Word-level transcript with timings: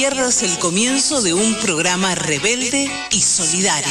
pierdas 0.00 0.44
el 0.44 0.56
comienzo 0.60 1.22
de 1.22 1.34
un 1.34 1.56
programa 1.56 2.14
rebelde 2.14 2.88
y 3.10 3.20
solidario. 3.20 3.90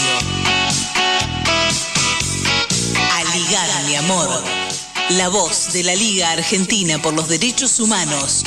Aligar, 3.12 3.84
mi 3.88 3.96
amor. 3.98 4.42
La 5.10 5.28
voz 5.28 5.74
de 5.74 5.84
la 5.84 5.96
Liga 5.96 6.32
Argentina 6.32 6.98
por 7.02 7.14
los 7.14 7.28
Derechos 7.28 7.82
Humanos. 7.82 8.46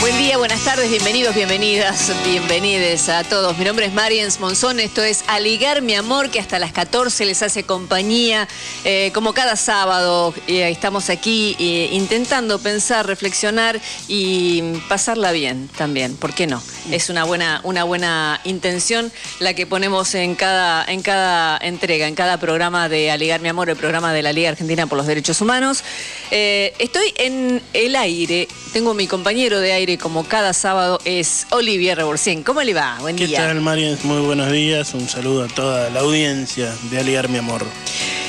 Buen 0.00 0.18
día, 0.18 0.38
buenas 0.38 0.57
tardes, 0.68 0.90
bienvenidos, 0.90 1.34
bienvenidas, 1.34 2.12
bienvenides 2.26 3.08
a 3.08 3.24
todos. 3.24 3.56
Mi 3.56 3.64
nombre 3.64 3.86
es 3.86 3.94
Mariens 3.94 4.38
Monzón, 4.38 4.80
esto 4.80 5.02
es 5.02 5.24
Aligar 5.26 5.80
mi 5.80 5.94
amor, 5.94 6.28
que 6.28 6.40
hasta 6.40 6.58
las 6.58 6.72
14 6.72 7.24
les 7.24 7.42
hace 7.42 7.62
compañía, 7.62 8.46
eh, 8.84 9.10
como 9.14 9.32
cada 9.32 9.56
sábado. 9.56 10.34
eh, 10.46 10.68
estamos 10.68 11.08
aquí 11.08 11.56
eh, 11.58 11.88
intentando 11.92 12.58
pensar, 12.58 13.06
reflexionar 13.06 13.80
y 14.08 14.60
pasarla 14.90 15.32
bien 15.32 15.70
también, 15.78 16.14
¿por 16.16 16.34
qué 16.34 16.46
no? 16.46 16.62
Es 16.90 17.08
una 17.08 17.24
buena, 17.24 17.62
una 17.64 17.84
buena 17.84 18.38
intención 18.44 19.10
la 19.40 19.54
que 19.54 19.66
ponemos 19.66 20.14
en 20.14 20.34
cada, 20.34 20.84
en 20.84 21.00
cada 21.00 21.56
entrega, 21.62 22.08
en 22.08 22.14
cada 22.14 22.36
programa 22.36 22.90
de 22.90 23.10
Aligar 23.10 23.40
mi 23.40 23.48
amor, 23.48 23.70
el 23.70 23.76
programa 23.76 24.12
de 24.12 24.22
la 24.22 24.34
Liga 24.34 24.50
Argentina 24.50 24.86
por 24.86 24.98
los 24.98 25.06
Derechos 25.06 25.40
Humanos. 25.40 25.82
Eh, 26.30 26.74
estoy 26.78 27.14
en 27.16 27.62
el 27.72 27.96
aire, 27.96 28.48
tengo 28.74 28.92
mi 28.92 29.06
compañero 29.06 29.60
de 29.60 29.72
aire 29.72 29.96
como 29.96 30.24
cada 30.24 30.52
sábado, 30.58 31.00
es 31.04 31.46
Olivier 31.50 31.96
Reborcien. 31.96 32.42
¿Cómo 32.42 32.62
le 32.62 32.74
va? 32.74 32.96
Buen 33.00 33.16
¿Qué 33.16 33.26
día. 33.26 33.38
tal, 33.38 33.60
Marian? 33.60 33.98
Muy 34.02 34.20
buenos 34.20 34.50
días. 34.52 34.92
Un 34.94 35.08
saludo 35.08 35.44
a 35.44 35.48
toda 35.48 35.88
la 35.90 36.00
audiencia 36.00 36.74
de 36.90 36.98
Aliar 36.98 37.28
Mi 37.28 37.38
Amor. 37.38 37.64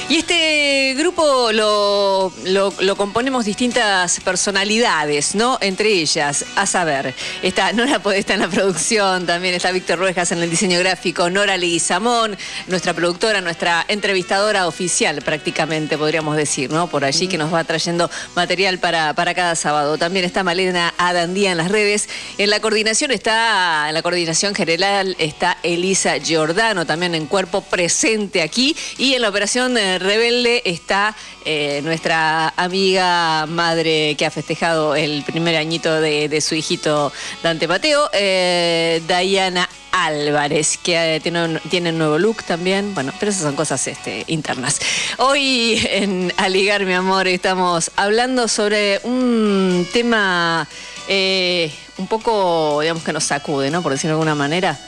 Y 0.07 0.17
este 0.17 0.95
grupo 0.97 1.51
lo, 1.51 2.33
lo- 2.45 2.73
lo 2.79 2.95
componemos 2.95 3.45
distintas 3.45 4.19
personalidades, 4.21 5.35
¿no? 5.35 5.59
Entre 5.61 5.89
ellas, 5.89 6.45
a 6.55 6.65
saber, 6.65 7.13
está 7.43 7.71
Nora 7.73 7.99
Podesta 7.99 8.33
en 8.33 8.39
la 8.39 8.47
producción, 8.47 9.27
también 9.27 9.53
está 9.53 9.69
Víctor 9.71 9.99
Ruejas 9.99 10.31
en 10.31 10.39
el 10.41 10.49
diseño 10.49 10.79
gráfico, 10.79 11.29
Nora 11.29 11.57
Leguizamón, 11.57 12.35
nuestra 12.65 12.95
productora, 12.95 13.41
nuestra 13.41 13.85
entrevistadora 13.87 14.65
oficial 14.67 15.21
prácticamente, 15.21 15.95
podríamos 15.95 16.35
decir, 16.35 16.71
¿no? 16.71 16.87
Por 16.87 17.05
allí 17.05 17.27
que 17.27 17.37
nos 17.37 17.53
va 17.53 17.63
trayendo 17.63 18.09
material 18.35 18.79
para, 18.79 19.13
para 19.13 19.35
cada 19.35 19.53
sábado. 19.55 19.99
También 19.99 20.25
está 20.25 20.43
Malena 20.43 20.91
Adandía 20.97 21.51
en 21.51 21.57
las 21.57 21.69
redes. 21.69 22.08
En 22.37 22.49
la 22.49 22.59
coordinación 22.59 23.11
está, 23.11 23.85
en 23.87 23.93
la 23.93 24.01
coordinación 24.01 24.55
general 24.55 25.15
está 25.19 25.57
Elisa 25.63 26.17
Giordano, 26.17 26.85
también 26.85 27.15
en 27.15 27.25
cuerpo 27.25 27.61
presente 27.61 28.41
aquí. 28.41 28.75
Y 28.97 29.13
en 29.13 29.21
la 29.21 29.29
operación 29.29 29.77
eh, 29.77 29.99
Rebelde 29.99 30.61
está 30.65 31.15
eh, 31.45 31.81
nuestra 31.83 32.53
amiga 32.57 33.45
madre 33.47 34.15
que 34.17 34.25
ha 34.25 34.31
festejado 34.31 34.95
el 34.95 35.23
primer 35.23 35.55
añito 35.55 35.99
de, 36.01 36.41
su 36.41 36.55
hijito 36.55 37.11
Dante 37.41 37.67
Mateo, 37.67 38.09
eh, 38.13 39.01
Diana 39.07 39.69
Álvarez, 39.91 40.77
que 40.77 41.15
eh, 41.15 41.19
tiene, 41.19 41.45
un, 41.45 41.59
tiene 41.69 41.89
un 41.89 41.97
nuevo 41.97 42.17
look 42.17 42.43
también. 42.43 42.93
Bueno, 42.93 43.13
pero 43.19 43.31
esas 43.31 43.43
son 43.43 43.55
cosas 43.55 43.87
este, 43.87 44.25
internas. 44.27 44.79
Hoy 45.17 45.81
en 45.89 46.33
Aligar, 46.37 46.85
mi 46.85 46.93
amor, 46.93 47.27
estamos 47.27 47.91
hablando 47.95 48.47
sobre 48.47 48.99
un 49.03 49.87
tema 49.93 50.67
eh, 51.09 51.71
un 51.97 52.07
poco, 52.07 52.79
digamos, 52.81 53.03
que 53.03 53.11
nos 53.11 53.23
sacude, 53.25 53.69
¿no? 53.71 53.81
Por 53.83 53.91
decirlo 53.91 54.11
de 54.15 54.21
alguna 54.21 54.35
manera. 54.35 54.79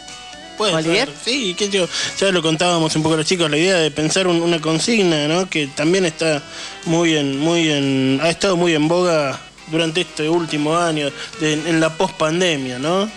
Puede 0.57 1.07
Sí, 1.25 1.55
sé 1.57 1.69
yo, 1.69 1.87
ya 2.19 2.31
lo 2.31 2.41
contábamos 2.43 2.95
un 2.95 3.01
poco 3.01 3.15
a 3.15 3.17
los 3.17 3.25
chicos, 3.25 3.49
la 3.49 3.57
idea 3.57 3.77
de 3.77 3.89
pensar 3.89 4.27
un- 4.27 4.41
una 4.43 4.59
consigna, 4.61 5.27
¿no? 5.27 5.49
Que 5.49 5.65
también 5.67 6.05
está 6.05 6.43
muy 6.85 7.17
en, 7.17 7.39
muy 7.39 7.71
en, 7.71 8.19
ha 8.21 8.29
estado 8.29 8.55
muy 8.57 8.75
en 8.75 8.87
boga 8.87 9.39
durante 9.71 10.01
este 10.01 10.29
último 10.29 10.77
año, 10.77 11.09
de- 11.39 11.53
en 11.53 11.79
la 11.79 11.97
pospandemia, 11.97 12.77
¿no? 12.77 13.09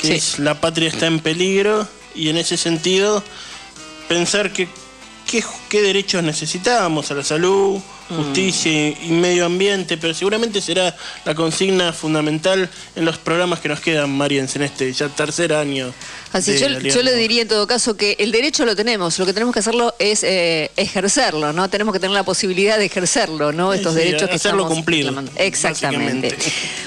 Que 0.00 0.06
Sí. 0.06 0.12
es 0.12 0.38
la 0.38 0.60
patria 0.60 0.88
está 0.88 1.06
en 1.06 1.18
peligro 1.18 1.88
y 2.14 2.28
en 2.28 2.36
ese 2.36 2.56
sentido 2.56 3.24
pensar 4.06 4.52
que 4.52 4.68
qué, 5.28 5.42
qué 5.68 5.82
derechos 5.82 6.22
necesitamos 6.22 7.10
a 7.10 7.14
la 7.14 7.24
salud. 7.24 7.80
Justicia 8.08 8.88
y, 8.88 9.10
medio 9.10 9.46
ambiente, 9.46 9.96
pero 9.96 10.14
seguramente 10.14 10.60
será 10.60 10.94
la 11.24 11.34
consigna 11.34 11.92
fundamental 11.92 12.68
en 12.96 13.04
los 13.04 13.18
programas 13.18 13.60
que 13.60 13.68
nos 13.68 13.80
quedan, 13.80 14.10
Mariens, 14.16 14.54
en 14.56 14.62
este 14.62 14.92
ya 14.92 15.08
tercer 15.08 15.52
año. 15.52 15.92
Así, 16.32 16.58
yo, 16.58 16.68
yo 16.68 17.02
le 17.02 17.14
diría 17.14 17.42
en 17.42 17.48
todo 17.48 17.66
caso 17.66 17.96
que 17.96 18.16
el 18.18 18.32
derecho 18.32 18.64
lo 18.64 18.74
tenemos, 18.74 19.18
lo 19.20 19.26
que 19.26 19.32
tenemos 19.32 19.52
que 19.54 19.60
hacerlo 19.60 19.94
es 20.00 20.24
eh, 20.24 20.70
ejercerlo, 20.76 21.52
¿no? 21.52 21.70
Tenemos 21.70 21.92
que 21.92 22.00
tener 22.00 22.14
la 22.14 22.24
posibilidad 22.24 22.76
de 22.76 22.86
ejercerlo, 22.86 23.52
¿no? 23.52 23.72
Estos 23.72 23.94
sí, 23.94 24.00
derechos 24.00 24.28
que 24.28 24.34
hacerlo 24.34 24.62
estamos 24.62 24.74
cumplir, 24.74 25.04
reclamando. 25.04 25.32
Exactamente. 25.36 26.36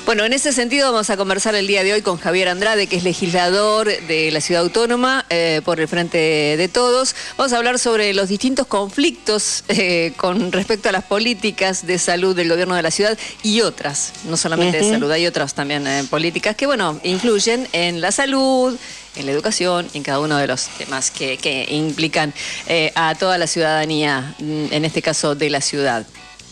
Bueno, 0.06 0.26
en 0.26 0.34
ese 0.34 0.52
sentido 0.52 0.92
vamos 0.92 1.10
a 1.10 1.18
conversar 1.18 1.56
el 1.56 1.66
día 1.66 1.84
de 1.84 1.94
hoy 1.94 2.02
con 2.02 2.18
Javier 2.18 2.50
Andrade, 2.50 2.88
que 2.88 2.98
es 2.98 3.04
legislador 3.04 3.88
de 3.88 4.32
la 4.32 4.42
Ciudad 4.42 4.64
Autónoma 4.64 5.26
eh, 5.30 5.62
por 5.64 5.80
el 5.80 5.88
Frente 5.88 6.18
de 6.18 6.68
Todos. 6.68 7.16
Vamos 7.38 7.54
a 7.54 7.58
hablar 7.58 7.80
sobre 7.80 8.14
los 8.14 8.30
distintos 8.30 8.68
conflictos 8.68 9.64
eh, 9.70 10.14
con 10.18 10.52
respecto 10.52 10.90
a 10.90 10.92
las 10.92 11.04
políticas 11.07 11.85
de 11.85 11.97
salud 11.97 12.35
del 12.35 12.50
gobierno 12.50 12.75
de 12.75 12.81
la 12.81 12.91
ciudad 12.91 13.18
y 13.44 13.62
otras, 13.62 14.13
no 14.25 14.38
solamente 14.38 14.78
de 14.78 14.90
salud, 14.90 15.12
hay 15.12 15.25
otras 15.25 15.53
también 15.53 15.88
eh, 15.88 16.03
políticas 16.09 16.56
que, 16.56 16.66
bueno, 16.66 17.00
influyen 17.03 17.68
en 17.72 18.01
la 18.01 18.12
salud, 18.12 18.78
en 19.16 19.25
la 19.25 19.31
educación 19.31 19.88
en 19.94 20.03
cada 20.03 20.19
uno 20.19 20.38
de 20.38 20.47
los 20.47 20.68
temas 20.78 21.12
que, 21.12 21.38
que 21.38 21.68
implican 21.69 22.34
eh, 22.68 22.91
a 22.95 23.16
toda 23.16 23.38
la 23.38 23.47
ciudadanía, 23.47 24.35
mm, 24.40 24.66
en 24.72 24.85
este 24.85 25.01
caso 25.01 25.35
de 25.35 25.50
la 25.50 25.62
ciudad. 25.62 26.06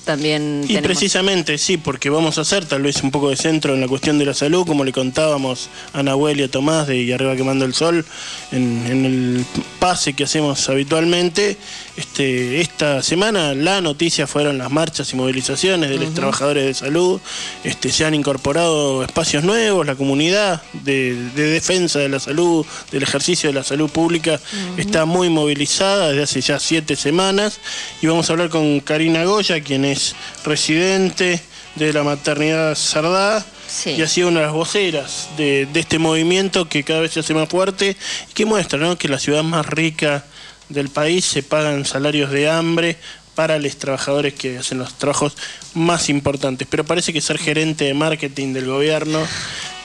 También 0.06 0.62
Y 0.64 0.68
tenemos... 0.68 0.86
precisamente 0.86 1.58
sí, 1.58 1.78
porque 1.78 2.10
vamos 2.10 2.38
a 2.38 2.42
hacer 2.42 2.66
tal 2.66 2.84
vez 2.84 3.02
un 3.04 3.12
poco 3.12 3.30
de 3.30 3.36
centro 3.36 3.74
en 3.74 3.82
la 3.82 3.88
cuestión 3.88 4.18
de 4.20 4.26
la 4.26 4.34
salud, 4.34 4.66
como 4.66 4.84
le 4.84 4.92
contábamos 4.92 5.70
a 5.94 6.04
Nahuel 6.04 6.40
y 6.40 6.44
a 6.44 6.48
Tomás 6.52 6.88
de 6.88 7.02
Y 7.02 7.12
Arriba 7.12 7.36
Quemando 7.36 7.66
el 7.66 7.74
Sol, 7.74 8.06
en, 8.52 8.86
en 8.88 9.06
el 9.06 9.46
pase 9.80 10.14
que 10.14 10.26
hacemos 10.26 10.70
habitualmente. 10.70 11.58
Este, 11.98 12.62
esta 12.62 13.02
semana 13.02 13.54
la 13.54 13.82
noticia 13.82 14.28
fueron 14.28 14.58
las 14.58 14.70
marchas 14.70 15.12
y 15.14 15.16
movilizaciones 15.16 15.90
de 15.90 15.98
los 15.98 16.14
trabajadores 16.14 16.66
de 16.66 16.74
salud. 16.74 17.20
Este, 17.64 17.90
se 17.90 18.06
han 18.06 18.14
incorporado 18.14 19.04
espacios 19.04 19.44
nuevos, 19.44 19.88
la 19.88 19.96
comunidad 19.96 20.62
de, 20.84 21.16
de 21.36 21.44
defensa 21.48 22.00
de 22.00 22.10
la 22.10 22.20
salud, 22.20 22.66
del 22.92 23.04
ejercicio 23.04 23.50
de 23.50 23.54
la 23.54 23.64
salud 23.64 23.90
pública, 23.90 24.40
está 24.78 25.06
muy 25.06 25.30
movilizada 25.30 26.10
desde 26.10 26.24
hace 26.24 26.42
ya 26.42 26.60
siete 26.60 26.96
semanas. 26.96 27.60
Y 28.02 28.08
vamos 28.08 28.30
a 28.30 28.34
hablar 28.34 28.50
con 28.50 28.82
Karina 28.82 29.24
Goya, 29.24 29.62
quien 29.62 29.86
es 29.86 29.95
residente 30.44 31.42
de 31.76 31.94
la 31.94 32.04
maternidad 32.04 32.76
Sardá. 32.76 33.46
Sí. 33.68 33.92
Y 33.92 34.02
ha 34.02 34.08
sido 34.08 34.28
una 34.28 34.42
de 34.42 34.46
las 34.46 34.56
voceras 34.56 35.30
de, 35.38 35.66
de 35.66 35.80
este 35.80 35.98
movimiento 35.98 36.70
que 36.70 36.84
cada 36.84 37.02
vez 37.02 37.14
se 37.14 37.20
hace 37.20 37.34
más 37.34 37.50
fuerte 37.50 37.98
y 38.30 38.34
que 38.34 38.46
muestra 38.46 38.78
¿no? 38.80 38.98
que 38.98 39.10
la 39.10 39.20
ciudad 39.20 39.44
más 39.44 39.66
rica 39.66 40.24
del 40.70 40.90
país 40.90 41.26
se 41.26 41.44
pagan 41.44 41.86
salarios 41.86 42.32
de 42.32 42.50
hambre 42.50 42.98
para 43.36 43.60
los 43.60 43.76
trabajadores 43.78 44.34
que 44.34 44.58
hacen 44.60 44.78
los 44.80 44.94
trabajos 44.94 45.36
más 45.74 46.10
importantes. 46.10 46.68
Pero 46.70 46.86
parece 46.86 47.12
que 47.12 47.22
ser 47.22 47.38
gerente 47.38 47.86
de 47.86 47.94
marketing 47.94 48.54
del 48.54 48.66
gobierno 48.66 49.28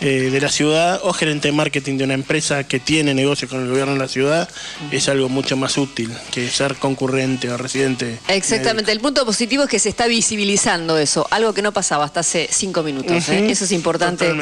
eh, 0.01 0.31
de 0.31 0.41
la 0.41 0.49
ciudad 0.49 1.01
o 1.05 1.13
gerente 1.13 1.49
de 1.49 1.53
marketing 1.53 1.99
de 1.99 2.05
una 2.05 2.15
empresa 2.15 2.65
que 2.65 2.81
tiene 2.81 3.13
negocios 3.15 3.51
con 3.51 3.61
el 3.63 3.69
gobierno 3.69 3.93
de 3.93 3.99
la 3.99 4.09
ciudad 4.09 4.49
es 4.91 5.09
algo 5.09 5.29
mucho 5.29 5.57
más 5.57 5.77
útil 5.77 6.11
que 6.31 6.49
ser 6.49 6.77
concurrente 6.77 7.51
o 7.51 7.57
residente. 7.57 8.19
Exactamente, 8.29 8.93
el 8.93 9.01
punto 9.01 9.27
positivo 9.27 9.65
es 9.65 9.69
que 9.69 9.79
se 9.79 9.91
está 9.91 10.07
visibilizando 10.07 10.97
eso, 10.97 11.27
algo 11.31 11.53
que 11.53 11.63
no 11.63 11.73
pasaba 11.73 12.05
hasta 12.05 12.21
hace 12.21 12.49
cinco 12.51 12.83
minutos. 12.83 13.29
¿eh? 13.29 13.51
Eso 13.51 13.65
es 13.65 13.73
importante 13.73 14.33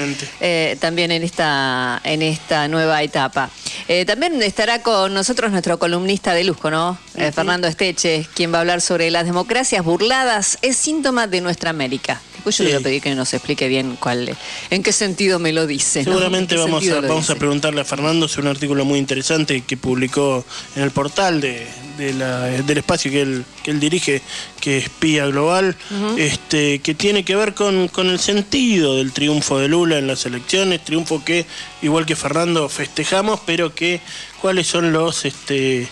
eh, 0.41 0.77
también 0.81 1.11
en 1.11 1.23
esta, 1.23 2.01
en 2.05 2.23
esta 2.23 2.69
nueva 2.69 3.03
etapa. 3.03 3.51
También 4.07 4.43
estará 4.43 4.83
con 4.83 5.13
nosotros 5.13 5.51
nuestro 5.51 5.79
columnista 5.79 6.35
de 6.35 6.45
lujo, 6.45 6.71
¿no? 6.71 6.99
Fernando 7.35 7.67
Esteche, 7.67 8.27
quien 8.35 8.53
va 8.53 8.59
a 8.59 8.61
hablar 8.61 8.81
sobre 8.81 9.11
las 9.11 9.25
democracias 9.25 9.85
burladas, 9.85 10.59
es 10.63 10.77
síntoma 10.77 11.27
de 11.27 11.41
nuestra 11.41 11.71
América. 11.71 12.21
Después 12.35 12.57
yo 12.57 12.65
le 12.65 12.71
voy 12.71 12.81
a 12.81 12.83
pedir 12.85 13.03
que 13.03 13.15
nos 13.15 13.35
explique 13.35 13.67
bien 13.67 13.97
cuál, 13.99 14.37
en 14.71 14.83
qué 14.85 14.93
sentido 14.93 15.41
me 15.41 15.48
lo 15.53 15.67
dice. 15.67 16.05
Seguramente 16.05 16.55
¿En 16.55 16.61
qué 16.61 16.65
vamos, 16.65 16.89
a, 16.89 17.01
vamos 17.01 17.31
a 17.31 17.35
preguntarle 17.37 17.81
a 17.81 17.85
Fernando 17.85 18.29
sobre 18.29 18.49
un 18.49 18.55
artículo 18.55 18.85
muy 18.85 18.99
interesante 18.99 19.63
que 19.63 19.77
publicó 19.77 20.45
en 20.77 20.83
el 20.83 20.91
portal 20.91 21.41
de, 21.41 21.67
de 21.97 22.13
la- 22.15 22.43
del 22.47 22.79
espacio 22.79 23.11
que 23.11 23.23
él, 23.23 23.45
que 23.63 23.71
él 23.71 23.81
dirige, 23.81 24.23
que 24.61 24.79
es 24.79 24.89
Pía 24.89 25.27
Global, 25.27 25.77
este, 26.17 26.81
que 26.81 26.95
tiene 26.95 27.25
que 27.25 27.37
ver 27.37 27.55
con, 27.55 27.89
con 27.89 28.09
el 28.09 28.19
sentido 28.19 28.97
del 28.97 29.13
triunfo 29.13 29.59
de 29.59 29.69
Lula 29.69 29.99
en 29.99 30.07
las 30.07 30.25
elecciones, 30.27 30.85
triunfo 30.85 31.25
que, 31.25 31.47
igual 31.83 32.07
que 32.07 32.17
Fernando, 32.17 32.69
festejamos, 32.69 33.41
pero 33.47 33.75
que 33.75 34.01
cuáles 34.41 34.67
son 34.67 34.93
los... 34.93 35.25
Este, 35.25 35.89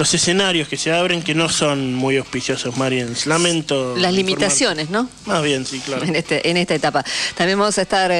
los 0.00 0.14
escenarios 0.14 0.66
que 0.66 0.78
se 0.78 0.90
abren 0.90 1.22
que 1.22 1.34
no 1.34 1.50
son 1.50 1.92
muy 1.92 2.16
auspiciosos, 2.16 2.78
Mariens. 2.78 3.26
Lamento. 3.26 3.94
Las 3.98 4.14
limitaciones, 4.14 4.88
¿no? 4.88 5.06
Más 5.26 5.42
bien, 5.42 5.66
sí, 5.66 5.78
claro. 5.78 6.02
En, 6.10 6.16
este, 6.16 6.48
en 6.48 6.56
esta 6.56 6.74
etapa. 6.74 7.04
También 7.36 7.58
vamos 7.58 7.76
a 7.76 7.82
estar, 7.82 8.10
eh, 8.10 8.16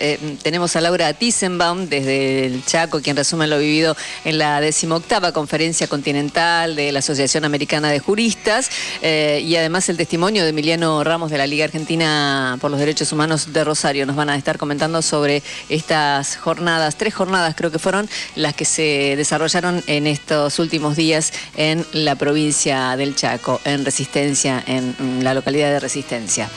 eh, 0.00 0.36
tenemos 0.42 0.74
a 0.74 0.80
Laura 0.80 1.12
Tissenbaum 1.12 1.86
desde 1.86 2.46
el 2.46 2.64
Chaco, 2.64 3.02
quien 3.02 3.14
resume 3.14 3.46
lo 3.46 3.58
vivido 3.58 3.94
en 4.24 4.38
la 4.38 4.62
decimoctava 4.62 5.32
conferencia 5.32 5.86
continental 5.86 6.74
de 6.74 6.92
la 6.92 7.00
Asociación 7.00 7.44
Americana 7.44 7.90
de 7.90 7.98
Juristas 7.98 8.70
eh, 9.02 9.42
y 9.44 9.54
además 9.56 9.86
el 9.90 9.98
testimonio 9.98 10.44
de 10.44 10.48
Emiliano 10.48 11.04
Ramos 11.04 11.30
de 11.30 11.36
la 11.36 11.46
Liga 11.46 11.66
Argentina 11.66 12.56
por 12.58 12.70
los 12.70 12.80
Derechos 12.80 13.12
Humanos 13.12 13.52
de 13.52 13.64
Rosario. 13.64 14.06
Nos 14.06 14.16
van 14.16 14.30
a 14.30 14.36
estar 14.36 14.56
comentando 14.56 15.02
sobre 15.02 15.42
estas 15.68 16.38
jornadas, 16.38 16.96
tres 16.96 17.14
jornadas 17.14 17.54
creo 17.54 17.70
que 17.70 17.78
fueron 17.78 18.08
las 18.34 18.54
que 18.54 18.64
se 18.64 19.14
desarrollaron 19.14 19.84
en 19.86 20.06
estos 20.06 20.58
últimos 20.58 20.96
días 20.96 21.17
en 21.56 21.84
la 21.92 22.14
provincia 22.16 22.96
del 22.96 23.14
Chaco, 23.14 23.60
en 23.64 23.84
Resistencia, 23.84 24.62
en 24.66 25.22
la 25.22 25.34
localidad 25.34 25.70
de 25.70 25.80
Resistencia. 25.80 26.48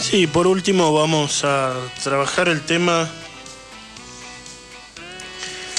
Sí, 0.00 0.26
por 0.26 0.46
último 0.46 0.92
vamos 0.92 1.44
a 1.44 1.74
trabajar 2.02 2.48
el 2.48 2.60
tema 2.62 3.08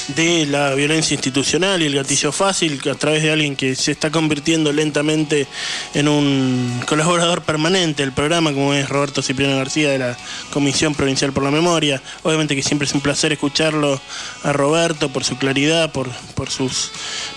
de 0.08 0.46
la 0.46 0.74
violencia 0.74 1.14
institucional 1.14 1.82
y 1.82 1.86
el 1.86 1.94
gatillo 1.94 2.32
fácil 2.32 2.80
a 2.90 2.94
través 2.94 3.22
de 3.22 3.30
alguien 3.30 3.56
que 3.56 3.74
se 3.74 3.92
está 3.92 4.10
convirtiendo 4.10 4.72
lentamente 4.72 5.46
en 5.94 6.08
un 6.08 6.80
colaborador 6.86 7.42
permanente 7.42 8.02
del 8.02 8.12
programa, 8.12 8.52
como 8.52 8.72
es 8.74 8.88
Roberto 8.88 9.22
Cipriano 9.22 9.56
García 9.56 9.90
de 9.90 9.98
la 9.98 10.16
Comisión 10.50 10.94
Provincial 10.94 11.32
por 11.32 11.42
la 11.42 11.50
Memoria. 11.50 12.02
Obviamente 12.22 12.56
que 12.56 12.62
siempre 12.62 12.86
es 12.86 12.94
un 12.94 13.00
placer 13.00 13.32
escucharlo 13.32 14.00
a 14.44 14.52
Roberto 14.52 15.10
por 15.10 15.24
su 15.24 15.36
claridad, 15.36 15.92
por, 15.92 16.08
por, 16.34 16.50
sus, 16.50 16.90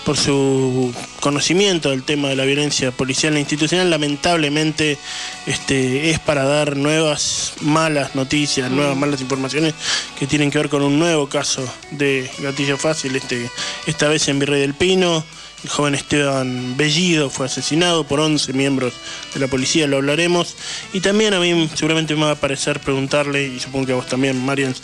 por 0.04 0.16
su 0.16 0.94
conocimiento 1.20 1.90
del 1.90 2.04
tema 2.04 2.28
de 2.28 2.36
la 2.36 2.44
violencia 2.44 2.90
policial 2.90 3.36
e 3.36 3.40
institucional. 3.40 3.90
Lamentablemente 3.90 4.98
este, 5.46 6.10
es 6.10 6.18
para 6.20 6.44
dar 6.44 6.76
nuevas 6.76 7.54
malas 7.60 8.14
noticias, 8.14 8.70
nuevas 8.70 8.96
malas 8.96 9.20
informaciones 9.20 9.74
que 10.18 10.26
tienen 10.26 10.50
que 10.50 10.58
ver 10.58 10.68
con 10.68 10.82
un 10.82 10.98
nuevo 10.98 11.28
caso 11.28 11.62
de 11.90 12.30
gatillo 12.38 12.61
fácil, 12.78 13.16
este, 13.16 13.50
esta 13.86 14.08
vez 14.08 14.28
en 14.28 14.38
Virrey 14.38 14.60
del 14.60 14.74
Pino. 14.74 15.24
El 15.62 15.70
joven 15.70 15.94
Esteban 15.94 16.76
Bellido 16.76 17.30
fue 17.30 17.46
asesinado 17.46 18.04
por 18.04 18.18
11 18.18 18.52
miembros 18.52 18.94
de 19.32 19.38
la 19.38 19.46
policía, 19.46 19.86
lo 19.86 19.98
hablaremos. 19.98 20.56
Y 20.92 21.00
también 21.00 21.34
a 21.34 21.40
mí 21.40 21.70
seguramente 21.74 22.16
me 22.16 22.24
va 22.24 22.32
a 22.32 22.34
parecer 22.36 22.80
preguntarle, 22.80 23.46
y 23.46 23.60
supongo 23.60 23.86
que 23.86 23.92
a 23.92 23.96
vos 23.96 24.06
también, 24.06 24.44
Marian, 24.44 24.74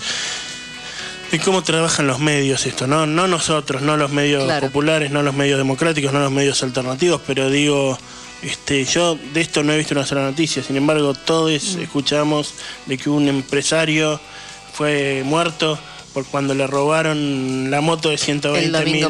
de 1.32 1.38
cómo 1.40 1.62
trabajan 1.62 2.06
los 2.06 2.20
medios 2.20 2.64
esto, 2.64 2.86
¿no? 2.86 3.06
No 3.06 3.26
nosotros, 3.26 3.82
no 3.82 3.96
los 3.96 4.12
medios 4.12 4.50
populares, 4.60 5.10
no 5.10 5.22
los 5.22 5.34
medios 5.34 5.58
democráticos, 5.58 6.12
no 6.12 6.20
los 6.20 6.32
medios 6.32 6.62
alternativos, 6.62 7.20
pero 7.26 7.50
digo, 7.50 7.98
este, 8.42 8.84
yo 8.84 9.18
de 9.34 9.40
esto 9.40 9.62
no 9.62 9.72
he 9.72 9.78
visto 9.78 9.94
una 9.94 10.06
sola 10.06 10.22
noticia, 10.22 10.62
sin 10.62 10.76
embargo 10.76 11.12
todos 11.14 11.50
mm. 11.50 11.80
escuchamos 11.82 12.54
de 12.86 12.96
que 12.96 13.10
un 13.10 13.28
empresario 13.28 14.20
fue 14.72 15.22
muerto 15.24 15.78
por 16.12 16.24
cuando 16.26 16.54
le 16.54 16.66
robaron 16.66 17.70
la 17.70 17.80
moto 17.80 18.10
de 18.10 18.18
120 18.18 18.84
mil 18.84 19.06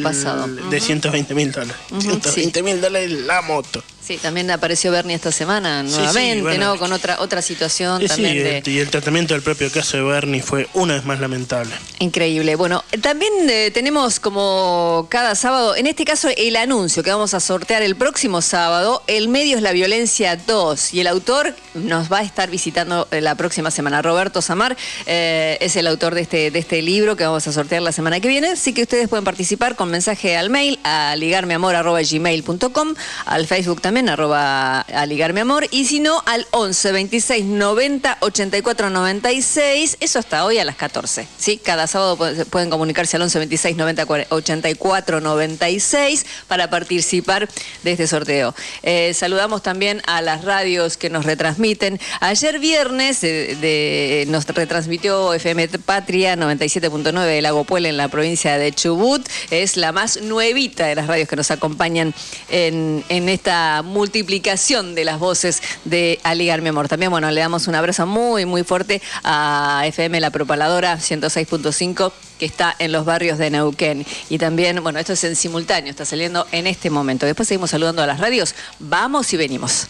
de 0.71 0.81
120 0.81 1.35
mil 1.35 1.53
dólares. 1.53 1.77
120 1.99 2.62
mil 2.62 2.81
dólares 2.81 3.11
la 3.11 3.43
moto. 3.43 3.83
Sí, 4.08 4.16
también 4.16 4.50
apareció 4.50 4.90
Bernie 4.90 5.14
esta 5.14 5.31
semana 5.31 5.82
nuevamente, 5.82 6.56
¿no? 6.56 6.78
Con 6.78 6.94
otra 6.94 7.20
otra 7.20 7.43
situación 7.43 8.06
también. 8.06 8.62
Y 8.64 8.78
el 8.78 8.88
tratamiento 8.88 9.34
del 9.34 9.43
propio 9.43 9.70
caso 9.70 9.99
de 9.99 10.02
Bernie 10.02 10.40
fue 10.40 10.66
una 10.72 10.94
vez 10.94 11.05
más 11.05 11.20
lamentable. 11.20 11.75
Increíble. 11.99 12.56
Bueno, 12.56 12.82
también 13.02 13.31
eh, 13.50 13.70
tenemos 13.70 14.19
como 14.19 15.08
cada 15.10 15.34
sábado, 15.34 15.76
en 15.76 15.87
este 15.87 16.06
caso 16.06 16.31
el 16.34 16.56
anuncio 16.56 17.02
que 17.02 17.10
vamos 17.10 17.34
a 17.34 17.40
sortear 17.40 17.82
el 17.82 17.96
próximo 17.96 18.40
sábado, 18.40 19.02
El 19.08 19.28
medio 19.28 19.58
es 19.58 19.62
la 19.62 19.72
violencia 19.72 20.37
2. 20.37 20.94
Y 20.94 21.00
el 21.00 21.06
autor 21.06 21.54
nos 21.75 22.11
va 22.11 22.20
a 22.20 22.22
estar 22.22 22.49
visitando 22.49 23.08
eh, 23.11 23.20
la 23.20 23.34
próxima 23.34 23.70
semana. 23.70 24.00
Roberto 24.00 24.40
Samar 24.40 24.75
eh, 25.04 25.58
es 25.61 25.76
el 25.76 25.87
autor 25.87 26.14
de 26.14 26.22
este, 26.22 26.50
de 26.50 26.58
este 26.58 26.81
libro 26.81 27.14
que 27.14 27.25
vamos 27.25 27.46
a 27.46 27.52
sortear 27.52 27.82
la 27.82 27.93
semana 27.93 28.20
que 28.20 28.28
viene. 28.28 28.52
Así 28.52 28.72
que 28.72 28.84
ustedes 28.84 29.06
pueden 29.11 29.26
participar 29.26 29.76
con 29.76 29.90
mensaje 29.90 30.34
al 30.34 30.49
mail 30.49 30.78
a 30.82 31.14
ligarmeamor.gmail.com, 31.14 32.94
al 33.26 33.46
Facebook 33.46 33.82
también 33.82 33.98
arroba 34.06 34.81
a 34.83 35.06
ligar 35.06 35.33
mi 35.33 35.41
amor, 35.41 35.67
y 35.71 35.87
si 35.87 35.99
no, 36.00 36.23
al 36.27 36.47
11 36.50 36.93
26 36.93 37.45
90 37.47 38.19
84 38.21 38.91
96, 38.91 39.97
eso 40.00 40.19
hasta 40.19 40.45
hoy 40.45 40.59
a 40.59 40.65
las 40.67 40.77
14. 40.77 41.27
¿sí? 41.39 41.56
Cada 41.56 41.87
sábado 41.87 42.19
pueden 42.50 42.69
comunicarse 42.69 43.17
al 43.17 43.23
11 43.23 43.39
26 43.39 43.77
90 43.77 44.06
84 44.29 45.21
96 45.21 46.27
para 46.47 46.69
participar 46.69 47.49
de 47.83 47.93
este 47.93 48.06
sorteo. 48.06 48.55
Eh, 48.83 49.15
saludamos 49.15 49.62
también 49.62 50.03
a 50.06 50.21
las 50.21 50.45
radios 50.45 50.97
que 50.97 51.09
nos 51.09 51.25
retransmiten. 51.25 51.99
Ayer 52.21 52.59
viernes 52.59 53.21
eh, 53.23 54.25
nos 54.29 54.47
retransmitió 54.47 55.33
FM 55.33 55.69
Patria 55.85 56.37
97.9 56.37 57.25
de 57.25 57.43
Lago 57.43 57.65
en 57.77 57.97
la 57.97 58.09
provincia 58.09 58.59
de 58.59 58.73
Chubut. 58.73 59.27
Es 59.50 59.77
la 59.77 59.93
más 59.93 60.21
nuevita 60.21 60.87
de 60.87 60.95
las 60.95 61.06
radios 61.06 61.29
que 61.29 61.37
nos 61.37 61.50
acompañan 61.50 62.15
en, 62.49 63.05
en 63.09 63.29
esta 63.29 63.83
multiplicación 63.88 64.94
de 64.94 65.05
las 65.05 65.19
voces 65.19 65.62
de 65.85 66.20
Aligar 66.23 66.62
mi 66.62 66.69
amor. 66.69 66.88
También, 66.88 67.11
bueno, 67.11 67.31
le 67.31 67.40
damos 67.40 67.67
un 67.67 67.75
abrazo 67.75 68.06
muy, 68.06 68.46
muy 68.46 68.62
fuerte 68.62 69.02
a 69.25 69.82
FM 69.87 70.20
La 70.20 70.31
Propaladora 70.31 70.99
106.5 70.99 72.12
que 72.38 72.46
está 72.46 72.75
en 72.79 72.93
los 72.93 73.05
barrios 73.05 73.38
de 73.38 73.50
Neuquén. 73.50 74.06
Y 74.31 74.38
también, 74.38 74.82
bueno, 74.82 74.99
esto 74.99 75.12
es 75.12 75.25
en 75.25 75.37
simultáneo, 75.37 75.90
está 75.90 76.05
saliendo 76.05 76.46
en 76.52 76.67
este 76.67 76.88
momento. 76.88 77.26
Después 77.26 77.49
seguimos 77.49 77.70
saludando 77.70 78.02
a 78.02 78.06
las 78.06 78.20
radios. 78.20 78.55
Vamos 78.79 79.32
y 79.32 79.37
venimos. 79.37 79.88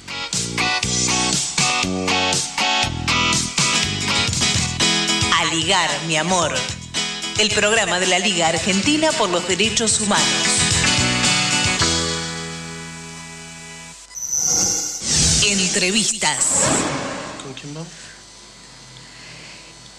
Aligar, 5.40 5.90
mi 6.06 6.16
amor. 6.16 6.54
El 7.38 7.50
programa 7.50 8.00
de 8.00 8.06
la 8.06 8.18
Liga 8.18 8.48
Argentina 8.48 9.12
por 9.12 9.30
los 9.30 9.46
Derechos 9.46 10.00
Humanos. 10.00 10.57
Entrevistas. 15.50 16.68
¿Con 17.42 17.54
quién 17.54 17.72
vamos? 17.72 17.88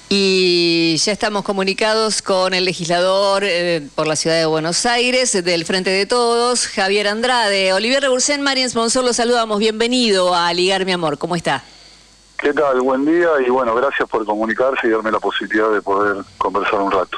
Y 0.09 0.95
ya 0.97 1.11
estamos 1.11 1.43
comunicados 1.43 2.21
con 2.21 2.53
el 2.53 2.65
legislador 2.65 3.43
eh, 3.43 3.87
por 3.95 4.05
la 4.05 4.15
ciudad 4.15 4.37
de 4.37 4.45
Buenos 4.45 4.85
Aires, 4.85 5.43
del 5.43 5.65
Frente 5.65 5.89
de 5.89 6.05
Todos, 6.05 6.67
Javier 6.67 7.07
Andrade. 7.07 7.73
Olivier 7.73 8.03
Rebursén, 8.03 8.43
Marian 8.43 8.69
Sponsor, 8.69 9.03
los 9.03 9.15
saludamos. 9.15 9.57
Bienvenido 9.57 10.35
a 10.35 10.53
Ligar 10.53 10.85
Mi 10.85 10.91
Amor. 10.91 11.17
¿Cómo 11.17 11.35
está? 11.35 11.63
¿Qué 12.37 12.53
tal? 12.53 12.81
Buen 12.81 13.05
día 13.05 13.29
y 13.43 13.49
bueno, 13.49 13.73
gracias 13.73 14.07
por 14.07 14.23
comunicarse 14.25 14.87
y 14.87 14.91
darme 14.91 15.11
la 15.11 15.19
posibilidad 15.19 15.71
de 15.71 15.81
poder 15.81 16.23
conversar 16.37 16.79
un 16.79 16.91
rato. 16.91 17.17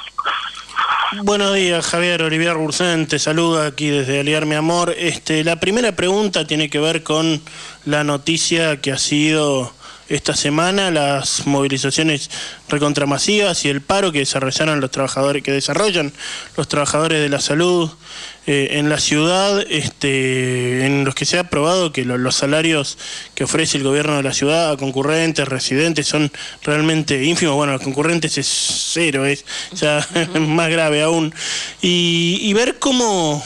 Buenos 1.19 1.53
días, 1.53 1.85
Javier 1.87 2.23
Olivier 2.23 2.55
Bursen, 2.55 3.05
te 3.05 3.19
saluda 3.19 3.65
aquí 3.65 3.89
desde 3.89 4.21
Aliar 4.21 4.45
Mi 4.45 4.55
Amor. 4.55 4.95
Este, 4.97 5.43
la 5.43 5.59
primera 5.59 5.93
pregunta 5.93 6.47
tiene 6.47 6.69
que 6.69 6.79
ver 6.79 7.03
con 7.03 7.41
la 7.83 8.05
noticia 8.05 8.79
que 8.79 8.93
ha 8.93 8.97
sido 8.97 9.73
esta 10.07 10.37
semana, 10.37 10.89
las 10.89 11.45
movilizaciones 11.47 12.31
recontramasivas 12.69 13.65
y 13.65 13.69
el 13.69 13.81
paro 13.81 14.13
que 14.13 14.19
desarrollaron 14.19 14.79
los 14.79 14.89
trabajadores, 14.89 15.43
que 15.43 15.51
desarrollan 15.51 16.13
los 16.55 16.69
trabajadores 16.69 17.21
de 17.21 17.27
la 17.27 17.41
salud 17.41 17.91
eh, 18.47 18.79
en 18.79 18.89
la 18.89 18.99
ciudad, 18.99 19.63
este, 19.69 20.83
en 20.87 21.05
los 21.05 21.13
que 21.13 21.25
se 21.25 21.37
ha 21.37 21.43
probado 21.43 21.91
que 21.91 22.03
los 22.03 22.35
salarios 22.35 22.97
que 23.35 23.43
ofrece 23.43 23.77
el 23.77 23.83
gobierno 23.83 24.17
de 24.17 24.23
la 24.23 24.33
ciudad 24.33 24.71
a 24.71 24.77
concurrentes, 24.77 25.47
residentes, 25.47 26.07
son 26.07 26.31
realmente 26.63 27.23
ínfimos. 27.23 27.53
Bueno, 27.53 27.73
a 27.73 27.79
concurrentes 27.79 28.39
es 28.39 28.47
cero, 28.47 29.25
es 29.25 29.45
ya 29.73 30.07
más 30.39 30.71
grave 30.71 31.03
aún. 31.03 31.31
Y, 31.83 32.51
ver 32.53 32.79
cómo, 32.79 33.43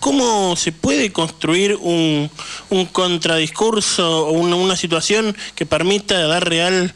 cómo 0.00 0.56
se 0.56 0.72
puede 0.72 1.12
construir 1.12 1.76
un, 1.76 2.30
un 2.70 2.86
contradiscurso 2.86 4.28
o 4.28 4.32
una, 4.32 4.56
una, 4.56 4.76
situación 4.76 5.36
que 5.54 5.66
permita 5.66 6.26
dar 6.26 6.48
real 6.48 6.94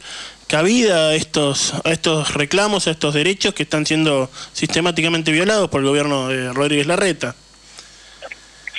cabida 0.50 1.10
a 1.10 1.14
estos, 1.14 1.72
a 1.84 1.90
estos 1.90 2.34
reclamos, 2.34 2.88
a 2.88 2.90
estos 2.90 3.14
derechos 3.14 3.54
que 3.54 3.62
están 3.62 3.86
siendo 3.86 4.28
sistemáticamente 4.52 5.30
violados 5.30 5.70
por 5.70 5.80
el 5.80 5.86
gobierno 5.86 6.26
de 6.26 6.52
Rodríguez 6.52 6.88
Larreta. 6.88 7.36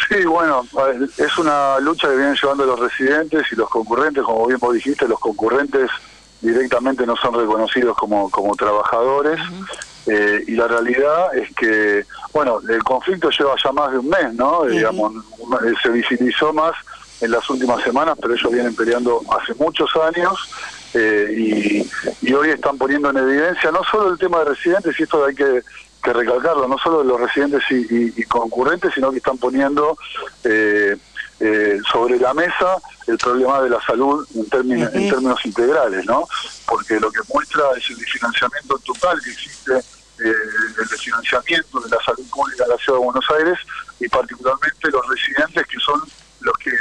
Sí, 0.09 0.25
bueno, 0.25 0.65
es 1.17 1.37
una 1.37 1.79
lucha 1.79 2.09
que 2.09 2.17
vienen 2.17 2.35
llevando 2.35 2.65
los 2.65 2.77
residentes 2.77 3.43
y 3.53 3.55
los 3.55 3.69
concurrentes, 3.69 4.21
como 4.23 4.47
bien 4.47 4.59
vos 4.59 4.73
dijiste, 4.73 5.07
los 5.07 5.19
concurrentes 5.19 5.89
directamente 6.41 7.05
no 7.05 7.15
son 7.15 7.35
reconocidos 7.35 7.95
como, 7.95 8.29
como 8.29 8.53
trabajadores 8.55 9.39
eh, 10.07 10.43
y 10.47 10.51
la 10.55 10.67
realidad 10.67 11.33
es 11.37 11.55
que, 11.55 12.03
bueno, 12.33 12.59
el 12.67 12.83
conflicto 12.83 13.29
lleva 13.29 13.55
ya 13.63 13.71
más 13.71 13.93
de 13.93 13.99
un 13.99 14.09
mes, 14.09 14.33
¿no? 14.33 14.65
Digamos, 14.65 15.13
se 15.81 15.89
visibilizó 15.89 16.51
más 16.51 16.73
en 17.21 17.31
las 17.31 17.49
últimas 17.49 17.81
semanas, 17.81 18.17
pero 18.19 18.33
ellos 18.33 18.51
vienen 18.51 18.75
peleando 18.75 19.21
hace 19.31 19.53
muchos 19.53 19.89
años 19.95 20.37
y, 20.93 22.33
hoy 22.33 22.49
están 22.49 22.77
poniendo 22.77 23.09
en 23.09 23.17
evidencia 23.17 23.71
no 23.71 23.81
solo 23.83 24.11
el 24.11 24.19
tema 24.19 24.39
de 24.39 24.45
residentes, 24.45 24.99
y 24.99 25.03
esto 25.03 25.25
hay 25.25 25.35
que, 25.35 25.61
recalcarlo, 26.03 26.67
no 26.67 26.77
solo 26.79 26.99
de 26.99 27.05
los 27.05 27.21
residentes 27.21 27.63
y, 27.69 28.23
concurrentes, 28.23 28.93
sino 28.93 29.11
que 29.11 29.17
están 29.17 29.37
poniendo 29.37 29.97
sobre 30.41 32.19
la 32.19 32.33
mesa 32.33 32.77
el 33.07 33.17
problema 33.17 33.61
de 33.61 33.69
la 33.69 33.81
salud 33.81 34.25
en 34.35 34.49
términos, 34.49 34.93
en 34.93 35.09
términos 35.09 35.45
integrales, 35.45 36.05
¿no? 36.05 36.27
Porque 36.67 36.99
lo 36.99 37.11
que 37.11 37.19
muestra 37.33 37.63
es 37.77 37.89
el 37.89 37.97
financiamiento 37.97 38.77
total 38.79 39.19
que 39.23 39.31
existe 39.31 39.73
eh, 40.23 40.33
el 40.79 40.99
financiamiento 40.99 41.79
de 41.79 41.89
la 41.89 41.97
salud 42.03 42.23
pública 42.29 42.63
de 42.65 42.69
la 42.69 42.77
Ciudad 42.77 42.99
de 42.99 43.05
Buenos 43.05 43.25
Aires 43.39 43.57
y 43.99 44.07
particularmente 44.07 44.91
los 44.91 45.07
residentes 45.07 45.65
que 45.65 45.79
son 45.79 45.99
los 46.41 46.55
que 46.57 46.71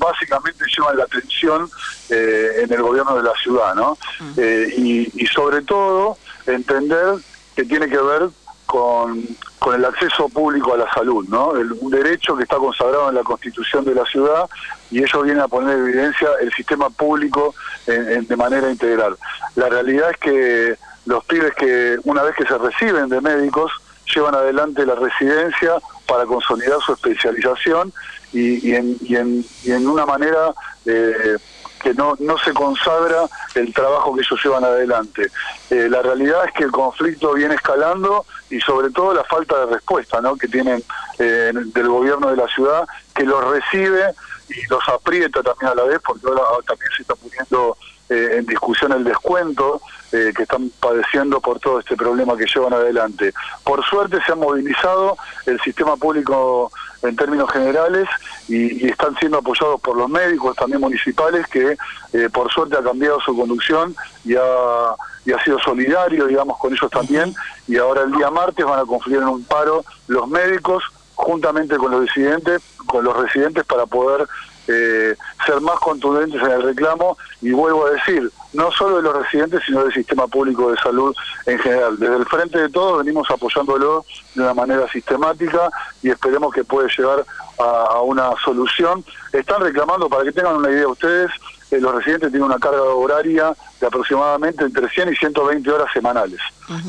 básicamente 0.00 0.64
llevan 0.76 0.96
la 0.96 1.04
atención 1.04 1.70
eh, 2.08 2.62
en 2.62 2.72
el 2.72 2.82
gobierno 2.82 3.14
de 3.16 3.22
la 3.22 3.32
ciudad, 3.40 3.74
¿no? 3.74 3.96
Eh, 4.36 4.74
y, 4.76 5.22
y 5.22 5.26
sobre 5.26 5.62
todo 5.62 6.16
entender 6.46 7.16
que 7.54 7.64
tiene 7.64 7.88
que 7.88 7.98
ver 7.98 8.30
con, 8.66 9.24
con 9.58 9.74
el 9.74 9.84
acceso 9.84 10.28
público 10.28 10.74
a 10.74 10.78
la 10.78 10.90
salud, 10.92 11.26
¿no? 11.28 11.48
un 11.48 11.90
derecho 11.90 12.36
que 12.36 12.44
está 12.44 12.56
consagrado 12.56 13.08
en 13.08 13.16
la 13.16 13.22
Constitución 13.22 13.84
de 13.84 13.96
la 13.96 14.04
ciudad 14.04 14.48
y 14.92 14.98
ellos 14.98 15.24
vienen 15.24 15.42
a 15.42 15.48
poner 15.48 15.76
en 15.76 15.84
evidencia 15.86 16.28
el 16.40 16.52
sistema 16.52 16.88
público 16.88 17.52
de 17.86 18.36
manera 18.36 18.70
integral. 18.70 19.16
La 19.56 19.68
realidad 19.68 20.12
es 20.12 20.16
que 20.18 20.76
los 21.06 21.24
pibes 21.24 21.52
que 21.56 21.98
una 22.04 22.22
vez 22.22 22.36
que 22.36 22.46
se 22.46 22.56
reciben 22.56 23.08
de 23.08 23.20
médicos 23.20 23.72
llevan 24.14 24.34
adelante 24.34 24.86
la 24.86 24.94
residencia 24.94 25.74
para 26.06 26.24
consolidar 26.24 26.78
su 26.80 26.92
especialización 26.92 27.92
y, 28.32 28.74
en, 28.74 28.96
y, 29.02 29.16
en, 29.16 29.44
y 29.64 29.72
en, 29.72 29.86
una 29.88 30.06
manera 30.06 30.54
eh, 30.86 31.36
que 31.82 31.94
no, 31.94 32.14
no 32.18 32.38
se 32.38 32.52
consagra 32.52 33.26
el 33.54 33.72
trabajo 33.72 34.14
que 34.14 34.20
ellos 34.20 34.40
llevan 34.44 34.64
adelante. 34.64 35.30
Eh, 35.70 35.88
la 35.88 36.02
realidad 36.02 36.44
es 36.46 36.52
que 36.52 36.64
el 36.64 36.70
conflicto 36.70 37.34
viene 37.34 37.54
escalando 37.54 38.26
y 38.50 38.60
sobre 38.60 38.90
todo 38.90 39.14
la 39.14 39.24
falta 39.24 39.66
de 39.66 39.74
respuesta 39.74 40.20
¿no? 40.20 40.36
que 40.36 40.48
tienen 40.48 40.82
eh, 41.18 41.52
del 41.54 41.88
gobierno 41.88 42.30
de 42.30 42.36
la 42.36 42.48
ciudad, 42.48 42.86
que 43.14 43.24
los 43.24 43.42
recibe 43.48 44.14
y 44.50 44.66
los 44.68 44.86
aprieta 44.88 45.42
también 45.42 45.72
a 45.72 45.74
la 45.74 45.84
vez, 45.84 46.00
porque 46.04 46.26
ahora 46.26 46.42
también 46.66 46.90
se 46.96 47.02
está 47.02 47.14
poniendo 47.14 47.76
eh, 48.08 48.38
en 48.38 48.46
discusión 48.46 48.92
el 48.92 49.04
descuento 49.04 49.80
que 50.10 50.42
están 50.42 50.72
padeciendo 50.80 51.40
por 51.40 51.60
todo 51.60 51.78
este 51.78 51.96
problema 51.96 52.36
que 52.36 52.44
llevan 52.44 52.72
adelante. 52.72 53.32
Por 53.62 53.84
suerte 53.84 54.18
se 54.26 54.32
ha 54.32 54.34
movilizado 54.34 55.16
el 55.46 55.60
sistema 55.60 55.96
público 55.96 56.72
en 57.02 57.16
términos 57.16 57.50
generales 57.50 58.08
y, 58.48 58.88
están 58.88 59.16
siendo 59.18 59.38
apoyados 59.38 59.80
por 59.80 59.96
los 59.96 60.08
médicos 60.08 60.56
también 60.56 60.80
municipales 60.80 61.46
que 61.46 61.76
eh, 62.12 62.28
por 62.32 62.50
suerte 62.52 62.76
ha 62.76 62.82
cambiado 62.82 63.20
su 63.20 63.36
conducción 63.36 63.94
y 64.24 64.34
ha, 64.34 64.94
y 65.24 65.32
ha 65.32 65.42
sido 65.44 65.58
solidario 65.60 66.26
digamos 66.26 66.58
con 66.58 66.72
ellos 66.72 66.90
también 66.90 67.32
y 67.68 67.76
ahora 67.76 68.02
el 68.02 68.12
día 68.12 68.30
martes 68.30 68.64
van 68.66 68.80
a 68.80 68.84
confluir 68.84 69.18
en 69.18 69.28
un 69.28 69.44
paro 69.44 69.84
los 70.08 70.28
médicos 70.28 70.82
juntamente 71.20 71.76
con 71.76 71.90
los 71.90 72.00
residentes 72.06 72.62
con 72.86 73.04
los 73.04 73.16
residentes 73.16 73.64
para 73.64 73.86
poder 73.86 74.26
eh, 74.68 75.16
ser 75.46 75.60
más 75.60 75.78
contundentes 75.80 76.40
en 76.40 76.50
el 76.50 76.62
reclamo 76.62 77.16
y 77.40 77.50
vuelvo 77.52 77.86
a 77.86 77.90
decir, 77.90 78.30
no 78.52 78.70
solo 78.70 78.96
de 78.96 79.02
los 79.02 79.16
residentes, 79.16 79.62
sino 79.66 79.82
del 79.82 79.92
sistema 79.92 80.26
público 80.28 80.70
de 80.70 80.76
salud 80.78 81.14
en 81.46 81.58
general. 81.58 81.98
Desde 81.98 82.16
el 82.16 82.26
frente 82.26 82.58
de 82.58 82.68
todos 82.68 82.98
venimos 82.98 83.28
apoyándolo 83.30 84.04
de 84.34 84.42
una 84.42 84.54
manera 84.54 84.88
sistemática 84.90 85.70
y 86.02 86.10
esperemos 86.10 86.52
que 86.54 86.64
pueda 86.64 86.88
llegar 86.96 87.24
a, 87.58 88.00
una 88.02 88.30
solución. 88.44 89.04
Están 89.32 89.60
reclamando, 89.60 90.08
para 90.08 90.24
que 90.24 90.32
tengan 90.32 90.56
una 90.56 90.70
idea 90.70 90.88
ustedes, 90.88 91.30
eh, 91.70 91.80
los 91.80 91.94
residentes 91.94 92.30
tienen 92.30 92.46
una 92.46 92.58
carga 92.58 92.82
horaria 92.82 93.54
de 93.80 93.86
aproximadamente 93.86 94.64
entre 94.64 94.88
100 94.88 95.12
y 95.12 95.16
120 95.16 95.70
horas 95.70 95.88
semanales. 95.92 96.40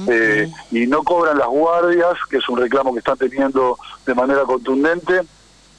Eh, 0.08 0.52
y 0.72 0.86
no 0.88 1.04
cobran 1.04 1.38
las 1.38 1.48
guardias, 1.48 2.14
que 2.30 2.38
es 2.38 2.50
un 2.50 2.60
reclamo 2.60 2.94
que 2.94 3.00
están 3.00 3.18
teniendo 3.18 3.78
de 4.06 4.14
manera 4.14 4.44
contundente 4.44 5.22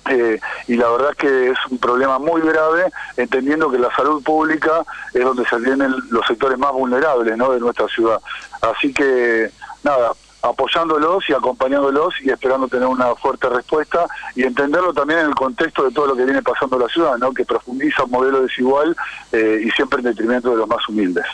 eh, 0.09 0.40
y 0.66 0.75
la 0.75 0.88
verdad 0.90 1.14
que 1.16 1.50
es 1.50 1.59
un 1.71 1.78
problema 1.78 2.18
muy 2.18 2.40
grave, 2.42 2.87
entendiendo 3.16 3.71
que 3.71 3.78
la 3.78 3.94
salud 3.94 4.23
pública 4.23 4.85
es 5.14 5.23
donde 5.23 5.44
se 5.47 5.56
tienen 5.59 5.94
los 6.11 6.26
sectores 6.26 6.59
más 6.59 6.73
vulnerables 6.73 7.37
¿no? 7.37 7.52
de 7.52 7.61
nuestra 7.61 7.87
ciudad. 7.88 8.21
Así 8.61 8.92
que, 8.92 9.50
nada, 9.85 10.12
apoyándolos 10.43 11.25
y 11.29 11.33
acompañándolos 11.33 12.15
y 12.23 12.31
esperando 12.31 12.67
tener 12.67 12.87
una 12.89 13.15
fuerte 13.15 13.49
respuesta 13.49 14.07
y 14.35 14.43
entenderlo 14.43 14.93
también 14.93 15.21
en 15.21 15.27
el 15.27 15.35
contexto 15.35 15.85
de 15.85 15.93
todo 15.93 16.09
lo 16.09 16.17
que 16.17 16.25
viene 16.25 16.43
pasando 16.43 16.77
en 16.77 16.83
la 16.83 16.89
ciudad, 16.89 17.17
¿no? 17.19 17.33
que 17.33 17.45
profundiza 17.45 18.05
un 18.05 18.11
modelo 18.11 18.43
desigual 18.43 18.97
eh, 19.31 19.63
y 19.65 19.71
siempre 19.71 20.01
en 20.01 20.07
detrimento 20.07 20.51
de 20.51 20.57
los 20.57 20.69
más 20.69 20.87
humildes. 20.89 21.25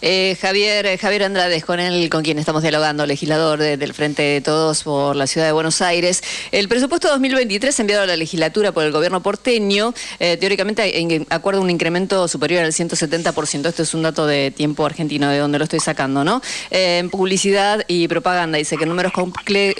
Eh, 0.00 0.36
Javier 0.40 0.86
eh, 0.86 0.98
Javier 0.98 1.24
Andrades, 1.24 1.64
con 1.64 1.80
él, 1.80 2.08
con 2.08 2.22
quien 2.22 2.38
estamos 2.38 2.62
dialogando, 2.62 3.04
legislador 3.04 3.58
del 3.58 3.92
Frente 3.92 4.22
de 4.22 4.40
Todos 4.40 4.82
por 4.82 5.16
la 5.16 5.26
Ciudad 5.26 5.46
de 5.46 5.52
Buenos 5.52 5.82
Aires. 5.82 6.22
El 6.50 6.68
presupuesto 6.68 7.08
2023 7.08 7.78
enviado 7.80 8.04
a 8.04 8.06
la 8.06 8.16
legislatura 8.16 8.72
por 8.72 8.84
el 8.84 8.92
gobierno 8.92 9.22
porteño, 9.22 9.92
teóricamente 10.18 11.00
en, 11.00 11.26
acuerda 11.28 11.60
un 11.60 11.70
incremento 11.70 12.26
superior 12.26 12.64
al 12.64 12.72
170%. 12.72 13.66
Esto 13.66 13.82
es 13.82 13.94
un 13.94 14.02
dato 14.02 14.26
de 14.26 14.50
tiempo 14.50 14.86
argentino, 14.86 15.28
de 15.28 15.38
donde 15.38 15.58
lo 15.58 15.64
estoy 15.64 15.80
sacando, 15.80 16.24
¿no? 16.24 16.40
en 16.70 17.10
publicidad 17.10 17.84
y 17.86 18.08
propaganda 18.08 18.45
dice 18.52 18.76
que 18.76 18.84
en 18.84 18.90
números 18.90 19.12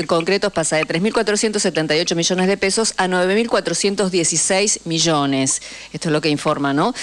concretos 0.07 0.53
pasa 0.53 0.77
de 0.77 0.85
3.478 0.85 2.15
millones 2.15 2.47
de 2.49 2.57
pesos 2.57 2.95
a 2.97 3.07
9.416 3.07 4.81
millones. 4.85 5.63
Esto 5.93 6.09
es 6.09 6.13
lo 6.13 6.21
que 6.21 6.29
informa, 6.29 6.73
¿no? 6.73 6.95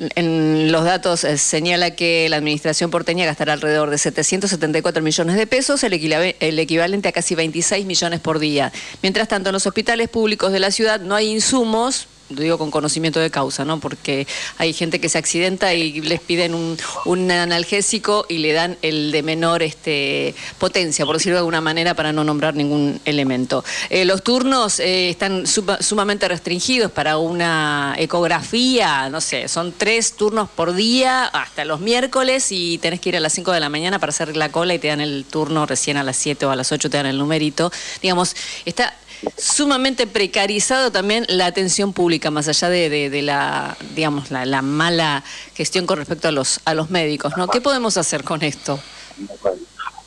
En 0.00 0.72
los 0.72 0.84
datos 0.84 1.24
eh, 1.24 1.36
señala 1.36 1.90
que 1.90 2.26
la 2.30 2.36
administración 2.36 2.90
porteña 2.90 3.26
gastará 3.26 3.52
alrededor 3.52 3.90
de 3.90 3.98
774 3.98 5.02
millones 5.02 5.36
de 5.36 5.46
pesos, 5.46 5.84
el, 5.84 5.92
equivalente 5.92 7.08
a 7.08 7.12
casi 7.12 7.34
26 7.34 7.84
millones 7.84 8.20
por 8.20 8.38
día. 8.38 8.72
Mientras 9.02 9.28
tanto, 9.28 9.50
en 9.50 9.52
los 9.52 9.66
hospitales 9.66 10.08
públicos 10.08 10.52
de 10.52 10.60
la 10.60 10.70
ciudad 10.70 11.00
no 11.00 11.14
hay 11.14 11.28
insumos 11.30 12.06
lo 12.30 12.42
digo 12.42 12.58
con 12.58 12.70
conocimiento 12.70 13.20
de 13.20 13.30
causa, 13.30 13.64
¿no? 13.64 13.80
Porque 13.80 14.26
hay 14.58 14.72
gente 14.72 15.00
que 15.00 15.08
se 15.08 15.18
accidenta 15.18 15.74
y 15.74 16.00
les 16.00 16.20
piden 16.20 16.54
un, 16.54 17.30
analgésico 17.30 18.26
y 18.28 18.38
le 18.38 18.52
dan 18.52 18.76
el 18.82 19.12
de 19.12 19.22
menor 19.22 19.62
este, 19.62 20.34
potencia, 20.58 21.04
por 21.06 21.16
decirlo 21.16 21.36
de 21.36 21.40
alguna 21.40 21.60
manera, 21.60 21.94
para 21.94 22.12
no 22.12 22.24
nombrar 22.24 22.54
ningún 22.54 23.00
elemento. 23.04 23.64
Eh, 23.88 24.04
los 24.04 24.22
turnos 24.22 24.80
eh, 24.80 25.10
están 25.10 25.44
sumamente 25.46 26.28
restringidos 26.28 26.90
para 26.90 27.18
una 27.18 27.94
ecografía, 27.98 29.08
no 29.10 29.20
sé, 29.20 29.48
son 29.48 29.72
tres 29.72 30.14
turnos 30.14 30.48
por 30.48 30.74
día 30.74 31.26
hasta 31.26 31.64
los 31.64 31.80
miércoles 31.80 32.50
y 32.50 32.78
tenés 32.78 33.00
que 33.00 33.10
ir 33.10 33.16
a 33.16 33.20
las 33.20 33.32
5 33.32 33.52
de 33.52 33.60
la 33.60 33.68
mañana 33.68 33.98
para 33.98 34.10
hacer 34.10 34.36
la 34.36 34.50
cola 34.50 34.74
y 34.74 34.78
te 34.78 34.88
dan 34.88 35.00
el 35.00 35.24
turno 35.24 35.66
recién 35.66 35.96
a 35.96 36.04
las 36.04 36.16
7 36.16 36.46
o 36.46 36.50
a 36.50 36.56
las 36.56 36.72
8 36.72 36.90
te 36.90 36.96
dan 36.96 37.06
el 37.06 37.18
numerito. 37.18 37.70
Digamos, 38.02 38.34
está 38.64 38.94
sumamente 39.36 40.06
precarizado 40.06 40.90
también 40.90 41.24
la 41.28 41.46
atención 41.46 41.92
pública, 41.92 42.30
más 42.30 42.48
allá 42.48 42.68
de, 42.68 43.22
la, 43.22 43.76
digamos, 43.94 44.30
la, 44.30 44.62
mala 44.62 45.24
gestión 45.54 45.86
con 45.86 45.98
respecto 45.98 46.28
a 46.28 46.30
los, 46.30 46.60
a 46.64 46.74
los 46.74 46.90
médicos, 46.90 47.36
¿no? 47.36 47.48
¿Qué 47.48 47.60
podemos 47.60 47.96
hacer 47.96 48.24
con 48.24 48.42
esto? 48.42 48.78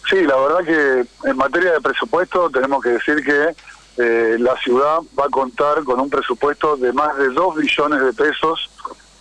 Sí, 0.10 0.22
la 0.22 0.36
verdad 0.36 0.66
que 0.66 1.30
en 1.30 1.38
materia 1.38 1.74
de 1.74 1.82
presupuesto 1.82 2.50
tenemos 2.50 2.84
que 2.84 2.90
decir 2.90 3.24
que 3.24 3.56
eh, 3.98 4.38
la 4.40 4.56
ciudad 4.58 5.00
va 5.18 5.26
a 5.26 5.30
contar 5.30 5.84
con 5.84 6.00
un 6.00 6.10
presupuesto 6.10 6.76
de 6.78 6.92
más 6.94 7.16
de 7.18 7.30
2 7.30 7.56
billones 7.56 8.02
de 8.02 8.14
pesos, 8.14 8.70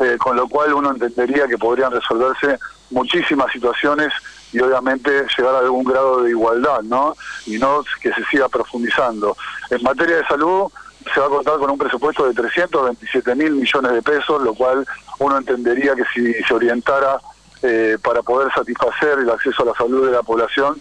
eh, 0.02 0.16
con 0.18 0.36
lo 0.36 0.48
cual 0.48 0.74
uno 0.74 0.90
entendería 0.90 1.46
que 1.46 1.58
podrían 1.58 1.92
resolverse 1.92 2.58
muchísimas 2.90 3.52
situaciones 3.52 4.12
y 4.52 4.60
obviamente 4.60 5.26
llegar 5.36 5.54
a 5.54 5.58
algún 5.60 5.84
grado 5.84 6.22
de 6.22 6.30
igualdad, 6.30 6.82
¿no? 6.82 7.16
Y 7.46 7.58
no 7.58 7.84
que 8.00 8.12
se 8.12 8.24
siga 8.24 8.48
profundizando. 8.48 9.36
En 9.70 9.82
materia 9.82 10.16
de 10.16 10.26
salud 10.26 10.70
se 11.12 11.20
va 11.20 11.26
a 11.26 11.30
contar 11.30 11.58
con 11.58 11.70
un 11.70 11.78
presupuesto 11.78 12.26
de 12.26 12.34
327 12.34 13.34
mil 13.34 13.52
millones 13.52 13.92
de 13.92 14.02
pesos, 14.02 14.42
lo 14.42 14.54
cual 14.54 14.86
uno 15.18 15.38
entendería 15.38 15.94
que 15.94 16.04
si 16.14 16.34
se 16.44 16.54
orientara 16.54 17.18
eh, 17.62 17.96
para 18.02 18.22
poder 18.22 18.52
satisfacer 18.52 19.20
el 19.20 19.30
acceso 19.30 19.62
a 19.62 19.66
la 19.66 19.74
salud 19.74 20.06
de 20.06 20.12
la 20.12 20.22
población 20.22 20.80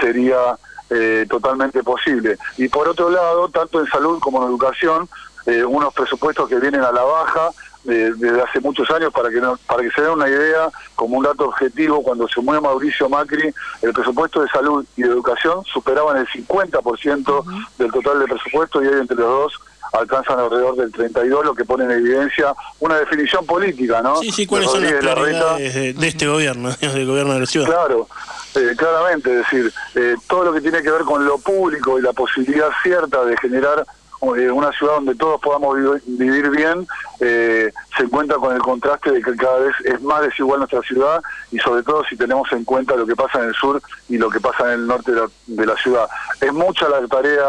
sería 0.00 0.56
eh, 0.90 1.26
totalmente 1.28 1.82
posible. 1.82 2.36
Y 2.56 2.68
por 2.68 2.88
otro 2.88 3.10
lado, 3.10 3.48
tanto 3.48 3.80
en 3.80 3.86
salud 3.86 4.18
como 4.20 4.42
en 4.42 4.48
educación, 4.48 5.08
eh, 5.46 5.64
unos 5.64 5.92
presupuestos 5.94 6.48
que 6.48 6.56
vienen 6.56 6.82
a 6.82 6.92
la 6.92 7.02
baja, 7.02 7.50
desde 7.84 8.40
hace 8.40 8.60
muchos 8.60 8.88
años 8.90 9.12
para 9.12 9.28
que 9.28 9.40
para 9.66 9.82
que 9.82 9.90
se 9.90 10.02
den 10.02 10.12
una 10.12 10.28
idea 10.28 10.70
como 10.94 11.18
un 11.18 11.24
dato 11.24 11.46
objetivo 11.46 12.02
cuando 12.02 12.28
se 12.28 12.40
mueve 12.40 12.60
Mauricio 12.60 13.08
Macri 13.08 13.52
el 13.82 13.92
presupuesto 13.92 14.42
de 14.42 14.48
salud 14.48 14.84
y 14.96 15.02
de 15.02 15.08
educación 15.08 15.64
superaban 15.64 16.16
el 16.18 16.28
50% 16.28 17.44
del 17.78 17.90
total 17.90 18.20
del 18.20 18.28
presupuesto 18.28 18.82
y 18.82 18.86
hoy 18.86 19.00
entre 19.00 19.16
los 19.16 19.26
dos 19.26 19.60
alcanzan 19.92 20.38
alrededor 20.38 20.76
del 20.76 20.92
32 20.92 21.44
lo 21.44 21.54
que 21.54 21.64
pone 21.64 21.84
en 21.84 21.90
evidencia 21.90 22.54
una 22.80 22.96
definición 22.96 23.44
política 23.44 24.00
no 24.00 24.16
sí 24.16 24.30
sí 24.30 24.46
cuáles 24.46 24.70
son 24.70 24.82
las 24.82 24.92
prioridades 24.92 25.98
de, 25.98 26.08
este 26.08 26.26
gobierno 26.26 26.70
del 26.80 27.06
gobierno 27.06 27.34
de 27.34 27.40
la 27.40 27.46
ciudad 27.46 27.66
claro 27.66 28.06
eh, 28.54 28.74
claramente 28.76 29.30
es 29.30 29.36
decir 29.38 29.72
eh, 29.96 30.14
todo 30.28 30.44
lo 30.44 30.52
que 30.52 30.60
tiene 30.60 30.82
que 30.82 30.90
ver 30.90 31.02
con 31.02 31.24
lo 31.24 31.38
público 31.38 31.98
y 31.98 32.02
la 32.02 32.12
posibilidad 32.12 32.68
cierta 32.82 33.24
de 33.24 33.36
generar 33.38 33.84
eh, 34.22 34.50
una 34.50 34.70
ciudad 34.72 34.94
donde 34.94 35.14
todos 35.16 35.40
podamos 35.40 35.76
vivir 36.06 36.50
bien, 36.50 36.86
eh, 37.20 37.72
se 37.96 38.04
encuentra 38.04 38.36
con 38.36 38.54
el 38.54 38.62
contraste 38.62 39.10
de 39.10 39.20
que 39.20 39.34
cada 39.36 39.58
vez 39.58 39.74
es 39.84 40.00
más 40.00 40.22
desigual 40.22 40.60
nuestra 40.60 40.80
ciudad 40.82 41.20
y 41.50 41.58
sobre 41.58 41.82
todo 41.82 42.04
si 42.04 42.16
tenemos 42.16 42.50
en 42.52 42.64
cuenta 42.64 42.94
lo 42.94 43.06
que 43.06 43.16
pasa 43.16 43.40
en 43.40 43.48
el 43.48 43.54
sur 43.54 43.82
y 44.08 44.18
lo 44.18 44.30
que 44.30 44.40
pasa 44.40 44.66
en 44.66 44.80
el 44.80 44.86
norte 44.86 45.12
de 45.12 45.20
la, 45.22 45.28
de 45.46 45.66
la 45.66 45.76
ciudad. 45.76 46.08
Es 46.40 46.52
mucha 46.52 46.88
la 46.88 47.06
tarea 47.08 47.44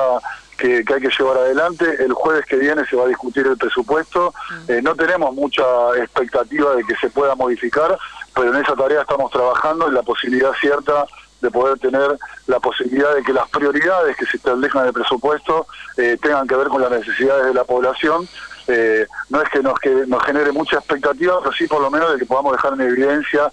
que, 0.57 0.93
hay 0.93 1.01
que 1.01 1.09
llevar 1.17 1.37
adelante. 1.37 2.03
El 2.03 2.13
jueves 2.13 2.45
que 2.45 2.57
viene 2.57 2.85
se 2.85 2.95
va 2.95 3.03
a 3.03 3.07
discutir 3.07 3.45
el 3.47 3.57
presupuesto. 3.57 4.33
Mm. 4.49 4.71
Eh, 4.71 4.81
no 4.81 4.95
tenemos 4.95 5.33
mucha 5.33 5.63
expectativa 5.97 6.75
de 6.75 6.83
que 6.83 6.95
se 6.95 7.09
pueda 7.09 7.35
modificar, 7.35 7.97
pero 8.33 8.53
en 8.53 8.63
esa 8.63 8.75
tarea 8.75 9.01
estamos 9.01 9.31
trabajando 9.31 9.89
y 9.89 9.93
la 9.93 10.03
posibilidad 10.03 10.51
cierta 10.59 11.05
de 11.43 11.51
poder 11.51 11.77
tener 11.77 12.17
la 12.47 12.59
posibilidad 12.59 13.13
de 13.13 13.21
que 13.21 13.33
las 13.33 13.47
prioridades 13.49 14.17
que 14.17 14.25
se 14.25 14.37
establezcan 14.37 14.81
en 14.81 14.87
el 14.87 14.93
presupuesto 14.93 15.67
eh, 15.97 16.17
tengan 16.19 16.47
que 16.47 16.55
ver 16.55 16.69
con 16.69 16.81
las 16.81 16.89
necesidades 16.89 17.45
de 17.45 17.53
la 17.53 17.65
población. 17.65 18.27
Eh, 18.67 19.05
no 19.29 19.41
es 19.41 19.49
que 19.49 19.61
nos, 19.61 19.77
que 19.79 19.89
nos 20.07 20.23
genere 20.23 20.51
mucha 20.51 20.77
expectativa, 20.77 21.37
pero 21.39 21.53
sí 21.53 21.67
por 21.67 21.81
lo 21.81 21.91
menos 21.91 22.13
de 22.13 22.17
que 22.17 22.25
podamos 22.25 22.53
dejar 22.53 22.73
en 22.73 22.81
evidencia 22.81 23.51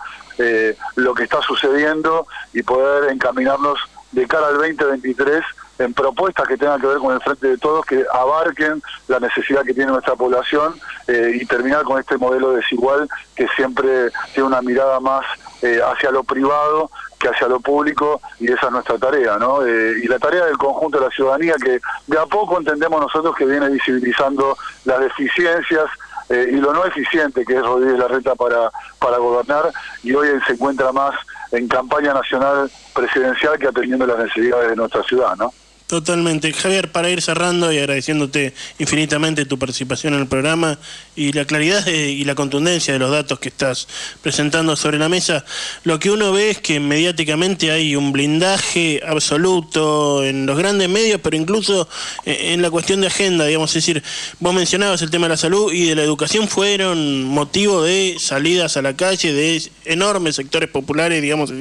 lo 0.97 1.13
que 1.13 1.25
está 1.25 1.43
sucediendo 1.43 2.27
y 2.55 2.63
poder 2.63 3.13
encaminarnos 3.13 3.79
de 4.13 4.27
cara 4.27 4.49
al 4.49 4.55
2023 4.55 5.45
en 5.81 5.95
propuestas 5.95 6.47
que 6.47 6.57
tengan 6.57 6.81
que 6.81 6.87
ver 6.87 6.99
con 6.99 7.15
el 7.15 7.21
frente 7.23 7.49
de 7.49 7.59
todos, 7.59 7.87
que 7.87 8.05
abarquen 8.13 8.83
la 9.09 9.19
necesidad 9.19 9.63
que 9.63 9.75
tiene 9.75 9.93
nuestra 9.93 10.15
población 10.15 10.75
eh, 11.09 11.39
y 11.41 11.47
terminar 11.47 11.85
con 11.85 11.99
este 11.99 12.19
modelo 12.19 12.53
desigual 12.53 13.09
que 13.35 13.49
siempre 13.57 14.11
tiene 14.35 14.49
una 14.49 14.63
mirada 14.63 15.01
más 15.01 15.25
eh, 15.63 15.81
hacia 15.83 16.11
lo 16.11 16.23
privado 16.23 16.91
que 17.21 17.29
hacia 17.29 17.47
lo 17.47 17.61
público 17.61 18.21
y 18.41 18.51
esa 18.51 18.67
es 18.67 18.73
nuestra 18.73 18.99
tarea, 18.99 19.37
¿no? 19.39 19.65
Eh, 19.65 20.01
y 20.03 20.09
la 20.09 20.19
tarea 20.19 20.47
del 20.47 20.57
conjunto 20.59 20.99
de 20.99 21.05
la 21.05 21.11
ciudadanía 21.13 21.55
que 21.63 21.79
de 22.07 22.19
a 22.19 22.27
poco 22.27 22.59
entendemos 22.59 23.01
nosotros 23.01 23.37
que 23.37 23.45
viene 23.45 23.69
visibilizando 23.69 24.57
las 24.85 25.01
deficiencias 25.01 25.87
y 26.31 26.59
lo 26.59 26.73
no 26.73 26.85
eficiente 26.85 27.45
que 27.45 27.55
es 27.55 27.61
Rodríguez 27.61 27.99
Larreta 27.99 28.37
para, 28.37 28.71
para 29.01 29.19
gobernar 29.19 29.73
y 30.05 30.13
hoy 30.13 30.29
se 30.47 30.53
encuentra 30.53 30.93
más 30.93 31.13
en 31.51 31.67
campaña 31.67 32.15
nacional 32.15 32.71
presidencial 32.95 33.59
que 33.59 33.67
atendiendo 33.67 34.07
las 34.07 34.19
necesidades 34.19 34.71
de 34.71 34.77
nuestra 34.77 35.03
ciudad, 35.03 35.35
¿no? 35.37 35.53
Totalmente. 35.91 36.53
Javier, 36.53 36.93
para 36.93 37.11
ir 37.11 37.21
cerrando 37.21 37.73
y 37.73 37.79
agradeciéndote 37.79 38.55
infinitamente 38.79 39.45
tu 39.45 39.59
participación 39.59 40.15
en 40.15 40.21
el 40.21 40.29
programa 40.29 40.79
y 41.21 41.33
la 41.33 41.45
claridad 41.45 41.87
y 41.87 42.25
la 42.25 42.35
contundencia 42.35 42.95
de 42.95 42.99
los 42.99 43.11
datos 43.11 43.39
que 43.39 43.51
estás 43.51 43.87
presentando 44.23 44.75
sobre 44.75 44.99
la 44.99 45.11
mesa, 45.11 45.45
lo 45.85 45.99
que 45.99 46.11
uno 46.11 46.33
ve 46.33 46.49
es 46.49 46.59
que 46.61 46.81
mediáticamente 46.81 47.71
hay 47.71 47.95
un 47.95 48.11
blindaje 48.11 49.03
absoluto 49.07 50.25
en 50.25 50.47
los 50.47 50.57
grandes 50.57 50.89
medios, 50.89 51.21
pero 51.23 51.37
incluso 51.37 51.87
en 52.25 52.63
la 52.63 52.71
cuestión 52.71 53.03
de 53.03 53.09
agenda, 53.09 53.45
digamos, 53.45 53.69
es 53.77 53.85
decir, 53.85 54.03
vos 54.39 54.55
mencionabas 54.55 55.03
el 55.03 55.11
tema 55.11 55.27
de 55.27 55.31
la 55.31 55.37
salud 55.37 55.71
y 55.71 55.85
de 55.85 55.95
la 55.95 56.03
educación 56.03 56.49
fueron 56.49 57.25
motivo 57.25 57.83
de 57.83 58.17
salidas 58.19 58.79
a 58.79 58.83
la 58.83 58.97
calle 58.97 59.35
de 59.35 59.63
enormes 59.85 60.37
sectores 60.37 60.71
populares, 60.71 61.21
digamos, 61.21 61.53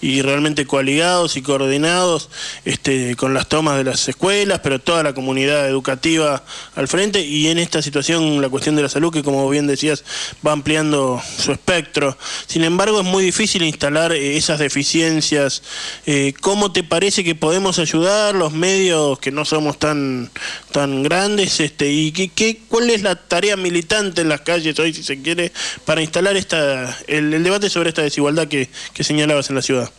y 0.00 0.22
realmente 0.22 0.66
coaligados 0.66 1.36
y 1.36 1.42
coordinados 1.42 2.28
este, 2.64 3.16
con 3.16 3.34
las 3.34 3.48
tomas 3.48 3.76
de 3.76 3.84
las 3.84 4.08
escuelas, 4.08 4.60
pero 4.62 4.78
toda 4.78 5.02
la 5.02 5.14
comunidad 5.14 5.68
educativa 5.68 6.44
al 6.76 6.86
frente 6.86 7.26
y 7.26 7.48
en 7.48 7.58
esta 7.58 7.82
situación 7.82 8.40
la 8.40 8.48
cuestión 8.48 8.76
de 8.76 8.82
la 8.82 8.88
salud 8.88 8.99
que 9.10 9.22
como 9.22 9.48
bien 9.48 9.66
decías 9.66 10.04
va 10.46 10.52
ampliando 10.52 11.22
su 11.38 11.52
espectro. 11.52 12.16
Sin 12.46 12.64
embargo 12.64 13.00
es 13.00 13.06
muy 13.06 13.24
difícil 13.24 13.62
instalar 13.62 14.12
eh, 14.12 14.36
esas 14.36 14.58
deficiencias. 14.58 15.62
Eh, 16.06 16.34
¿Cómo 16.40 16.72
te 16.72 16.82
parece 16.82 17.24
que 17.24 17.34
podemos 17.34 17.78
ayudar 17.78 18.34
los 18.34 18.52
medios 18.52 19.18
que 19.18 19.30
no 19.30 19.44
somos 19.44 19.78
tan, 19.78 20.30
tan 20.72 21.02
grandes? 21.02 21.60
Este, 21.60 21.90
¿Y 21.90 22.12
qué, 22.12 22.28
qué, 22.28 22.60
cuál 22.68 22.90
es 22.90 23.02
la 23.02 23.16
tarea 23.16 23.56
militante 23.56 24.20
en 24.20 24.28
las 24.28 24.42
calles 24.42 24.78
hoy, 24.78 24.92
si 24.92 25.02
se 25.02 25.22
quiere, 25.22 25.52
para 25.84 26.02
instalar 26.02 26.36
esta, 26.36 26.98
el, 27.06 27.42
debate 27.42 27.70
sobre 27.70 27.88
esta 27.88 28.02
desigualdad 28.02 28.48
que 28.48 28.68
señalabas 29.04 29.48
en 29.48 29.56
la 29.56 29.62
ciudad? 29.62 29.90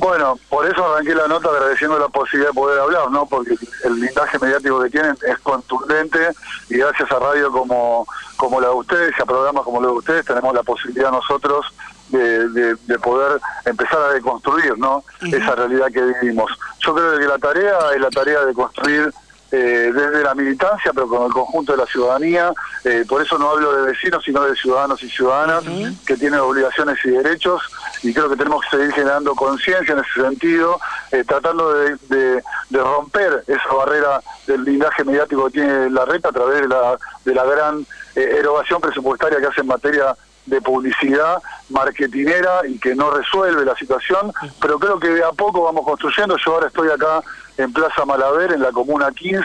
Bueno, 0.00 0.38
por 0.48 0.66
eso 0.66 0.82
arranqué 0.82 1.14
la 1.14 1.28
nota 1.28 1.50
agradeciendo 1.50 1.98
la 1.98 2.08
posibilidad 2.08 2.48
de 2.50 2.54
poder 2.54 2.80
hablar, 2.80 3.10
¿no? 3.10 3.26
Porque 3.26 3.54
el 3.84 3.92
blindaje 3.92 4.38
mediático 4.38 4.80
que 4.80 4.88
tienen 4.88 5.14
es 5.28 5.38
contundente 5.40 6.30
y 6.70 6.78
gracias 6.78 7.12
a 7.12 7.18
radio 7.18 7.52
como, 7.52 8.06
como 8.38 8.62
la 8.62 8.68
de 8.68 8.74
ustedes 8.74 9.14
y 9.18 9.22
a 9.22 9.26
programas 9.26 9.62
como 9.62 9.78
los 9.78 9.92
de 9.92 9.98
ustedes 9.98 10.24
tenemos 10.24 10.54
la 10.54 10.62
posibilidad 10.62 11.12
nosotros 11.12 11.66
de, 12.08 12.48
de, 12.48 12.98
poder 12.98 13.40
empezar 13.66 14.00
a 14.00 14.12
deconstruir, 14.14 14.78
¿no? 14.78 15.04
Esa 15.20 15.54
realidad 15.54 15.88
que 15.92 16.02
vivimos. 16.02 16.50
Yo 16.78 16.94
creo 16.94 17.18
que 17.18 17.26
la 17.26 17.38
tarea 17.38 17.78
es 17.94 18.00
la 18.00 18.10
tarea 18.10 18.46
de 18.46 18.54
construir 18.54 19.12
eh, 19.52 19.90
desde 19.92 20.22
la 20.22 20.34
militancia, 20.34 20.92
pero 20.94 21.08
con 21.08 21.26
el 21.26 21.32
conjunto 21.32 21.72
de 21.72 21.78
la 21.78 21.86
ciudadanía. 21.86 22.52
Eh, 22.84 23.04
por 23.08 23.20
eso 23.20 23.36
no 23.36 23.50
hablo 23.50 23.72
de 23.74 23.90
vecinos, 23.90 24.22
sino 24.24 24.42
de 24.44 24.54
ciudadanos 24.54 25.02
y 25.02 25.10
ciudadanas 25.10 25.64
que 26.06 26.16
tienen 26.16 26.38
obligaciones 26.40 26.98
y 27.04 27.10
derechos. 27.10 27.62
Y 28.02 28.14
creo 28.14 28.30
que 28.30 28.36
tenemos 28.36 28.64
que 28.64 28.76
seguir 28.76 28.92
generando 28.92 29.34
conciencia 29.34 29.92
en 29.92 30.00
ese 30.00 30.22
sentido, 30.22 30.80
eh, 31.10 31.24
tratando 31.26 31.72
de, 31.74 32.42
romper 32.70 33.44
esa 33.46 33.74
barrera 33.74 34.20
del 34.46 34.62
blindaje 34.62 35.04
mediático 35.04 35.46
que 35.46 35.52
tiene 35.52 35.90
la 35.90 36.04
red 36.04 36.24
a 36.24 36.32
través 36.32 36.62
de 36.62 36.68
la, 36.68 36.96
de 37.24 37.34
la 37.34 37.44
gran 37.44 37.86
erogación 38.14 38.80
presupuestaria 38.80 39.38
que 39.38 39.46
hace 39.46 39.60
en 39.60 39.66
materia 39.66 40.16
de 40.50 40.60
publicidad 40.60 41.40
marketinera 41.70 42.66
y 42.68 42.78
que 42.78 42.94
no 42.94 43.10
resuelve 43.10 43.64
la 43.64 43.76
situación, 43.76 44.32
pero 44.60 44.78
creo 44.78 44.98
que 44.98 45.08
de 45.08 45.24
a 45.24 45.30
poco 45.30 45.62
vamos 45.62 45.84
construyendo. 45.84 46.36
Yo 46.44 46.54
ahora 46.54 46.66
estoy 46.66 46.90
acá 46.90 47.22
en 47.56 47.72
Plaza 47.72 48.04
Malaver, 48.04 48.52
en 48.52 48.62
la 48.62 48.72
Comuna 48.72 49.10
15, 49.12 49.42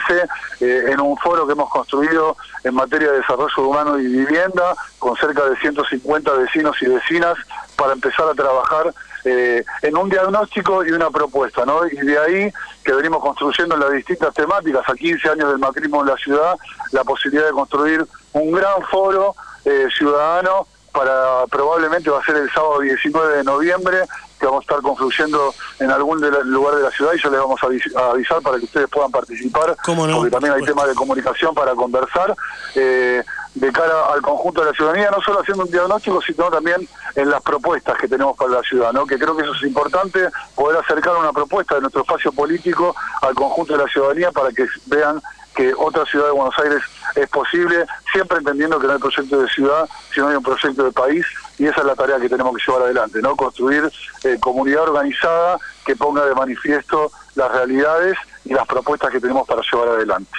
eh, 0.60 0.84
en 0.88 1.00
un 1.00 1.16
foro 1.18 1.46
que 1.46 1.52
hemos 1.52 1.70
construido 1.70 2.36
en 2.64 2.74
materia 2.74 3.10
de 3.12 3.18
desarrollo 3.18 3.68
humano 3.68 3.98
y 3.98 4.06
vivienda, 4.06 4.74
con 4.98 5.16
cerca 5.16 5.44
de 5.48 5.56
150 5.56 6.32
vecinos 6.32 6.76
y 6.80 6.86
vecinas, 6.86 7.36
para 7.76 7.92
empezar 7.92 8.28
a 8.28 8.34
trabajar 8.34 8.92
eh, 9.24 9.64
en 9.82 9.96
un 9.96 10.08
diagnóstico 10.08 10.84
y 10.84 10.92
una 10.92 11.10
propuesta, 11.10 11.64
¿no? 11.64 11.86
Y 11.86 11.96
de 11.96 12.18
ahí 12.18 12.52
que 12.84 12.92
venimos 12.92 13.20
construyendo 13.20 13.76
las 13.76 13.92
distintas 13.92 14.32
temáticas, 14.34 14.82
a 14.88 14.94
15 14.94 15.28
años 15.28 15.50
del 15.50 15.58
macrismo 15.58 16.00
en 16.00 16.08
la 16.08 16.16
ciudad, 16.16 16.56
la 16.92 17.04
posibilidad 17.04 17.46
de 17.46 17.52
construir 17.52 18.06
un 18.32 18.52
gran 18.52 18.82
foro 18.90 19.34
eh, 19.64 19.88
ciudadano 19.96 20.66
para 20.96 21.46
probablemente 21.48 22.08
va 22.08 22.20
a 22.20 22.24
ser 22.24 22.36
el 22.36 22.50
sábado 22.50 22.80
19 22.80 23.36
de 23.36 23.44
noviembre 23.44 23.98
que 24.40 24.46
vamos 24.46 24.60
a 24.60 24.64
estar 24.64 24.80
confluyendo 24.80 25.54
en 25.78 25.90
algún 25.90 26.20
lugar 26.20 26.76
de 26.76 26.82
la 26.82 26.90
ciudad 26.90 27.12
y 27.14 27.18
yo 27.18 27.30
les 27.30 27.40
vamos 27.40 27.60
a, 27.62 28.10
avisar 28.10 28.40
para 28.40 28.58
que 28.58 28.64
ustedes 28.64 28.88
puedan 28.88 29.10
participar, 29.10 29.76
porque 29.84 30.30
también 30.30 30.54
hay 30.54 30.62
temas 30.62 30.88
de 30.88 30.94
comunicación 30.94 31.54
para 31.54 31.74
conversar 31.74 32.34
eh, 32.74 33.22
de 33.54 33.72
cara 33.72 34.12
al 34.12 34.20
conjunto 34.20 34.60
de 34.62 34.70
la 34.70 34.76
ciudadanía, 34.76 35.10
no 35.10 35.20
solo 35.22 35.40
haciendo 35.40 35.64
un 35.64 35.70
diagnóstico, 35.70 36.20
sino 36.22 36.50
también 36.50 36.86
en 37.14 37.30
las 37.30 37.42
propuestas 37.42 37.96
que 37.98 38.08
tenemos 38.08 38.36
para 38.36 38.52
la 38.52 38.62
ciudad, 38.62 38.92
¿no? 38.92 39.06
que 39.06 39.18
creo 39.18 39.36
que 39.36 39.42
eso 39.42 39.54
es 39.54 39.62
importante, 39.62 40.28
poder 40.54 40.78
acercar 40.78 41.16
una 41.16 41.32
propuesta 41.32 41.76
de 41.76 41.82
nuestro 41.82 42.02
espacio 42.02 42.32
político 42.32 42.94
al 43.22 43.34
conjunto 43.34 43.76
de 43.76 43.84
la 43.84 43.90
ciudadanía 43.90 44.32
para 44.32 44.50
que 44.50 44.66
vean 44.86 45.20
que 45.56 45.72
otra 45.76 46.04
ciudad 46.04 46.26
de 46.26 46.32
Buenos 46.32 46.54
Aires 46.58 46.82
es 47.14 47.28
posible, 47.28 47.86
siempre 48.12 48.38
entendiendo 48.38 48.78
que 48.78 48.86
no 48.86 48.92
hay 48.92 48.98
proyecto 48.98 49.40
de 49.40 49.48
ciudad, 49.48 49.88
sino 50.14 50.28
hay 50.28 50.36
un 50.36 50.42
proyecto 50.42 50.84
de 50.84 50.92
país, 50.92 51.24
y 51.58 51.66
esa 51.66 51.80
es 51.80 51.86
la 51.86 51.94
tarea 51.94 52.20
que 52.20 52.28
tenemos 52.28 52.54
que 52.56 52.62
llevar 52.66 52.84
adelante, 52.84 53.20
¿no? 53.22 53.34
Construir 53.34 53.90
eh, 54.24 54.36
comunidad 54.38 54.82
organizada 54.82 55.58
que 55.84 55.96
ponga 55.96 56.26
de 56.26 56.34
manifiesto 56.34 57.10
las 57.34 57.50
realidades 57.50 58.16
y 58.44 58.52
las 58.52 58.66
propuestas 58.66 59.10
que 59.10 59.20
tenemos 59.20 59.46
para 59.46 59.62
llevar 59.62 59.88
adelante. 59.88 60.30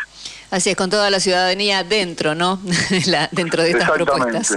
Así 0.50 0.70
es, 0.70 0.78
con 0.78 0.90
toda 0.90 1.10
la 1.10 1.20
ciudadanía 1.20 1.84
dentro, 1.84 2.34
¿no? 2.34 2.60
dentro 3.32 3.64
de 3.64 3.72
estas 3.72 3.92
propuestas. 3.92 4.56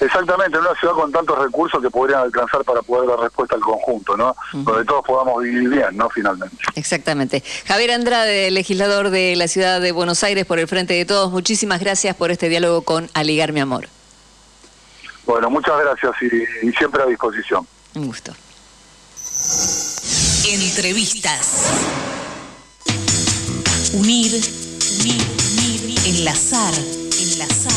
Exactamente, 0.00 0.58
en 0.58 0.64
una 0.64 0.74
ciudad 0.74 0.94
con 0.94 1.12
tantos 1.12 1.38
recursos 1.38 1.80
que 1.80 1.90
podrían 1.90 2.22
alcanzar 2.22 2.64
para 2.64 2.82
poder 2.82 3.08
dar 3.08 3.20
respuesta 3.20 3.54
al 3.54 3.60
conjunto, 3.60 4.16
¿no? 4.16 4.34
Donde 4.52 4.84
todos 4.84 5.04
podamos 5.04 5.42
vivir 5.42 5.68
bien, 5.68 5.96
¿no? 5.96 6.10
Finalmente. 6.10 6.56
Exactamente. 6.74 7.42
Javier 7.66 7.92
Andrade, 7.92 8.50
legislador 8.50 9.10
de 9.10 9.36
la 9.36 9.46
ciudad 9.46 9.80
de 9.80 9.92
Buenos 9.92 10.24
Aires 10.24 10.44
por 10.44 10.58
el 10.58 10.66
Frente 10.66 10.94
de 10.94 11.04
Todos, 11.04 11.30
muchísimas 11.30 11.80
gracias 11.80 12.16
por 12.16 12.32
este 12.32 12.48
diálogo 12.48 12.82
con 12.82 13.08
Aligar 13.14 13.52
Mi 13.52 13.60
Amor. 13.60 13.88
Bueno, 15.24 15.50
muchas 15.50 15.78
gracias 15.78 16.12
y 16.62 16.72
siempre 16.72 17.00
a 17.00 17.06
disposición. 17.06 17.64
Un 17.94 18.06
gusto. 18.06 18.32
Entrevistas. 20.48 21.66
Unir, 23.94 24.42
enlazar, 26.04 26.74
enlazar, 27.20 27.72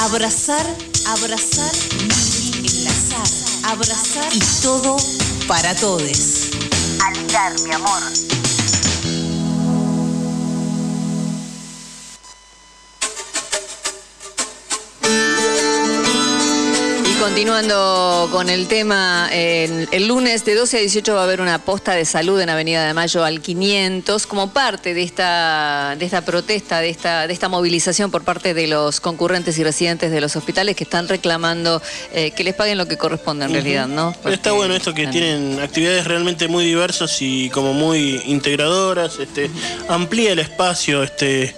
abrazar, 0.00 0.66
abrazar, 1.06 1.72
enlazar, 2.58 3.28
abrazar 3.64 4.34
y 4.34 4.40
todo 4.62 4.96
para 5.46 5.74
todos. 5.76 6.50
Aligar, 7.04 7.54
mi 7.62 7.72
amor. 7.72 8.43
Continuando 17.24 18.28
con 18.30 18.50
el 18.50 18.68
tema, 18.68 19.30
el, 19.32 19.88
el 19.92 20.06
lunes 20.06 20.44
de 20.44 20.54
12 20.54 20.76
a 20.76 20.80
18 20.80 21.14
va 21.14 21.22
a 21.22 21.24
haber 21.24 21.40
una 21.40 21.58
posta 21.58 21.94
de 21.94 22.04
salud 22.04 22.38
en 22.38 22.50
Avenida 22.50 22.86
de 22.86 22.92
Mayo 22.92 23.24
al 23.24 23.40
500 23.40 24.26
como 24.26 24.52
parte 24.52 24.92
de 24.92 25.02
esta, 25.02 25.96
de 25.98 26.04
esta 26.04 26.20
protesta, 26.20 26.80
de 26.80 26.90
esta, 26.90 27.26
de 27.26 27.32
esta 27.32 27.48
movilización 27.48 28.10
por 28.10 28.24
parte 28.24 28.52
de 28.52 28.66
los 28.66 29.00
concurrentes 29.00 29.56
y 29.56 29.64
residentes 29.64 30.10
de 30.10 30.20
los 30.20 30.36
hospitales 30.36 30.76
que 30.76 30.84
están 30.84 31.08
reclamando 31.08 31.80
eh, 32.12 32.32
que 32.32 32.44
les 32.44 32.52
paguen 32.52 32.76
lo 32.76 32.86
que 32.86 32.98
corresponde 32.98 33.46
en 33.46 33.52
realidad, 33.52 33.88
¿no? 33.88 34.14
Está 34.26 34.52
bueno 34.52 34.74
esto 34.74 34.92
que 34.92 35.06
tienen 35.06 35.60
actividades 35.60 36.04
realmente 36.04 36.46
muy 36.46 36.66
diversas 36.66 37.22
y 37.22 37.48
como 37.48 37.72
muy 37.72 38.20
integradoras, 38.26 39.18
este, 39.18 39.50
amplía 39.88 40.32
el 40.32 40.40
espacio, 40.40 41.02
este, 41.02 41.54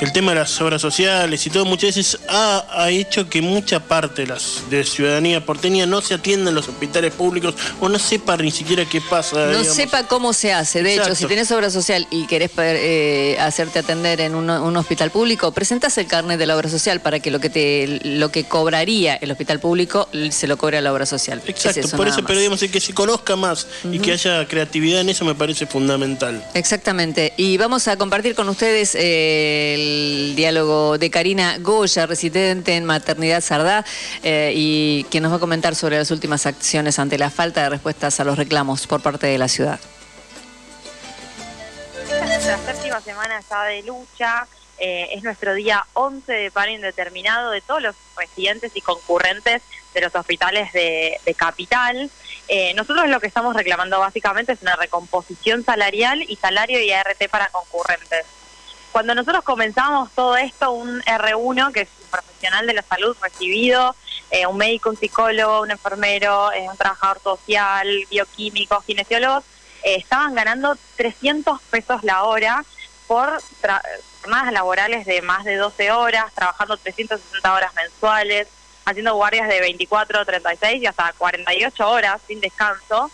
el 0.00 0.12
tema 0.12 0.32
de 0.32 0.40
las 0.40 0.60
obras 0.60 0.82
sociales 0.82 1.46
y 1.46 1.50
todo 1.50 1.64
muchas 1.64 1.94
veces 1.94 2.18
ha, 2.28 2.64
ha 2.70 2.90
hecho 2.90 3.28
que 3.28 3.42
mucha 3.42 3.80
parte 3.80 4.22
de, 4.22 4.28
las, 4.28 4.62
de 4.70 4.84
ciudadanía 4.84 5.44
porteña 5.44 5.86
no 5.86 6.00
se 6.00 6.14
atienda 6.14 6.50
en 6.50 6.54
los 6.56 6.68
hospitales 6.68 7.12
públicos 7.12 7.54
o 7.80 7.88
no 7.88 7.98
sepa 7.98 8.36
ni 8.36 8.50
siquiera 8.50 8.84
qué 8.84 9.00
pasa. 9.00 9.36
No 9.36 9.46
digamos. 9.48 9.68
sepa 9.68 10.04
cómo 10.04 10.32
se 10.32 10.52
hace. 10.52 10.82
De 10.82 10.94
hecho, 10.94 11.14
si 11.14 11.26
tenés 11.26 11.50
obra 11.52 11.70
social 11.70 12.06
y 12.10 12.26
querés 12.26 12.50
eh, 12.58 13.36
hacerte 13.40 13.78
atender 13.78 14.20
en 14.20 14.34
un, 14.34 14.50
un 14.50 14.76
hospital 14.76 15.10
público, 15.10 15.52
presentás 15.52 15.96
el 15.98 16.06
carnet 16.06 16.38
de 16.38 16.46
la 16.46 16.56
obra 16.56 16.68
social 16.68 17.00
para 17.00 17.20
que 17.20 17.30
lo 17.30 17.40
que 17.40 17.50
te 17.50 18.00
lo 18.04 18.30
que 18.30 18.44
cobraría 18.44 19.14
el 19.16 19.30
hospital 19.30 19.60
público 19.60 20.08
se 20.30 20.46
lo 20.46 20.56
cobre 20.56 20.78
a 20.78 20.80
la 20.80 20.92
obra 20.92 21.06
social. 21.06 21.40
Es 21.44 21.50
Exacto, 21.50 21.80
eso, 21.80 21.96
por 21.96 22.08
eso, 22.08 22.22
pero 22.26 22.38
digamos 22.38 22.60
que 22.60 22.80
se 22.80 22.92
conozca 22.92 23.36
más 23.36 23.66
y 23.90 23.98
que 23.98 24.12
haya 24.12 24.46
creatividad 24.46 25.00
en 25.00 25.10
eso 25.10 25.24
me 25.24 25.34
parece 25.34 25.66
fundamental. 25.66 26.44
Exactamente. 26.54 27.32
Y 27.36 27.56
vamos 27.56 27.88
a 27.88 27.96
compartir 27.96 28.34
con 28.34 28.48
ustedes 28.48 28.96
eh, 28.98 29.83
el 29.84 30.36
diálogo 30.36 30.98
de 30.98 31.10
Karina 31.10 31.58
Goya, 31.58 32.06
residente 32.06 32.74
en 32.76 32.84
Maternidad 32.84 33.40
Sardá, 33.40 33.84
eh, 34.22 34.52
y 34.54 35.04
que 35.04 35.20
nos 35.20 35.32
va 35.32 35.36
a 35.36 35.40
comentar 35.40 35.74
sobre 35.74 35.98
las 35.98 36.10
últimas 36.10 36.46
acciones 36.46 36.98
ante 36.98 37.18
la 37.18 37.30
falta 37.30 37.62
de 37.62 37.68
respuestas 37.70 38.18
a 38.20 38.24
los 38.24 38.38
reclamos 38.38 38.86
por 38.86 39.02
parte 39.02 39.26
de 39.26 39.38
la 39.38 39.48
ciudad. 39.48 39.80
Nuestra 42.26 42.58
séptima 42.58 43.00
semana 43.00 43.40
ya 43.48 43.64
de 43.64 43.82
lucha. 43.82 44.46
eh, 44.78 45.10
es 45.12 45.22
nuestro 45.22 45.54
día 45.54 45.86
11 45.92 46.32
de 46.32 46.50
paro 46.50 46.70
indeterminado 46.72 47.52
de 47.52 47.60
todos 47.60 47.80
los 47.80 47.94
residentes 48.16 48.72
y 48.74 48.80
concurrentes 48.80 49.62
de 49.94 50.00
los 50.00 50.12
hospitales 50.14 50.72
de, 50.72 51.20
de 51.24 51.34
Capital. 51.34 52.10
Eh, 52.48 52.74
nosotros 52.74 53.08
lo 53.08 53.20
que 53.20 53.28
estamos 53.28 53.54
reclamando 53.54 54.00
básicamente 54.00 54.52
es 54.52 54.62
una 54.62 54.74
recomposición 54.76 55.64
salarial 55.64 56.22
y 56.26 56.36
salario 56.36 56.80
y 56.80 56.90
ART 56.90 57.28
para 57.30 57.48
concurrentes. 57.48 58.26
Cuando 58.94 59.12
nosotros 59.16 59.42
comenzamos 59.42 60.12
todo 60.12 60.36
esto, 60.36 60.70
un 60.70 61.02
R1, 61.02 61.72
que 61.72 61.80
es 61.80 61.88
un 62.00 62.10
profesional 62.10 62.64
de 62.64 62.74
la 62.74 62.82
salud 62.82 63.16
recibido, 63.20 63.96
eh, 64.30 64.46
un 64.46 64.56
médico, 64.56 64.88
un 64.88 64.96
psicólogo, 64.96 65.62
un 65.62 65.72
enfermero, 65.72 66.52
eh, 66.52 66.68
un 66.70 66.76
trabajador 66.76 67.18
social, 67.20 67.88
bioquímicos, 68.08 68.84
kinesiólogos, 68.84 69.42
eh, 69.82 69.96
estaban 69.96 70.36
ganando 70.36 70.78
300 70.94 71.60
pesos 71.62 72.04
la 72.04 72.22
hora 72.22 72.64
por 73.08 73.42
jornadas 74.20 74.52
laborales 74.52 75.06
de 75.06 75.22
más 75.22 75.42
de 75.42 75.56
12 75.56 75.90
horas, 75.90 76.32
trabajando 76.32 76.76
360 76.76 77.52
horas 77.52 77.74
mensuales, 77.74 78.46
haciendo 78.84 79.16
guardias 79.16 79.48
de 79.48 79.58
24, 79.58 80.24
36 80.24 80.80
y 80.80 80.86
hasta 80.86 81.12
48 81.18 81.90
horas 81.90 82.20
sin 82.28 82.40
descanso. 82.40 83.10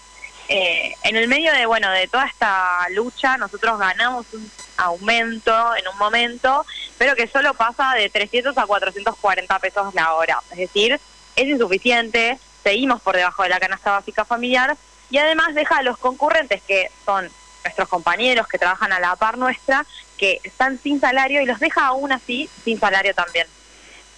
Eh, 0.52 0.96
en 1.04 1.14
el 1.14 1.28
medio 1.28 1.52
de 1.52 1.64
bueno 1.64 1.88
de 1.92 2.08
toda 2.08 2.26
esta 2.26 2.84
lucha 2.90 3.36
nosotros 3.36 3.78
ganamos 3.78 4.26
un 4.32 4.50
aumento 4.78 5.76
en 5.76 5.86
un 5.86 5.96
momento, 5.96 6.66
pero 6.98 7.14
que 7.14 7.28
solo 7.28 7.54
pasa 7.54 7.94
de 7.94 8.10
300 8.10 8.58
a 8.58 8.66
440 8.66 9.58
pesos 9.60 9.94
la 9.94 10.12
hora. 10.14 10.40
Es 10.50 10.58
decir, 10.58 10.98
es 11.36 11.46
insuficiente, 11.46 12.36
seguimos 12.64 13.00
por 13.00 13.14
debajo 13.14 13.44
de 13.44 13.48
la 13.48 13.60
canasta 13.60 13.92
básica 13.92 14.24
familiar 14.24 14.76
y 15.08 15.18
además 15.18 15.54
deja 15.54 15.76
a 15.76 15.82
los 15.84 15.98
concurrentes 15.98 16.60
que 16.62 16.90
son 17.04 17.30
nuestros 17.62 17.88
compañeros 17.88 18.48
que 18.48 18.58
trabajan 18.58 18.92
a 18.92 18.98
la 18.98 19.14
par 19.14 19.38
nuestra, 19.38 19.86
que 20.18 20.40
están 20.42 20.80
sin 20.80 21.00
salario 21.00 21.42
y 21.42 21.46
los 21.46 21.60
deja 21.60 21.86
aún 21.86 22.10
así 22.10 22.50
sin 22.64 22.80
salario 22.80 23.14
también. 23.14 23.46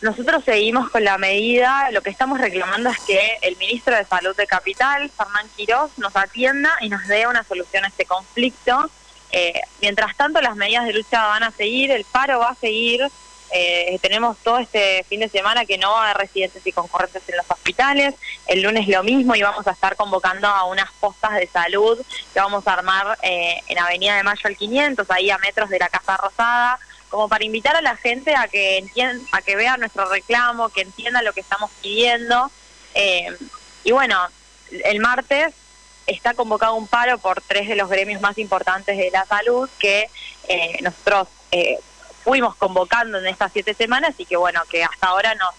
Nosotros 0.02 0.42
seguimos 0.44 0.90
con 0.90 1.04
la 1.04 1.16
medida, 1.16 1.88
lo 1.92 2.02
que 2.02 2.10
estamos 2.10 2.40
reclamando 2.40 2.90
es 2.90 2.98
que 3.06 3.38
el 3.40 3.56
ministro 3.56 3.94
de 3.94 4.04
Salud 4.04 4.34
de 4.34 4.48
Capital, 4.48 5.08
Fernán 5.10 5.48
Quirós, 5.56 5.92
nos 5.96 6.16
atienda 6.16 6.76
y 6.80 6.88
nos 6.88 7.06
dé 7.06 7.28
una 7.28 7.44
solución 7.44 7.84
a 7.84 7.86
este 7.86 8.04
conflicto. 8.04 8.90
Eh, 9.30 9.60
mientras 9.80 10.16
tanto, 10.16 10.40
las 10.40 10.56
medidas 10.56 10.86
de 10.86 10.92
lucha 10.92 11.24
van 11.26 11.44
a 11.44 11.52
seguir, 11.52 11.92
el 11.92 12.04
paro 12.04 12.40
va 12.40 12.50
a 12.50 12.54
seguir. 12.56 13.08
Eh, 13.52 13.96
tenemos 14.02 14.38
todo 14.38 14.58
este 14.58 15.04
fin 15.08 15.20
de 15.20 15.28
semana 15.28 15.64
que 15.66 15.78
no 15.78 15.92
va 15.92 16.00
a 16.00 16.04
haber 16.06 16.16
residentes 16.16 16.66
y 16.66 16.72
concurrentes 16.72 17.22
en 17.28 17.36
los 17.36 17.48
hospitales. 17.48 18.16
El 18.48 18.62
lunes 18.62 18.88
lo 18.88 19.04
mismo 19.04 19.36
y 19.36 19.42
vamos 19.42 19.68
a 19.68 19.70
estar 19.70 19.94
convocando 19.94 20.48
a 20.48 20.64
unas 20.64 20.90
postas 20.98 21.34
de 21.34 21.46
salud 21.46 21.96
que 22.34 22.40
vamos 22.40 22.66
a 22.66 22.72
armar 22.72 23.18
eh, 23.22 23.60
en 23.68 23.78
Avenida 23.78 24.16
de 24.16 24.24
Mayo 24.24 24.42
al 24.44 24.56
500, 24.56 25.08
ahí 25.12 25.30
a 25.30 25.38
metros 25.38 25.70
de 25.70 25.78
la 25.78 25.88
Casa 25.88 26.16
Rosada, 26.16 26.80
como 27.12 27.28
para 27.28 27.44
invitar 27.44 27.76
a 27.76 27.82
la 27.82 27.94
gente 27.94 28.34
a 28.34 28.48
que 28.48 28.78
entienda, 28.78 29.22
a 29.32 29.42
que 29.42 29.54
vea 29.54 29.76
nuestro 29.76 30.06
reclamo, 30.06 30.70
que 30.70 30.80
entienda 30.80 31.20
lo 31.20 31.34
que 31.34 31.40
estamos 31.40 31.70
pidiendo. 31.82 32.50
Eh, 32.94 33.36
y 33.84 33.92
bueno, 33.92 34.18
el 34.70 34.98
martes 35.00 35.52
está 36.06 36.32
convocado 36.32 36.74
un 36.74 36.88
paro 36.88 37.18
por 37.18 37.42
tres 37.42 37.68
de 37.68 37.76
los 37.76 37.90
gremios 37.90 38.22
más 38.22 38.38
importantes 38.38 38.96
de 38.96 39.10
la 39.10 39.26
salud 39.26 39.68
que 39.78 40.08
eh, 40.48 40.78
nosotros 40.80 41.28
eh, 41.50 41.78
fuimos 42.24 42.56
convocando 42.56 43.18
en 43.18 43.26
estas 43.26 43.52
siete 43.52 43.74
semanas 43.74 44.14
y 44.16 44.24
que 44.24 44.38
bueno, 44.38 44.62
que 44.70 44.82
hasta 44.82 45.08
ahora 45.08 45.34
nos, 45.34 45.54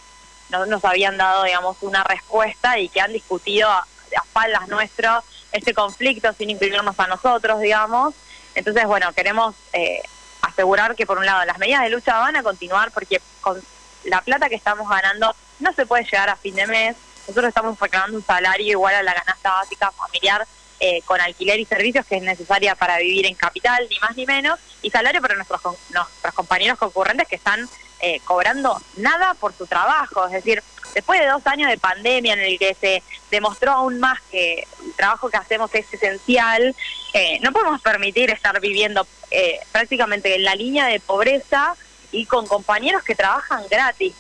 no 0.50 0.66
nos 0.66 0.84
habían 0.84 1.18
dado, 1.18 1.44
digamos, 1.44 1.78
una 1.82 2.04
respuesta 2.04 2.80
y 2.80 2.90
que 2.90 3.00
han 3.00 3.14
discutido 3.14 3.70
a, 3.70 3.78
a 3.78 4.24
espaldas 4.26 4.68
nuestro 4.70 5.24
este 5.52 5.76
conflicto 5.76 6.34
sin 6.34 6.50
incluirnos 6.50 7.00
a 7.00 7.06
nosotros, 7.06 7.62
digamos. 7.62 8.16
Entonces, 8.56 8.86
bueno, 8.86 9.14
queremos 9.14 9.54
eh, 9.72 10.02
asegurar 10.44 10.96
que 10.96 11.06
por 11.06 11.18
un 11.18 11.26
lado 11.26 11.44
las 11.46 11.58
medidas 11.58 11.82
de 11.82 11.90
lucha 11.90 12.18
van 12.20 12.36
a 12.36 12.44
continuar 12.44 12.92
porque 12.92 13.22
con 13.42 13.62
la 14.04 14.22
plata 14.22 14.50
que 14.50 14.56
estamos 14.56 14.88
ganando 14.88 15.36
no 15.60 15.74
se 15.74 15.86
puede 15.86 16.04
llegar 16.04 16.30
a 16.30 16.36
fin 16.36 16.56
de 16.56 16.68
mes. 16.68 16.96
Nosotros 17.28 17.48
estamos 17.48 17.80
reclamando 17.80 18.18
un 18.18 18.26
salario 18.26 18.72
igual 18.72 18.96
a 18.96 19.04
la 19.04 19.14
canasta 19.14 19.52
básica 19.52 19.92
familiar 19.92 20.46
eh, 20.80 21.02
con 21.06 21.22
alquiler 21.22 21.60
y 21.60 21.66
servicios 21.66 22.06
que 22.06 22.18
es 22.18 22.24
necesaria 22.24 22.76
para 22.76 22.98
vivir 22.98 23.26
en 23.26 23.36
capital, 23.36 23.88
ni 23.90 23.98
más 24.00 24.18
ni 24.18 24.26
menos, 24.26 24.60
y 24.82 24.90
salario 24.90 25.22
para 25.22 25.36
nuestros, 25.36 25.62
nuestros 25.64 26.34
compañeros 26.34 26.78
concurrentes 26.78 27.28
que 27.28 27.38
están 27.38 27.70
eh, 28.02 28.20
cobrando 28.26 28.82
nada 28.98 29.34
por 29.36 29.54
su 29.54 29.66
trabajo. 29.66 30.26
Es 30.26 30.34
decir, 30.34 30.62
después 30.94 31.20
de 31.20 31.28
dos 31.28 31.46
años 31.48 31.70
de 31.70 31.78
pandemia 31.78 32.34
en 32.34 32.40
el 32.42 32.58
que 32.60 32.74
se 32.80 33.02
demostró 33.32 33.72
aún 33.72 34.00
más 34.00 34.20
que 34.32 34.68
el 34.86 34.94
trabajo 34.96 35.30
que 35.30 35.38
hacemos 35.38 35.74
es 35.74 35.92
esencial, 35.94 36.76
eh, 37.14 37.40
no 37.42 37.52
podemos 37.52 37.82
permitir 37.82 38.30
estar 38.32 38.60
viviendo 38.60 39.08
eh, 39.32 39.60
prácticamente 39.72 40.36
en 40.36 40.44
la 40.44 40.56
línea 40.56 40.88
de 40.88 41.00
pobreza 41.00 41.76
y 42.12 42.26
con 42.26 42.46
compañeros 42.48 43.04
que 43.04 43.16
trabajan 43.16 43.64
gratis, 43.70 44.14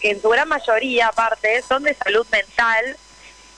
que 0.00 0.10
en 0.10 0.22
su 0.22 0.28
gran 0.28 0.48
mayoría, 0.48 1.08
aparte, 1.08 1.62
son 1.62 1.82
de 1.82 1.94
salud 1.94 2.26
mental. 2.30 2.96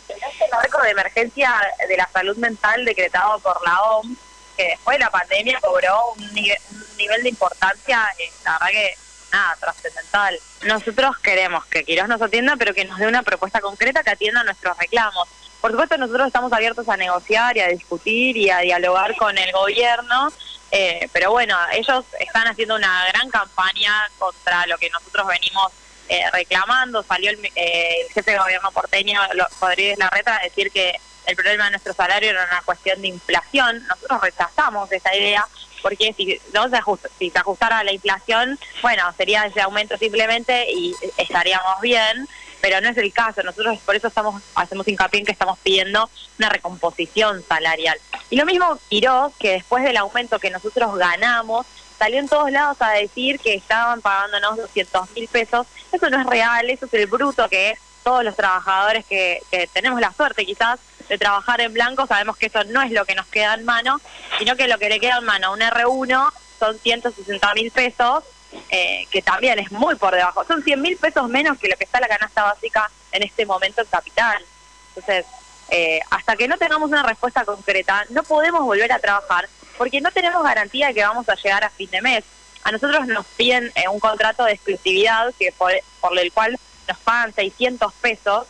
En 0.08 0.16
este 0.16 0.48
marco 0.50 0.82
de 0.82 0.90
emergencia 0.90 1.54
de 1.88 1.96
la 1.96 2.08
salud 2.12 2.37
mental 2.37 2.85
decretado 2.85 3.38
por 3.40 3.64
la 3.66 3.80
OMS, 3.82 4.16
que 4.56 4.64
después 4.64 4.96
de 4.98 5.04
la 5.04 5.11
pandemia 5.11 5.58
cobró 5.61 6.12
un, 6.16 6.35
nive- 6.35 6.58
un 6.70 6.96
nivel 6.96 7.22
de 7.22 7.28
importancia, 7.30 8.06
eh, 8.18 8.30
la 8.44 8.52
verdad 8.52 8.68
que 8.68 8.94
nada, 9.33 9.57
trascendental. 9.57 10.38
Nosotros 10.64 11.18
queremos 11.18 11.64
que 11.66 11.85
Quirós 11.85 12.09
nos 12.09 12.23
atienda, 12.23 12.57
pero 12.57 12.75
que 12.75 12.85
nos 12.85 12.99
dé 12.99 13.07
una 13.07 13.23
propuesta 13.23 13.61
concreta 13.61 14.03
que 14.03 14.11
atienda 14.11 14.45
nuestros 14.45 14.77
reclamos. 14.79 15.29
Por 15.61 15.71
supuesto, 15.71 15.97
nosotros 15.97 16.27
estamos 16.27 16.53
abiertos 16.53 16.88
a 16.88 16.97
negociar 16.97 17.57
y 17.57 17.61
a 17.61 17.68
discutir 17.68 18.37
y 18.37 18.51
a 18.51 18.59
dialogar 18.59 19.16
con 19.16 19.37
el 19.38 19.53
gobierno, 19.53 20.33
eh, 20.73 21.09
pero 21.12 21.31
bueno, 21.31 21.57
ellos 21.73 22.05
están 22.18 22.49
haciendo 22.49 22.75
una 22.77 23.07
gran 23.12 23.29
campaña 23.31 23.92
contra 24.18 24.66
lo 24.66 24.79
que 24.79 24.90
nosotros 24.90 25.27
venimos 25.27 25.73
eh, 26.09 26.25
reclamando. 26.33 27.03
Salió 27.03 27.31
el, 27.31 27.38
eh, 27.55 28.03
el 28.07 28.12
jefe 28.12 28.33
de 28.33 28.38
gobierno 28.38 28.73
porteño, 28.73 29.21
Rodríguez 29.61 29.99
Larreta, 29.99 30.37
a 30.37 30.42
decir 30.42 30.71
que 30.73 30.99
el 31.27 31.37
problema 31.37 31.66
de 31.66 31.73
nuestro 31.73 31.92
salario 31.92 32.31
era 32.31 32.45
una 32.45 32.62
cuestión 32.62 33.01
de 33.03 33.09
inflación. 33.09 33.87
Nosotros 33.87 34.21
rechazamos 34.23 34.90
esa 34.90 35.14
idea 35.14 35.47
porque 35.83 36.12
si 36.16 36.40
no 36.55 36.68
se 36.68 36.77
ajusta, 36.77 37.09
si 37.18 37.31
se 37.31 37.38
ajustara 37.38 37.85
la 37.85 37.92
inflación, 37.92 38.59
bueno, 38.81 39.12
sería 39.16 39.45
ese 39.45 39.61
aumento 39.61 39.97
simplemente 39.99 40.71
y 40.73 40.95
estaríamos 41.16 41.81
bien, 41.81 42.29
pero 42.61 42.81
no 42.81 42.88
es 42.88 42.97
el 42.97 43.12
caso. 43.12 43.42
Nosotros 43.42 43.79
por 43.81 43.97
eso 43.97 44.09
estamos 44.09 44.42
hacemos 44.55 44.87
hincapié 44.88 45.21
en 45.21 45.27
que 45.27 45.33
estamos 45.33 45.59
pidiendo 45.59 46.09
una 46.38 46.49
recomposición 46.49 47.45
salarial. 47.47 47.99
Y 48.31 48.37
lo 48.37 48.47
mismo 48.47 48.79
Quirós, 48.88 49.33
que 49.38 49.53
después 49.53 49.83
del 49.85 49.97
aumento 49.97 50.38
que 50.38 50.51
nosotros 50.51 50.97
ganamos, 50.97 51.66
salió 51.99 52.18
en 52.18 52.29
todos 52.29 52.51
lados 52.51 52.77
a 52.81 52.90
decir 52.90 53.38
que 53.38 53.55
estaban 53.55 54.01
pagándonos 54.01 54.57
200 54.57 55.11
mil 55.11 55.29
pesos. 55.29 55.66
Eso 55.92 56.09
no 56.09 56.21
es 56.21 56.27
real, 56.27 56.71
eso 56.71 56.87
es 56.87 56.95
el 56.95 57.07
bruto 57.07 57.49
que 57.49 57.77
todos 58.03 58.25
los 58.25 58.35
trabajadores 58.35 59.05
que, 59.07 59.40
que 59.51 59.68
tenemos 59.68 60.01
la 60.01 60.12
suerte 60.12 60.45
quizás 60.45 60.81
de 61.12 61.18
trabajar 61.18 61.61
en 61.61 61.75
blanco, 61.75 62.07
sabemos 62.07 62.38
que 62.38 62.46
eso 62.46 62.64
no 62.64 62.81
es 62.81 62.90
lo 62.90 63.05
que 63.05 63.14
nos 63.14 63.27
queda 63.27 63.53
en 63.53 63.66
mano, 63.66 64.01
sino 64.38 64.57
que 64.57 64.66
lo 64.66 64.79
que 64.79 64.88
le 64.88 64.98
queda 64.98 65.18
en 65.18 65.25
mano 65.25 65.48
a 65.48 65.51
un 65.51 65.61
R1 65.61 66.33
son 66.59 66.79
160 66.79 67.55
mil 67.55 67.70
pesos 67.70 68.25
eh, 68.70 69.07
que 69.11 69.20
también 69.20 69.59
es 69.59 69.70
muy 69.70 69.94
por 69.96 70.14
debajo. 70.14 70.42
Son 70.46 70.62
100 70.62 70.81
mil 70.81 70.96
pesos 70.96 71.29
menos 71.29 71.59
que 71.59 71.68
lo 71.68 71.77
que 71.77 71.85
está 71.85 72.01
la 72.01 72.09
canasta 72.09 72.44
básica 72.44 72.90
en 73.12 73.22
este 73.22 73.44
momento 73.44 73.83
en 73.83 73.88
Capital. 73.88 74.42
Entonces, 74.88 75.27
eh, 75.68 76.01
hasta 76.09 76.35
que 76.37 76.48
no 76.48 76.57
tengamos 76.57 76.90
una 76.90 77.03
respuesta 77.03 77.44
concreta, 77.44 78.07
no 78.09 78.22
podemos 78.22 78.62
volver 78.62 78.90
a 78.90 78.98
trabajar 78.98 79.51
porque 79.77 80.01
no 80.01 80.11
tenemos 80.12 80.42
garantía 80.42 80.88
de 80.88 80.94
que 80.94 81.03
vamos 81.03 81.29
a 81.29 81.35
llegar 81.35 81.62
a 81.62 81.68
fin 81.68 81.90
de 81.90 82.01
mes. 82.01 82.25
A 82.64 82.72
nosotros 82.72 83.07
nos 83.07 83.27
piden 83.27 83.70
eh, 83.75 83.88
un 83.88 84.01
contrato 84.01 84.44
de 84.44 84.53
exclusividad 84.53 85.35
que 85.38 85.53
por, 85.53 85.72
por 86.01 86.18
el 86.18 86.33
cual 86.33 86.59
nos 86.88 86.98
pagan 86.98 87.35
600 87.35 87.92
pesos. 87.94 88.46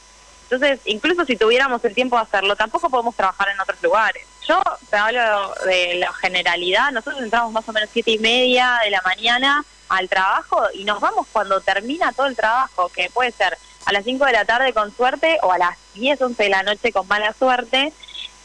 Entonces, 0.53 0.81
incluso 0.85 1.25
si 1.25 1.35
tuviéramos 1.35 1.83
el 1.83 1.95
tiempo 1.95 2.17
de 2.17 2.25
hacerlo, 2.25 2.55
tampoco 2.57 2.91
podemos 2.91 3.17
trabajar 3.17 3.49
en 3.49 3.59
otros 3.59 3.83
lugares. 3.83 4.23
Yo 4.47 4.61
te 4.91 4.97
hablo 4.99 5.55
de 5.65 5.95
la 5.95 6.13
generalidad. 6.13 6.93
Nosotros 6.93 7.23
entramos 7.23 7.53
más 7.53 7.67
o 7.67 7.73
menos 7.73 7.89
siete 7.91 8.11
y 8.11 8.19
media 8.19 8.79
de 8.85 8.91
la 8.91 9.01
mañana 9.01 9.65
al 9.89 10.11
trabajo 10.11 10.63
y 10.75 10.85
nos 10.85 11.01
vamos 11.01 11.27
cuando 11.33 11.63
termina 11.63 12.13
todo 12.13 12.27
el 12.27 12.37
trabajo, 12.37 12.91
que 12.91 13.09
puede 13.09 13.31
ser 13.31 13.57
a 13.87 13.93
las 13.93 14.05
5 14.05 14.27
de 14.27 14.33
la 14.33 14.45
tarde 14.45 14.75
con 14.75 14.95
suerte 14.95 15.39
o 15.43 15.53
a 15.53 15.57
las 15.57 15.79
10, 15.95 16.21
11 16.21 16.43
de 16.43 16.49
la 16.51 16.63
noche 16.63 16.93
con 16.93 17.09
mala 17.09 17.33
suerte. 17.33 17.91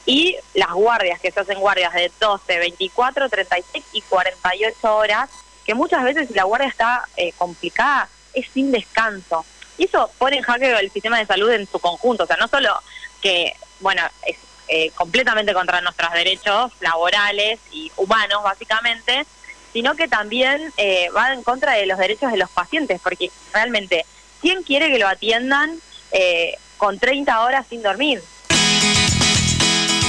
Y 0.06 0.38
las 0.54 0.72
guardias, 0.72 1.20
que 1.20 1.32
se 1.32 1.42
hacen 1.42 1.60
guardias 1.60 1.94
de 1.94 2.10
12, 2.22 2.58
24, 2.58 3.28
36 3.28 3.86
y 3.92 4.02
48 4.04 4.96
horas, 4.96 5.30
que 5.66 5.76
muchas 5.76 6.06
veces 6.06 6.30
si 6.30 6.34
la 6.36 6.46
guardia 6.46 6.70
está 6.70 7.04
eh, 7.18 7.34
complicada, 7.34 8.08
es 8.34 8.48
sin 8.54 8.72
descanso. 8.72 9.46
Y 9.78 9.86
eso 9.86 10.10
pone 10.18 10.38
en 10.38 10.44
jaque 10.44 10.72
el 10.72 10.92
sistema 10.92 11.20
de 11.20 11.26
salud 11.26 11.52
en 11.52 11.68
su 11.68 11.80
conjunto. 11.80 12.24
O 12.24 12.28
sea, 12.28 12.38
no 12.38 12.48
solo 12.48 12.82
que, 13.22 13.54
bueno, 13.80 14.02
es 14.26 14.38
eh, 14.70 14.92
completamente 14.96 15.54
contra 15.54 15.80
nuestros 15.82 16.12
derechos 16.12 16.74
laborales 16.82 17.60
y 17.72 17.92
humanos, 17.96 18.44
básicamente, 18.44 19.26
sino 19.72 19.96
que 19.96 20.08
también 20.08 20.74
eh, 20.78 21.10
va 21.16 21.34
en 21.34 21.44
contra 21.44 21.74
de 21.74 21.86
los 21.86 21.98
derechos 21.98 22.32
de 22.32 22.38
los 22.38 22.50
pacientes, 22.50 23.00
porque 23.02 23.32
realmente, 23.54 24.06
¿quién 24.42 24.64
quiere 24.64 24.92
que 24.92 25.00
lo 25.00 25.08
atiendan 25.08 25.80
eh, 26.12 26.58
con 26.78 27.00
30 27.00 27.42
horas 27.42 27.66
sin 27.70 27.82
dormir? 27.82 28.22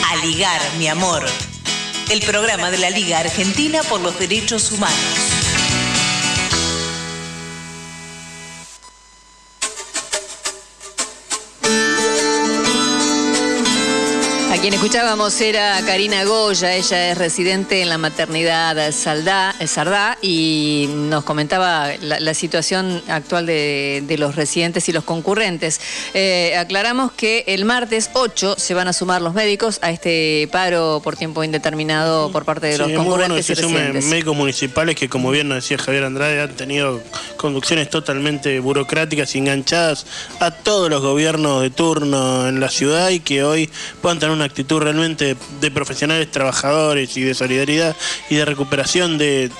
A 0.06 0.16
ligar, 0.24 0.60
mi 0.78 0.88
amor. 0.88 1.24
El 2.10 2.20
programa 2.22 2.70
de 2.70 2.78
la 2.78 2.90
Liga 2.90 3.18
Argentina 3.18 3.82
por 3.84 4.00
los 4.00 4.18
Derechos 4.18 4.72
Humanos. 4.72 5.17
A 14.58 14.60
quien 14.60 14.74
escuchábamos 14.74 15.40
era 15.40 15.80
Karina 15.86 16.24
Goya, 16.24 16.74
ella 16.74 17.12
es 17.12 17.16
residente 17.16 17.80
en 17.80 17.88
la 17.88 17.96
maternidad 17.96 18.90
Saldá, 18.90 19.54
Sardá 19.68 20.18
y 20.20 20.88
nos 20.92 21.22
comentaba 21.22 21.92
la, 22.02 22.18
la 22.18 22.34
situación 22.34 23.00
actual 23.06 23.46
de, 23.46 24.02
de, 24.04 24.18
los 24.18 24.34
residentes 24.34 24.88
y 24.88 24.92
los 24.92 25.04
concurrentes. 25.04 25.80
Eh, 26.12 26.56
aclaramos 26.58 27.12
que 27.12 27.44
el 27.46 27.66
martes 27.66 28.10
8 28.14 28.56
se 28.58 28.74
van 28.74 28.88
a 28.88 28.92
sumar 28.92 29.22
los 29.22 29.32
médicos 29.32 29.78
a 29.80 29.92
este 29.92 30.48
paro 30.50 31.00
por 31.04 31.16
tiempo 31.16 31.44
indeterminado 31.44 32.32
por 32.32 32.44
parte 32.44 32.66
de 32.66 32.72
Sí, 32.72 32.78
los 32.80 32.90
es 32.90 32.96
muy 32.98 33.06
bueno 33.06 33.34
concurrentes 33.36 33.46
que 33.46 33.54
se 33.54 33.60
y 33.60 33.62
sumen 33.62 33.78
residentes. 33.84 34.10
médicos 34.10 34.36
municipales 34.36 34.96
que, 34.96 35.08
como 35.08 35.30
bien 35.30 35.48
nos 35.48 35.58
decía 35.62 35.78
Javier 35.78 36.02
Andrade, 36.02 36.40
han 36.40 36.56
tenido 36.56 37.00
conducciones 37.36 37.90
totalmente 37.90 38.58
burocráticas 38.58 39.36
enganchadas 39.36 40.04
a 40.40 40.50
todos 40.50 40.90
los 40.90 41.00
gobiernos 41.00 41.62
de 41.62 41.70
turno 41.70 42.48
en 42.48 42.58
la 42.58 42.70
ciudad 42.70 43.10
y 43.10 43.20
que 43.20 43.44
hoy 43.44 43.70
puedan 44.02 44.18
tener 44.18 44.34
una 44.34 44.47
actitud 44.48 44.80
realmente 44.80 45.36
de 45.60 45.70
profesionales 45.70 46.30
trabajadores 46.30 47.16
y 47.16 47.22
de 47.22 47.34
solidaridad 47.34 47.94
y 48.28 48.34
de 48.36 48.44
recuperación 48.44 49.16
de 49.18 49.50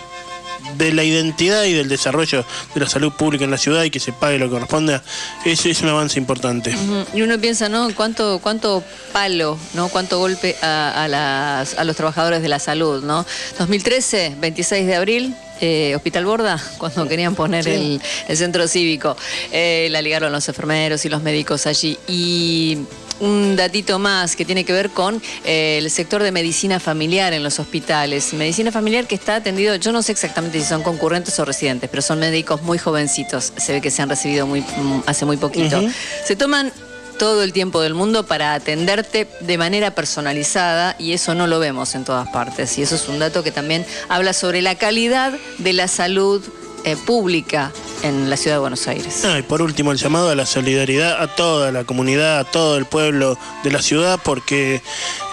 de 0.76 0.92
la 0.92 1.02
identidad 1.04 1.64
y 1.64 1.72
del 1.72 1.88
desarrollo 1.88 2.44
de 2.74 2.80
la 2.80 2.88
salud 2.88 3.12
pública 3.12 3.44
en 3.44 3.50
la 3.50 3.56
ciudad 3.58 3.84
y 3.84 3.90
que 3.90 4.00
se 4.00 4.12
pague 4.12 4.38
lo 4.38 4.46
que 4.46 4.50
corresponde, 4.52 5.00
eso 5.46 5.68
es 5.68 5.80
un 5.82 5.88
avance 5.88 6.18
importante. 6.18 6.74
Y 7.14 7.22
uno 7.22 7.38
piensa, 7.38 7.68
¿no? 7.68 7.88
¿Cuánto, 7.94 8.40
cuánto 8.42 8.82
palo, 9.12 9.56
¿no? 9.74 9.88
Cuánto 9.88 10.18
golpe 10.18 10.56
a, 10.60 11.04
a 11.04 11.08
las, 11.08 11.74
a 11.74 11.84
los 11.84 11.96
trabajadores 11.96 12.42
de 12.42 12.48
la 12.48 12.58
salud, 12.58 13.02
¿no? 13.04 13.24
2013, 13.58 14.34
26 14.40 14.86
de 14.86 14.94
abril. 14.96 15.34
eh, 15.60 15.94
Hospital 15.96 16.24
Borda, 16.26 16.62
cuando 16.78 17.06
querían 17.08 17.34
poner 17.36 17.64
Sí. 17.64 17.70
el, 17.70 18.00
el 18.28 18.36
centro 18.36 18.66
cívico, 18.68 19.16
eh, 19.52 19.88
la 19.90 20.02
ligaron 20.02 20.32
los 20.32 20.46
enfermeros 20.48 21.04
y 21.04 21.08
los 21.08 21.22
médicos 21.22 21.66
allí. 21.66 21.96
Y 22.08 22.78
un 23.20 23.56
datito 23.56 23.98
más 23.98 24.36
que 24.36 24.44
tiene 24.44 24.64
que 24.64 24.72
ver 24.72 24.90
con 24.90 25.22
eh, 25.44 25.78
el 25.78 25.90
sector 25.90 26.22
de 26.22 26.32
medicina 26.32 26.80
familiar 26.80 27.32
en 27.32 27.42
los 27.42 27.58
hospitales. 27.58 28.32
Medicina 28.34 28.72
familiar 28.72 29.06
que 29.06 29.14
está 29.14 29.36
atendido, 29.36 29.76
yo 29.76 29.92
no 29.92 30.02
sé 30.02 30.12
exactamente 30.12 30.60
si 30.60 30.66
son 30.66 30.82
concurrentes 30.82 31.38
o 31.38 31.44
residentes, 31.44 31.88
pero 31.90 32.02
son 32.02 32.20
médicos 32.20 32.62
muy 32.62 32.78
jovencitos. 32.78 33.52
Se 33.56 33.72
ve 33.72 33.80
que 33.80 33.90
se 33.90 34.02
han 34.02 34.08
recibido 34.08 34.46
muy, 34.46 34.60
mm, 34.60 35.02
hace 35.06 35.24
muy 35.24 35.36
poquito. 35.36 35.82
Se 36.24 36.36
toman 36.36 36.72
todo 37.18 37.42
el 37.42 37.52
tiempo 37.52 37.80
del 37.80 37.94
mundo 37.94 38.24
para 38.24 38.54
atenderte 38.54 39.28
de 39.40 39.58
manera 39.58 39.90
personalizada 39.90 40.94
y 40.98 41.12
eso 41.12 41.34
no 41.34 41.46
lo 41.46 41.58
vemos 41.58 41.94
en 41.94 42.04
todas 42.04 42.28
partes. 42.28 42.78
Y 42.78 42.82
eso 42.82 42.94
es 42.94 43.08
un 43.08 43.18
dato 43.18 43.42
que 43.42 43.50
también 43.50 43.84
habla 44.08 44.32
sobre 44.32 44.62
la 44.62 44.76
calidad 44.76 45.34
de 45.58 45.72
la 45.72 45.88
salud 45.88 46.42
eh, 46.84 46.96
pública 46.96 47.72
en 48.02 48.30
la 48.30 48.36
ciudad 48.36 48.56
de 48.56 48.60
Buenos 48.60 48.86
Aires. 48.86 49.24
Y 49.38 49.42
por 49.42 49.62
último, 49.62 49.92
el 49.92 49.98
llamado 49.98 50.30
a 50.30 50.34
la 50.34 50.46
solidaridad 50.46 51.20
a 51.20 51.34
toda 51.34 51.72
la 51.72 51.84
comunidad, 51.84 52.38
a 52.38 52.44
todo 52.44 52.76
el 52.76 52.86
pueblo 52.86 53.38
de 53.64 53.70
la 53.70 53.82
ciudad, 53.82 54.20
porque 54.22 54.82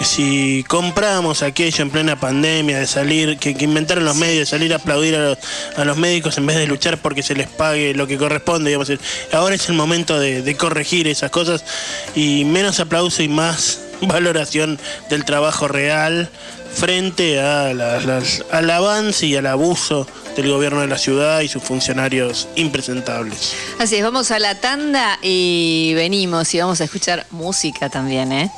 si 0.02 0.64
compramos 0.68 1.44
aquello 1.44 1.84
en 1.84 1.92
plena 1.92 2.20
pandemia 2.20 2.80
de 2.80 2.88
salir, 2.88 3.38
que, 3.38 3.56
inventaron 3.60 4.06
los 4.06 4.16
medios, 4.16 4.40
de 4.40 4.46
salir 4.46 4.74
a 4.74 4.78
aplaudir 4.78 5.16
a 5.16 5.86
los, 5.86 5.98
médicos 5.98 6.38
en 6.38 6.46
vez 6.46 6.58
de 6.58 6.68
luchar 6.68 6.98
porque 6.98 7.24
se 7.24 7.36
les 7.36 7.48
pague 7.48 7.94
lo 7.94 8.08
que 8.08 8.18
corresponde, 8.18 8.70
digamos, 8.70 8.92
ahora 9.32 9.56
es 9.56 9.70
el 9.70 9.76
momento 9.76 10.20
de 10.20 10.58
corregir 10.58 11.08
esas 11.08 11.32
cosas 11.32 11.64
y 12.16 12.44
menos 12.46 12.80
aplauso 12.80 13.24
y 13.24 13.28
más 13.28 13.80
valoración 14.02 14.80
del 15.10 15.26
trabajo 15.26 15.68
real 15.68 16.30
frente 16.76 17.40
a 17.40 17.74
la- 17.74 18.00
las- 18.02 18.44
al 18.52 18.70
avance 18.70 19.26
y 19.26 19.36
al 19.36 19.48
abuso 19.48 20.06
del 20.36 20.50
gobierno 20.52 20.82
de 20.82 20.88
la 20.88 20.98
ciudad 20.98 21.40
y 21.42 21.48
sus 21.48 21.64
funcionarios 21.64 22.48
impresentables. 22.56 23.54
Así 23.80 23.96
es, 23.96 24.04
vamos 24.04 24.30
a 24.32 24.40
la 24.40 24.60
tanda 24.60 25.18
y 25.22 25.94
venimos 25.96 26.54
y 26.54 26.60
vamos 26.60 26.82
a 26.82 26.84
escuchar 26.84 27.26
música 27.32 27.90
también, 27.90 28.32
¿eh? 28.34 28.52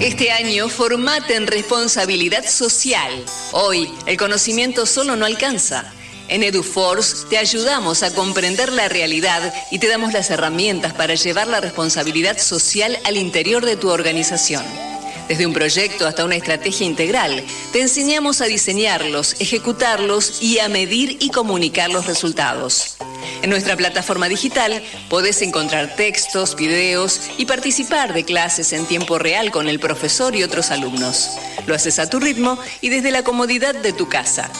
Este 0.00 0.32
año 0.32 0.68
formate 0.68 1.36
en 1.36 1.46
responsabilidad 1.46 2.44
social. 2.46 3.24
Hoy, 3.52 3.88
el 4.06 4.16
conocimiento 4.16 4.84
solo 4.84 5.14
no 5.16 5.24
alcanza. 5.26 5.84
En 6.32 6.42
EduForce 6.42 7.26
te 7.28 7.36
ayudamos 7.36 8.02
a 8.02 8.14
comprender 8.14 8.72
la 8.72 8.88
realidad 8.88 9.52
y 9.70 9.78
te 9.78 9.86
damos 9.86 10.14
las 10.14 10.30
herramientas 10.30 10.94
para 10.94 11.14
llevar 11.14 11.46
la 11.46 11.60
responsabilidad 11.60 12.38
social 12.38 12.98
al 13.04 13.18
interior 13.18 13.66
de 13.66 13.76
tu 13.76 13.90
organización. 13.90 14.64
Desde 15.28 15.44
un 15.44 15.52
proyecto 15.52 16.06
hasta 16.06 16.24
una 16.24 16.36
estrategia 16.36 16.86
integral, 16.86 17.44
te 17.70 17.82
enseñamos 17.82 18.40
a 18.40 18.46
diseñarlos, 18.46 19.36
ejecutarlos 19.40 20.42
y 20.42 20.58
a 20.58 20.70
medir 20.70 21.18
y 21.20 21.28
comunicar 21.28 21.90
los 21.90 22.06
resultados. 22.06 22.96
En 23.42 23.50
nuestra 23.50 23.76
plataforma 23.76 24.26
digital 24.30 24.82
podés 25.10 25.42
encontrar 25.42 25.96
textos, 25.96 26.56
videos 26.56 27.28
y 27.36 27.44
participar 27.44 28.14
de 28.14 28.24
clases 28.24 28.72
en 28.72 28.86
tiempo 28.86 29.18
real 29.18 29.50
con 29.50 29.68
el 29.68 29.78
profesor 29.78 30.34
y 30.34 30.44
otros 30.44 30.70
alumnos. 30.70 31.28
Lo 31.66 31.74
haces 31.74 31.98
a 31.98 32.08
tu 32.08 32.20
ritmo 32.20 32.58
y 32.80 32.88
desde 32.88 33.10
la 33.10 33.22
comodidad 33.22 33.74
de 33.74 33.92
tu 33.92 34.08
casa. 34.08 34.50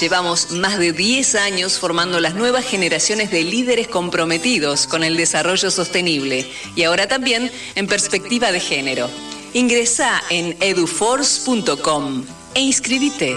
Llevamos 0.00 0.50
más 0.50 0.78
de 0.78 0.92
10 0.92 1.36
años 1.36 1.78
formando 1.78 2.18
las 2.18 2.34
nuevas 2.34 2.64
generaciones 2.64 3.30
de 3.30 3.44
líderes 3.44 3.86
comprometidos 3.86 4.88
con 4.88 5.04
el 5.04 5.16
desarrollo 5.16 5.70
sostenible 5.70 6.50
y 6.74 6.82
ahora 6.82 7.06
también 7.06 7.50
en 7.76 7.86
perspectiva 7.86 8.50
de 8.50 8.58
género. 8.58 9.08
Ingresa 9.52 10.20
en 10.30 10.56
eduforce.com 10.60 12.24
e 12.54 12.60
inscribite. 12.60 13.36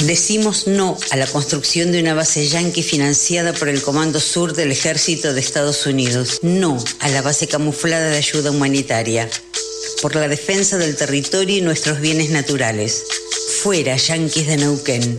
Decimos 0.00 0.68
no 0.68 0.96
a 1.10 1.16
la 1.16 1.26
construcción 1.26 1.90
de 1.90 2.00
una 2.00 2.14
base 2.14 2.46
yanqui 2.46 2.84
financiada 2.84 3.52
por 3.52 3.68
el 3.68 3.82
Comando 3.82 4.20
Sur 4.20 4.54
del 4.54 4.70
Ejército 4.70 5.34
de 5.34 5.40
Estados 5.40 5.86
Unidos. 5.86 6.38
No 6.42 6.82
a 7.00 7.08
la 7.08 7.20
base 7.20 7.48
camuflada 7.48 8.10
de 8.10 8.16
ayuda 8.16 8.52
humanitaria. 8.52 9.28
Por 10.00 10.14
la 10.14 10.28
defensa 10.28 10.78
del 10.78 10.94
territorio 10.96 11.56
y 11.56 11.62
nuestros 11.62 12.00
bienes 12.00 12.30
naturales. 12.30 13.02
Fuera, 13.62 13.96
yanquis 13.96 14.46
de 14.46 14.56
Neuquén. 14.58 15.18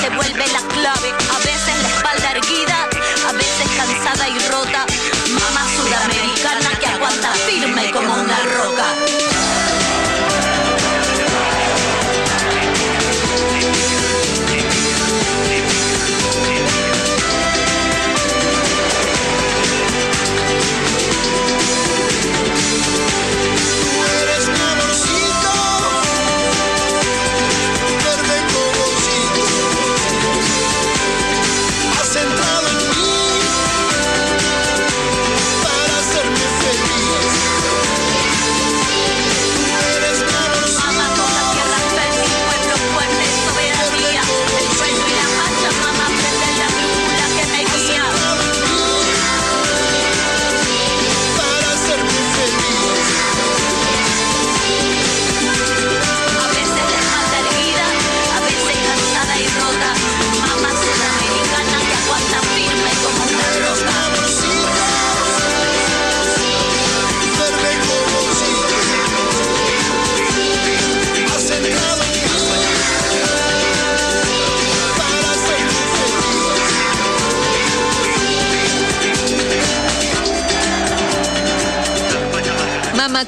se 0.00 0.08
vuelve 0.10 0.46
la 0.52 0.60
clave. 0.74 1.10
A 1.10 1.38
veces 1.38 1.74
la 1.82 1.88
espalda 1.88 2.30
erguida, 2.32 2.69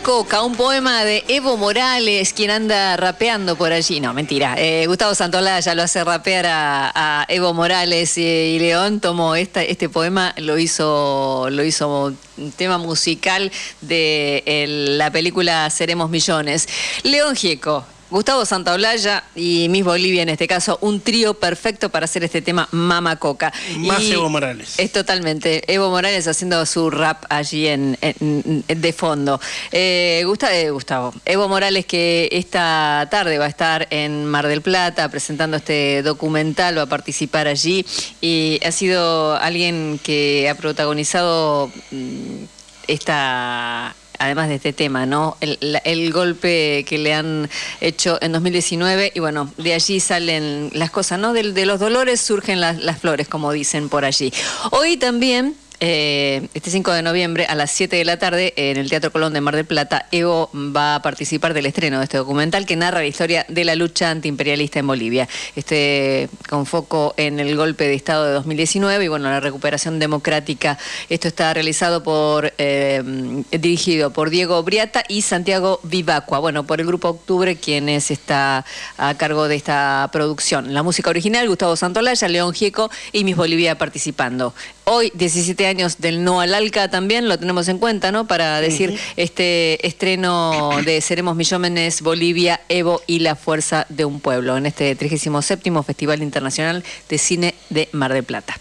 Coca, 0.03 0.42
un 0.42 0.57
poema 0.57 1.05
de 1.05 1.22
Evo 1.28 1.57
Morales, 1.57 2.32
quien 2.32 2.50
anda 2.50 2.96
rapeando 2.96 3.55
por 3.55 3.72
allí. 3.72 4.00
No, 4.00 4.12
mentira. 4.12 4.57
Eh, 4.59 4.86
Gustavo 4.88 5.14
Santolaya 5.14 5.76
lo 5.76 5.82
hace 5.84 6.03
rapear 6.03 6.46
a, 6.48 7.24
Evo 7.28 7.55
Morales 7.55 8.18
y, 8.18 8.59
León 8.59 8.98
tomó 8.98 9.36
este 9.36 9.88
poema, 9.88 10.34
lo 10.38 10.59
hizo, 10.59 11.48
lo 11.50 11.62
hizo 11.62 12.12
tema 12.57 12.78
musical 12.78 13.53
de 13.80 14.64
la 14.98 15.12
película 15.12 15.70
Seremos 15.70 16.11
Millones. 16.11 16.68
León 17.05 17.36
Gieco, 17.36 17.84
Gustavo 18.12 18.44
Santaolalla 18.44 19.24
y 19.34 19.68
Miss 19.70 19.84
Bolivia, 19.84 20.22
en 20.22 20.28
este 20.28 20.46
caso, 20.46 20.78
un 20.82 21.00
trío 21.00 21.32
perfecto 21.34 21.88
para 21.88 22.04
hacer 22.04 22.22
este 22.24 22.42
tema 22.42 22.68
Mama 22.70 23.16
Coca. 23.16 23.52
Más 23.78 24.02
Evo 24.02 24.28
Morales. 24.28 24.74
Es 24.78 24.92
totalmente. 24.92 25.62
Evo 25.72 25.88
Morales 25.88 26.28
haciendo 26.28 26.64
su 26.66 26.90
rap 26.90 27.24
allí 27.30 27.66
en, 27.66 27.96
de 28.00 28.92
fondo. 28.92 29.40
Eh, 29.72 30.22
eh, 30.22 30.70
Gustavo, 30.70 31.14
Evo 31.24 31.48
Morales 31.48 31.86
que 31.86 32.28
esta 32.32 33.08
tarde 33.10 33.38
va 33.38 33.46
a 33.46 33.48
estar 33.48 33.88
en 33.88 34.26
Mar 34.26 34.46
del 34.46 34.60
Plata 34.60 35.08
presentando 35.08 35.56
este 35.56 36.02
documental, 36.02 36.76
va 36.76 36.82
a 36.82 36.86
participar 36.86 37.48
allí 37.48 37.86
y 38.20 38.60
ha 38.62 38.72
sido 38.72 39.36
alguien 39.36 39.98
que 40.02 40.50
ha 40.50 40.54
protagonizado 40.54 41.72
mm, 41.90 42.44
esta 42.88 43.94
además 44.23 44.49
de 44.49 44.57
este 44.57 44.73
tema, 44.73 45.05
¿no? 45.07 45.37
El, 45.41 46.12
golpe 46.12 46.85
que 46.87 46.99
le 46.99 47.14
han 47.14 47.49
hecho 47.81 48.18
en 48.20 48.33
2019 48.33 49.12
y 49.14 49.20
bueno, 49.20 49.53
de 49.57 49.75
allí 49.75 49.99
salen 49.99 50.70
las 50.75 50.91
cosas, 50.91 51.18
¿no? 51.18 51.33
De, 51.33 51.53
de 51.53 51.66
los 51.66 51.81
dolores 51.81 52.20
surgen 52.20 52.61
las, 52.61 52.79
las 52.79 52.99
flores, 52.99 53.29
como 53.29 53.51
dicen 53.53 53.89
por 53.89 54.05
allí. 54.05 54.33
Hoy 54.70 54.97
también 54.97 55.57
eh, 55.85 56.47
este 56.55 56.70
5 56.70 56.93
de 56.93 57.03
noviembre 57.03 57.45
a 57.47 57.57
las 57.57 57.72
7 57.72 57.97
de 57.97 58.05
la 58.05 58.16
tarde 58.16 58.55
en 58.55 58.76
el 58.76 58.89
Teatro 58.89 59.11
Colón 59.11 59.33
de 59.33 59.41
Mar 59.41 59.57
del 59.57 59.64
Plata, 59.64 60.07
Evo 60.12 60.49
va 60.55 60.95
a 60.95 61.03
participar 61.03 61.55
del 61.55 61.66
estreno 61.66 61.99
de 61.99 62.05
este 62.05 62.18
documental 62.18 62.66
que 62.66 62.76
narra 62.76 63.01
la 63.01 63.07
historia 63.07 63.45
de 63.49 63.64
la 63.64 63.74
lucha 63.74 64.09
antiimperialista 64.09 64.78
en 64.78 64.87
Bolivia. 64.87 65.28
Este 65.57 66.28
con 66.49 66.66
foco 66.66 67.14
en 67.16 67.41
el 67.41 67.57
golpe 67.57 67.89
de 67.89 67.95
Estado 67.95 68.26
de 68.26 68.30
2019 68.30 69.05
y 69.05 69.09
bueno, 69.09 69.28
la 69.28 69.41
recuperación 69.41 69.99
democrática. 69.99 70.78
Esto 71.09 71.26
está 71.26 71.53
realizado 71.53 72.05
por, 72.05 72.53
eh, 72.59 73.03
dirigido 73.51 74.12
por 74.12 74.30
Diego 74.30 74.62
Briata 74.62 75.03
y 75.09 75.22
Santiago 75.22 75.80
Vivacua. 75.83 76.39
Bueno, 76.39 76.62
por 76.64 76.80
el 76.80 76.87
Grupo 76.87 77.09
Octubre, 77.09 77.57
quien 77.57 77.89
es 77.89 78.12
está 78.12 78.64
a 78.99 79.14
cargo 79.14 79.49
de 79.49 79.57
esta 79.57 80.09
producción. 80.12 80.74
La 80.74 80.85
música 80.85 81.11
original, 81.11 81.49
Gustavo 81.49 81.74
Santolaya, 81.74 82.28
León 82.28 82.55
Gieco 82.55 82.89
y 83.11 83.24
Miss 83.24 83.35
Bolivia 83.35 83.76
participando. 83.76 84.55
Hoy, 84.85 85.11
17 85.14 85.66
años 85.66 85.72
del 85.99 86.25
No 86.25 86.41
al 86.41 86.55
Alca 86.55 86.89
también 86.89 87.29
lo 87.29 87.39
tenemos 87.39 87.68
en 87.68 87.79
cuenta, 87.79 88.12
¿no? 88.12 88.27
Para 88.27 88.61
decir 88.61 88.99
este 89.16 89.87
estreno 89.87 90.70
de 90.85 91.01
Seremos 91.01 91.37
Millómenes, 91.37 92.03
Bolivia, 92.03 92.61
Evo 92.68 93.03
y 93.07 93.20
la 93.20 93.37
Fuerza 93.37 93.87
de 93.89 94.05
un 94.05 94.20
Pueblo, 94.20 94.57
en 94.57 94.66
este 94.66 94.95
37 94.95 95.73
Festival 95.85 96.23
Internacional 96.23 96.85
de 97.09 97.18
Cine 97.18 97.55
de 97.70 97.89
Mar 97.93 98.12
del 98.12 98.25
Plata. 98.25 98.57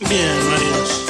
Bien, 0.00 0.50
Marios. 0.50 1.02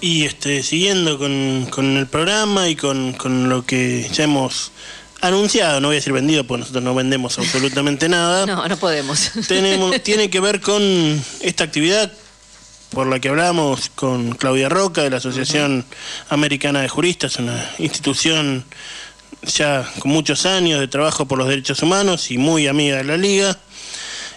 Y 0.00 0.24
este, 0.24 0.62
siguiendo 0.62 1.18
con, 1.18 1.96
el 1.96 2.06
programa 2.06 2.68
y 2.68 2.76
con, 2.76 3.12
con 3.12 3.48
lo 3.48 3.66
que 3.66 4.08
ya 4.12 4.24
hemos 4.24 4.72
anunciado, 5.20 5.80
no 5.80 5.88
voy 5.88 5.96
a 5.96 5.98
decir 5.98 6.12
vendido, 6.12 6.44
porque 6.44 6.60
nosotros 6.60 6.82
no 6.82 6.94
vendemos 6.94 7.38
absolutamente 7.38 8.08
nada. 8.08 8.46
No, 8.50 8.66
no 8.66 8.76
podemos. 8.78 9.30
Tenemos, 9.46 10.02
tiene 10.02 10.30
que 10.30 10.40
ver 10.40 10.60
con 10.60 10.82
esta 11.40 11.64
actividad 11.64 12.10
por 12.90 13.06
la 13.06 13.20
que 13.20 13.28
hablamos 13.28 13.90
con 13.94 14.32
Claudia 14.32 14.68
Roca 14.68 15.02
de 15.02 15.10
la 15.10 15.18
Asociación 15.18 15.84
Americana 16.28 16.80
de 16.80 16.88
Juristas, 16.88 17.36
una 17.36 17.70
institución 17.78 18.64
ya 19.42 19.88
con 20.00 20.10
muchos 20.10 20.44
años 20.44 20.80
de 20.80 20.88
trabajo 20.88 21.26
por 21.26 21.38
los 21.38 21.48
derechos 21.48 21.82
humanos 21.82 22.30
y 22.30 22.38
muy 22.38 22.66
amiga 22.66 22.96
de 22.96 23.04
la 23.04 23.16
Liga. 23.16 23.58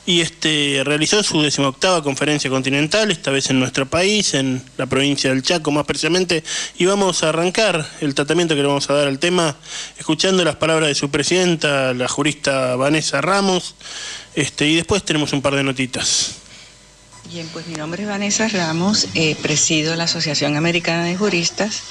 Y 0.05 0.19
este 0.19 0.81
realizó 0.83 1.23
su 1.23 1.41
decimoctava 1.41 2.03
conferencia 2.03 2.49
continental, 2.49 3.09
esta 3.09 3.31
vez 3.31 3.49
en 3.49 3.59
nuestro 3.59 3.85
país, 3.85 4.33
en 4.33 4.61
la 4.77 4.85
provincia 4.85 5.29
del 5.29 5.43
Chaco 5.43 5.71
más 5.71 5.85
precisamente, 5.85 6.43
y 6.77 6.85
vamos 6.85 7.23
a 7.23 7.29
arrancar 7.29 7.87
el 8.01 8.13
tratamiento 8.13 8.53
que 8.53 8.61
le 8.61 8.67
vamos 8.67 8.89
a 8.89 8.95
dar 8.95 9.07
al 9.07 9.17
tema, 9.17 9.55
escuchando 9.97 10.43
las 10.43 10.57
palabras 10.57 10.89
de 10.89 10.95
su 10.95 11.09
presidenta, 11.09 11.93
la 11.93 12.09
jurista 12.09 12.75
Vanessa 12.75 13.21
Ramos, 13.21 13.75
este, 14.35 14.67
y 14.67 14.75
después 14.75 15.03
tenemos 15.03 15.31
un 15.31 15.41
par 15.41 15.55
de 15.55 15.63
notitas. 15.63 16.42
Bien, 17.29 17.47
pues 17.53 17.67
mi 17.67 17.75
nombre 17.75 18.03
es 18.03 18.09
Vanessa 18.09 18.47
Ramos, 18.49 19.07
eh, 19.15 19.35
presido 19.41 19.95
la 19.95 20.03
Asociación 20.03 20.57
Americana 20.57 21.05
de 21.05 21.15
Juristas 21.15 21.81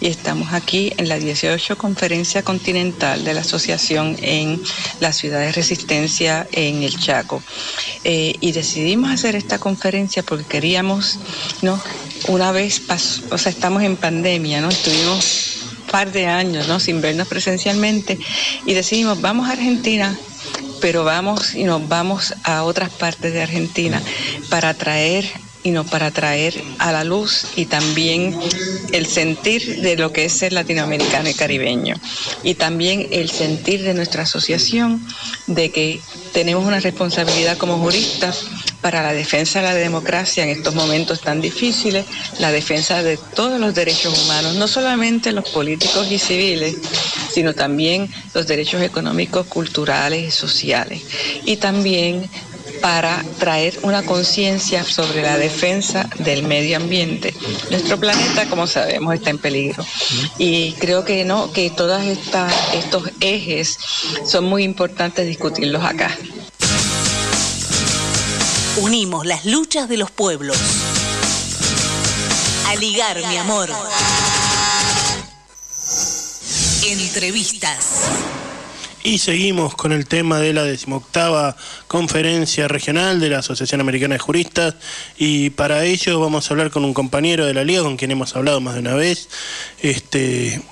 y 0.00 0.08
estamos 0.08 0.52
aquí 0.52 0.92
en 0.98 1.08
la 1.08 1.18
18 1.18 1.78
Conferencia 1.78 2.42
Continental 2.42 3.24
de 3.24 3.32
la 3.32 3.40
Asociación 3.40 4.16
en 4.20 4.60
la 5.00 5.12
ciudad 5.12 5.40
de 5.40 5.50
Resistencia 5.50 6.46
en 6.52 6.82
el 6.82 6.98
Chaco. 6.98 7.42
Eh, 8.04 8.34
y 8.40 8.52
decidimos 8.52 9.10
hacer 9.10 9.34
esta 9.34 9.58
conferencia 9.58 10.22
porque 10.22 10.44
queríamos, 10.44 11.18
¿no? 11.62 11.80
Una 12.28 12.52
vez 12.52 12.78
pasó, 12.78 13.22
o 13.30 13.38
sea, 13.38 13.50
estamos 13.50 13.82
en 13.82 13.96
pandemia, 13.96 14.60
¿no? 14.60 14.68
Estuvimos 14.68 15.62
par 15.90 16.12
de 16.12 16.26
años, 16.26 16.68
¿no? 16.68 16.78
Sin 16.78 17.00
vernos 17.00 17.28
presencialmente 17.28 18.18
y 18.66 18.74
decidimos, 18.74 19.20
vamos 19.20 19.48
a 19.48 19.52
Argentina 19.52 20.16
pero 20.82 21.04
vamos 21.04 21.54
y 21.54 21.62
nos 21.62 21.88
vamos 21.88 22.34
a 22.42 22.64
otras 22.64 22.90
partes 22.90 23.32
de 23.32 23.40
Argentina 23.40 24.02
para 24.50 24.74
traer 24.74 25.24
y 25.62 25.70
no 25.70 25.84
para 25.84 26.10
traer 26.10 26.60
a 26.78 26.90
la 26.90 27.04
luz 27.04 27.46
y 27.54 27.66
también 27.66 28.36
el 28.90 29.06
sentir 29.06 29.80
de 29.80 29.96
lo 29.96 30.12
que 30.12 30.24
es 30.24 30.32
ser 30.32 30.52
latinoamericano 30.52 31.28
y 31.28 31.34
caribeño. 31.34 31.94
Y 32.42 32.54
también 32.54 33.06
el 33.12 33.30
sentir 33.30 33.84
de 33.84 33.94
nuestra 33.94 34.24
asociación 34.24 35.06
de 35.46 35.70
que 35.70 36.00
tenemos 36.32 36.66
una 36.66 36.80
responsabilidad 36.80 37.56
como 37.58 37.78
juristas 37.78 38.46
para 38.82 39.02
la 39.02 39.12
defensa 39.12 39.60
de 39.60 39.66
la 39.66 39.74
democracia 39.74 40.42
en 40.42 40.50
estos 40.50 40.74
momentos 40.74 41.20
tan 41.20 41.40
difíciles, 41.40 42.04
la 42.40 42.50
defensa 42.50 43.02
de 43.02 43.16
todos 43.16 43.58
los 43.60 43.74
derechos 43.74 44.24
humanos, 44.24 44.56
no 44.56 44.66
solamente 44.66 45.32
los 45.32 45.48
políticos 45.50 46.10
y 46.10 46.18
civiles, 46.18 46.76
sino 47.32 47.54
también 47.54 48.10
los 48.34 48.46
derechos 48.46 48.82
económicos, 48.82 49.46
culturales 49.46 50.28
y 50.28 50.30
sociales. 50.30 51.02
Y 51.44 51.56
también 51.56 52.28
para 52.80 53.24
traer 53.38 53.78
una 53.82 54.02
conciencia 54.02 54.82
sobre 54.82 55.22
la 55.22 55.38
defensa 55.38 56.10
del 56.18 56.42
medio 56.42 56.76
ambiente. 56.76 57.32
Nuestro 57.70 57.98
planeta, 57.98 58.46
como 58.46 58.66
sabemos, 58.66 59.14
está 59.14 59.30
en 59.30 59.38
peligro. 59.38 59.86
Y 60.36 60.72
creo 60.72 61.04
que 61.04 61.24
no, 61.24 61.52
que 61.52 61.70
todos 61.70 62.02
estos 62.02 63.04
ejes 63.20 63.78
son 64.26 64.44
muy 64.44 64.64
importantes 64.64 65.26
discutirlos 65.26 65.84
acá. 65.84 66.10
Unimos 68.78 69.26
las 69.26 69.44
luchas 69.44 69.86
de 69.86 69.98
los 69.98 70.10
pueblos. 70.10 70.56
A 72.68 72.74
ligar, 72.76 73.18
mi 73.28 73.36
amor. 73.36 73.68
Entrevistas. 76.86 78.08
Y 79.04 79.18
seguimos 79.18 79.74
con 79.74 79.92
el 79.92 80.06
tema 80.06 80.38
de 80.38 80.54
la 80.54 80.62
decimoctava 80.62 81.54
conferencia 81.86 82.66
regional 82.66 83.20
de 83.20 83.28
la 83.28 83.40
Asociación 83.40 83.82
Americana 83.82 84.14
de 84.14 84.20
Juristas 84.20 84.76
y 85.18 85.50
para 85.50 85.84
ello 85.84 86.18
vamos 86.18 86.48
a 86.50 86.54
hablar 86.54 86.70
con 86.70 86.84
un 86.84 86.94
compañero 86.94 87.44
de 87.44 87.52
la 87.52 87.64
liga 87.64 87.82
con 87.82 87.98
quien 87.98 88.12
hemos 88.12 88.34
hablado 88.36 88.60
más 88.62 88.74
de 88.74 88.80
una 88.80 88.94
vez, 88.94 89.28
este, 89.80 90.62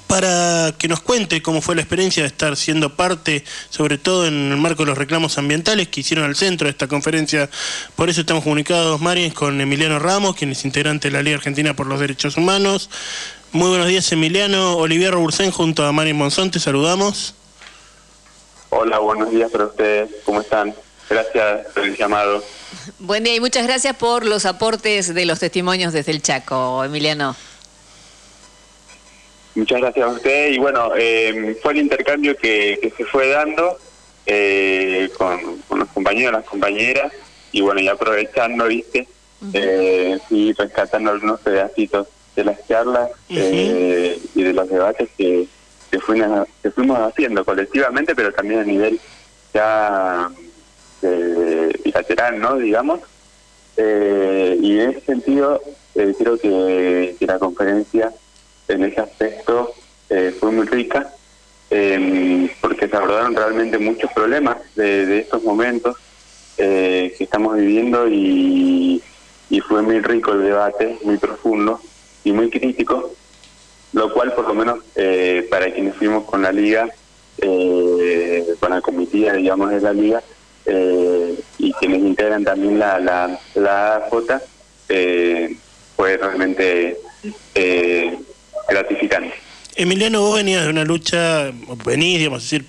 para 0.00 0.74
que 0.78 0.88
nos 0.88 1.00
cuente 1.00 1.42
cómo 1.42 1.60
fue 1.60 1.74
la 1.74 1.82
experiencia 1.82 2.22
de 2.22 2.26
estar 2.26 2.56
siendo 2.56 2.96
parte, 2.96 3.44
sobre 3.70 3.98
todo 3.98 4.26
en 4.26 4.52
el 4.52 4.56
marco 4.58 4.82
de 4.82 4.88
los 4.88 4.98
reclamos 4.98 5.38
ambientales 5.38 5.88
que 5.88 6.00
hicieron 6.00 6.24
al 6.24 6.36
centro 6.36 6.66
de 6.66 6.70
esta 6.70 6.88
conferencia. 6.88 7.48
Por 7.96 8.08
eso 8.10 8.20
estamos 8.20 8.42
comunicados, 8.44 9.00
Mari, 9.00 9.30
con 9.30 9.60
Emiliano 9.60 9.98
Ramos, 9.98 10.36
quien 10.36 10.52
es 10.52 10.64
integrante 10.64 11.08
de 11.08 11.14
la 11.14 11.22
Liga 11.22 11.36
Argentina 11.36 11.74
por 11.74 11.86
los 11.86 12.00
Derechos 12.00 12.36
Humanos. 12.36 12.90
Muy 13.52 13.68
buenos 13.68 13.88
días, 13.88 14.10
Emiliano. 14.12 14.76
Olivier 14.76 15.12
Robursén 15.12 15.50
junto 15.50 15.84
a 15.84 15.92
Mari 15.92 16.14
Monzón, 16.14 16.50
te 16.50 16.58
saludamos. 16.58 17.34
Hola, 18.70 18.98
buenos 18.98 19.30
días 19.30 19.50
para 19.50 19.66
ustedes. 19.66 20.10
¿Cómo 20.24 20.40
están? 20.40 20.74
Gracias 21.10 21.66
por 21.74 21.84
el 21.84 21.96
llamado. 21.96 22.42
Buen 22.98 23.24
día 23.24 23.34
y 23.34 23.40
muchas 23.40 23.66
gracias 23.66 23.94
por 23.96 24.24
los 24.24 24.46
aportes 24.46 25.12
de 25.12 25.26
los 25.26 25.40
testimonios 25.40 25.92
desde 25.92 26.12
el 26.12 26.22
Chaco, 26.22 26.82
Emiliano. 26.82 27.36
Muchas 29.54 29.80
gracias 29.80 30.06
a 30.06 30.10
usted. 30.10 30.52
Y 30.52 30.58
bueno, 30.58 30.92
eh, 30.96 31.56
fue 31.62 31.72
el 31.72 31.80
intercambio 31.80 32.36
que, 32.36 32.92
se 32.96 33.04
fue 33.04 33.28
dando 33.28 33.78
eh, 34.26 35.10
con, 35.16 35.62
los 35.78 35.88
compañeros, 35.88 36.32
las 36.32 36.44
compañeras, 36.44 37.12
y 37.52 37.60
bueno, 37.60 37.80
y 37.80 37.88
aprovechando, 37.88 38.66
¿viste? 38.66 39.06
eh, 39.52 40.18
y 40.30 40.52
rescatando 40.52 41.10
algunos 41.10 41.40
pedacitos 41.40 42.06
de 42.36 42.44
las 42.44 42.66
charlas 42.66 43.10
eh, 43.28 44.18
y 44.34 44.42
de 44.42 44.52
los 44.52 44.68
debates 44.68 45.10
que, 45.18 45.48
que, 45.90 45.98
fuimos, 45.98 46.46
que 46.62 46.70
fuimos 46.70 46.98
haciendo 47.00 47.44
colectivamente, 47.44 48.14
pero 48.14 48.32
también 48.32 48.60
a 48.60 48.64
nivel 48.64 49.00
ya 49.52 50.30
bilateral, 51.82 52.40
¿no? 52.40 52.56
Digamos. 52.56 53.00
y 53.76 54.78
en 54.78 54.90
ese 54.90 55.00
sentido, 55.00 55.60
creo 55.92 56.38
que, 56.38 57.16
que 57.18 57.26
la 57.26 57.38
conferencia 57.38 58.12
en 58.68 58.84
ese 58.84 59.00
aspecto 59.00 59.72
eh, 60.08 60.34
fue 60.38 60.50
muy 60.50 60.66
rica, 60.66 61.12
em, 61.70 62.48
porque 62.60 62.88
se 62.88 62.96
abordaron 62.96 63.34
realmente 63.34 63.78
muchos 63.78 64.10
problemas 64.12 64.58
de, 64.74 65.18
estos 65.20 65.42
momentos 65.42 65.96
eh, 66.58 67.14
que 67.16 67.24
estamos 67.24 67.56
viviendo 67.56 68.08
y, 68.08 69.02
fue 69.68 69.82
muy 69.82 70.00
rico 70.00 70.32
el 70.32 70.42
debate, 70.42 70.98
muy 71.04 71.18
profundo 71.18 71.80
y 72.24 72.32
muy 72.32 72.50
crítico, 72.50 73.12
lo 73.92 74.12
cual 74.12 74.34
por 74.34 74.48
lo 74.48 74.54
menos 74.54 74.78
para 75.50 75.72
quienes 75.72 75.94
fuimos 75.94 76.24
con 76.24 76.42
la 76.42 76.52
liga, 76.52 76.88
con 77.38 78.70
la 78.70 78.80
comitiva, 78.80 79.34
digamos, 79.34 79.70
de 79.70 79.80
la 79.80 79.92
liga, 79.92 80.22
y 81.58 81.72
quienes 81.74 82.00
integran 82.00 82.44
también 82.44 82.78
la, 82.78 82.98
la, 82.98 83.38
la 83.54 84.08
eh, 84.94 85.56
fue 85.96 86.18
realmente 86.18 86.98
eh, 87.54 88.18
gratificante. 88.68 89.34
Emiliano, 89.74 90.20
vos 90.20 90.36
venías 90.36 90.64
de 90.64 90.70
una 90.70 90.84
lucha, 90.84 91.50
venís, 91.84 92.18
digamos, 92.18 92.42
decir, 92.42 92.66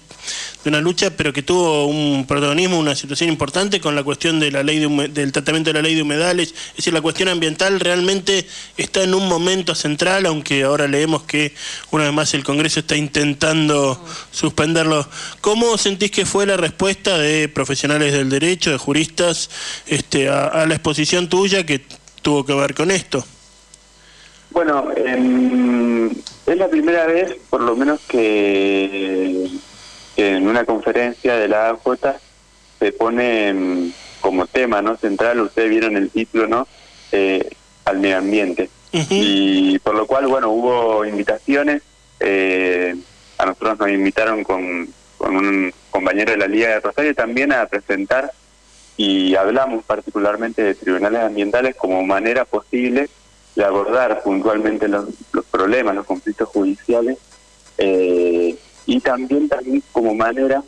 de 0.63 0.69
una 0.69 0.79
lucha, 0.79 1.11
pero 1.11 1.33
que 1.33 1.43
tuvo 1.43 1.87
un 1.87 2.25
protagonismo, 2.25 2.79
una 2.79 2.95
situación 2.95 3.29
importante 3.29 3.81
con 3.81 3.95
la 3.95 4.03
cuestión 4.03 4.39
de 4.39 4.51
la 4.51 4.63
ley 4.63 4.79
del 5.09 5.31
tratamiento 5.31 5.69
de 5.69 5.73
la 5.73 5.81
ley 5.81 5.95
de 5.95 6.01
humedales. 6.01 6.53
Es 6.69 6.77
decir, 6.77 6.93
la 6.93 7.01
cuestión 7.01 7.27
ambiental 7.27 7.79
realmente 7.79 8.47
está 8.77 9.03
en 9.03 9.13
un 9.13 9.27
momento 9.27 9.75
central, 9.75 10.25
aunque 10.25 10.63
ahora 10.63 10.87
leemos 10.87 11.23
que 11.23 11.53
una 11.91 12.05
vez 12.05 12.13
más 12.13 12.33
el 12.33 12.43
Congreso 12.43 12.79
está 12.79 12.95
intentando 12.95 14.01
suspenderlo. 14.31 15.07
¿Cómo 15.41 15.77
sentís 15.77 16.11
que 16.11 16.25
fue 16.25 16.45
la 16.45 16.55
respuesta 16.55 17.17
de 17.17 17.49
profesionales 17.49 18.13
del 18.13 18.29
derecho, 18.29 18.71
de 18.71 18.77
juristas, 18.77 19.49
este, 19.87 20.29
a 20.29 20.65
la 20.65 20.73
exposición 20.73 21.27
tuya 21.27 21.65
que 21.65 21.81
tuvo 22.21 22.45
que 22.45 22.53
ver 22.53 22.73
con 22.73 22.91
esto? 22.91 23.25
Bueno, 24.53 24.91
es 24.95 26.57
la 26.57 26.67
primera 26.67 27.07
vez, 27.07 27.35
por 27.49 27.61
lo 27.61 27.75
menos, 27.75 27.99
que, 28.07 29.49
en 30.15 30.47
una 30.47 30.63
conferencia 30.63 31.35
de 31.35 31.47
la 31.47 31.69
AJ 31.69 32.19
se 32.79 32.91
pone 32.91 33.91
como 34.21 34.45
tema 34.45 34.81
no 34.83 34.95
central, 34.95 35.41
ustedes 35.41 35.71
vieron 35.71 35.97
el 35.97 36.11
título, 36.11 36.47
¿no? 36.47 36.67
Eh, 37.11 37.49
al 37.85 37.99
medio 37.99 38.19
ambiente. 38.19 38.69
Y 38.91 39.79
por 39.79 39.95
lo 39.95 40.05
cual, 40.05 40.27
bueno, 40.27 40.51
hubo 40.51 41.03
invitaciones. 41.03 41.81
Eh, 42.19 42.95
a 43.39 43.45
nosotros 43.47 43.79
nos 43.79 43.89
invitaron 43.89 44.43
con, 44.43 44.87
con 45.17 45.35
un 45.35 45.73
compañero 45.89 46.31
de 46.31 46.37
la 46.37 46.47
Liga 46.47 46.69
de 46.69 46.79
Rosario 46.79 47.15
también 47.15 47.51
a 47.51 47.65
presentar 47.65 48.31
y 48.97 49.35
hablamos 49.35 49.83
particularmente 49.83 50.61
de 50.61 50.75
tribunales 50.75 51.21
ambientales 51.21 51.75
como 51.75 52.03
manera 52.03 52.45
posible 52.45 53.09
de 53.55 53.63
abordar 53.63 54.21
puntualmente 54.23 54.87
los, 54.87 55.05
problemas, 55.51 55.95
los 55.95 56.05
conflictos 56.05 56.49
judiciales 56.49 57.17
eh, 57.77 58.57
y 58.85 58.99
también, 58.99 59.47
también 59.47 59.83
como 59.91 60.15
manera 60.15 60.63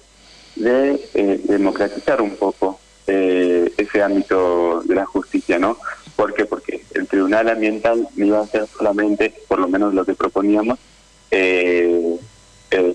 de 0.56 1.10
eh, 1.14 1.42
democratizar 1.44 2.22
un 2.22 2.36
poco 2.36 2.80
eh, 3.08 3.74
ese 3.78 4.02
ámbito 4.02 4.82
de 4.84 4.96
la 4.96 5.06
justicia, 5.06 5.60
¿no? 5.60 5.78
¿Por 6.16 6.34
qué? 6.34 6.46
Porque 6.46 6.84
el 6.94 7.08
tribunal 7.08 7.50
ambiental 7.50 8.08
no 8.16 8.26
iba 8.26 8.40
a 8.40 8.48
ser 8.48 8.68
solamente, 8.68 9.34
por 9.48 9.60
lo 9.60 9.68
menos 9.68 9.94
lo 9.94 10.06
que 10.06 10.14
proponíamos, 10.14 10.80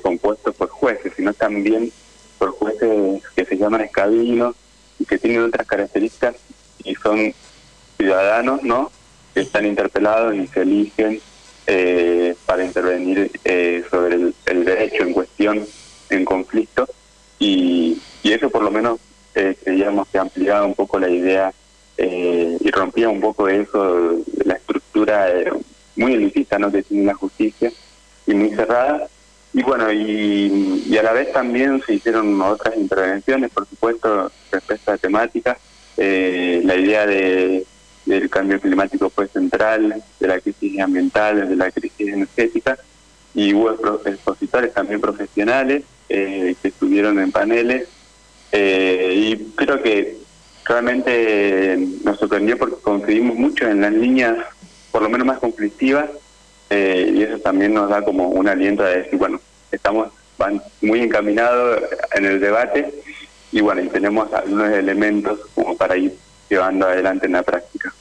compuesto 0.03 0.53
por 0.53 0.69
jueces, 0.69 1.13
sino 1.15 1.35
también 1.35 1.93
por 2.39 2.51
jueces 2.53 3.23
que 3.37 3.45
se 3.45 3.57
llaman 3.59 3.83
escabinos 3.83 4.57
y 4.99 5.05
que 5.05 5.19
tienen 5.19 5.43
otras 5.43 5.67
características 5.67 6.37
y 6.85 6.95
son 6.95 7.35
ciudadanos, 7.99 8.63
¿no? 8.63 8.91
Están 9.35 9.67
interpelados 9.67 10.35
y 10.35 10.47
se 10.49 10.63
eligen 10.63 11.21
eh, 11.67 12.35
para 12.47 12.65
intervenir 12.65 13.31
eh, 13.45 13.85
sobre 13.89 14.17
el, 14.47 14.65
derecho 14.65 15.05
en 15.05 15.13
cuestión 15.13 15.65
en 16.09 16.25
conflicto 16.25 16.89
y, 17.39 18.01
y 18.25 18.33
eso 18.33 18.51
por 18.51 18.63
lo 18.63 18.73
menos 18.73 18.99
eh, 19.37 19.57
creíamos 19.63 20.09
que 20.09 20.19
ampliaba 20.19 20.67
un 20.67 20.75
poco 20.75 20.99
la 20.99 21.09
idea 21.09 21.53
eh, 21.97 22.59
y 22.59 22.71
rompía 22.73 23.09
un 23.09 23.21
poco 23.21 23.49
eso, 23.49 24.17
la 24.45 24.55
estructura 24.55 25.29
muy 25.95 26.15
elitista 26.15 26.59
¿no? 26.59 26.73
que 26.73 26.83
tiene 26.83 27.05
la 27.05 27.15
justicia 27.15 27.71
y 28.27 28.35
muy 28.35 28.51
cerrada 28.51 29.07
y 29.53 29.63
bueno, 29.63 29.93
y, 29.93 30.97
a 30.99 31.03
la 31.03 31.13
vez 31.13 31.33
también 31.33 31.83
se 31.85 31.95
hicieron 31.95 32.41
otras 32.41 32.77
intervenciones, 32.77 33.51
por 33.51 33.67
supuesto, 33.67 34.31
respecto 34.53 34.93
a 34.93 34.99
temáticas. 34.99 35.59
La 35.97 36.77
idea 36.77 37.05
de, 37.05 37.67
del 38.11 38.31
cambio 38.31 38.61
climático 38.61 39.11
fue 39.11 39.29
central, 39.29 40.03
de 40.19 40.27
la 40.27 40.41
crisis 40.41 40.81
ambiental, 40.81 41.49
de 41.49 41.57
la 41.57 41.71
crisis 41.71 42.09
energética, 42.09 42.79
y 43.35 43.55
hubo 43.55 43.71
expositores 44.05 44.73
también 44.75 45.01
profesionales 45.01 45.85
eh, 46.09 46.57
que 46.61 46.69
estuvieron 46.69 47.19
en 47.21 47.31
paneles, 47.31 47.89
eh, 48.53 49.13
y 49.17 49.37
creo 49.55 49.81
que 49.83 50.17
realmente 50.65 51.79
nos 52.05 52.19
sorprendió 52.19 52.59
porque 52.59 52.77
coincidimos 52.83 53.37
mucho 53.37 53.69
en 53.69 53.81
las 53.81 53.93
líneas, 53.93 54.37
por 54.91 55.03
lo 55.03 55.09
menos 55.09 55.27
más 55.27 55.39
conflictivas, 55.39 56.11
eh, 56.69 57.13
y 57.15 57.23
eso 57.23 57.39
también 57.39 57.75
nos 57.75 57.89
da 57.91 58.03
como 58.03 58.29
un 58.29 58.49
aliento 58.49 58.83
de 58.83 59.03
decir, 59.03 59.19
bueno, 59.19 59.41
estamos 59.71 60.09
muy 60.81 61.01
encaminados 61.01 61.83
en 62.15 62.25
el 62.25 62.41
debate 62.41 62.95
y 63.53 63.61
bueno, 63.61 63.83
y 63.83 63.89
tenemos 63.89 64.33
algunos 64.33 64.71
elementos 64.71 65.39
como 65.55 65.77
para 65.77 65.97
ir 65.97 66.17
llevando 66.49 66.87
adelante 66.87 67.27
en 67.27 67.33
la 67.33 67.43
práctica. 67.43 67.93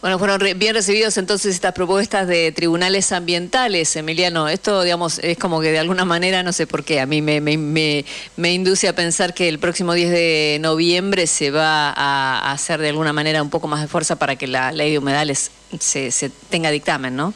Bueno, 0.00 0.18
fueron 0.20 0.40
bien 0.56 0.74
recibidos 0.74 1.18
entonces 1.18 1.54
estas 1.54 1.72
propuestas 1.72 2.28
de 2.28 2.52
tribunales 2.52 3.10
ambientales, 3.10 3.96
Emiliano. 3.96 4.48
Esto, 4.48 4.82
digamos, 4.82 5.18
es 5.18 5.36
como 5.38 5.60
que 5.60 5.72
de 5.72 5.80
alguna 5.80 6.04
manera, 6.04 6.44
no 6.44 6.52
sé 6.52 6.68
por 6.68 6.84
qué, 6.84 7.00
a 7.00 7.06
mí 7.06 7.20
me, 7.20 7.40
me, 7.40 7.56
me, 7.56 8.52
induce 8.52 8.86
a 8.86 8.92
pensar 8.92 9.34
que 9.34 9.48
el 9.48 9.58
próximo 9.58 9.94
10 9.94 10.10
de 10.10 10.58
noviembre 10.60 11.26
se 11.26 11.50
va 11.50 11.90
a 11.90 12.52
hacer 12.52 12.80
de 12.80 12.90
alguna 12.90 13.12
manera 13.12 13.42
un 13.42 13.50
poco 13.50 13.66
más 13.66 13.80
de 13.80 13.88
fuerza 13.88 14.16
para 14.16 14.36
que 14.36 14.46
la 14.46 14.70
ley 14.70 14.92
de 14.92 14.98
humedales 14.98 15.50
se, 15.80 16.12
se 16.12 16.30
tenga 16.48 16.70
dictamen, 16.70 17.16
¿no? 17.16 17.34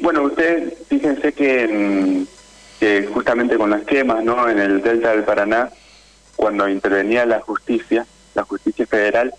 Bueno, 0.00 0.22
ustedes 0.22 0.74
fíjense 0.88 1.28
mm, 1.68 2.24
que, 2.80 3.08
justamente 3.12 3.56
con 3.56 3.70
las 3.70 3.82
quemas 3.82 4.24
¿no? 4.24 4.48
en 4.48 4.58
el 4.58 4.82
delta 4.82 5.10
del 5.10 5.24
Paraná, 5.24 5.70
cuando 6.34 6.68
intervenía 6.68 7.26
la 7.26 7.40
justicia, 7.40 8.06
la 8.34 8.42
justicia 8.44 8.86
federal, 8.86 9.34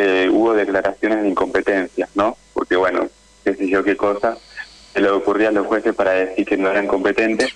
eh, 0.00 0.28
hubo 0.30 0.54
declaraciones 0.54 1.22
de 1.22 1.28
incompetencia, 1.28 2.08
¿no? 2.14 2.36
Porque 2.54 2.76
bueno, 2.76 3.08
qué 3.42 3.54
sé 3.54 3.68
yo 3.68 3.82
qué 3.82 3.96
cosa, 3.96 4.38
se 4.92 5.00
le 5.00 5.10
ocurría 5.10 5.48
a 5.48 5.52
los 5.52 5.66
jueces 5.66 5.92
para 5.92 6.12
decir 6.12 6.46
que 6.46 6.56
no 6.56 6.70
eran 6.70 6.86
competentes. 6.86 7.52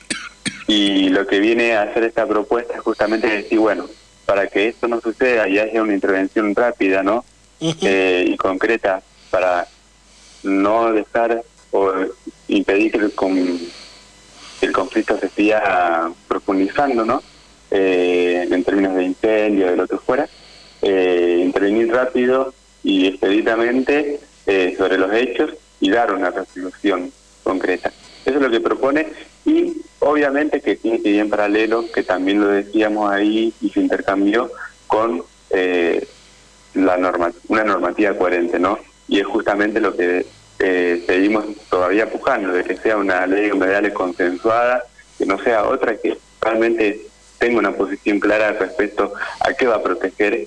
Y 0.66 1.08
lo 1.10 1.24
que 1.24 1.38
viene 1.38 1.74
a 1.74 1.82
hacer 1.82 2.02
esta 2.02 2.26
propuesta 2.26 2.74
es 2.74 2.80
justamente 2.80 3.28
decir, 3.28 3.60
bueno, 3.60 3.86
para 4.26 4.48
que 4.48 4.66
esto 4.66 4.88
no 4.88 5.00
suceda 5.00 5.46
y 5.46 5.60
haya 5.60 5.82
una 5.82 5.94
intervención 5.94 6.52
rápida, 6.52 7.04
¿no? 7.04 7.24
Eh, 7.60 8.24
y 8.26 8.36
concreta 8.36 9.02
para 9.30 9.68
no 10.42 10.92
dejar 10.92 11.44
o 11.70 11.92
impedir 12.48 12.90
que 12.90 12.98
el, 12.98 14.72
conflicto 14.72 15.16
se 15.16 15.28
siga 15.28 16.10
profundizando, 16.26 17.04
¿no? 17.04 17.22
Eh, 17.70 18.48
en 18.50 18.64
términos 18.64 18.96
de 18.96 19.04
incendio, 19.04 19.70
de 19.70 19.76
lo 19.76 19.86
que 19.86 19.96
fuera, 19.96 20.28
eh, 20.82 21.40
intervenir 21.44 21.92
rápido 21.92 22.52
y 22.82 23.06
expeditamente 23.06 24.20
eh, 24.46 24.74
sobre 24.76 24.98
los 24.98 25.12
hechos 25.12 25.50
y 25.80 25.90
dar 25.90 26.12
una 26.12 26.30
resolución 26.30 27.12
concreta. 27.42 27.92
Eso 28.24 28.36
es 28.36 28.42
lo 28.42 28.50
que 28.50 28.60
propone 28.60 29.06
y 29.44 29.82
obviamente 30.00 30.60
que 30.60 30.76
tiene 30.76 31.00
que 31.00 31.10
ir 31.10 31.20
en 31.20 31.30
paralelo, 31.30 31.84
que 31.92 32.02
también 32.02 32.40
lo 32.40 32.48
decíamos 32.48 33.10
ahí 33.10 33.52
y 33.60 33.70
se 33.70 33.80
intercambió 33.80 34.50
con 34.86 35.22
la 36.74 36.96
norma, 36.96 37.32
una 37.48 37.64
normativa 37.64 38.16
coherente, 38.16 38.58
¿no? 38.58 38.78
Y 39.08 39.20
es 39.20 39.26
justamente 39.26 39.80
lo 39.80 39.94
que 39.94 40.24
eh, 40.58 41.02
seguimos 41.06 41.44
todavía 41.68 42.10
pujando 42.10 42.52
de 42.52 42.64
que 42.64 42.76
sea 42.76 42.96
una 42.96 43.26
ley 43.26 43.46
de 43.46 43.52
humedales 43.52 43.92
consensuada, 43.92 44.84
que 45.18 45.26
no 45.26 45.38
sea 45.42 45.64
otra 45.64 45.96
que 45.96 46.16
realmente 46.40 47.00
tenga 47.38 47.58
una 47.58 47.72
posición 47.72 48.20
clara 48.20 48.52
respecto 48.52 49.12
a 49.40 49.52
qué 49.54 49.66
va 49.66 49.76
a 49.76 49.82
proteger 49.82 50.46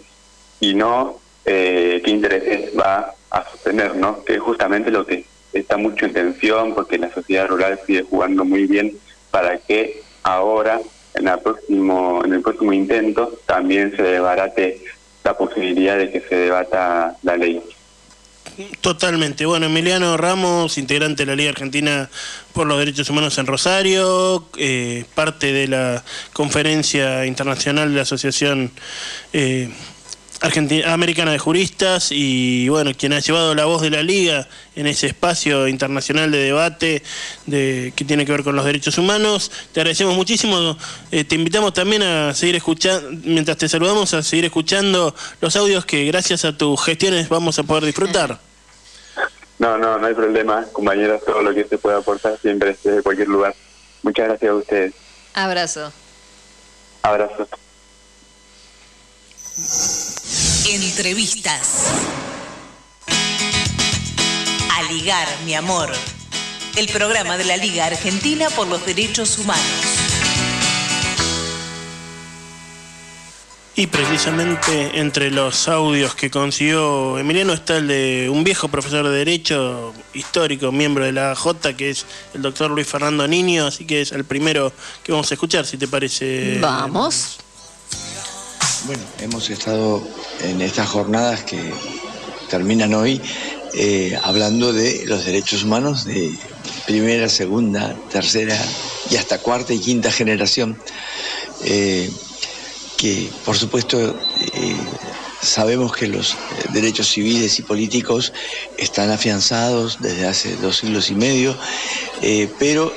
y 0.59 0.73
no 0.73 1.19
eh, 1.45 2.01
qué 2.03 2.11
intereses 2.11 2.71
va 2.77 3.13
a 3.29 3.49
sostener, 3.51 3.95
¿no? 3.95 4.23
Que 4.23 4.35
es 4.35 4.41
justamente 4.41 4.91
lo 4.91 5.05
que 5.05 5.25
está 5.53 5.77
mucho 5.77 6.05
en 6.05 6.13
tensión 6.13 6.73
porque 6.73 6.97
la 6.97 7.13
sociedad 7.13 7.47
rural 7.47 7.79
sigue 7.85 8.03
jugando 8.03 8.45
muy 8.45 8.65
bien 8.65 8.97
para 9.31 9.57
que 9.57 10.01
ahora 10.23 10.79
en, 11.13 11.27
el 11.27 11.39
próximo, 11.39 12.23
en 12.25 12.33
el 12.33 12.41
próximo 12.41 12.73
intento 12.73 13.39
también 13.45 13.95
se 13.95 14.03
debarate 14.03 14.81
la 15.23 15.37
posibilidad 15.37 15.97
de 15.97 16.11
que 16.11 16.21
se 16.21 16.35
debata 16.35 17.15
la 17.23 17.37
ley. 17.37 17.61
Totalmente. 18.79 19.45
Bueno, 19.45 19.65
Emiliano 19.65 20.15
Ramos, 20.17 20.77
integrante 20.77 21.23
de 21.23 21.31
la 21.31 21.35
Liga 21.35 21.49
Argentina 21.49 22.09
por 22.53 22.67
los 22.67 22.77
Derechos 22.77 23.09
Humanos 23.09 23.37
en 23.37 23.47
Rosario, 23.47 24.47
eh, 24.57 25.03
parte 25.13 25.51
de 25.51 25.67
la 25.67 26.03
conferencia 26.31 27.25
internacional 27.25 27.89
de 27.89 27.95
la 27.95 28.01
Asociación 28.03 28.71
eh, 29.33 29.69
Americana 30.85 31.31
de 31.31 31.39
Juristas 31.39 32.09
y 32.11 32.67
bueno, 32.69 32.91
quien 32.97 33.13
ha 33.13 33.19
llevado 33.19 33.55
la 33.55 33.65
voz 33.65 33.81
de 33.81 33.89
la 33.89 34.03
liga 34.03 34.47
en 34.75 34.87
ese 34.87 35.07
espacio 35.07 35.67
internacional 35.67 36.31
de 36.31 36.37
debate 36.39 37.03
de, 37.45 37.93
que 37.95 38.05
tiene 38.05 38.25
que 38.25 38.31
ver 38.31 38.43
con 38.43 38.55
los 38.55 38.65
derechos 38.65 38.97
humanos. 38.97 39.51
Te 39.71 39.79
agradecemos 39.79 40.15
muchísimo. 40.15 40.77
Eh, 41.11 41.23
te 41.23 41.35
invitamos 41.35 41.73
también 41.73 42.03
a 42.03 42.33
seguir 42.33 42.55
escuchando, 42.55 43.09
mientras 43.23 43.57
te 43.57 43.69
saludamos, 43.69 44.13
a 44.13 44.21
seguir 44.23 44.45
escuchando 44.45 45.15
los 45.41 45.55
audios 45.55 45.85
que 45.85 46.05
gracias 46.05 46.45
a 46.45 46.57
tus 46.57 46.83
gestiones 46.83 47.29
vamos 47.29 47.57
a 47.59 47.63
poder 47.63 47.85
disfrutar. 47.85 48.39
No, 49.57 49.77
no, 49.77 49.97
no 49.97 50.05
hay 50.05 50.13
problema, 50.13 50.65
compañeros, 50.73 51.23
todo 51.25 51.41
lo 51.41 51.53
que 51.53 51.63
se 51.63 51.77
pueda 51.77 51.97
aportar 51.97 52.37
siempre 52.41 52.75
desde 52.83 53.01
cualquier 53.01 53.29
lugar. 53.29 53.55
Muchas 54.03 54.27
gracias 54.27 54.51
a 54.51 54.55
ustedes. 54.55 54.93
Abrazo. 55.33 55.91
Abrazo. 57.01 57.47
Entrevistas. 60.67 61.85
A 64.69 64.91
ligar, 64.91 65.27
mi 65.45 65.53
amor. 65.53 65.89
El 66.75 66.87
programa 66.87 67.37
de 67.37 67.45
la 67.45 67.55
Liga 67.55 67.85
Argentina 67.85 68.49
por 68.49 68.67
los 68.67 68.85
Derechos 68.85 69.37
Humanos. 69.37 69.63
Y 73.77 73.87
precisamente 73.87 74.99
entre 74.99 75.31
los 75.31 75.69
audios 75.69 76.15
que 76.15 76.29
consiguió 76.29 77.17
Emiliano 77.17 77.53
está 77.53 77.77
el 77.77 77.87
de 77.87 78.29
un 78.29 78.43
viejo 78.43 78.67
profesor 78.67 79.07
de 79.07 79.17
Derecho 79.17 79.93
histórico, 80.13 80.73
miembro 80.73 81.05
de 81.05 81.13
la 81.13 81.31
AJ, 81.31 81.75
que 81.77 81.91
es 81.91 82.05
el 82.33 82.41
doctor 82.41 82.71
Luis 82.71 82.87
Fernando 82.87 83.25
Niño, 83.25 83.67
así 83.67 83.85
que 83.85 84.01
es 84.01 84.11
el 84.11 84.25
primero 84.25 84.73
que 85.01 85.13
vamos 85.13 85.31
a 85.31 85.33
escuchar, 85.35 85.65
si 85.65 85.77
te 85.77 85.87
parece. 85.87 86.57
Vamos. 86.59 87.37
Bueno, 88.85 89.03
hemos 89.17 89.49
estado 89.49 90.07
en 90.41 90.61
estas 90.61 90.87
jornadas 90.87 91.43
que 91.43 91.73
terminan 92.51 92.93
hoy 92.93 93.19
eh, 93.73 94.15
hablando 94.21 94.73
de 94.73 95.05
los 95.07 95.25
derechos 95.25 95.63
humanos 95.63 96.05
de 96.05 96.31
primera, 96.85 97.27
segunda, 97.27 97.95
tercera 98.11 98.55
y 99.09 99.15
hasta 99.15 99.39
cuarta 99.39 99.73
y 99.73 99.79
quinta 99.79 100.11
generación, 100.11 100.77
eh, 101.63 102.11
que 102.97 103.27
por 103.43 103.57
supuesto 103.57 103.99
eh, 104.53 104.77
sabemos 105.45 105.95
que 105.95 106.07
los 106.07 106.35
derechos 106.73 107.07
civiles 107.07 107.59
y 107.59 107.61
políticos 107.61 108.33
están 108.77 109.11
afianzados 109.11 109.97
desde 110.01 110.27
hace 110.27 110.55
dos 110.57 110.77
siglos 110.77 111.09
y 111.09 111.15
medio, 111.15 111.55
pero 112.59 112.93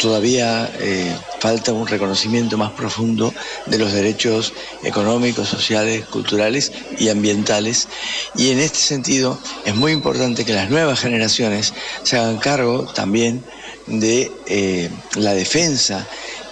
todavía 0.00 0.70
falta 1.40 1.72
un 1.72 1.86
reconocimiento 1.86 2.58
más 2.58 2.72
profundo 2.72 3.32
de 3.66 3.78
los 3.78 3.92
derechos 3.92 4.52
económicos, 4.84 5.48
sociales, 5.48 6.04
culturales 6.06 6.70
y 6.98 7.08
ambientales. 7.08 7.88
Y 8.36 8.50
en 8.50 8.60
este 8.60 8.78
sentido 8.78 9.38
es 9.64 9.74
muy 9.74 9.92
importante 9.92 10.44
que 10.44 10.52
las 10.52 10.70
nuevas 10.70 11.00
generaciones 11.00 11.72
se 12.02 12.18
hagan 12.18 12.38
cargo 12.38 12.84
también 12.94 13.42
de 13.86 14.30
eh, 14.46 14.90
la 15.16 15.32
defensa 15.34 16.06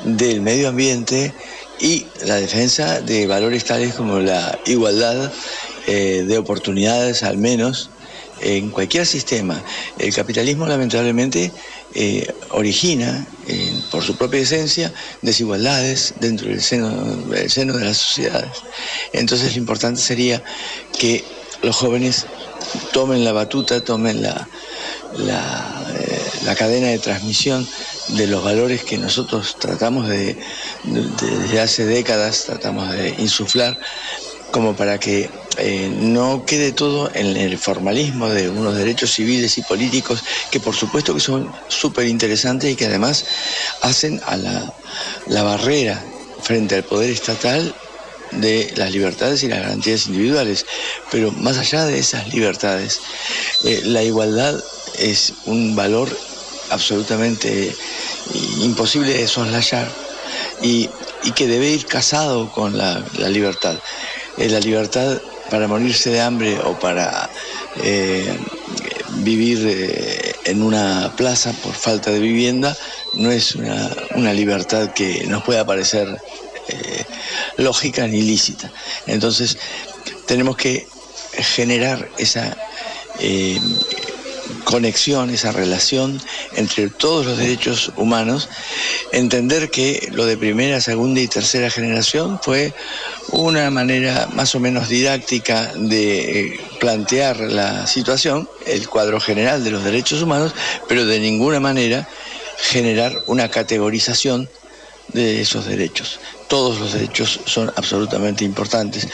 del 0.05 0.41
medio 0.41 0.69
ambiente 0.69 1.35
y 1.81 2.07
la 2.25 2.37
defensa 2.37 3.01
de 3.01 3.27
valores 3.27 3.65
tales 3.65 3.95
como 3.95 4.19
la 4.19 4.59
igualdad 4.67 5.33
eh, 5.87 6.25
de 6.27 6.39
oportunidades 6.39 7.23
al 7.23 7.39
menos 7.39 7.91
en 8.41 8.71
cualquier 8.71 9.07
sistema. 9.07 9.63
El 9.99 10.15
capitalismo 10.15 10.67
lamentablemente 10.67 11.53
eh, 11.95 12.27
origina, 12.51 13.27
eh, 13.47 13.73
por 13.91 14.05
su 14.05 14.17
propia 14.17 14.41
esencia, 14.41 14.93
desigualdades 15.23 16.15
dentro 16.21 16.49
del 16.49 16.63
seno, 16.63 16.91
del 16.91 17.51
seno 17.51 17.77
de 17.77 17.85
las 17.85 17.97
sociedades. 17.97 18.59
Entonces 19.13 19.55
lo 19.55 19.59
importante 19.59 20.01
sería 20.01 20.43
que 20.99 21.25
los 21.63 21.77
jóvenes 21.77 22.27
tomen 22.93 23.25
la 23.25 23.33
batuta, 23.33 23.83
tomen 23.83 24.23
la, 24.23 24.49
la, 25.17 25.85
eh, 25.99 26.55
cadena 26.57 26.89
de 26.89 26.99
transmisión 26.99 27.67
de 28.09 28.27
los 28.27 28.43
valores 28.43 28.83
que 28.83 28.99
nosotros 28.99 29.57
tratamos 29.59 30.09
de, 30.09 30.37
desde 30.85 31.61
hace 31.61 31.85
décadas, 31.85 32.45
tratamos 32.47 32.91
de 32.91 33.15
insuflar 33.19 33.79
como 34.51 34.75
para 34.75 34.99
que 34.99 35.31
eh, 35.59 35.91
no 35.93 36.45
quede 36.47 36.73
todo 36.73 37.11
en 37.15 37.37
el 37.37 37.59
formalismo 37.59 38.29
de 38.29 38.49
unos 38.49 38.77
derechos 38.77 39.13
civiles 39.13 39.59
y 39.59 39.63
políticos 39.63 40.23
que 40.51 40.61
por 40.61 40.75
supuesto 40.75 41.15
que 41.15 41.21
son 41.21 41.53
súper 41.69 42.07
interesantes 42.07 42.71
y 42.71 42.77
que 42.77 42.87
además 42.87 43.25
hacen 43.83 44.21
a 44.27 44.37
la, 44.37 45.43
barrera 45.43 46.03
frente 46.43 46.77
al 46.77 46.85
poder 46.85 47.11
estatal 47.11 47.75
de 48.31 48.73
las 48.77 48.91
libertades 48.93 49.43
y 49.43 49.49
las 49.49 49.61
garantías 49.61 50.07
individuales. 50.07 50.65
Pero 51.11 51.33
más 51.33 51.59
allá 51.59 51.85
de 51.85 51.99
esas 51.99 52.33
libertades, 52.33 53.01
eh, 53.65 53.81
la 53.85 54.03
igualdad 54.03 54.55
es 54.99 55.35
un 55.47 55.75
valor 55.75 56.09
absolutamente 56.71 57.75
imposible 58.61 59.15
de 59.15 59.27
soslayar 59.27 59.89
y, 60.63 60.89
que 61.37 61.47
debe 61.47 61.69
ir 61.69 61.87
casado 61.87 62.51
con 62.51 62.77
la, 62.77 63.05
libertad. 63.29 63.79
Eh, 64.39 64.49
la 64.49 64.61
libertad 64.61 65.21
para 65.51 65.69
morirse 65.69 66.11
de 66.11 66.21
hambre 66.21 66.59
o 66.65 66.79
para 66.79 67.29
eh, 67.83 68.37
vivir 69.19 69.67
eh, 69.67 70.35
en 70.45 70.63
una 70.63 71.13
plaza 71.17 71.53
por 71.53 71.75
falta 71.75 72.11
de 72.11 72.19
vivienda 72.19 72.77
no 73.15 73.31
es 73.31 73.55
una, 73.55 74.33
libertad 74.33 74.93
que 74.93 75.27
nos 75.27 75.43
pueda 75.43 75.65
parecer 75.65 76.21
eh, 76.69 77.05
lógica 77.57 78.07
ni 78.07 78.23
lícita. 78.23 78.71
Entonces 79.07 79.59
tenemos 80.27 80.57
que 80.57 80.87
generar 81.33 82.09
esa 82.19 82.57
conexión, 84.65 85.31
esa 85.31 85.53
relación 85.53 86.21
entre 86.55 86.89
todos 86.89 87.27
los 87.27 87.39
derechos 87.39 87.93
humanos, 87.97 88.49
entender 89.13 89.71
que 89.71 90.09
lo 90.13 90.27
de 90.27 90.37
primera, 90.37 90.81
segunda 90.81 91.21
y 91.21 91.29
tercera 91.29 91.71
generación 91.71 92.39
fue 92.43 92.75
una 93.31 93.71
manera 93.71 94.29
más 94.35 94.55
o 94.55 94.61
menos 94.61 94.89
didáctica 94.89 95.73
de 95.75 96.41
eh, 96.41 96.61
plantear 96.81 97.41
la 97.41 97.87
situación, 97.87 98.49
el 98.67 98.89
cuadro 98.89 99.21
general 99.21 99.65
de 99.65 99.71
los 99.71 99.85
derechos 99.85 100.23
humanos, 100.23 100.55
pero 100.89 101.07
de 101.07 101.21
ninguna 101.21 101.61
manera 101.61 102.09
generar 102.59 103.23
una 103.27 103.49
categorización 103.49 104.49
de 105.09 105.41
esos 105.41 105.67
derechos. 105.67 106.21
Todos 106.49 106.79
los 106.79 106.93
derechos 106.93 107.41
son 107.45 107.73
absolutamente 107.77 108.45
importantes. 108.45 109.09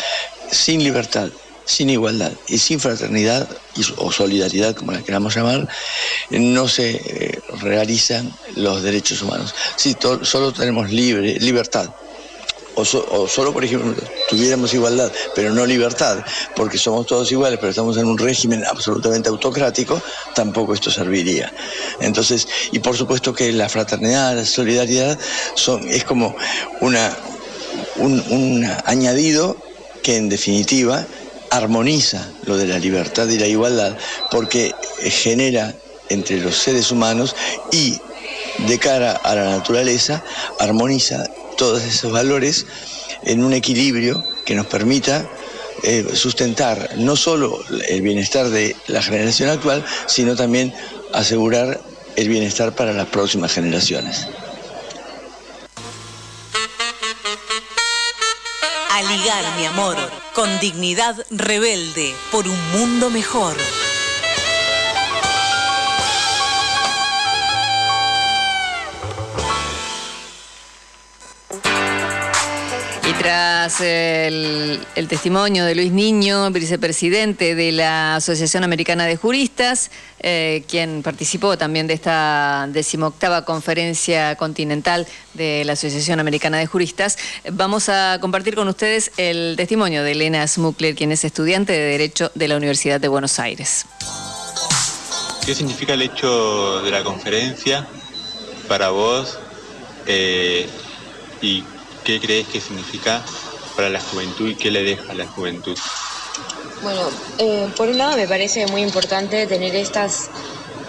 Sin 0.51 0.83
libertad, 0.83 1.31
sin 1.65 1.91
igualdad 1.91 2.33
y 2.49 2.59
sin 2.59 2.81
fraternidad 2.81 3.49
o 3.97 4.13
solidaridad, 4.13 4.75
como 4.75 4.93
la 4.93 5.03
queramos 5.03 5.35
llamar, 5.35 5.67
no 6.31 6.69
se 6.69 6.91
eh, 6.91 7.41
realizan 7.61 8.33
los 8.57 8.83
derechos 8.83 9.23
humanos. 9.23 9.55
Si 9.77 9.97
solo 10.23 10.53
tenemos 10.53 10.91
libre, 10.91 11.39
libertad, 11.41 11.91
o, 12.77 12.85
solo, 12.85 13.53
por 13.53 13.65
ejemplo, 13.65 13.95
tuviéramos 14.29 14.75
igualdad, 14.75 15.13
pero 15.35 15.53
no 15.53 15.65
libertad, 15.65 16.25
porque 16.57 16.77
somos 16.77 17.07
todos 17.07 17.31
iguales, 17.31 17.59
pero 17.61 17.71
estamos 17.71 17.97
en 17.97 18.07
un 18.07 18.19
régimen 18.19 18.65
absolutamente 18.65 19.29
autocrático, 19.29 20.03
tampoco 20.35 20.75
esto 20.75 20.91
serviría. 20.91 21.53
Entonces, 22.01 22.49
y 22.73 22.81
por 22.81 22.97
supuesto 22.97 23.33
que 23.33 23.53
la 23.53 23.69
fraternidad, 23.69 24.35
la 24.35 24.45
solidaridad, 24.45 25.19
son, 25.55 25.87
es 25.89 26.05
como 26.05 26.35
una, 26.81 27.17
un 27.97 28.69
añadido 28.85 29.57
que 30.03 30.17
en 30.17 30.29
definitiva 30.29 31.07
armoniza 31.55 32.29
lo 32.47 32.57
de 32.57 32.67
la 32.67 32.79
libertad 32.79 33.29
y 33.29 33.39
la 33.39 33.47
igualdad 33.47 33.97
porque 34.31 34.73
genera 35.03 35.73
entre 36.09 36.41
los 36.41 36.57
seres 36.57 36.91
humanos 36.91 37.35
y 37.71 37.97
de 38.67 38.79
cara 38.79 39.13
a 39.13 39.35
la 39.35 39.51
naturaleza 39.51 40.25
armoniza 40.59 41.25
todos 41.57 41.83
esos 41.83 42.11
valores 42.13 42.67
en 43.23 43.45
un 43.45 43.53
equilibrio 43.53 44.25
que 44.45 44.57
nos 44.57 44.67
permita 44.67 45.31
eh, 45.85 46.05
sustentar 46.15 46.91
no 46.97 47.15
solo 47.15 47.59
el 47.89 48.03
bienestar 48.03 48.49
de 48.49 48.77
la 48.89 49.03
generación 49.03 49.51
actual, 49.51 49.85
sino 50.07 50.35
también 50.35 50.73
asegurar 51.13 51.81
el 52.17 52.29
bienestar 52.29 52.75
para 52.75 52.93
las 52.93 53.09
próximas 53.09 53.53
generaciones. 53.53 54.27
Ligar, 59.05 59.45
mi 59.57 59.67
amor, 59.67 59.97
con 60.35 60.59
dignidad 60.61 61.17
rebelde 61.31 62.15
por 62.31 62.47
un 62.49 62.71
mundo 62.73 63.11
mejor. 63.11 63.57
El, 73.65 75.09
testimonio 75.09 75.65
de 75.65 75.75
Luis 75.75 75.91
Niño, 75.91 76.51
vicepresidente 76.51 77.55
de 77.55 77.73
la 77.73 78.17
Asociación 78.17 78.63
Americana 78.63 79.07
de 79.07 79.17
Juristas, 79.17 79.91
eh, 80.21 80.65
quien 80.69 81.03
participó 81.03 81.57
también 81.57 81.87
de 81.87 81.95
esta 81.95 82.69
decimoctava 82.71 83.47
conferencia 83.47 84.37
continental 84.37 85.07
de 85.33 85.65
la 85.65 85.73
Asociación 85.73 86.21
Americana 86.21 86.59
de 86.59 86.67
Juristas. 86.67 87.17
Vamos 87.53 87.89
a 87.89 88.19
compartir 88.21 88.55
con 88.55 88.69
ustedes 88.69 89.13
el 89.17 89.55
testimonio 89.57 90.03
de 90.03 90.13
Elena 90.13 90.47
Smukler, 90.47 90.95
quien 90.95 91.11
es 91.11 91.25
estudiante 91.25 91.73
de 91.73 91.79
Derecho 91.79 92.31
de 92.35 92.49
la 92.49 92.59
Universidad 92.59 93.01
de 93.01 93.09
Buenos 93.09 93.39
Aires. 93.39 93.87
¿Qué 95.47 95.55
significa 95.55 95.95
el 95.95 96.03
hecho 96.03 96.83
de 96.83 96.91
la 96.91 97.03
conferencia 97.03 97.89
para 98.69 98.91
vos 98.91 99.39
eh, 100.07 100.69
y 101.41 101.65
qué 102.05 102.21
crees 102.21 102.47
que 102.49 102.61
significa 102.61 103.25
para 103.77 103.89
la 103.89 104.01
juventud 104.01 104.49
y 104.49 104.55
qué 104.55 104.71
le 104.71 104.83
deja 104.83 105.13
a 105.13 105.15
la 105.15 105.27
juventud? 105.27 105.77
Bueno, 106.83 107.09
eh, 107.39 107.69
por 107.77 107.89
un 107.89 107.99
lado 107.99 108.17
me 108.17 108.29
parece 108.29 108.67
muy 108.67 108.83
importante 108.83 109.47
tener 109.47 109.75
estas 109.75 110.29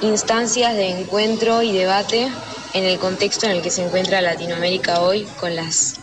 instancias 0.02 0.76
de 0.76 0.90
encuentro 0.90 1.62
y 1.62 1.72
debate 1.72 2.30
en 2.74 2.84
el 2.84 3.00
contexto 3.00 3.46
en 3.46 3.54
el 3.54 3.62
que 3.62 3.72
se 3.72 3.84
encuentra 3.84 4.22
Latinoamérica 4.22 5.02
hoy, 5.02 5.28
con 5.40 5.56
las 5.56 5.96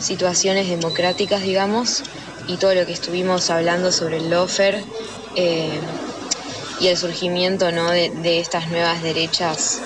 situaciones 0.00 0.68
democráticas, 0.68 1.42
digamos, 1.42 2.02
y 2.46 2.56
todo 2.56 2.74
lo 2.74 2.86
que 2.86 2.92
estuvimos 2.92 3.50
hablando 3.50 3.92
sobre 3.92 4.18
el 4.18 4.30
lofer. 4.30 4.82
Eh, 5.36 5.78
y 6.80 6.88
el 6.88 6.96
surgimiento 6.96 7.70
¿no? 7.72 7.90
de, 7.90 8.40
estas 8.40 8.70
nuevas 8.70 9.02
derechas 9.02 9.80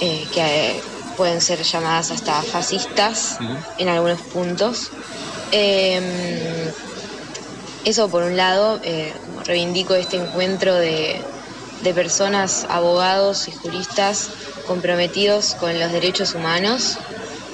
eh, 0.00 0.26
que 0.32 0.80
pueden 1.16 1.40
ser 1.40 1.62
llamadas 1.62 2.10
hasta 2.10 2.42
fascistas 2.42 3.38
en 3.78 3.88
algunos 3.88 4.20
puntos. 4.20 4.90
Em, 5.50 6.72
eso 7.84 8.10
por 8.10 8.22
un 8.24 8.36
lado, 8.36 8.80
eh, 8.82 9.14
reivindico 9.44 9.94
este 9.94 10.16
encuentro 10.16 10.74
de, 10.74 11.28
de 11.80 11.94
personas, 11.94 12.66
abogados 12.68 13.48
y 13.48 13.52
juristas 13.52 14.30
comprometidos 14.64 15.54
con 15.54 15.78
los 15.78 15.92
derechos 15.92 16.34
humanos 16.34 16.98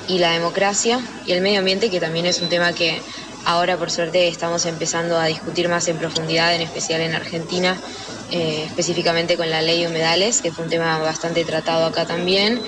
y 0.07 0.19
la 0.19 0.33
democracia 0.33 1.01
y 1.25 1.33
el 1.33 1.43
medio 1.43 1.61
ambiente, 1.61 1.91
que 1.91 2.01
también 2.01 2.27
es 2.27 2.41
un 2.41 2.49
tema 2.49 2.73
que 2.75 3.05
ahora 3.45 3.79
por 3.79 3.91
suerte 3.91 4.29
estamos 4.29 4.65
empezando 4.67 5.19
a 5.19 5.27
discutir 5.27 5.69
más 5.69 5.89
en 5.89 5.99
profundidad, 5.99 6.55
en 6.55 6.63
especial 6.63 7.01
en 7.03 7.15
Argentina, 7.15 7.81
eh, 8.29 8.65
específicamente 8.67 9.37
con 9.37 9.51
la 9.51 9.63
ley 9.63 9.83
de 9.83 9.89
humedales, 9.89 10.41
que 10.43 10.53
fue 10.53 10.65
un 10.65 10.71
tema 10.71 10.99
bastante 10.99 11.45
tratado 11.45 11.85
acá 11.87 12.07
también 12.07 12.63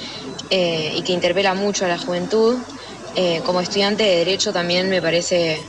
eh, 0.51 0.93
y 0.95 1.03
que 1.05 1.13
interpela 1.13 1.55
mucho 1.55 1.85
a 1.87 1.89
la 1.89 1.99
juventud. 1.99 2.65
Eh, 3.17 3.43
como 3.45 3.61
estudiante 3.61 4.03
de 4.03 4.17
Derecho 4.17 4.53
también 4.53 4.89
me 4.89 5.01
parece, 5.01 5.61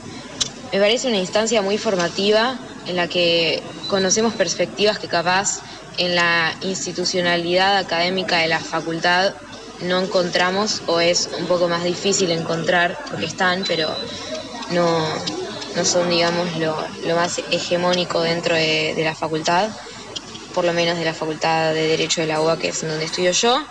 me 0.72 0.80
parece 0.80 1.08
una 1.08 1.18
instancia 1.18 1.62
muy 1.62 1.78
formativa 1.78 2.58
en 2.86 2.96
la 2.96 3.08
que 3.08 3.62
conocemos 3.88 4.34
perspectivas 4.34 4.98
que 4.98 5.08
capaz 5.08 5.60
en 5.98 6.14
la 6.14 6.54
institucionalidad 6.62 7.78
académica 7.78 8.38
de 8.38 8.48
la 8.48 8.60
facultad 8.60 9.34
no 9.82 10.00
encontramos 10.00 10.82
o 10.86 11.00
es 11.00 11.28
un 11.38 11.46
poco 11.46 11.68
más 11.68 11.84
difícil 11.84 12.30
encontrar 12.30 12.98
porque 13.10 13.26
están, 13.26 13.64
pero 13.66 13.94
no, 14.70 15.06
no 15.76 15.84
son, 15.84 16.08
digamos, 16.08 16.56
lo, 16.56 16.74
más 17.14 17.38
hegemónico 17.50 18.22
dentro 18.22 18.54
de, 18.54 18.94
la 18.98 19.14
facultad, 19.14 19.70
por 20.54 20.64
lo 20.64 20.72
menos 20.72 20.98
de 20.98 21.04
la 21.04 21.14
Facultad 21.14 21.74
de 21.74 21.86
Derecho 21.88 22.22
de 22.22 22.28
la 22.28 22.40
UBA, 22.40 22.58
que 22.58 22.68
es 22.68 22.80
donde 22.80 23.04
estudio 23.04 23.32
yo. 23.32 23.62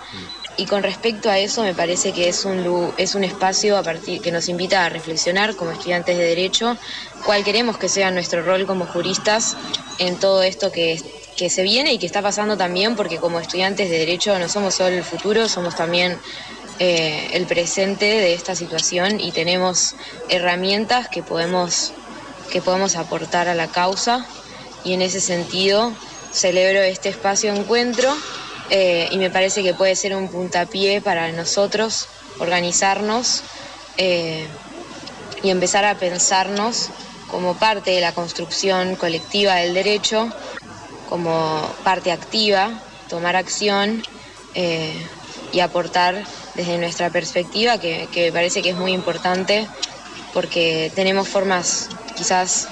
Y 0.57 0.65
con 0.65 0.83
respecto 0.83 1.29
a 1.29 1.37
eso, 1.37 1.63
me 1.63 1.73
parece 1.73 2.13
que 2.13 2.29
es 2.29 2.45
un, 2.45 2.93
es 2.97 3.15
un 3.15 3.23
espacio 3.23 3.77
a 3.77 3.83
partir, 3.83 4.21
que 4.21 4.31
nos 4.31 4.47
invita 4.47 4.85
a 4.85 4.89
reflexionar 4.89 5.55
como 5.55 5.71
estudiantes 5.71 6.17
de 6.17 6.23
Derecho 6.23 6.77
cuál 7.25 7.43
queremos 7.43 7.77
que 7.77 7.89
sea 7.89 8.11
nuestro 8.11 8.41
rol 8.41 8.65
como 8.65 8.85
juristas 8.85 9.57
en 9.99 10.17
todo 10.17 10.43
esto 10.43 10.71
que, 10.71 11.01
que 11.35 11.49
se 11.49 11.63
viene 11.63 11.93
y 11.93 11.99
que 11.99 12.05
está 12.05 12.21
pasando 12.21 12.55
también, 12.55 12.95
porque 12.95 13.17
como 13.17 13.39
estudiantes 13.39 13.89
de 13.89 13.99
Derecho 13.99 14.37
no 14.39 14.47
somos 14.47 14.75
solo 14.75 14.95
el 14.95 15.03
futuro, 15.03 15.49
somos 15.49 15.75
también 15.75 16.17
eh, 16.79 17.29
el 17.33 17.45
presente 17.47 18.05
de 18.05 18.33
esta 18.33 18.55
situación 18.55 19.19
y 19.19 19.31
tenemos 19.31 19.95
herramientas 20.29 21.09
que 21.09 21.21
podemos, 21.21 21.93
que 22.49 22.61
podemos 22.61 22.95
aportar 22.95 23.49
a 23.49 23.55
la 23.55 23.67
causa. 23.67 24.25
Y 24.83 24.93
en 24.93 25.01
ese 25.01 25.19
sentido 25.19 25.91
celebro 26.31 26.81
este 26.81 27.09
espacio 27.09 27.53
encuentro 27.53 28.15
eh, 28.69 29.07
y 29.11 29.17
me 29.17 29.29
parece 29.29 29.63
que 29.63 29.73
puede 29.73 29.95
ser 29.95 30.15
un 30.15 30.29
puntapié 30.29 31.01
para 31.01 31.31
nosotros 31.31 32.07
organizarnos 32.39 33.43
eh, 33.97 34.47
y 35.43 35.49
empezar 35.49 35.85
a 35.85 35.95
pensarnos 35.95 36.89
como 37.27 37.55
parte 37.55 37.91
de 37.91 38.01
la 38.01 38.13
construcción 38.13 38.95
colectiva 38.95 39.55
del 39.55 39.73
derecho, 39.73 40.31
como 41.09 41.67
parte 41.83 42.11
activa, 42.11 42.71
tomar 43.09 43.35
acción 43.35 44.03
y 45.51 45.59
aportar 45.59 46.25
desde 46.55 46.77
nuestra 46.77 47.09
perspectiva, 47.09 47.77
que, 47.77 48.09
me 48.15 48.31
parece 48.31 48.61
que 48.61 48.69
es 48.69 48.75
muy 48.75 48.93
importante 48.93 49.67
porque 50.33 50.91
tenemos 50.95 51.29
formas 51.29 51.89
quizás 52.15 52.67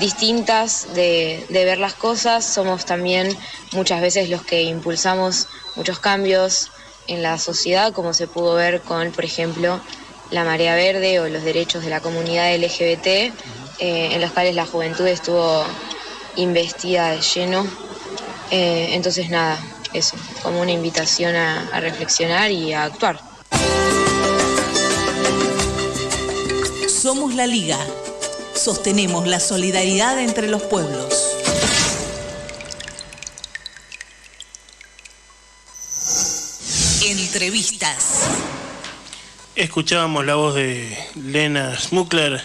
distintas 0.00 0.94
de, 0.94 1.46
ver 1.50 1.78
las 1.78 1.94
cosas, 1.94 2.44
somos 2.44 2.84
también 2.84 3.36
muchas 3.72 4.00
veces 4.00 4.28
los 4.28 4.42
que 4.42 4.62
impulsamos 4.62 5.48
muchos 5.76 5.98
cambios 5.98 6.70
en 7.06 7.22
la 7.22 7.38
sociedad, 7.38 7.92
como 7.92 8.12
se 8.12 8.26
pudo 8.26 8.54
ver 8.54 8.82
con, 8.82 9.12
por 9.12 9.24
ejemplo, 9.24 9.80
la 10.30 10.44
marea 10.44 10.74
verde 10.74 11.20
o 11.20 11.28
los 11.28 11.42
derechos 11.42 11.84
de 11.84 11.90
la 11.90 12.00
comunidad 12.00 12.54
LGBT, 12.54 13.06
eh, 13.06 13.32
en 13.78 14.20
los 14.20 14.32
cuales 14.32 14.54
la 14.54 14.66
juventud 14.66 15.06
estuvo 15.06 15.64
investida 16.36 17.10
de 17.10 17.20
lleno. 17.20 17.66
Eh, 18.50 18.90
entonces, 18.92 19.30
nada, 19.30 19.58
eso, 19.92 20.16
como 20.42 20.60
una 20.60 20.72
invitación 20.72 21.34
a, 21.34 21.80
reflexionar 21.80 22.50
y 22.50 22.72
a 22.72 22.84
actuar. 22.84 23.20
Somos 26.88 27.34
la 27.34 27.46
Liga. 27.46 27.78
Sostenemos 28.58 29.28
la 29.28 29.38
solidaridad 29.38 30.18
entre 30.18 30.48
los 30.48 30.62
pueblos. 30.62 31.36
Entrevistas. 37.04 38.22
Escuchábamos 39.54 40.26
la 40.26 40.34
voz 40.34 40.56
de 40.56 40.98
Lena 41.14 41.78
Smukler, 41.78 42.42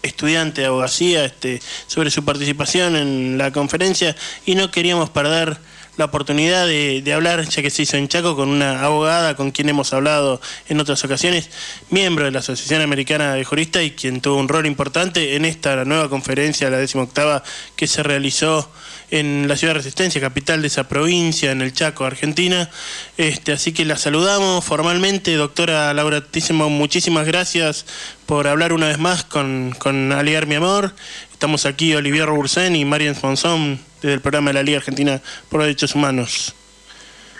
estudiante 0.00 0.62
de 0.62 0.68
abogacía, 0.68 1.26
este, 1.26 1.60
sobre 1.86 2.10
su 2.10 2.24
participación 2.24 2.96
en 2.96 3.36
la 3.36 3.52
conferencia 3.52 4.16
y 4.46 4.54
no 4.54 4.70
queríamos 4.70 5.10
perder 5.10 5.58
la 5.96 6.06
oportunidad 6.06 6.66
de, 6.66 7.12
hablar, 7.12 7.46
ya 7.46 7.62
que 7.62 7.70
se 7.70 7.82
hizo 7.82 7.96
en 7.96 8.08
Chaco, 8.08 8.34
con 8.34 8.48
una 8.48 8.82
abogada 8.82 9.36
con 9.36 9.50
quien 9.50 9.68
hemos 9.68 9.92
hablado 9.92 10.40
en 10.68 10.80
otras 10.80 11.04
ocasiones, 11.04 11.50
miembro 11.90 12.24
de 12.24 12.30
la 12.30 12.38
Asociación 12.38 12.80
Americana 12.80 13.34
de 13.34 13.44
Juristas 13.44 13.82
y 13.82 13.90
quien 13.90 14.20
tuvo 14.22 14.36
un 14.38 14.48
rol 14.48 14.66
importante 14.66 15.36
en 15.36 15.44
esta 15.44 15.84
nueva 15.84 16.08
conferencia, 16.08 16.70
la 16.70 16.82
octava 16.94 17.42
que 17.76 17.86
se 17.86 18.02
realizó 18.02 18.70
en 19.10 19.46
la 19.46 19.56
ciudad 19.56 19.74
de 19.74 19.80
Resistencia, 19.80 20.20
capital 20.20 20.62
de 20.62 20.68
esa 20.68 20.88
provincia, 20.88 21.50
en 21.50 21.60
el 21.60 21.74
Chaco, 21.74 22.06
Argentina. 22.06 22.70
Este, 23.18 23.52
así 23.52 23.72
que 23.72 23.84
la 23.84 23.98
saludamos 23.98 24.64
formalmente, 24.64 25.34
doctora 25.34 25.92
Laura 25.92 26.22
Tísimo, 26.22 26.70
muchísimas 26.70 27.26
gracias 27.26 27.84
por 28.24 28.48
hablar 28.48 28.72
una 28.72 28.88
vez 28.88 28.98
más 28.98 29.24
con, 29.24 29.74
con 29.78 30.12
Aliar 30.12 30.46
Mi 30.46 30.54
Amor. 30.54 30.94
Estamos 31.32 31.66
aquí 31.66 31.94
Olivier 31.94 32.26
Robursen 32.26 32.74
y 32.76 32.86
Marian 32.86 33.16
Monzón 33.22 33.91
desde 34.02 34.14
el 34.14 34.20
programa 34.20 34.50
de 34.50 34.54
la 34.54 34.62
Liga 34.62 34.78
Argentina 34.78 35.20
por 35.48 35.58
los 35.58 35.66
Derechos 35.66 35.94
Humanos. 35.94 36.54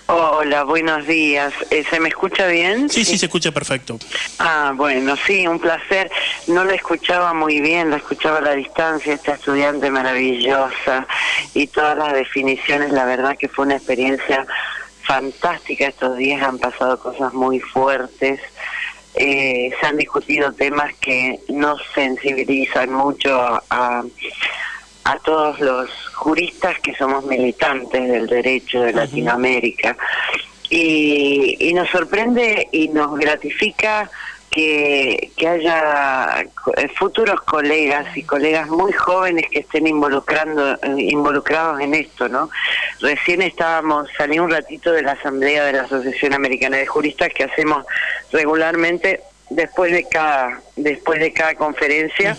Hola, 0.07 0.65
buenos 0.65 1.07
días. 1.07 1.53
Eh, 1.71 1.85
¿Se 1.89 1.99
me 2.01 2.09
escucha 2.09 2.47
bien? 2.47 2.91
Sí, 2.91 3.05
sí, 3.05 3.17
se 3.17 3.27
escucha 3.27 3.51
perfecto. 3.53 3.99
Ah, 4.39 4.73
bueno, 4.75 5.17
sí, 5.27 5.47
un 5.47 5.59
placer. 5.59 6.11
No 6.49 6.65
la 6.65 6.75
escuchaba 6.75 7.33
muy 7.33 7.61
bien, 7.61 7.91
la 7.91 7.97
escuchaba 7.97 8.39
a 8.39 8.43
la 8.43 8.55
distancia, 8.55 9.15
esta 9.15 9.35
estudiante 9.35 9.91
maravillosa 9.91 11.07
y 11.55 11.67
todas 11.69 11.97
las 11.97 12.13
definiciones, 12.13 12.93
la 12.93 13.05
verdad 13.05 13.37
que 13.39 13.49
fue 13.49 13.65
una 13.65 13.77
experiencia 13.77 14.47
fantástica. 15.03 15.87
Estos 15.87 16.17
días 16.17 16.43
han 16.43 16.59
pasado 16.59 16.99
cosas 16.99 17.33
muy 17.33 17.61
fuertes 17.61 18.41
eh, 19.15 19.71
se 19.79 19.87
han 19.87 19.97
discutido 19.97 20.53
temas 20.53 20.95
que 20.97 21.39
no 21.49 21.77
sensibilizan 21.95 22.93
mucho 22.93 23.39
a, 23.41 23.63
a, 23.69 24.03
todos 25.19 25.61
los 25.61 25.91
juristas 26.15 26.79
que 26.81 26.95
somos 26.95 27.25
militantes 27.25 28.09
del 28.09 28.27
derecho 28.27 28.83
de 28.83 28.93
Latinoamérica. 28.93 29.97
Y, 30.71 31.57
y 31.61 31.75
nos 31.75 31.91
sorprende 31.91 32.69
y 32.73 32.89
nos 32.89 33.19
gratifica 33.19 34.11
que, 34.53 35.31
que 35.37 35.49
haya 35.49 36.43
eh, 36.77 36.89
futuros 36.95 37.41
colegas 37.41 38.15
y 38.15 38.23
colegas 38.23 38.69
muy 38.69 38.93
jóvenes 38.93 39.47
que 39.51 39.61
estén 39.61 39.87
involucrando 39.87 40.75
eh, 40.75 40.95
involucrados 40.99 41.81
en 41.81 41.95
esto, 41.95 42.29
¿no? 42.29 42.51
Recién 43.01 43.41
estábamos, 43.41 44.09
salí 44.17 44.39
un 44.39 44.51
ratito 44.51 44.93
de 44.93 45.03
la 45.03 45.13
asamblea 45.13 45.65
de 45.65 45.73
la 45.73 45.83
Asociación 45.83 46.35
Americana 46.35 46.77
de 46.77 46.87
Juristas 46.87 47.31
que 47.35 47.45
hacemos 47.45 47.87
regularmente 48.31 49.21
después 49.49 49.91
de 49.91 50.07
cada 50.09 50.61
después 50.77 51.19
de 51.19 51.33
cada 51.33 51.55
conferencia. 51.55 52.37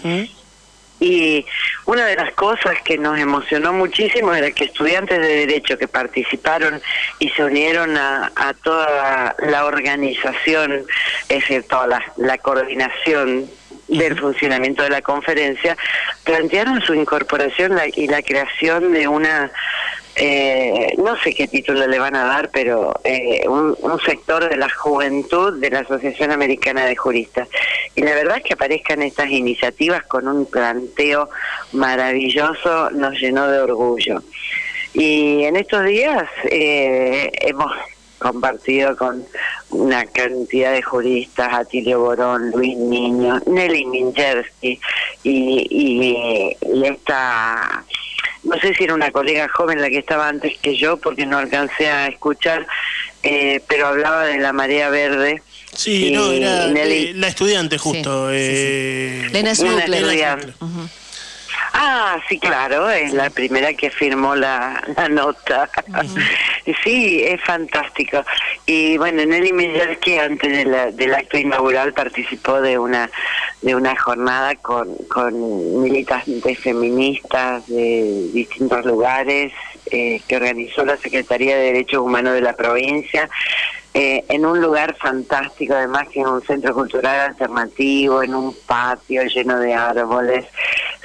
Y 1.04 1.46
una 1.86 2.06
de 2.06 2.16
las 2.16 2.32
cosas 2.34 2.76
que 2.86 2.98
nos 2.98 3.20
emocionó 3.20 3.74
muchísimo 3.74 4.34
era 4.34 4.50
que 4.52 4.64
estudiantes 4.66 5.20
de 5.20 5.46
Derecho 5.46 5.78
que 5.78 5.90
participaron 5.90 6.82
y 7.20 7.28
se 7.32 7.44
unieron 7.44 7.98
a, 7.98 8.32
a 8.38 8.54
toda 8.54 9.36
la 9.40 9.66
organización, 9.66 10.86
es 11.28 11.40
decir, 11.42 11.64
toda 11.68 11.88
la, 11.88 12.02
la 12.16 12.38
coordinación 12.38 13.50
del 13.90 14.18
funcionamiento 14.18 14.82
de 14.84 14.92
la 14.92 15.02
conferencia, 15.02 15.76
plantearon 16.24 16.82
su 16.82 16.94
incorporación 16.94 17.76
la- 17.76 17.88
y 17.88 18.08
la 18.08 18.22
creación 18.22 18.94
de 18.94 19.10
una 19.10 19.52
eh, 20.16 20.94
no 20.98 21.18
sé 21.18 21.34
qué 21.34 21.48
título 21.48 21.88
le 21.88 22.00
van 22.00 22.16
a 22.16 22.26
dar, 22.26 22.50
pero 22.52 22.94
eh, 23.04 23.48
un, 23.48 23.76
un 23.80 24.00
sector 24.02 24.48
de 24.48 24.58
la 24.58 24.70
juventud 24.70 25.60
de 25.60 25.70
la 25.70 25.80
Asociación 25.80 26.32
Americana 26.32 26.86
de 26.86 26.96
Juristas. 26.96 27.48
Y 27.96 28.02
la 28.02 28.14
verdad 28.14 28.38
es 28.38 28.44
que 28.44 28.54
aparezcan 28.54 29.02
estas 29.02 29.30
iniciativas 29.30 30.04
con 30.04 30.28
un 30.28 30.46
planteo 30.46 31.30
maravilloso 31.72 32.92
nos 32.92 33.20
llenó 33.20 33.48
de 33.48 33.60
orgullo. 33.60 34.22
Y 34.94 35.44
en 35.44 35.56
estos 35.56 35.86
días 35.86 36.30
eh, 36.44 37.32
hemos 37.42 37.72
compartido 38.20 38.96
con 38.96 39.26
una 39.72 40.06
cantidad 40.06 40.72
de 40.72 40.82
juristas, 40.82 41.50
Atilio 41.52 42.00
Borón, 42.00 42.52
Luis 42.52 42.78
Niño, 42.78 43.40
Nelly 43.48 43.86
Minchersky 43.86 44.80
y, 45.24 45.68
y, 45.70 46.56
y 46.62 46.86
esta, 46.86 47.84
no 48.44 48.60
sé 48.60 48.74
si 48.76 48.84
era 48.84 48.94
una 48.94 49.12
colega 49.12 49.48
joven 49.50 49.82
la 49.82 49.90
que 49.90 50.00
estaba 50.00 50.28
antes 50.28 50.58
que 50.62 50.76
yo 50.76 50.98
porque 50.98 51.26
no 51.26 51.38
alcancé 51.38 51.88
a 51.88 52.08
escuchar, 52.08 52.66
eh, 53.24 53.62
pero 53.68 53.88
hablaba 53.88 54.26
de 54.26 54.38
la 54.40 54.52
marea 54.54 54.90
verde. 54.90 55.42
Sí, 55.76 56.08
Y 56.08 56.12
no, 56.12 56.32
era 56.32 56.68
Nelly- 56.68 57.10
eh, 57.10 57.14
la 57.16 57.28
estudiante 57.28 57.78
justo. 57.78 58.30
eh, 58.32 59.22
Lena 59.32 59.32
Lena 59.32 59.52
estudiante. 59.52 60.54
Ah, 61.76 62.20
sí, 62.30 62.40
claro, 62.40 62.90
es 62.90 63.14
la 63.14 63.30
primera 63.32 63.74
que 63.74 63.90
firmó 63.90 64.36
la, 64.36 64.84
la 64.96 65.10
nota. 65.10 65.70
Sí, 66.82 67.22
es 67.22 67.42
fantástico. 67.42 68.24
Y 68.66 68.96
bueno, 68.98 69.26
Nelly 69.26 69.52
Miller, 69.52 70.00
que 70.00 70.18
antes 70.22 70.50
de 70.50 70.64
la- 70.64 70.92
del 70.92 71.14
acto 71.14 71.38
inaugural 71.38 71.92
participó 71.94 72.62
de 72.62 72.78
una 72.80 73.10
de 73.62 73.76
una 73.76 73.94
jornada 73.98 74.56
con, 74.56 74.96
con 75.10 75.82
militantes 75.82 76.58
feministas 76.60 77.68
de 77.68 78.30
distintos 78.34 78.86
lugares 78.86 79.52
eh, 79.92 80.22
que 80.26 80.36
organizó 80.38 80.86
la 80.86 80.96
Secretaría 80.98 81.58
de 81.58 81.64
Derechos 81.74 82.00
Humanos 82.02 82.34
de 82.34 82.42
la 82.42 82.54
provincia 82.56 83.30
eh, 83.94 84.26
en 84.30 84.46
un 84.46 84.60
lugar 84.60 84.96
fantástico, 84.98 85.76
además 85.76 86.08
que 86.10 86.22
en 86.22 86.28
un 86.28 86.42
centro 86.42 86.74
cultural 86.74 87.30
alternativo, 87.30 88.24
en 88.24 88.34
un 88.34 88.56
patio 88.66 89.24
lleno 89.24 89.60
de 89.60 89.74
árboles. 89.74 90.46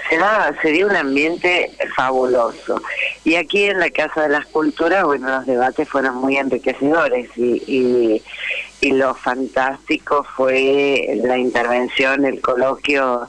Se, 0.09 0.17
da, 0.17 0.55
se 0.63 0.71
dio 0.71 0.87
un 0.87 0.97
ambiente 0.97 1.71
fabuloso. 1.95 2.81
Y 3.25 3.35
aquí 3.35 3.65
en 3.65 3.79
la 3.79 3.91
Casa 3.91 4.23
de 4.23 4.31
las 4.31 4.47
Culturas, 4.47 5.05
bueno, 5.05 5.29
los 5.29 5.45
debates 5.45 5.87
fueron 5.87 6.17
muy 6.17 6.39
enriquecedores 6.39 7.29
y, 7.37 7.63
y, 7.67 8.23
y 8.81 8.93
lo 8.93 9.15
fantástico 9.15 10.25
fue 10.35 11.21
la 11.25 11.37
intervención, 11.37 12.25
el 12.25 12.41
coloquio 12.41 13.29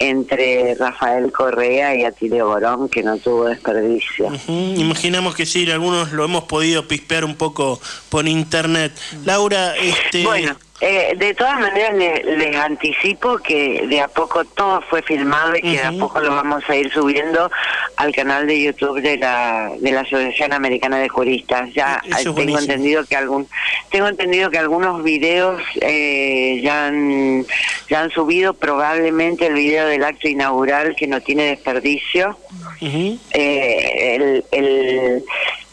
entre 0.00 0.74
Rafael 0.76 1.30
Correa 1.30 1.94
y 1.94 2.04
Atilio 2.04 2.48
Borón, 2.48 2.88
que 2.88 3.02
no 3.02 3.18
tuvo 3.18 3.44
desperdicio. 3.44 4.32
Imaginamos 4.48 5.36
que 5.36 5.44
sí, 5.44 5.70
algunos 5.70 6.12
lo 6.12 6.24
hemos 6.24 6.44
podido 6.44 6.88
pispear 6.88 7.24
un 7.24 7.36
poco 7.36 7.78
por 8.08 8.26
internet. 8.26 8.92
Laura, 9.24 9.76
este... 9.76 10.24
Bueno, 10.24 10.56
eh, 10.80 11.14
de 11.16 11.34
todas 11.34 11.60
maneras 11.60 11.94
le- 11.94 12.22
les 12.36 12.56
anticipo 12.56 13.36
que 13.38 13.86
de 13.86 14.00
a 14.00 14.08
poco 14.08 14.44
todo 14.44 14.80
fue 14.88 15.02
filmado 15.02 15.54
y 15.56 15.60
que 15.62 15.70
de 15.78 15.82
a 15.84 15.92
poco 15.92 16.20
lo 16.20 16.30
vamos 16.34 16.62
a 16.68 16.76
ir 16.76 16.90
subiendo 16.92 17.50
al 17.96 18.14
canal 18.14 18.46
de 18.46 18.62
YouTube 18.62 19.00
de 19.02 19.18
la 19.18 19.70
de 19.78 19.92
la 19.92 20.00
Asociación 20.00 20.52
Americana 20.52 20.98
de 20.98 21.08
Juristas. 21.08 21.72
Ya 21.74 22.00
Eso 22.04 22.16
tengo 22.16 22.32
buenísimo. 22.34 22.58
entendido 22.60 23.04
que 23.04 23.16
algún 23.16 23.46
tengo 23.90 24.08
entendido 24.08 24.50
que 24.50 24.58
algunos 24.58 25.02
videos 25.04 25.60
eh, 25.82 26.60
ya 26.62 26.86
han 26.86 27.44
ya 27.90 28.00
han 28.02 28.10
subido 28.10 28.54
probablemente 28.54 29.46
el 29.46 29.54
video 29.54 29.86
del 29.86 30.02
acto 30.04 30.28
inaugural 30.28 30.94
que 30.96 31.06
no 31.06 31.20
tiene 31.20 31.44
desperdicio. 31.44 32.38
Eh, 32.80 34.14
el, 34.16 34.44
el, 34.52 35.24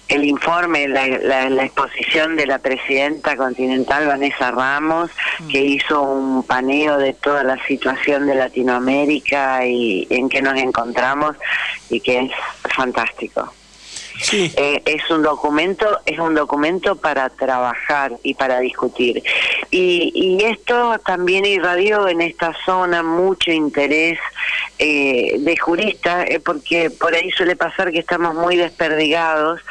el 0.08 0.24
informe, 0.24 0.88
la, 0.88 1.08
la, 1.08 1.50
la 1.50 1.64
exposición 1.66 2.36
de 2.36 2.46
la 2.46 2.60
presidenta 2.60 3.36
continental 3.36 4.08
Vanessa 4.08 4.52
Ramos, 4.52 5.12
que 5.52 5.62
hizo 5.62 6.02
un 6.02 6.44
paneo 6.44 6.98
de 6.98 7.14
toda 7.14 7.44
la 7.44 7.58
situación 7.66 8.28
de 8.28 8.36
Latinoamérica 8.36 9.66
y 9.66 10.08
en 10.10 10.30
que 10.30 10.42
nos 10.42 10.58
encontramos 10.58 11.36
y 11.90 12.00
que 12.00 12.20
es 12.20 12.32
fantástico. 12.76 13.54
Eh, 14.32 14.82
es 14.86 15.10
un 15.10 15.22
documento 15.22 16.00
es 16.06 16.20
un 16.20 16.34
documento 16.34 16.96
para 16.96 17.30
trabajar 17.30 18.14
y 18.24 18.34
para 18.34 18.60
discutir. 18.60 19.24
Y, 19.72 20.12
y 20.14 20.44
esto 20.44 20.98
también 21.06 21.46
irradió 21.46 22.08
en 22.08 22.22
esta 22.22 22.56
zona 22.66 23.04
mucho 23.04 23.52
interés 23.52 24.18
eh, 24.80 25.36
de 25.40 25.58
juristas 25.58 26.26
eh, 26.30 26.40
porque 26.40 26.90
por 26.90 27.14
ahí 27.14 27.32
suele 27.32 27.56
pasar 27.56 27.92
que 27.92 28.00
estamos 28.00 28.36
muy 28.36 28.56
desperdigados 28.56 29.62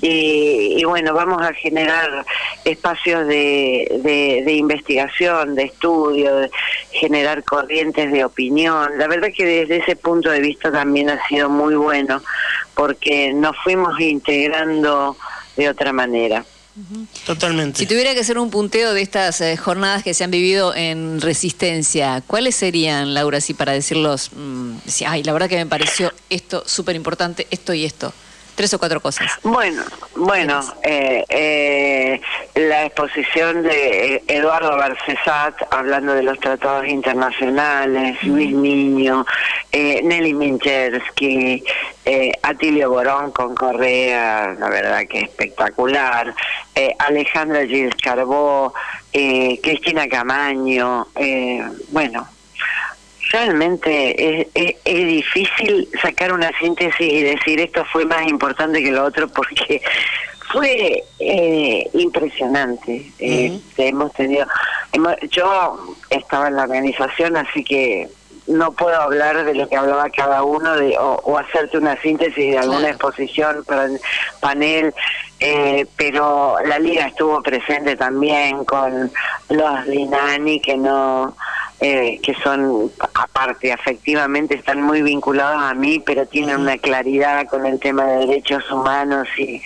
y, 0.00 0.76
y 0.78 0.84
bueno 0.84 1.14
vamos 1.14 1.42
a 1.42 1.52
generar 1.52 2.24
espacios 2.64 3.26
de, 3.26 4.00
de, 4.02 4.42
de 4.44 4.52
investigación 4.52 5.54
de 5.54 5.64
estudio 5.64 6.36
de 6.36 6.50
generar 6.92 7.42
corrientes 7.44 8.12
de 8.12 8.24
opinión. 8.24 8.98
La 8.98 9.08
verdad 9.08 9.28
que 9.34 9.44
desde 9.44 9.78
ese 9.78 9.96
punto 9.96 10.30
de 10.30 10.40
vista 10.40 10.70
también 10.70 11.10
ha 11.10 11.26
sido 11.28 11.48
muy 11.48 11.74
bueno 11.74 12.22
porque 12.82 13.32
nos 13.32 13.54
fuimos 13.62 14.00
integrando 14.00 15.16
de 15.56 15.68
otra 15.68 15.92
manera. 15.92 16.44
Totalmente. 17.24 17.78
Si 17.78 17.86
tuviera 17.86 18.12
que 18.12 18.18
hacer 18.18 18.38
un 18.38 18.50
punteo 18.50 18.92
de 18.92 19.02
estas 19.02 19.40
eh, 19.40 19.56
jornadas 19.56 20.02
que 20.02 20.14
se 20.14 20.24
han 20.24 20.32
vivido 20.32 20.74
en 20.74 21.20
Resistencia, 21.20 22.24
¿cuáles 22.26 22.56
serían, 22.56 23.14
Laura, 23.14 23.38
así 23.38 23.54
para 23.54 23.70
decirlos? 23.70 24.32
mm, 24.34 24.78
decir, 24.84 25.06
ay, 25.08 25.22
la 25.22 25.32
verdad 25.32 25.48
que 25.48 25.58
me 25.58 25.66
pareció 25.66 26.12
esto 26.28 26.64
súper 26.66 26.96
importante, 26.96 27.46
esto 27.52 27.72
y 27.72 27.84
esto. 27.84 28.12
Tres 28.54 28.74
o 28.74 28.78
cuatro 28.78 29.00
cosas. 29.00 29.30
Bueno, 29.42 29.82
bueno, 30.14 30.60
eh, 30.82 31.24
eh, 31.28 32.20
la 32.54 32.84
exposición 32.84 33.62
de 33.62 34.16
eh, 34.16 34.22
Eduardo 34.28 34.76
Barcesat 34.76 35.54
hablando 35.70 36.12
de 36.12 36.22
los 36.22 36.38
tratados 36.38 36.86
internacionales, 36.86 38.22
Luis 38.22 38.52
Niño, 38.52 39.24
eh, 39.70 40.02
Nelly 40.04 40.34
Minchersky, 40.34 41.64
eh, 42.04 42.32
Atilio 42.42 42.90
Borón 42.90 43.32
con 43.32 43.54
Correa, 43.54 44.54
la 44.58 44.68
verdad 44.68 45.06
que 45.08 45.20
espectacular, 45.20 46.34
eh, 46.74 46.94
Alejandra 46.98 47.66
Gilles 47.66 47.94
Carbó, 48.02 48.74
eh, 49.14 49.58
Cristina 49.62 50.08
Camaño, 50.08 51.06
eh, 51.16 51.64
bueno, 51.88 52.28
realmente 53.32 54.40
es, 54.42 54.46
es- 54.54 54.76
es 54.84 55.06
difícil 55.06 55.88
sacar 56.00 56.32
una 56.32 56.50
síntesis 56.58 57.00
y 57.12 57.22
decir 57.22 57.60
esto 57.60 57.84
fue 57.92 58.04
más 58.04 58.26
importante 58.28 58.82
que 58.82 58.90
lo 58.92 59.04
otro 59.04 59.28
porque 59.28 59.80
fue 60.52 61.02
eh, 61.18 61.88
impresionante. 61.94 63.10
Eh, 63.18 63.58
hemos 63.78 64.12
tenido, 64.12 64.46
hemos- 64.92 65.16
yo 65.30 65.94
estaba 66.10 66.48
en 66.48 66.56
la 66.56 66.64
organización, 66.64 67.36
así 67.36 67.64
que 67.64 68.08
no 68.48 68.72
puedo 68.72 69.00
hablar 69.00 69.44
de 69.44 69.54
lo 69.54 69.68
que 69.68 69.76
hablaba 69.76 70.10
cada 70.10 70.42
uno 70.42 70.76
de, 70.76 70.98
o, 70.98 71.14
o 71.24 71.38
hacerte 71.38 71.78
una 71.78 71.96
síntesis 72.02 72.50
de 72.52 72.58
alguna 72.58 72.88
exposición, 72.90 73.64
pan- 73.64 73.98
panel, 74.40 74.92
eh, 75.40 75.86
pero 75.96 76.56
la 76.66 76.78
liga 76.80 77.06
estuvo 77.06 77.40
presente 77.42 77.96
también 77.96 78.64
con 78.64 79.10
los 79.48 79.86
Linani 79.86 80.60
que 80.60 80.76
no 80.76 81.34
eh, 81.84 82.20
que 82.22 82.32
son 82.34 82.92
aparte 83.12 83.72
afectivamente 83.72 84.54
están 84.54 84.80
muy 84.80 85.02
vinculados 85.02 85.60
a 85.60 85.74
mí 85.74 85.98
pero 85.98 86.26
tienen 86.26 86.60
una 86.60 86.78
claridad 86.78 87.48
con 87.48 87.66
el 87.66 87.80
tema 87.80 88.04
de 88.04 88.26
derechos 88.26 88.70
humanos 88.70 89.26
y, 89.36 89.60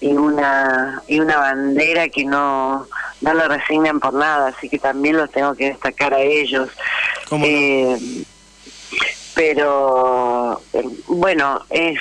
y 0.00 0.08
una 0.08 1.00
y 1.06 1.20
una 1.20 1.36
bandera 1.36 2.08
que 2.08 2.24
no 2.24 2.88
no 3.20 3.34
lo 3.34 3.46
resignan 3.46 4.00
por 4.00 4.12
nada 4.12 4.48
así 4.48 4.68
que 4.68 4.80
también 4.80 5.16
los 5.16 5.30
tengo 5.30 5.54
que 5.54 5.68
destacar 5.68 6.14
a 6.14 6.20
ellos. 6.20 6.68
Eh, 7.30 7.96
pero 9.36 10.60
eh, 10.72 10.84
bueno 11.06 11.64
es 11.70 12.00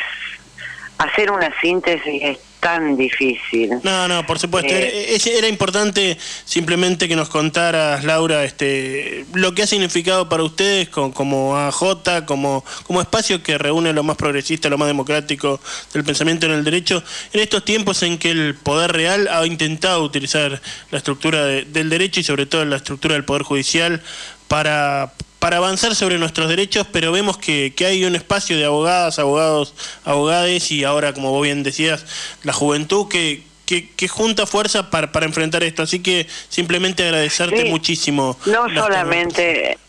hacer 0.98 1.32
una 1.32 1.54
síntesis 1.62 2.24
es 2.24 2.40
tan 2.62 2.96
difícil. 2.96 3.72
No, 3.84 4.08
no, 4.08 4.26
por 4.26 4.40
supuesto. 4.40 4.72
Eh, 4.74 5.16
era, 5.16 5.38
era 5.40 5.48
importante 5.50 6.18
simplemente 6.46 7.08
que 7.10 7.16
nos 7.16 7.28
contaras, 7.28 8.04
Laura, 8.06 8.46
este, 8.46 9.26
lo 9.34 9.54
que 9.54 9.64
ha 9.64 9.68
significado 9.68 10.30
para 10.30 10.44
ustedes 10.44 10.88
como 10.88 11.58
AJ, 11.58 12.24
como, 12.26 12.64
como 12.84 13.02
espacio 13.02 13.44
que 13.44 13.58
reúne 13.58 13.92
lo 13.94 14.04
más 14.04 14.16
progresista, 14.16 14.70
lo 14.70 14.78
más 14.78 14.88
democrático 14.88 15.60
del 15.94 16.04
pensamiento 16.04 16.46
en 16.46 16.54
el 16.54 16.64
derecho, 16.64 17.04
en 17.34 17.40
estos 17.42 17.66
tiempos 17.66 18.04
en 18.04 18.18
que 18.20 18.30
el 18.32 18.56
poder 18.56 18.92
real 18.92 19.28
ha 19.32 19.46
intentado 19.46 20.04
utilizar 20.04 20.62
la 20.92 20.98
estructura 20.98 21.44
de- 21.44 21.66
del 21.66 21.90
derecho 21.90 22.20
y 22.20 22.24
sobre 22.24 22.46
todo 22.46 22.64
la 22.66 22.78
estructura 22.78 23.16
del 23.16 23.26
poder 23.26 23.42
judicial 23.44 24.02
para 24.48 25.12
para 25.42 25.58
avanzar 25.58 25.96
sobre 25.96 26.20
nuestros 26.20 26.48
derechos, 26.50 26.86
pero 26.92 27.12
vemos 27.12 27.36
que, 27.36 27.74
que 27.76 27.88
hay 27.88 28.06
un 28.06 28.16
espacio 28.16 28.56
de 28.58 28.66
abogadas, 28.66 29.18
abogados, 29.18 29.74
abogades 30.06 30.72
y 30.72 30.84
ahora, 30.84 31.14
como 31.14 31.32
vos 31.32 31.42
bien 31.42 31.64
decías, 31.64 32.06
la 32.44 32.54
juventud 32.54 33.08
que, 33.08 33.42
que, 33.66 33.90
que 33.90 34.08
junta 34.08 34.46
fuerza 34.46 34.92
para, 34.92 35.12
para 35.12 35.26
enfrentar 35.26 35.64
esto. 35.64 35.82
Así 35.82 36.00
que 36.00 36.28
simplemente 36.48 37.04
agradecerte 37.04 37.64
Sí. 37.64 37.70
muchísimo. 37.70 38.38
No 38.46 38.70
solamente, 38.72 39.80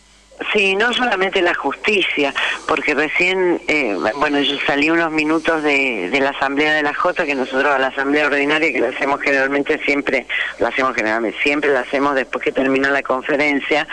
sí, 0.53 0.75
no 0.75 0.93
solamente 0.93 1.43
la 1.43 1.55
justicia, 1.55 2.35
porque 2.67 2.95
recién, 2.95 3.61
eh, 3.69 3.97
bueno, 4.17 4.41
yo 4.41 4.57
salí 4.67 4.91
unos 4.91 5.11
minutos 5.11 5.63
de, 5.63 6.09
de 6.11 6.21
la 6.21 6.31
Asamblea 6.31 6.75
de 6.75 6.83
la 6.83 6.95
Jota, 6.95 7.25
que 7.25 7.35
nosotros 7.35 7.73
a 7.73 7.79
la 7.79 7.89
Asamblea 7.89 8.27
Ordinaria, 8.27 8.73
que 8.73 8.81
la 8.81 8.89
hacemos 8.89 9.21
generalmente 9.21 9.79
siempre, 9.85 10.27
la 10.59 10.69
hacemos 10.69 10.95
generalmente, 10.95 11.39
siempre 11.43 11.73
la 11.73 11.81
hacemos 11.81 12.15
después 12.15 12.45
que 12.45 12.53
termina 12.53 12.91
la 12.91 13.03
conferencia, 13.03 13.87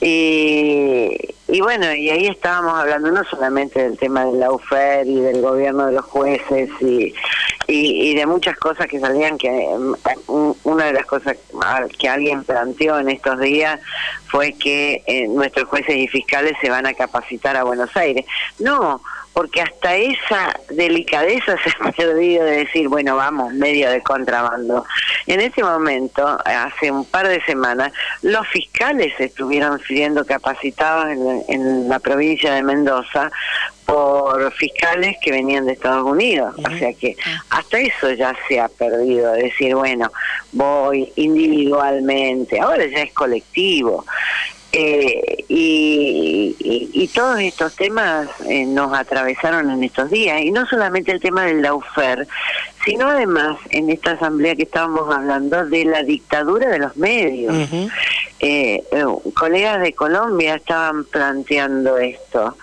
y, 0.00 1.16
y 1.52 1.60
bueno, 1.60 1.92
y 1.92 2.08
ahí 2.08 2.26
estábamos 2.28 2.72
hablando 2.72 3.10
no 3.10 3.22
solamente 3.24 3.82
del 3.82 3.98
tema 3.98 4.24
del 4.24 4.40
laufer 4.40 5.06
y 5.06 5.20
del 5.20 5.42
gobierno 5.42 5.86
de 5.86 5.92
los 5.92 6.04
jueces 6.06 6.70
y, 6.80 7.14
y, 7.66 8.14
de 8.14 8.24
muchas 8.24 8.56
cosas 8.56 8.86
que 8.86 8.98
salían, 8.98 9.36
que 9.36 9.50
mm, 9.50 10.52
una 10.64 10.86
de 10.86 10.94
las 10.94 11.04
cosas 11.04 11.36
que 11.98 12.08
alguien 12.08 12.42
planteó 12.44 12.98
en 12.98 13.10
estos 13.10 13.38
días 13.38 13.78
fue 14.28 14.54
que 14.54 15.02
eh, 15.06 15.28
nuestros 15.28 15.68
jueces 15.68 15.94
y 15.94 16.08
fiscales 16.08 16.54
se 16.62 16.70
van 16.70 16.86
a 16.86 16.94
capacitar 16.94 17.54
a 17.54 17.64
Buenos 17.64 17.94
Aires. 17.98 18.24
No, 18.58 19.02
porque 19.32 19.62
hasta 19.62 19.96
esa 19.96 20.54
delicadeza 20.70 21.56
se 21.64 21.70
ha 21.80 21.92
perdido 21.92 22.44
de 22.44 22.64
decir, 22.64 22.88
bueno, 22.88 23.16
vamos, 23.16 23.52
medio 23.54 23.90
de 23.90 24.02
contrabando. 24.02 24.84
En 25.26 25.40
ese 25.40 25.62
momento, 25.62 26.38
hace 26.44 26.90
un 26.90 27.04
par 27.04 27.28
de 27.28 27.42
semanas, 27.44 27.92
los 28.22 28.46
fiscales 28.48 29.12
estuvieron 29.18 29.80
siendo 29.80 30.24
capacitados 30.24 31.08
en, 31.10 31.44
en 31.48 31.88
la 31.88 31.98
provincia 31.98 32.52
de 32.54 32.62
Mendoza 32.62 33.30
por 33.86 34.52
fiscales 34.52 35.16
que 35.20 35.30
venían 35.30 35.66
de 35.66 35.72
Estados 35.72 36.04
Unidos. 36.04 36.54
O 36.58 36.78
sea 36.78 36.92
que 36.94 37.16
hasta 37.50 37.78
eso 37.78 38.10
ya 38.12 38.34
se 38.48 38.60
ha 38.60 38.68
perdido, 38.68 39.32
decir, 39.32 39.74
bueno, 39.74 40.10
voy 40.52 41.12
individualmente, 41.16 42.60
ahora 42.60 42.86
ya 42.86 43.02
es 43.02 43.12
colectivo. 43.12 44.04
Eh, 44.74 45.44
y, 45.48 46.56
y- 46.58 46.90
y 46.94 47.08
todos 47.08 47.38
estos 47.40 47.76
temas 47.76 48.28
eh, 48.48 48.64
nos 48.64 48.92
atravesaron 48.96 49.70
en 49.70 49.84
estos 49.84 50.10
días, 50.10 50.40
y 50.42 50.50
no 50.50 50.64
solamente 50.66 51.12
el 51.12 51.20
tema 51.20 51.44
del 51.44 51.60
laufer, 51.62 52.26
sino 52.84 53.08
además 53.08 53.58
en 53.70 53.90
esta 53.90 54.12
asamblea 54.12 54.54
que 54.56 54.62
estábamos 54.62 55.14
hablando 55.14 55.66
de 55.66 55.84
la 55.84 56.02
dictadura 56.02 56.68
de 56.70 56.78
los 56.78 56.96
medios. 56.96 57.54
Eh, 58.40 58.82
eh, 58.90 59.04
colegas 59.34 59.80
de 59.82 59.92
Colombia 59.92 60.54
estaban 60.56 61.04
planteando 61.04 61.98
esto 61.98 62.56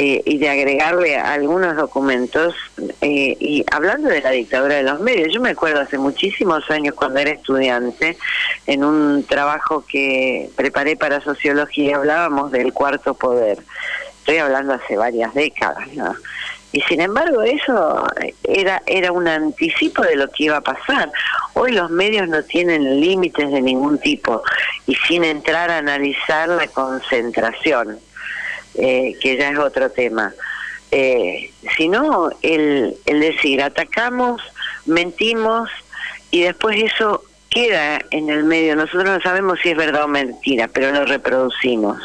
eh, 0.00 0.22
y 0.24 0.38
de 0.38 0.48
agregarle 0.48 1.16
algunos 1.16 1.74
documentos 1.74 2.54
eh, 3.00 3.36
y 3.40 3.64
hablando 3.72 4.08
de 4.08 4.20
la 4.20 4.30
dictadura 4.30 4.76
de 4.76 4.84
los 4.84 5.00
medios. 5.00 5.34
Yo 5.34 5.40
me 5.40 5.50
acuerdo 5.50 5.80
hace 5.80 5.98
muchísimos 5.98 6.70
años 6.70 6.94
cuando 6.94 7.18
era 7.18 7.32
estudiante 7.32 8.16
en 8.68 8.84
un 8.84 9.24
trabajo 9.24 9.84
que 9.88 10.50
preparé 10.54 10.96
para 10.96 11.20
sociología 11.20 11.96
hablábamos 11.96 12.52
del 12.52 12.72
cuarto 12.72 13.14
poder. 13.14 13.58
Estoy 14.20 14.36
hablando 14.36 14.74
hace 14.74 14.96
varias 14.96 15.34
décadas, 15.34 15.88
¿no? 15.94 16.14
Y 16.70 16.80
sin 16.82 17.00
embargo 17.00 17.42
eso 17.42 18.06
era 18.44 18.80
era 18.86 19.10
un 19.10 19.26
anticipo 19.26 20.02
de 20.02 20.14
lo 20.14 20.30
que 20.30 20.44
iba 20.44 20.58
a 20.58 20.60
pasar. 20.60 21.10
Hoy 21.54 21.72
los 21.72 21.90
medios 21.90 22.28
no 22.28 22.44
tienen 22.44 23.00
límites 23.00 23.50
de 23.50 23.62
ningún 23.62 23.98
tipo 23.98 24.44
y 24.86 24.94
sin 24.94 25.24
entrar 25.24 25.72
a 25.72 25.78
analizar 25.78 26.48
la 26.50 26.68
concentración, 26.68 27.98
eh, 28.78 29.16
que 29.20 29.36
ya 29.36 29.50
es 29.50 29.58
otro 29.58 29.90
tema. 29.90 30.32
Eh, 30.90 31.50
sino 31.76 32.30
el, 32.42 32.96
el 33.04 33.20
decir, 33.20 33.62
atacamos, 33.62 34.40
mentimos 34.86 35.68
y 36.30 36.42
después 36.42 36.82
eso 36.82 37.24
queda 37.50 38.00
en 38.10 38.30
el 38.30 38.44
medio. 38.44 38.76
Nosotros 38.76 39.04
no 39.04 39.20
sabemos 39.20 39.58
si 39.62 39.70
es 39.70 39.76
verdad 39.76 40.04
o 40.04 40.08
mentira, 40.08 40.68
pero 40.68 40.92
lo 40.92 41.04
reproducimos. 41.04 41.98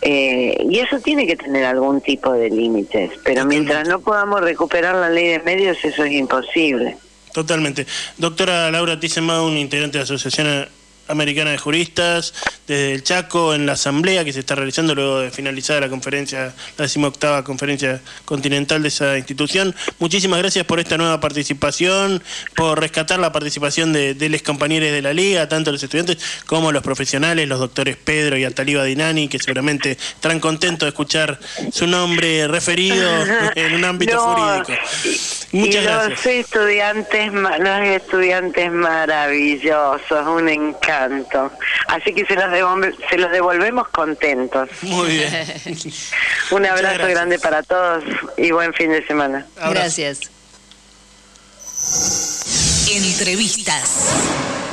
Eh, 0.00 0.56
y 0.68 0.80
eso 0.80 0.98
tiene 0.98 1.26
que 1.28 1.36
tener 1.36 1.64
algún 1.64 2.00
tipo 2.00 2.32
de 2.32 2.50
límites, 2.50 3.12
pero 3.22 3.44
mientras 3.44 3.86
no 3.86 4.00
podamos 4.00 4.40
recuperar 4.40 4.96
la 4.96 5.08
ley 5.08 5.28
de 5.28 5.38
medios, 5.40 5.78
eso 5.84 6.02
es 6.02 6.12
imposible. 6.12 6.96
Totalmente. 7.32 7.86
Doctora 8.18 8.70
Laura 8.72 8.98
Tisemaun, 8.98 9.56
integrante 9.56 9.98
de 9.98 10.00
la 10.00 10.04
Asociación 10.04 10.68
Americana 11.08 11.50
de 11.50 11.58
Juristas, 11.58 12.34
desde 12.66 12.92
el 12.92 13.02
Chaco, 13.02 13.54
en 13.54 13.66
la 13.66 13.72
asamblea 13.72 14.24
que 14.24 14.32
se 14.32 14.40
está 14.40 14.54
realizando 14.54 14.94
luego 14.94 15.20
de 15.20 15.30
finalizada 15.30 15.80
la 15.80 15.88
conferencia, 15.88 16.54
la 16.78 16.82
decimoctava 16.84 17.44
conferencia 17.44 18.00
continental 18.24 18.82
de 18.82 18.88
esa 18.88 19.18
institución. 19.18 19.74
Muchísimas 19.98 20.38
gracias 20.38 20.64
por 20.64 20.80
esta 20.80 20.96
nueva 20.96 21.20
participación, 21.20 22.22
por 22.54 22.80
rescatar 22.80 23.18
la 23.18 23.32
participación 23.32 23.92
de, 23.92 24.14
de 24.14 24.28
los 24.28 24.42
compañeros 24.42 24.90
de 24.90 25.02
la 25.02 25.12
liga, 25.12 25.48
tanto 25.48 25.72
los 25.72 25.82
estudiantes 25.82 26.18
como 26.46 26.72
los 26.72 26.82
profesionales, 26.82 27.48
los 27.48 27.58
doctores 27.58 27.96
Pedro 27.96 28.36
y 28.36 28.44
Ataliba 28.44 28.84
Dinani, 28.84 29.28
que 29.28 29.38
seguramente 29.38 29.92
estarán 29.92 30.40
contentos 30.40 30.86
de 30.86 30.88
escuchar 30.90 31.38
su 31.72 31.86
nombre 31.86 32.46
referido 32.48 33.10
en 33.54 33.74
un 33.74 33.84
ámbito 33.84 34.12
No, 34.22 34.34
jurídico. 34.34 34.72
Muchas 35.52 35.82
y 35.82 35.84
gracias. 35.84 36.10
los 36.10 36.26
estudiantes, 36.26 37.32
los 37.32 37.80
estudiantes 37.84 38.70
maravillosos, 38.70 40.26
un 40.26 40.48
encanto. 40.48 40.91
Así 41.88 42.14
que 42.14 42.24
se 42.26 42.34
los, 42.34 42.44
devol- 42.46 42.96
se 43.10 43.18
los 43.18 43.30
devolvemos 43.30 43.88
contentos. 43.88 44.68
Muy 44.82 45.08
bien. 45.16 45.46
Un 46.50 46.66
abrazo 46.66 47.06
grande 47.08 47.38
para 47.38 47.62
todos 47.62 48.04
y 48.36 48.50
buen 48.50 48.72
fin 48.74 48.90
de 48.90 49.06
semana. 49.06 49.46
Gracias. 49.70 50.20
Entrevistas. 52.90 54.71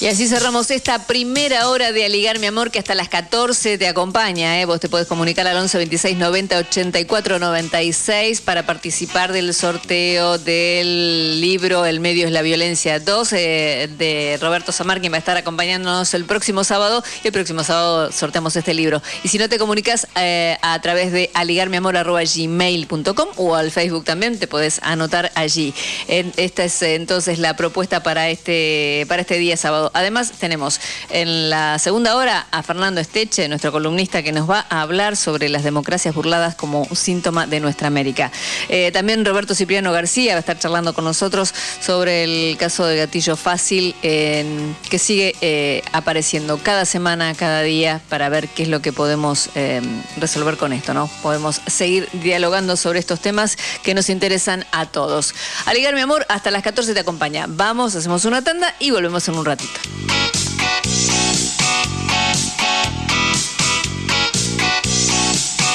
Y 0.00 0.06
así 0.06 0.26
cerramos 0.28 0.70
esta 0.70 1.06
primera 1.06 1.68
hora 1.68 1.92
de 1.92 2.06
Aligar 2.06 2.38
Mi 2.38 2.46
Amor 2.46 2.70
que 2.70 2.78
hasta 2.78 2.94
las 2.94 3.10
14 3.10 3.76
te 3.76 3.86
acompaña. 3.86 4.58
¿eh? 4.58 4.64
Vos 4.64 4.80
te 4.80 4.88
podés 4.88 5.06
comunicar 5.06 5.46
al 5.46 5.58
11 5.58 5.76
26 5.76 6.16
90 6.16 6.56
84 6.56 7.38
96 7.38 8.40
para 8.40 8.64
participar 8.64 9.30
del 9.30 9.52
sorteo 9.52 10.38
del 10.38 11.38
libro 11.42 11.84
El 11.84 12.00
medio 12.00 12.24
es 12.24 12.32
la 12.32 12.40
violencia 12.40 12.98
2 12.98 13.32
eh, 13.34 13.90
de 13.98 14.38
Roberto 14.40 14.72
Samar, 14.72 15.02
quien 15.02 15.12
va 15.12 15.16
a 15.16 15.18
estar 15.18 15.36
acompañándonos 15.36 16.14
el 16.14 16.24
próximo 16.24 16.64
sábado. 16.64 17.04
Y 17.22 17.26
el 17.26 17.34
próximo 17.34 17.62
sábado 17.62 18.10
sorteamos 18.10 18.56
este 18.56 18.72
libro. 18.72 19.02
Y 19.22 19.28
si 19.28 19.36
no 19.36 19.50
te 19.50 19.58
comunicas 19.58 20.06
eh, 20.16 20.56
a 20.62 20.80
través 20.80 21.12
de 21.12 21.30
aligarmiamor.gmail.com 21.34 23.28
o 23.36 23.54
al 23.54 23.70
Facebook 23.70 24.04
también, 24.04 24.38
te 24.38 24.46
podés 24.46 24.80
anotar 24.82 25.30
allí. 25.34 25.74
Esta 26.08 26.64
es 26.64 26.80
eh, 26.80 26.94
entonces 26.94 27.38
la 27.38 27.54
propuesta 27.54 28.02
para 28.02 28.30
este, 28.30 29.04
para 29.06 29.20
este 29.20 29.36
día 29.36 29.58
sábado. 29.58 29.89
Además, 29.92 30.32
tenemos 30.38 30.80
en 31.10 31.50
la 31.50 31.78
segunda 31.78 32.16
hora 32.16 32.46
a 32.50 32.62
Fernando 32.62 33.00
Esteche, 33.00 33.48
nuestro 33.48 33.72
columnista, 33.72 34.22
que 34.22 34.32
nos 34.32 34.48
va 34.48 34.66
a 34.68 34.82
hablar 34.82 35.16
sobre 35.16 35.48
las 35.48 35.64
democracias 35.64 36.14
burladas 36.14 36.54
como 36.54 36.86
síntoma 36.94 37.46
de 37.46 37.60
nuestra 37.60 37.88
América. 37.88 38.30
Eh, 38.68 38.90
también 38.92 39.24
Roberto 39.24 39.54
Cipriano 39.54 39.92
García 39.92 40.32
va 40.32 40.38
a 40.38 40.40
estar 40.40 40.58
charlando 40.58 40.94
con 40.94 41.04
nosotros 41.04 41.54
sobre 41.80 42.24
el 42.24 42.56
caso 42.56 42.84
de 42.86 42.96
Gatillo 42.96 43.36
Fácil, 43.36 43.94
que 44.00 44.98
sigue 44.98 45.34
eh, 45.40 45.82
apareciendo 45.92 46.58
cada 46.58 46.84
semana, 46.84 47.34
cada 47.34 47.62
día, 47.62 48.00
para 48.08 48.28
ver 48.28 48.48
qué 48.48 48.64
es 48.64 48.68
lo 48.68 48.80
que 48.80 48.92
podemos 48.92 49.50
eh, 49.54 49.80
resolver 50.16 50.56
con 50.56 50.72
esto, 50.72 50.94
¿no? 50.94 51.10
Podemos 51.22 51.60
seguir 51.66 52.08
dialogando 52.12 52.76
sobre 52.76 52.98
estos 52.98 53.20
temas 53.20 53.56
que 53.82 53.94
nos 53.94 54.10
interesan 54.10 54.64
a 54.72 54.86
todos. 54.86 55.34
Aligar, 55.66 55.94
mi 55.94 56.00
amor, 56.00 56.26
hasta 56.28 56.50
las 56.50 56.62
14 56.62 56.94
te 56.94 57.00
acompaña. 57.00 57.46
Vamos, 57.48 57.94
hacemos 57.94 58.24
una 58.24 58.42
tanda 58.42 58.74
y 58.78 58.90
volvemos 58.90 59.26
en 59.28 59.36
un 59.36 59.44
ratito. 59.44 59.79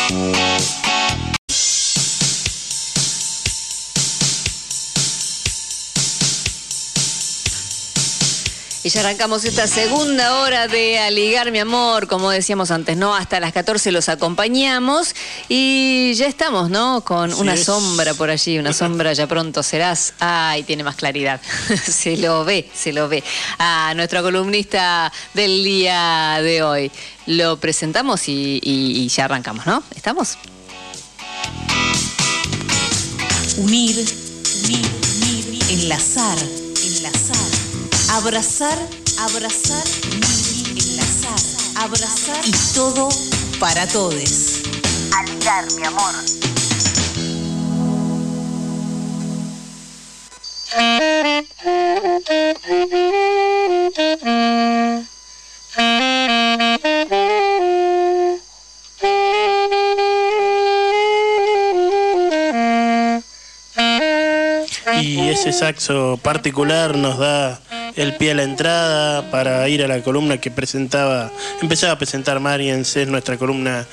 Thank 0.08 0.70
you. 0.70 0.75
Y 8.86 8.90
ya 8.90 9.00
arrancamos 9.00 9.44
esta 9.46 9.66
segunda 9.66 10.42
hora 10.42 10.68
de 10.68 11.00
Aligar 11.00 11.52
mi 11.52 11.58
amor, 11.58 12.06
como 12.06 12.30
decíamos 12.30 12.70
antes, 12.70 12.96
¿no? 12.96 13.16
Hasta 13.16 13.40
las 13.40 13.52
14 13.52 13.92
los 13.92 14.10
acompañamos 14.10 15.16
y 15.50 16.14
ya 16.14 16.28
estamos, 16.28 16.70
¿no? 16.70 17.02
Con 17.04 17.34
una 17.34 17.58
sombra 17.58 18.14
por 18.14 18.30
allí, 18.30 18.60
una 18.60 18.74
sombra 18.82 19.12
ya 19.14 19.26
pronto 19.26 19.64
serás. 19.64 20.14
Ay, 20.20 20.62
tiene 20.62 20.84
más 20.84 20.98
claridad. 20.98 21.42
se 21.84 22.16
lo 22.18 22.46
ve, 22.46 22.70
se 22.76 22.94
lo 22.94 23.10
ve. 23.10 23.24
A 23.58 23.94
nuestra 23.96 24.22
columnista 24.22 25.12
del 25.34 25.64
día 25.64 26.38
de 26.44 26.62
hoy. 26.62 26.92
Lo 27.26 27.58
presentamos 27.60 28.28
y, 28.30 28.60
y- 28.62 29.02
y 29.02 29.08
ya 29.08 29.26
arrancamos, 29.26 29.66
¿no? 29.66 29.82
¿Estamos? 29.96 30.38
Unir, 33.58 34.06
unir, 34.64 34.86
unir, 35.24 35.64
enlazar, 35.72 36.38
abrazar, 38.16 38.78
abrazar, 39.20 39.84
enlazar, 40.70 41.84
abrazar 41.84 42.46
y 42.46 42.54
todo 42.74 43.10
para 43.60 43.86
todos. 43.88 44.62
Aligar, 45.20 45.66
mi 45.74 45.86
amor. 45.86 46.16
Y 65.02 65.30
ese 65.30 65.52
saxo 65.52 66.18
particular 66.24 66.96
nos 66.96 67.18
da 67.18 67.60
el 67.96 68.16
pie 68.16 68.32
a 68.32 68.36
la 68.36 68.44
entrada 68.44 69.30
para 69.32 69.68
ir 69.70 69.84
a 69.84 69.88
la 69.88 70.02
columna 70.02 70.38
que 70.38 70.52
presentaba, 70.52 71.32
empezaba 71.62 71.94
a 71.94 71.98
presentar 71.98 72.40
Mariens, 72.40 72.96
es 72.96 73.08
nuestra 73.08 73.38
columna 73.38 73.88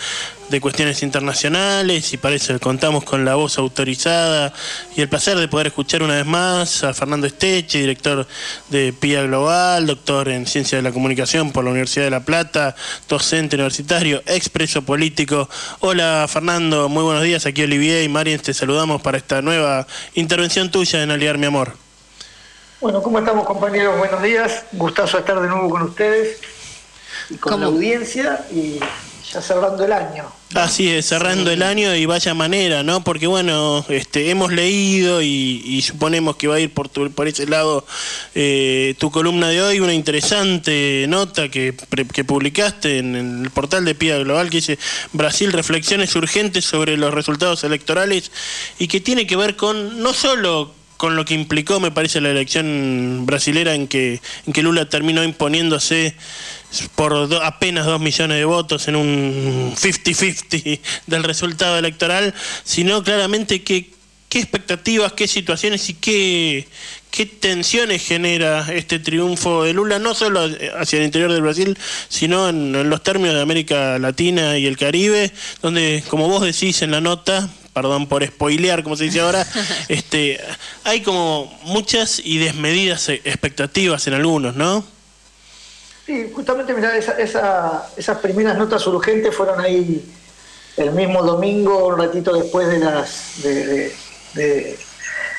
de 0.50 0.60
cuestiones 0.60 1.02
internacionales 1.02 2.12
y 2.12 2.18
para 2.18 2.34
eso 2.34 2.58
contamos 2.60 3.04
con 3.04 3.24
la 3.24 3.36
voz 3.36 3.58
autorizada 3.58 4.52
y 4.94 5.00
el 5.00 5.08
placer 5.08 5.38
de 5.38 5.48
poder 5.48 5.68
escuchar 5.68 6.02
una 6.02 6.16
vez 6.16 6.26
más 6.26 6.84
a 6.84 6.92
Fernando 6.92 7.26
Esteche, 7.26 7.78
director 7.78 8.26
de 8.68 8.92
PIA 8.92 9.22
Global, 9.22 9.86
doctor 9.86 10.28
en 10.28 10.46
Ciencia 10.46 10.76
de 10.76 10.82
la 10.82 10.92
Comunicación 10.92 11.52
por 11.52 11.64
la 11.64 11.70
Universidad 11.70 12.04
de 12.04 12.10
La 12.10 12.24
Plata, 12.24 12.74
docente 13.08 13.56
universitario, 13.56 14.22
expreso 14.26 14.82
político. 14.82 15.48
Hola 15.80 16.26
Fernando, 16.28 16.88
muy 16.88 17.04
buenos 17.04 17.22
días, 17.22 17.46
aquí 17.46 17.62
Olivier 17.62 18.04
y 18.04 18.08
Mariens, 18.08 18.42
te 18.42 18.52
saludamos 18.52 19.00
para 19.00 19.18
esta 19.18 19.40
nueva 19.42 19.86
intervención 20.14 20.70
tuya 20.70 21.02
en 21.02 21.10
Aliar 21.10 21.38
Mi 21.38 21.46
Amor. 21.46 21.81
Bueno, 22.82 23.00
¿cómo 23.02 23.18
estamos 23.20 23.46
compañeros? 23.46 23.96
Buenos 23.96 24.22
días. 24.22 24.64
Gustazo 24.72 25.18
estar 25.18 25.40
de 25.40 25.48
nuevo 25.48 25.70
con 25.70 25.82
ustedes 25.82 26.38
y 27.30 27.36
con 27.36 27.60
la 27.60 27.66
audiencia 27.66 28.44
y 28.52 28.80
ya 29.32 29.40
cerrando 29.40 29.84
el 29.84 29.92
año. 29.92 30.24
Así 30.54 30.90
es, 30.90 31.06
cerrando 31.06 31.50
el 31.50 31.62
año 31.62 31.94
y 31.94 32.04
vaya 32.06 32.34
manera, 32.34 32.82
¿no? 32.82 33.02
Porque 33.04 33.26
bueno, 33.28 33.86
este, 33.88 34.28
hemos 34.30 34.52
leído 34.52 35.22
y, 35.22 35.62
y 35.64 35.80
suponemos 35.82 36.36
que 36.36 36.48
va 36.48 36.56
a 36.56 36.60
ir 36.60 36.74
por, 36.74 36.88
tu- 36.90 37.10
por 37.12 37.28
ese 37.28 37.46
lado 37.46 37.86
eh, 38.34 38.94
tu 38.98 39.10
columna 39.12 39.48
de 39.48 39.62
hoy, 39.62 39.80
una 39.80 39.94
interesante 39.94 41.06
nota 41.08 41.48
que, 41.48 41.72
pre- 41.88 42.06
que 42.06 42.24
publicaste 42.24 42.98
en 42.98 43.14
el 43.44 43.50
portal 43.50 43.84
de 43.86 43.94
PIA 43.94 44.18
Global 44.18 44.50
que 44.50 44.56
dice 44.58 44.78
Brasil 45.12 45.52
reflexiones 45.52 46.14
urgentes 46.16 46.64
sobre 46.66 46.96
los 46.98 47.14
resultados 47.14 47.62
electorales 47.64 48.30
y 48.78 48.88
que 48.88 49.00
tiene 49.00 49.26
que 49.26 49.36
ver 49.36 49.56
con 49.56 50.02
no 50.02 50.12
solo 50.12 50.74
con 51.02 51.16
lo 51.16 51.24
que 51.24 51.34
implicó, 51.34 51.80
me 51.80 51.90
parece, 51.90 52.20
la 52.20 52.30
elección 52.30 53.24
brasilera 53.26 53.74
en 53.74 53.88
que, 53.88 54.20
en 54.46 54.52
que 54.52 54.62
Lula 54.62 54.88
terminó 54.88 55.24
imponiéndose 55.24 56.14
por 56.94 57.28
do- 57.28 57.42
apenas 57.42 57.86
dos 57.86 58.00
millones 58.00 58.36
de 58.36 58.44
votos 58.44 58.86
en 58.86 58.94
un 58.94 59.74
50-50 59.74 60.78
del 61.08 61.24
resultado 61.24 61.76
electoral, 61.76 62.32
sino 62.62 63.02
claramente 63.02 63.64
que 63.64 63.90
qué 64.28 64.38
expectativas, 64.38 65.12
qué 65.14 65.26
situaciones 65.26 65.88
y 65.90 65.94
qué, 65.94 66.68
qué 67.10 67.26
tensiones 67.26 68.06
genera 68.06 68.64
este 68.72 69.00
triunfo 69.00 69.64
de 69.64 69.72
Lula, 69.72 69.98
no 69.98 70.14
solo 70.14 70.48
hacia 70.78 71.00
el 71.00 71.04
interior 71.06 71.32
del 71.32 71.42
Brasil, 71.42 71.76
sino 72.08 72.48
en, 72.48 72.76
en 72.76 72.88
los 72.88 73.02
términos 73.02 73.34
de 73.34 73.42
América 73.42 73.98
Latina 73.98 74.56
y 74.56 74.66
el 74.66 74.76
Caribe, 74.76 75.32
donde, 75.62 76.04
como 76.06 76.28
vos 76.28 76.42
decís 76.44 76.80
en 76.82 76.92
la 76.92 77.00
nota, 77.00 77.50
perdón 77.72 78.06
por 78.08 78.24
spoilear, 78.26 78.82
como 78.82 78.96
se 78.96 79.04
dice 79.04 79.20
ahora, 79.20 79.46
este, 79.88 80.40
hay 80.84 81.00
como 81.02 81.46
muchas 81.64 82.20
y 82.22 82.38
desmedidas 82.38 83.08
expectativas 83.08 84.06
en 84.06 84.14
algunos, 84.14 84.54
¿no? 84.56 84.84
Sí, 86.06 86.30
justamente, 86.34 86.74
mirá, 86.74 86.96
esa- 86.96 87.18
esa- 87.18 87.86
esas 87.96 88.18
primeras 88.18 88.58
notas 88.58 88.86
urgentes 88.86 89.34
fueron 89.34 89.60
ahí 89.60 90.04
el 90.76 90.90
mismo 90.92 91.22
domingo, 91.22 91.86
un 91.88 91.98
ratito 91.98 92.34
después 92.34 92.68
de 92.68 92.78
las 92.78 93.42
de- 93.42 93.66
de- 93.66 93.94
de- 94.34 94.78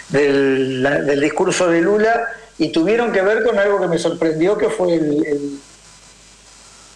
del, 0.10 0.84
la- 0.84 1.02
del 1.02 1.20
discurso 1.22 1.68
de 1.68 1.82
Lula, 1.82 2.28
y 2.58 2.70
tuvieron 2.72 3.12
que 3.12 3.22
ver 3.22 3.44
con 3.44 3.58
algo 3.60 3.80
que 3.82 3.88
me 3.88 3.98
sorprendió, 4.00 4.58
que 4.58 4.70
fue 4.70 4.94
el, 4.96 5.26
el- 5.26 5.60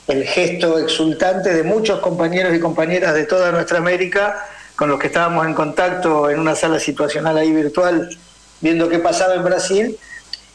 el 0.07 0.23
gesto 0.25 0.79
exultante 0.79 1.53
de 1.53 1.63
muchos 1.63 1.99
compañeros 1.99 2.55
y 2.55 2.59
compañeras 2.59 3.13
de 3.13 3.25
toda 3.25 3.51
nuestra 3.51 3.79
América, 3.79 4.47
con 4.77 4.89
los 4.89 4.99
que 4.99 5.07
estábamos 5.07 5.45
en 5.47 5.55
contacto 5.55 6.29
en 6.29 6.39
una 6.39 6.55
sala 6.55 6.79
situacional 6.79 7.35
ahí 7.35 7.51
virtual, 7.51 8.15
viendo 8.61 8.87
qué 8.87 8.99
pasaba 8.99 9.33
en 9.33 9.43
Brasil, 9.43 9.97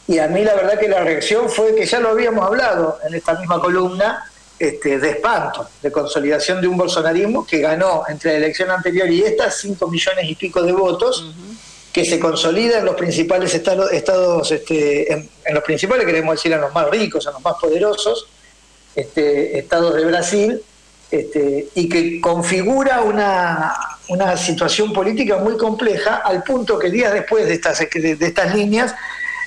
y 0.07 0.19
a 0.19 0.29
mí 0.29 0.45
la 0.45 0.55
verdad 0.55 0.79
que 0.79 0.89
la 0.89 1.01
reacción 1.01 1.51
fue 1.51 1.75
que 1.75 1.85
ya 1.85 1.99
lo 1.99 2.11
habíamos 2.11 2.47
hablado 2.47 2.99
en 3.07 3.15
esta 3.15 3.35
misma 3.35 3.61
columna, 3.61 4.25
este, 4.59 5.01
de 5.01 5.11
espanto, 5.11 5.69
de 5.83 5.91
consolidación 5.91 6.61
de 6.61 6.69
un 6.69 6.77
bolsonarismo 6.77 7.45
que 7.45 7.59
ganó 7.59 8.05
entre 8.09 8.33
la 8.33 8.39
elección 8.39 8.71
anterior 8.71 9.11
y 9.11 9.23
esta 9.23 9.51
5 9.51 9.89
millones 9.89 10.25
y 10.31 10.37
pico 10.37 10.63
de 10.63 10.71
votos, 10.71 11.35
que 11.93 12.05
se 12.05 12.21
consolida 12.21 12.79
en 12.79 12.85
los 12.85 12.95
principales 12.95 13.53
estados, 13.53 13.93
estados 13.93 14.53
este, 14.53 15.13
en, 15.13 15.29
en 15.45 15.55
los 15.55 15.65
principales, 15.65 16.07
queremos 16.07 16.37
decir, 16.37 16.53
en 16.53 16.61
los 16.61 16.73
más 16.73 16.89
ricos, 16.91 17.27
en 17.27 17.33
los 17.33 17.43
más 17.43 17.55
poderosos, 17.61 18.29
este, 18.95 19.59
estados 19.59 19.97
de 19.97 20.05
Brasil, 20.05 20.63
este, 21.13 21.69
y 21.75 21.89
que 21.89 22.21
configura 22.21 23.03
una, 23.03 23.75
una 24.09 24.37
situación 24.37 24.93
política 24.93 25.37
muy 25.37 25.57
compleja, 25.57 26.17
al 26.17 26.43
punto 26.43 26.79
que 26.79 26.91
días 26.91 27.13
después 27.13 27.47
de 27.47 27.53
estas, 27.55 27.79
de, 27.79 28.17
de 28.17 28.27
estas 28.27 28.55
líneas, 28.55 28.95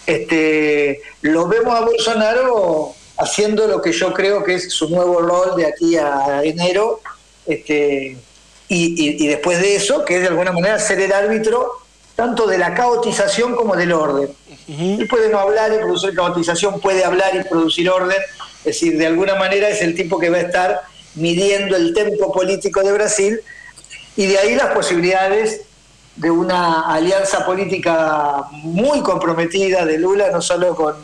este, 0.05 1.01
lo 1.21 1.47
vemos 1.47 1.75
a 1.75 1.81
Bolsonaro 1.83 2.93
haciendo 3.17 3.67
lo 3.67 3.81
que 3.81 3.91
yo 3.91 4.13
creo 4.13 4.43
que 4.43 4.55
es 4.55 4.71
su 4.71 4.89
nuevo 4.89 5.21
rol 5.21 5.55
de 5.57 5.65
aquí 5.65 5.97
a 5.97 6.41
enero, 6.43 7.01
este, 7.47 8.17
y, 8.67 8.77
y- 8.77 9.23
y 9.23 9.27
después 9.27 9.59
de 9.61 9.75
eso, 9.75 10.05
que 10.05 10.15
es 10.17 10.21
de 10.21 10.27
alguna 10.27 10.51
manera 10.51 10.77
ser 10.79 10.99
el 10.99 11.11
árbitro 11.11 11.71
tanto 12.15 12.47
de 12.47 12.57
la 12.57 12.73
caotización 12.73 13.55
como 13.55 13.75
del 13.75 13.91
orden. 13.91 14.29
Él 14.67 15.07
puede 15.09 15.29
no 15.29 15.39
hablar 15.39 15.71
y 15.73 15.77
producir 15.77 16.15
caotización, 16.15 16.79
puede 16.79 17.03
hablar 17.03 17.35
y 17.35 17.43
producir 17.47 17.89
orden, 17.89 18.17
es 18.59 18.63
decir, 18.65 18.97
de 18.97 19.05
alguna 19.07 19.35
manera 19.35 19.69
es 19.69 19.81
el 19.81 19.95
tipo 19.95 20.17
que 20.19 20.29
va 20.29 20.37
a 20.37 20.41
estar 20.41 20.81
midiendo 21.15 21.75
el 21.75 21.93
tempo 21.93 22.31
político 22.31 22.81
de 22.81 22.91
Brasil 22.91 23.41
y 24.15 24.27
de 24.27 24.37
ahí 24.37 24.55
las 24.55 24.73
posibilidades 24.73 25.61
de 26.15 26.31
una 26.31 26.93
alianza 26.93 27.45
política 27.45 28.45
muy 28.51 29.01
comprometida 29.01 29.85
de 29.85 29.97
Lula, 29.97 30.29
no 30.31 30.41
solo 30.41 30.75
con, 30.75 30.95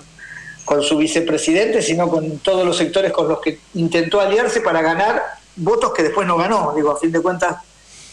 con 0.64 0.82
su 0.82 0.97
vicepresidente, 0.97 1.82
sino 1.82 2.07
con 2.09 2.39
todos 2.39 2.66
los 2.66 2.78
sectores 2.78 3.12
con 3.12 3.28
los 3.28 3.41
que 3.41 3.59
intentó 3.74 4.22
aliarse 4.22 4.62
para 4.62 4.82
ganar 4.82 5.22
votos 5.57 5.91
que 5.93 6.03
después 6.03 6.26
no 6.28 6.38
ganó. 6.38 6.74
Digo, 6.76 6.91
a 6.91 6.97
fin 6.97 7.12
de 7.12 7.22
cuentas, 7.22 7.57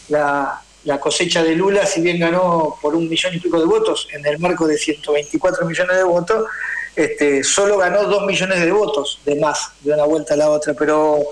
la, 0.09 0.61
la 0.83 0.99
cosecha 0.99 1.43
de 1.43 1.55
Lula, 1.55 1.85
si 1.85 2.01
bien 2.01 2.19
ganó 2.19 2.77
por 2.81 2.95
un 2.95 3.07
millón 3.07 3.33
y 3.33 3.39
pico 3.39 3.59
de 3.59 3.65
votos, 3.65 4.07
en 4.11 4.25
el 4.25 4.39
marco 4.39 4.67
de 4.67 4.77
124 4.77 5.65
millones 5.65 5.95
de 5.95 6.03
votos, 6.03 6.45
este, 6.95 7.43
solo 7.45 7.77
ganó 7.77 8.03
dos 8.03 8.25
millones 8.25 8.59
de 8.59 8.71
votos 8.71 9.21
de 9.25 9.35
más 9.35 9.71
de 9.81 9.93
una 9.93 10.03
vuelta 10.05 10.33
a 10.33 10.37
la 10.37 10.49
otra. 10.49 10.73
Pero 10.73 11.27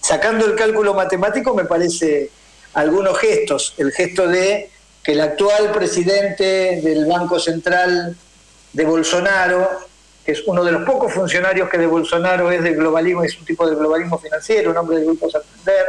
sacando 0.00 0.46
el 0.46 0.54
cálculo 0.54 0.94
matemático, 0.94 1.54
me 1.54 1.64
parece 1.64 2.30
algunos 2.74 3.18
gestos. 3.18 3.74
El 3.78 3.92
gesto 3.92 4.26
de 4.28 4.70
que 5.02 5.12
el 5.12 5.20
actual 5.20 5.72
presidente 5.72 6.80
del 6.82 7.06
Banco 7.06 7.38
Central 7.38 8.16
de 8.72 8.84
Bolsonaro, 8.84 9.68
que 10.24 10.32
es 10.32 10.42
uno 10.46 10.62
de 10.62 10.72
los 10.72 10.82
pocos 10.84 11.12
funcionarios 11.12 11.68
que 11.70 11.78
de 11.78 11.86
Bolsonaro 11.86 12.50
es 12.52 12.62
del 12.62 12.76
globalismo, 12.76 13.24
es 13.24 13.38
un 13.38 13.44
tipo 13.46 13.68
de 13.68 13.74
globalismo 13.76 14.18
financiero, 14.18 14.70
un 14.70 14.76
hombre 14.76 14.96
del 14.98 15.06
Grupo 15.06 15.30
Santander, 15.30 15.86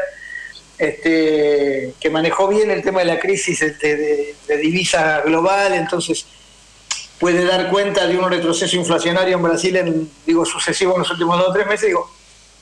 este, 0.77 1.93
que 1.99 2.09
manejó 2.09 2.47
bien 2.47 2.71
el 2.71 2.81
tema 2.81 2.99
de 2.99 3.05
la 3.05 3.19
crisis 3.19 3.59
de, 3.59 4.35
de- 4.47 4.57
divisa 4.57 5.21
global, 5.21 5.73
entonces 5.73 6.25
puede 7.19 7.43
dar 7.43 7.69
cuenta 7.69 8.07
de 8.07 8.17
un 8.17 8.29
retroceso 8.31 8.77
inflacionario 8.77 9.35
en 9.35 9.43
Brasil 9.43 9.75
en, 9.75 10.09
digo, 10.25 10.45
sucesivo 10.45 10.93
en 10.93 10.99
los 10.99 11.11
últimos 11.11 11.37
dos 11.37 11.49
o 11.49 11.53
tres 11.53 11.67
meses, 11.67 11.87
digo, 11.87 12.09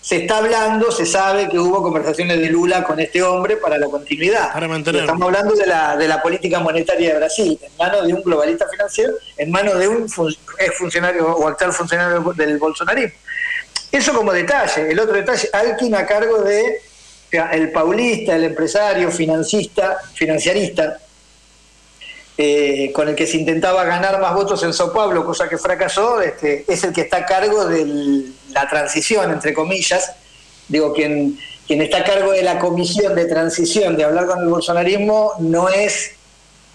se 0.01 0.17
está 0.17 0.37
hablando, 0.37 0.89
se 0.91 1.05
sabe 1.05 1.49
que 1.49 1.59
hubo 1.59 1.83
conversaciones 1.83 2.39
de 2.39 2.49
Lula 2.49 2.83
con 2.83 2.99
este 2.99 3.21
hombre 3.21 3.57
para 3.57 3.77
la 3.77 3.87
continuidad. 3.87 4.51
Para. 4.53 4.65
Estamos 5.01 5.25
hablando 5.25 5.53
de 5.55 5.67
la, 5.67 5.97
de 5.97 6.07
la 6.07 6.21
política 6.21 6.59
monetaria 6.59 7.11
de 7.11 7.17
Brasil, 7.17 7.59
en 7.61 7.71
manos 7.77 8.07
de 8.07 8.13
un 8.13 8.21
globalista 8.23 8.67
financiero, 8.69 9.13
en 9.37 9.51
manos 9.51 9.77
de 9.79 9.87
un 9.87 10.07
fun- 10.07 10.35
ex 10.59 10.75
funcionario 10.77 11.27
o 11.27 11.47
actual 11.47 11.73
funcionario 11.73 12.33
del 12.35 12.57
bolsonarismo. 12.57 13.17
Eso 13.91 14.13
como 14.13 14.31
detalle. 14.31 14.91
El 14.91 14.99
otro 14.99 15.13
detalle, 15.15 15.49
Alkin 15.51 15.95
a 15.95 16.05
cargo 16.05 16.41
de 16.41 16.81
el 17.51 17.71
paulista, 17.73 18.35
el 18.35 18.45
empresario, 18.45 19.11
financista, 19.11 19.97
financiarista, 20.13 20.97
eh, 22.37 22.91
con 22.93 23.07
el 23.09 23.15
que 23.15 23.25
se 23.25 23.37
intentaba 23.37 23.83
ganar 23.83 24.21
más 24.21 24.33
votos 24.35 24.61
en 24.61 24.71
Sao 24.71 24.93
Paulo, 24.93 25.25
cosa 25.25 25.49
que 25.49 25.57
fracasó, 25.57 26.21
este, 26.21 26.65
es 26.67 26.83
el 26.83 26.93
que 26.93 27.01
está 27.01 27.17
a 27.17 27.25
cargo 27.25 27.65
de 27.65 28.25
la 28.51 28.69
transición, 28.69 29.31
entre 29.31 29.53
comillas. 29.53 30.11
Digo, 30.67 30.93
quien, 30.93 31.39
quien 31.65 31.81
está 31.81 31.97
a 31.97 32.03
cargo 32.03 32.33
de 32.33 32.43
la 32.43 32.59
comisión 32.59 33.15
de 33.15 33.25
transición, 33.25 33.97
de 33.97 34.03
hablar 34.03 34.27
con 34.27 34.39
el 34.39 34.49
bolsonarismo, 34.49 35.33
no 35.39 35.67
es 35.69 36.11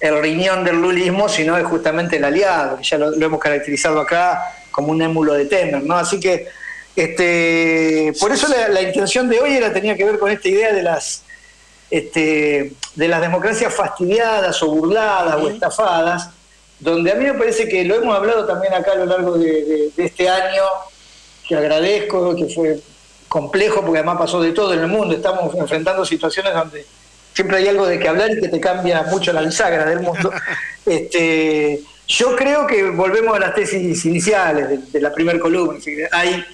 el 0.00 0.20
riñón 0.20 0.64
del 0.64 0.80
lulismo, 0.80 1.28
sino 1.28 1.56
es 1.56 1.64
justamente 1.64 2.16
el 2.16 2.24
aliado, 2.24 2.78
que 2.78 2.82
ya 2.82 2.98
lo, 2.98 3.12
lo 3.12 3.26
hemos 3.26 3.38
caracterizado 3.38 4.00
acá 4.00 4.42
como 4.72 4.90
un 4.90 5.00
émulo 5.00 5.34
de 5.34 5.44
Temer, 5.44 5.84
¿no? 5.84 5.96
Así 5.96 6.18
que, 6.18 6.48
este, 6.96 8.12
por 8.18 8.32
eso 8.32 8.48
la, 8.48 8.68
la 8.68 8.82
intención 8.82 9.28
de 9.28 9.38
hoy 9.38 9.54
era, 9.54 9.72
tenía 9.72 9.96
que 9.96 10.04
ver 10.04 10.18
con 10.18 10.30
esta 10.30 10.48
idea 10.48 10.72
de 10.72 10.82
las 10.82 11.22
este, 11.92 12.72
de 12.96 13.08
las 13.08 13.20
democracias 13.20 13.72
fastidiadas 13.74 14.62
o 14.62 14.68
burladas 14.68 15.36
o 15.36 15.48
estafadas, 15.48 16.30
donde 16.80 17.12
a 17.12 17.14
mí 17.14 17.24
me 17.26 17.34
parece 17.34 17.68
que 17.68 17.84
lo 17.84 17.94
hemos 17.96 18.16
hablado 18.16 18.44
también 18.46 18.72
acá 18.74 18.92
a 18.92 18.96
lo 18.96 19.04
largo 19.06 19.36
de, 19.38 19.64
de- 19.64 19.90
de 19.96 20.04
este 20.04 20.28
año, 20.28 20.62
que 21.46 21.54
agradezco, 21.54 22.34
que 22.34 22.46
fue 22.46 22.80
complejo 23.28 23.82
porque 23.82 23.98
además 23.98 24.18
pasó 24.18 24.40
de 24.40 24.52
todo 24.52 24.72
en 24.74 24.80
el 24.80 24.88
mundo, 24.88 25.14
estamos 25.14 25.54
enfrentando 25.54 26.04
situaciones 26.04 26.52
donde 26.54 26.84
siempre 27.34 27.58
hay 27.58 27.68
algo 27.68 27.86
de 27.86 27.98
que 27.98 28.08
hablar 28.08 28.30
y 28.30 28.40
que 28.40 28.48
te 28.48 28.60
cambia 28.60 29.02
mucho 29.04 29.32
la 29.32 29.42
bisagra 29.42 29.84
del 29.84 30.00
mundo. 30.00 30.32
Este, 30.84 31.80
yo 32.08 32.34
creo 32.34 32.66
que 32.66 32.90
volvemos 32.90 33.36
a 33.36 33.38
las 33.38 33.54
tesis 33.54 34.04
iniciales 34.04 34.68
de, 34.68 34.78
de 34.78 35.00
la 35.00 35.12
primera 35.12 35.38
columna. 35.38 35.78
Hay, 36.10 36.44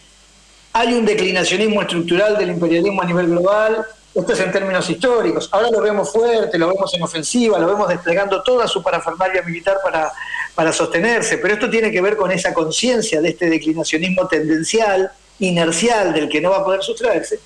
hay 0.75 0.93
un 0.93 1.07
declinacionismo 1.07 1.81
estructural 1.81 2.37
del 2.37 2.51
imperialismo 2.51 3.01
a 3.01 3.07
nivel 3.07 3.29
global, 3.29 3.87
esto 4.21 4.33
es 4.33 4.41
en 4.41 4.51
términos 4.51 4.89
históricos. 4.91 5.49
Ahora 5.53 5.71
lo 5.71 5.81
vemos 5.81 6.11
fuerte, 6.11 6.59
lo 6.59 6.69
vemos 6.69 6.93
en 6.93 7.03
ofensiva, 7.03 7.59
lo 7.59 7.69
vemos 7.69 7.89
desplegando 7.89 8.43
toda 8.43 8.67
su 8.67 8.83
parafernalia 8.83 9.43
militar 9.43 9.79
para, 9.83 10.13
para 10.55 10.73
sostenerse, 10.73 11.39
pero 11.39 11.55
esto 11.55 11.71
tiene 11.71 11.93
que 11.93 12.01
ver 12.01 12.17
con 12.17 12.33
esa 12.33 12.53
conciencia 12.53 13.21
de 13.21 13.29
este 13.29 13.49
declinacionismo 13.49 14.27
tendencial, 14.27 15.11
inercial, 15.39 16.13
del 16.13 16.29
que 16.29 16.41
no 16.41 16.51
va 16.51 16.59
a 16.59 16.65
poder 16.65 16.83
sustraerse. 16.83 17.39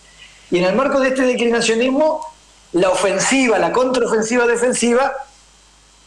Y 0.51 0.59
en 0.59 0.65
el 0.65 0.75
marco 0.75 0.99
de 0.99 1.09
este 1.09 1.23
declinacionismo, 1.23 2.27
la 2.73 2.89
ofensiva, 2.91 3.59
la 3.59 3.71
contraofensiva 3.71 4.47
defensiva, 4.47 5.13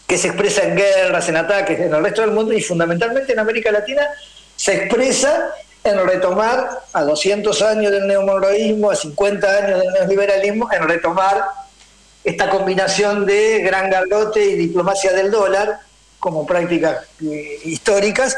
que 0.08 0.18
se 0.18 0.30
expresa 0.30 0.64
en 0.64 0.76
guerras, 0.76 1.30
en 1.30 1.38
ataques 1.38 1.80
en 1.80 1.94
el 1.94 2.04
resto 2.04 2.22
del 2.22 2.32
mundo 2.32 2.54
y 2.54 2.62
fundamentalmente 2.62 3.34
en 3.34 3.40
América 3.40 3.72
Latina, 3.72 4.02
se 4.56 4.76
expresa 4.76 5.52
en 5.86 6.06
retomar 6.06 6.82
a 6.94 7.04
200 7.04 7.62
años 7.62 7.92
del 7.92 8.08
neomonroísmo, 8.08 8.90
a 8.90 8.96
50 8.96 9.48
años 9.48 9.80
del 9.80 9.94
neoliberalismo, 9.94 10.68
en 10.74 10.88
retomar 10.88 11.46
esta 12.24 12.50
combinación 12.50 13.26
de 13.26 13.60
gran 13.60 13.90
garrote 13.92 14.44
y 14.44 14.56
diplomacia 14.56 15.14
del 15.14 15.30
dólar 15.30 15.80
como 16.20 16.46
prácticas 16.46 17.06
eh, 17.24 17.60
históricas 17.66 18.36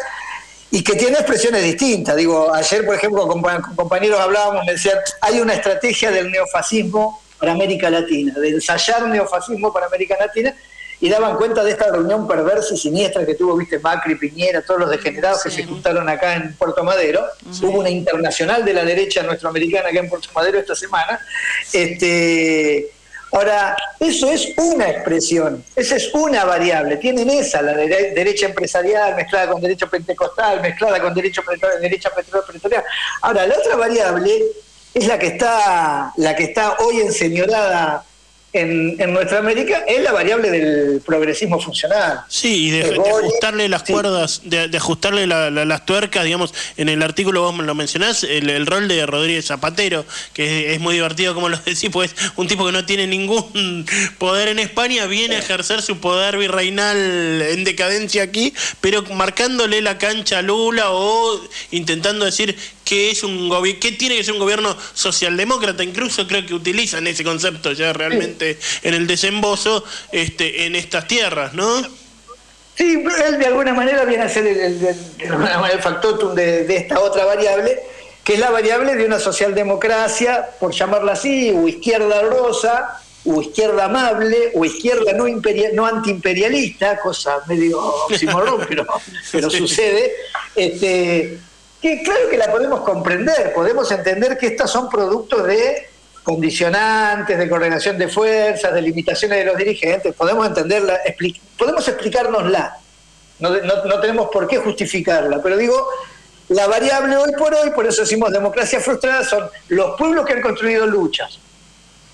y 0.69 0.83
que 0.83 0.95
tiene 0.95 1.13
expresiones 1.13 1.63
distintas. 1.63 2.17
Digo, 2.17 2.53
ayer, 2.53 2.85
por 2.85 2.95
ejemplo, 2.95 3.25
compañeros 3.27 4.19
hablábamos, 4.19 4.65
me 4.65 4.73
decían, 4.73 4.97
hay 5.21 5.39
una 5.39 5.53
estrategia 5.53 6.11
del 6.11 6.29
neofascismo 6.29 7.21
para 7.39 7.53
América 7.53 7.89
Latina, 7.89 8.33
de 8.37 8.49
ensayar 8.49 9.07
neofascismo 9.07 9.71
para 9.71 9.85
América 9.85 10.17
Latina, 10.19 10.53
y 10.99 11.09
daban 11.09 11.37
cuenta 11.37 11.63
de 11.63 11.71
esta 11.71 11.91
reunión 11.91 12.27
perversa 12.27 12.73
y 12.73 12.77
siniestra 12.77 13.25
que 13.25 13.35
tuvo, 13.35 13.55
viste, 13.55 13.77
Macri, 13.79 14.15
Piñera, 14.15 14.63
todos 14.63 14.79
los 14.79 14.89
degenerados 14.89 15.43
que 15.43 15.51
se 15.51 15.63
juntaron 15.63 16.09
acá 16.09 16.35
en 16.35 16.55
Puerto 16.55 16.83
Madero. 16.83 17.23
Hubo 17.61 17.79
una 17.79 17.89
internacional 17.89 18.65
de 18.65 18.73
la 18.73 18.83
derecha 18.83 19.21
nuestroamericana 19.21 19.89
acá 19.89 19.99
en 19.99 20.09
Puerto 20.09 20.29
Madero 20.33 20.57
esta 20.57 20.75
semana. 20.75 21.19
Este, 21.71 22.91
ahora, 23.31 23.75
eso 23.99 24.29
es 24.31 24.49
una 24.57 24.89
expresión, 24.89 25.63
esa 25.75 25.95
es 25.97 26.11
una 26.13 26.45
variable. 26.45 26.97
Tienen 26.97 27.29
esa, 27.29 27.61
la 27.61 27.73
dere- 27.73 28.13
derecha 28.15 28.47
empresarial 28.47 29.15
mezclada 29.15 29.51
con 29.51 29.61
derecho 29.61 29.87
pentecostal, 29.89 30.61
mezclada 30.61 30.99
con 30.99 31.13
derecho 31.13 31.43
derecha 31.79 32.09
petrolera. 32.09 32.83
Ahora, 33.21 33.45
la 33.45 33.55
otra 33.55 33.75
variable 33.75 34.41
es 34.93 35.05
la 35.07 35.19
que 35.19 35.27
está, 35.27 36.11
la 36.17 36.35
que 36.35 36.45
está 36.45 36.77
hoy 36.79 37.01
enseñorada 37.01 38.03
en, 38.53 38.95
en 38.99 39.13
nuestra 39.13 39.39
América, 39.39 39.83
es 39.87 40.01
la 40.01 40.11
variable 40.13 40.49
del 40.49 41.01
progresismo 41.05 41.59
funcional. 41.59 42.21
Sí, 42.27 42.67
y 42.67 42.71
de, 42.71 42.95
ajustarle 42.95 43.69
las 43.69 43.83
cuerdas, 43.83 44.41
de, 44.45 44.67
de 44.67 44.77
ajustarle 44.77 45.27
la- 45.27 45.51
la- 45.51 45.65
las 45.65 45.85
tuercas, 45.85 46.23
digamos, 46.23 46.53
en 46.77 46.89
el 46.89 47.03
artículo 47.03 47.41
vos 47.41 47.55
lo 47.57 47.75
mencionás, 47.75 48.23
el, 48.23 48.49
el 48.49 48.65
rol 48.65 48.87
de 48.87 49.05
Rodríguez 49.05 49.45
Zapatero, 49.45 50.05
que 50.33 50.69
es, 50.69 50.75
es 50.75 50.79
muy 50.79 50.95
divertido 50.95 51.35
como 51.35 51.49
lo 51.49 51.57
decís, 51.65 51.89
pues 51.91 52.15
un 52.37 52.47
tipo 52.47 52.65
que 52.65 52.71
no 52.71 52.85
tiene 52.85 53.05
ningún 53.05 53.85
poder 54.17 54.47
en 54.47 54.59
España, 54.59 55.05
viene 55.05 55.35
a 55.35 55.39
ejercer 55.39 55.81
su 55.81 55.99
poder 55.99 56.37
virreinal 56.37 56.97
en 56.97 57.63
decadencia 57.63 58.23
aquí, 58.23 58.53
pero 58.81 59.03
marcándole 59.13 59.81
la 59.81 59.97
cancha 59.97 60.39
a 60.39 60.41
Lula 60.41 60.85
o 60.91 61.39
intentando 61.71 62.25
decir 62.25 62.57
que 62.87 63.11
es 63.11 63.23
un 63.23 63.49
gobierno, 63.49 63.79
que 63.81 63.91
tiene 63.93 64.15
que 64.15 64.23
ser 64.23 64.33
un 64.33 64.39
gobierno 64.39 64.75
socialdemócrata, 64.93 65.83
incluso 65.83 66.27
creo 66.27 66.45
que 66.45 66.53
utilizan 66.53 67.05
ese 67.07 67.23
concepto 67.23 67.71
ya 67.73 67.91
realmente 67.93 68.57
en 68.83 68.93
el 68.93 69.07
desembozo 69.07 69.83
este, 70.11 70.65
en 70.65 70.75
estas 70.75 71.07
tierras, 71.07 71.53
¿no? 71.53 71.81
Sí, 72.75 73.01
pero 73.03 73.25
él 73.25 73.39
de 73.39 73.45
alguna 73.47 73.73
manera 73.73 74.05
viene 74.05 74.23
a 74.23 74.29
ser 74.29 74.45
el, 74.47 74.57
el- 74.59 74.87
el- 75.19 75.81
factotum 75.81 76.35
de, 76.35 76.63
de 76.65 76.77
esta 76.77 76.99
otra 76.99 77.25
variable, 77.25 77.79
que 78.23 78.33
es 78.35 78.39
la 78.39 78.51
variable 78.51 78.95
de 78.95 79.05
una 79.05 79.19
socialdemocracia, 79.19 80.47
por 80.59 80.73
llamarla 80.73 81.13
así, 81.13 81.49
o 81.51 81.67
izquierda 81.67 82.21
rosa, 82.21 83.01
o 83.25 83.41
izquierda 83.41 83.85
amable, 83.85 84.51
o 84.53 84.63
izquierda 84.63 85.11
no, 85.13 85.27
imperia- 85.27 85.71
no 85.73 85.85
antiimperialista, 85.85 86.99
cosa 86.99 87.39
medio 87.47 87.79
oxímoron, 87.81 88.65
pero, 88.69 88.85
pero 89.31 89.49
sucede. 89.61 90.11
Este, 90.55 91.39
que 91.81 92.01
claro 92.03 92.29
que 92.29 92.37
la 92.37 92.51
podemos 92.51 92.81
comprender, 92.81 93.53
podemos 93.53 93.91
entender 93.91 94.37
que 94.37 94.47
estas 94.47 94.71
son 94.71 94.89
productos 94.89 95.45
de 95.45 95.87
condicionantes, 96.23 97.37
de 97.37 97.49
coordinación 97.49 97.97
de 97.97 98.09
fuerzas, 98.09 98.73
de 98.73 98.81
limitaciones 98.81 99.37
de 99.39 99.45
los 99.45 99.57
dirigentes, 99.57 100.13
podemos 100.13 100.45
entenderla, 100.45 100.99
podemos 101.57 101.87
explicárnosla, 101.87 102.77
no, 103.39 103.49
no, 103.49 103.85
no 103.85 103.99
tenemos 104.01 104.29
por 104.31 104.47
qué 104.47 104.57
justificarla, 104.57 105.41
pero 105.41 105.55
digo, 105.55 105.87
la 106.49 106.67
variable 106.67 107.17
hoy 107.17 107.31
por 107.37 107.53
hoy, 107.53 107.71
por 107.71 107.85
eso 107.85 108.01
decimos 108.01 108.31
democracia 108.31 108.79
frustrada, 108.79 109.23
son 109.23 109.49
los 109.67 109.97
pueblos 109.97 110.25
que 110.25 110.33
han 110.33 110.41
construido 110.41 110.87
luchas, 110.87 111.39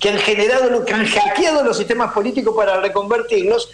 que 0.00 0.10
han 0.10 0.18
generado, 0.18 0.84
que 0.84 0.92
han 0.92 1.06
hackeado 1.06 1.62
los 1.62 1.76
sistemas 1.76 2.12
políticos 2.12 2.54
para 2.56 2.80
reconvertirlos, 2.80 3.70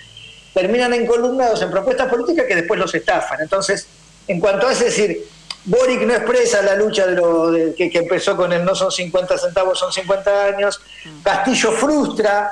terminan 0.55 0.93
encolumnados 0.93 1.63
en 1.63 1.71
propuestas 1.71 2.09
políticas 2.09 2.47
que 2.47 2.57
después 2.57 2.79
los 2.79 2.95
estafan. 2.95 3.41
Entonces, 3.41 3.87
en 4.29 4.39
cuanto 4.39 4.69
a 4.69 4.73
eso, 4.73 4.85
es 4.85 4.97
decir, 4.97 5.27
Boric 5.65 6.03
no 6.03 6.15
expresa 6.15 6.63
la 6.63 6.75
lucha 6.75 7.07
de 7.07 7.17
lo 7.17 7.53
que, 7.77 7.91
empezó 7.93 8.37
con 8.37 8.53
el 8.53 8.65
no 8.65 8.75
son 8.75 8.91
50 8.91 9.37
centavos, 9.39 9.79
son 9.79 9.93
50 9.93 10.45
años. 10.47 10.81
Castillo 11.23 11.73
frustra 11.73 12.51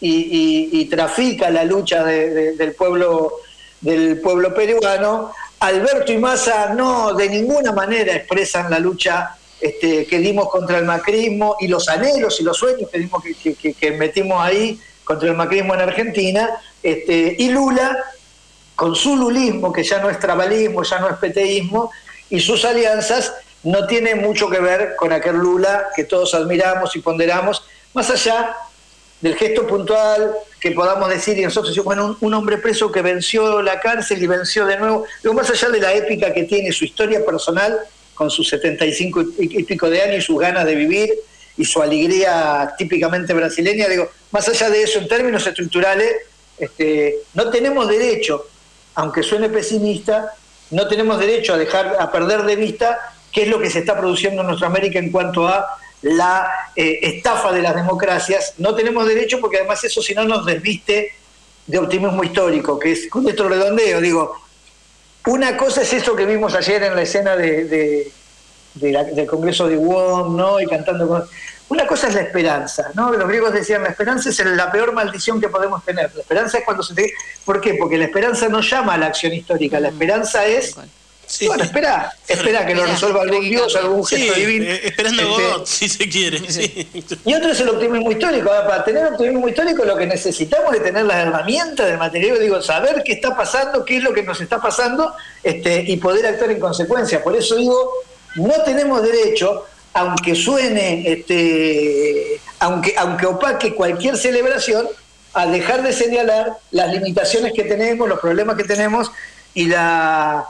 y, 0.00 0.84
trafica 0.90 1.50
la 1.50 1.64
lucha 1.64 2.04
de- 2.04 2.30
de- 2.30 2.52
del 2.56 2.74
pueblo 2.74 3.32
del 3.80 4.20
pueblo 4.20 4.54
peruano. 4.54 5.32
Alberto 5.60 6.10
y 6.12 6.18
Massa 6.18 6.70
no 6.74 7.14
de 7.14 7.28
ninguna 7.28 7.72
manera 7.72 8.14
expresan 8.14 8.70
la 8.70 8.78
lucha 8.78 9.36
este, 9.60 10.06
que 10.06 10.18
dimos 10.18 10.50
contra 10.50 10.78
el 10.78 10.84
macrismo 10.84 11.56
y 11.60 11.68
los 11.68 11.88
anhelos 11.88 12.40
y 12.40 12.42
los 12.42 12.56
sueños 12.58 12.90
que, 12.90 12.98
dimos, 12.98 13.22
que 13.78 13.90
metimos 13.92 14.40
ahí 14.42 14.78
contra 15.04 15.28
el 15.30 15.36
macrismo 15.36 15.74
en 15.74 15.80
Argentina. 15.80 16.50
Este, 16.82 17.36
y 17.38 17.48
Lula, 17.50 17.96
con 18.74 18.94
su 18.94 19.16
lulismo, 19.16 19.72
que 19.72 19.82
ya 19.82 19.98
no 20.00 20.10
es 20.10 20.18
trabalismo, 20.18 20.82
ya 20.82 20.98
no 20.98 21.08
es 21.08 21.16
peteísmo, 21.16 21.90
y 22.30 22.40
sus 22.40 22.64
alianzas, 22.64 23.32
no 23.62 23.86
tiene 23.86 24.14
mucho 24.14 24.48
que 24.48 24.60
ver 24.60 24.94
con 24.96 25.12
aquel 25.12 25.36
Lula 25.36 25.88
que 25.94 26.04
todos 26.04 26.34
admiramos 26.34 26.94
y 26.96 27.00
ponderamos, 27.00 27.64
más 27.94 28.10
allá 28.10 28.54
del 29.20 29.36
gesto 29.36 29.66
puntual 29.66 30.34
que 30.60 30.72
podamos 30.72 31.08
decir, 31.08 31.38
y 31.38 31.42
nosotros 31.42 31.70
decimos, 31.70 31.86
bueno, 31.86 32.16
un, 32.20 32.34
hombre 32.34 32.58
preso 32.58 32.92
que 32.92 33.02
venció 33.02 33.62
la 33.62 33.80
cárcel 33.80 34.22
y 34.22 34.26
venció 34.26 34.66
de 34.66 34.76
nuevo, 34.76 35.04
digo, 35.22 35.34
más 35.34 35.50
allá 35.50 35.68
de 35.70 35.80
la 35.80 35.94
épica 35.94 36.32
que 36.32 36.44
tiene 36.44 36.70
su 36.72 36.84
historia 36.84 37.24
personal, 37.24 37.78
con 38.14 38.30
sus 38.30 38.48
75 38.48 39.22
y 39.38 39.60
y 39.60 39.62
pico 39.64 39.90
de 39.90 40.00
años 40.00 40.18
y 40.18 40.22
sus 40.22 40.38
ganas 40.38 40.64
de 40.64 40.74
vivir 40.74 41.12
y 41.56 41.64
su 41.64 41.82
alegría 41.82 42.74
típicamente 42.76 43.32
brasileña, 43.32 43.88
digo, 43.88 44.10
más 44.30 44.48
allá 44.48 44.70
de 44.70 44.82
eso, 44.82 44.98
en 44.98 45.08
términos 45.08 45.46
estructurales, 45.46 46.14
este, 46.58 47.16
no 47.34 47.50
tenemos 47.50 47.88
derecho, 47.88 48.46
aunque 48.94 49.22
suene 49.22 49.48
pesimista, 49.48 50.34
no 50.70 50.88
tenemos 50.88 51.18
derecho 51.18 51.54
a 51.54 51.58
dejar 51.58 51.96
a 51.98 52.10
perder 52.10 52.42
de 52.42 52.56
vista 52.56 52.98
qué 53.32 53.42
es 53.42 53.48
lo 53.48 53.58
que 53.58 53.70
se 53.70 53.80
está 53.80 53.96
produciendo 53.96 54.42
en 54.42 54.48
nuestra 54.48 54.68
América 54.68 54.98
en 54.98 55.10
cuanto 55.10 55.46
a 55.46 55.66
la 56.02 56.50
eh, 56.74 57.00
estafa 57.02 57.52
de 57.52 57.62
las 57.62 57.74
democracias, 57.74 58.54
no 58.58 58.74
tenemos 58.74 59.06
derecho 59.06 59.40
porque 59.40 59.58
además 59.58 59.82
eso 59.84 60.02
si 60.02 60.14
no 60.14 60.24
nos 60.24 60.46
desviste 60.46 61.12
de 61.66 61.78
optimismo 61.78 62.22
histórico, 62.22 62.78
que 62.78 62.92
es 62.92 63.08
con 63.08 63.28
esto 63.28 63.48
redondeo, 63.48 64.00
digo, 64.00 64.36
una 65.26 65.56
cosa 65.56 65.82
es 65.82 65.92
eso 65.92 66.14
que 66.14 66.24
vimos 66.24 66.54
ayer 66.54 66.84
en 66.84 66.94
la 66.94 67.02
escena 67.02 67.36
de, 67.36 68.12
del 68.74 69.26
Congreso 69.26 69.66
de 69.68 69.76
Wong, 69.76 70.36
¿no? 70.36 70.60
Y 70.60 70.66
cantando 70.66 71.08
con... 71.08 71.24
Una 71.68 71.86
cosa 71.86 72.08
es 72.08 72.14
la 72.14 72.20
esperanza, 72.20 72.90
¿no? 72.94 73.10
Los 73.12 73.28
griegos 73.28 73.52
decían, 73.52 73.82
la 73.82 73.88
esperanza 73.88 74.30
es 74.30 74.38
la 74.38 74.70
peor 74.70 74.92
maldición 74.92 75.40
que 75.40 75.48
podemos 75.48 75.84
tener. 75.84 76.14
La 76.14 76.20
esperanza 76.20 76.58
es 76.58 76.64
cuando 76.64 76.82
se 76.82 76.94
te... 76.94 77.12
¿Por 77.44 77.60
qué? 77.60 77.74
Porque 77.74 77.98
la 77.98 78.04
esperanza 78.04 78.48
no 78.48 78.60
llama 78.60 78.94
a 78.94 78.98
la 78.98 79.06
acción 79.06 79.32
histórica, 79.32 79.80
la 79.80 79.88
esperanza 79.88 80.46
es 80.46 80.76
bueno, 81.46 81.64
espera, 81.64 82.12
espera 82.28 82.64
que 82.64 82.74
lo 82.74 82.86
resuelva 82.86 83.22
algún 83.22 83.48
dios, 83.48 83.74
algún 83.74 84.04
gesto 84.06 84.34
divino. 84.34 84.64
Eh, 84.66 84.80
esperando 84.84 85.22
a 85.22 85.24
este, 85.24 85.42
God, 85.42 85.66
si 85.66 85.88
se 85.88 86.08
quiere. 86.08 86.40
Y 87.24 87.34
otro 87.34 87.50
es 87.50 87.60
el 87.60 87.68
optimismo 87.68 88.12
histórico. 88.12 88.48
Para 88.48 88.84
tener 88.84 89.06
optimismo 89.06 89.48
histórico 89.48 89.84
lo 89.84 89.96
que 89.96 90.06
necesitamos 90.06 90.74
es 90.74 90.84
tener 90.84 91.04
las 91.04 91.26
herramientas 91.26 91.86
del 91.86 91.98
material, 91.98 92.38
digo, 92.38 92.62
saber 92.62 93.02
qué 93.04 93.14
está 93.14 93.36
pasando, 93.36 93.84
qué 93.84 93.96
es 93.96 94.04
lo 94.04 94.14
que 94.14 94.22
nos 94.22 94.40
está 94.40 94.60
pasando 94.60 95.14
este, 95.42 95.82
y 95.86 95.96
poder 95.96 96.26
actuar 96.26 96.52
en 96.52 96.60
consecuencia. 96.60 97.22
Por 97.22 97.36
eso 97.36 97.56
digo, 97.56 97.92
no 98.36 98.62
tenemos 98.64 99.02
derecho, 99.02 99.66
aunque 99.96 100.34
suene, 100.34 101.10
este, 101.10 102.38
aunque, 102.58 102.94
aunque 102.98 103.24
opaque 103.24 103.74
cualquier 103.74 104.18
celebración, 104.18 104.86
a 105.32 105.46
dejar 105.46 105.82
de 105.82 105.94
señalar 105.94 106.52
las 106.70 106.92
limitaciones 106.92 107.54
que 107.54 107.64
tenemos, 107.64 108.06
los 108.06 108.20
problemas 108.20 108.56
que 108.56 108.64
tenemos 108.64 109.10
y 109.54 109.66
la 109.66 110.44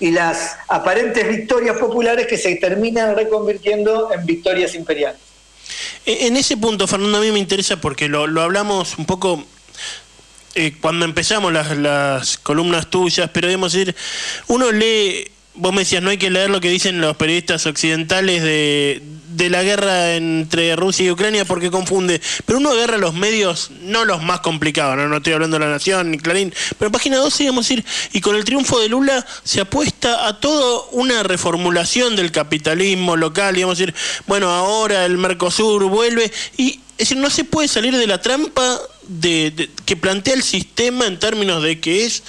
y 0.00 0.12
las 0.12 0.56
aparentes 0.68 1.28
victorias 1.28 1.76
populares 1.76 2.26
que 2.26 2.38
se 2.38 2.56
terminan 2.56 3.14
reconvirtiendo 3.14 4.10
en 4.14 4.24
victorias 4.24 4.74
imperiales. 4.74 5.20
E, 6.06 6.26
en 6.26 6.38
ese 6.38 6.56
punto, 6.56 6.86
Fernando, 6.86 7.18
a 7.18 7.20
mí 7.20 7.30
me 7.30 7.38
interesa 7.38 7.76
porque 7.76 8.08
lo, 8.08 8.22
hablamos 8.40 8.96
un 8.96 9.04
poco 9.04 9.44
eh, 10.54 10.72
cuando 10.80 11.04
empezamos 11.04 11.52
las, 11.52 11.76
las 11.76 12.38
columnas 12.38 12.88
tuyas, 12.88 13.28
pero 13.30 13.46
debemos 13.46 13.74
decir, 13.74 13.94
uno 14.48 14.72
lee 14.72 15.30
vos 15.60 15.72
me 15.72 15.80
decías, 15.80 16.02
no 16.02 16.10
hay 16.10 16.18
que 16.18 16.30
leer 16.30 16.50
lo 16.50 16.60
que 16.60 16.70
dicen 16.70 17.00
los 17.00 17.16
periodistas 17.16 17.66
occidentales 17.66 18.42
de, 18.42 19.02
de, 19.28 19.50
la 19.50 19.62
guerra 19.62 20.14
entre 20.14 20.74
Rusia 20.74 21.06
y 21.06 21.10
Ucrania 21.10 21.44
porque 21.44 21.70
confunde. 21.70 22.20
Pero 22.46 22.58
uno 22.58 22.70
agarra 22.70 22.96
los 22.96 23.14
medios, 23.14 23.70
no 23.82 24.04
los 24.04 24.22
más 24.22 24.40
complicados, 24.40 24.96
no, 24.96 25.16
estoy 25.16 25.34
hablando 25.34 25.58
de 25.58 25.66
La 25.66 25.70
Nación 25.70 26.10
ni 26.10 26.18
Clarín, 26.18 26.52
pero 26.78 26.86
en 26.86 26.92
página 26.92 27.18
12, 27.18 27.42
digamos 27.42 27.68
decir, 27.68 27.84
y 28.12 28.20
con 28.20 28.36
el 28.36 28.44
triunfo 28.44 28.80
de 28.80 28.88
Lula 28.88 29.24
se 29.44 29.60
apuesta 29.60 30.26
a 30.26 30.40
toda 30.40 30.82
una 30.92 31.22
reformulación 31.22 32.16
del 32.16 32.32
capitalismo 32.32 33.16
local, 33.16 33.54
digamos 33.54 33.78
decir, 33.78 33.94
bueno, 34.26 34.48
ahora 34.48 35.04
el 35.04 35.18
Mercosur 35.18 35.84
vuelve 35.84 36.32
y 36.56 36.80
es 37.00 37.08
decir, 37.08 37.16
no 37.16 37.30
se 37.30 37.44
puede 37.44 37.66
salir 37.66 37.96
de 37.96 38.06
la 38.06 38.20
trampa 38.20 38.78
de, 39.08 39.70
que 39.86 39.96
plantea 39.96 40.34
el 40.34 40.42
sistema 40.42 41.06
en 41.06 41.18
términos 41.18 41.62
de 41.62 41.80
que 41.80 42.04
es 42.04 42.22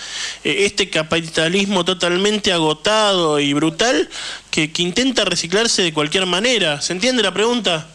eh, 0.46 0.64
este 0.66 0.90
capitalismo 0.90 1.84
totalmente 1.84 2.54
agotado 2.54 3.42
y 3.42 3.52
brutal 3.52 4.10
que, 4.50 4.72
que 4.72 4.82
intenta 4.82 5.26
reciclarse 5.26 5.82
de 5.82 5.94
cualquier 5.94 6.26
manera. 6.26 6.80
¿Se 6.80 6.94
entiende 6.94 7.22
la 7.22 7.34
pregunta? 7.34 7.90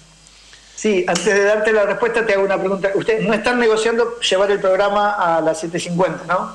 Sí, 0.76 1.06
antes 1.08 1.24
de 1.24 1.42
darte 1.42 1.72
la 1.72 1.84
respuesta 1.84 2.26
te 2.26 2.34
hago 2.34 2.44
una 2.44 2.58
pregunta. 2.58 2.92
Ustedes 2.94 3.26
no 3.26 3.32
están 3.32 3.58
negociando 3.58 4.20
llevar 4.20 4.50
el 4.50 4.60
programa 4.60 5.12
a 5.12 5.40
las 5.40 5.64
7.50, 5.64 6.26
¿no? 6.28 6.54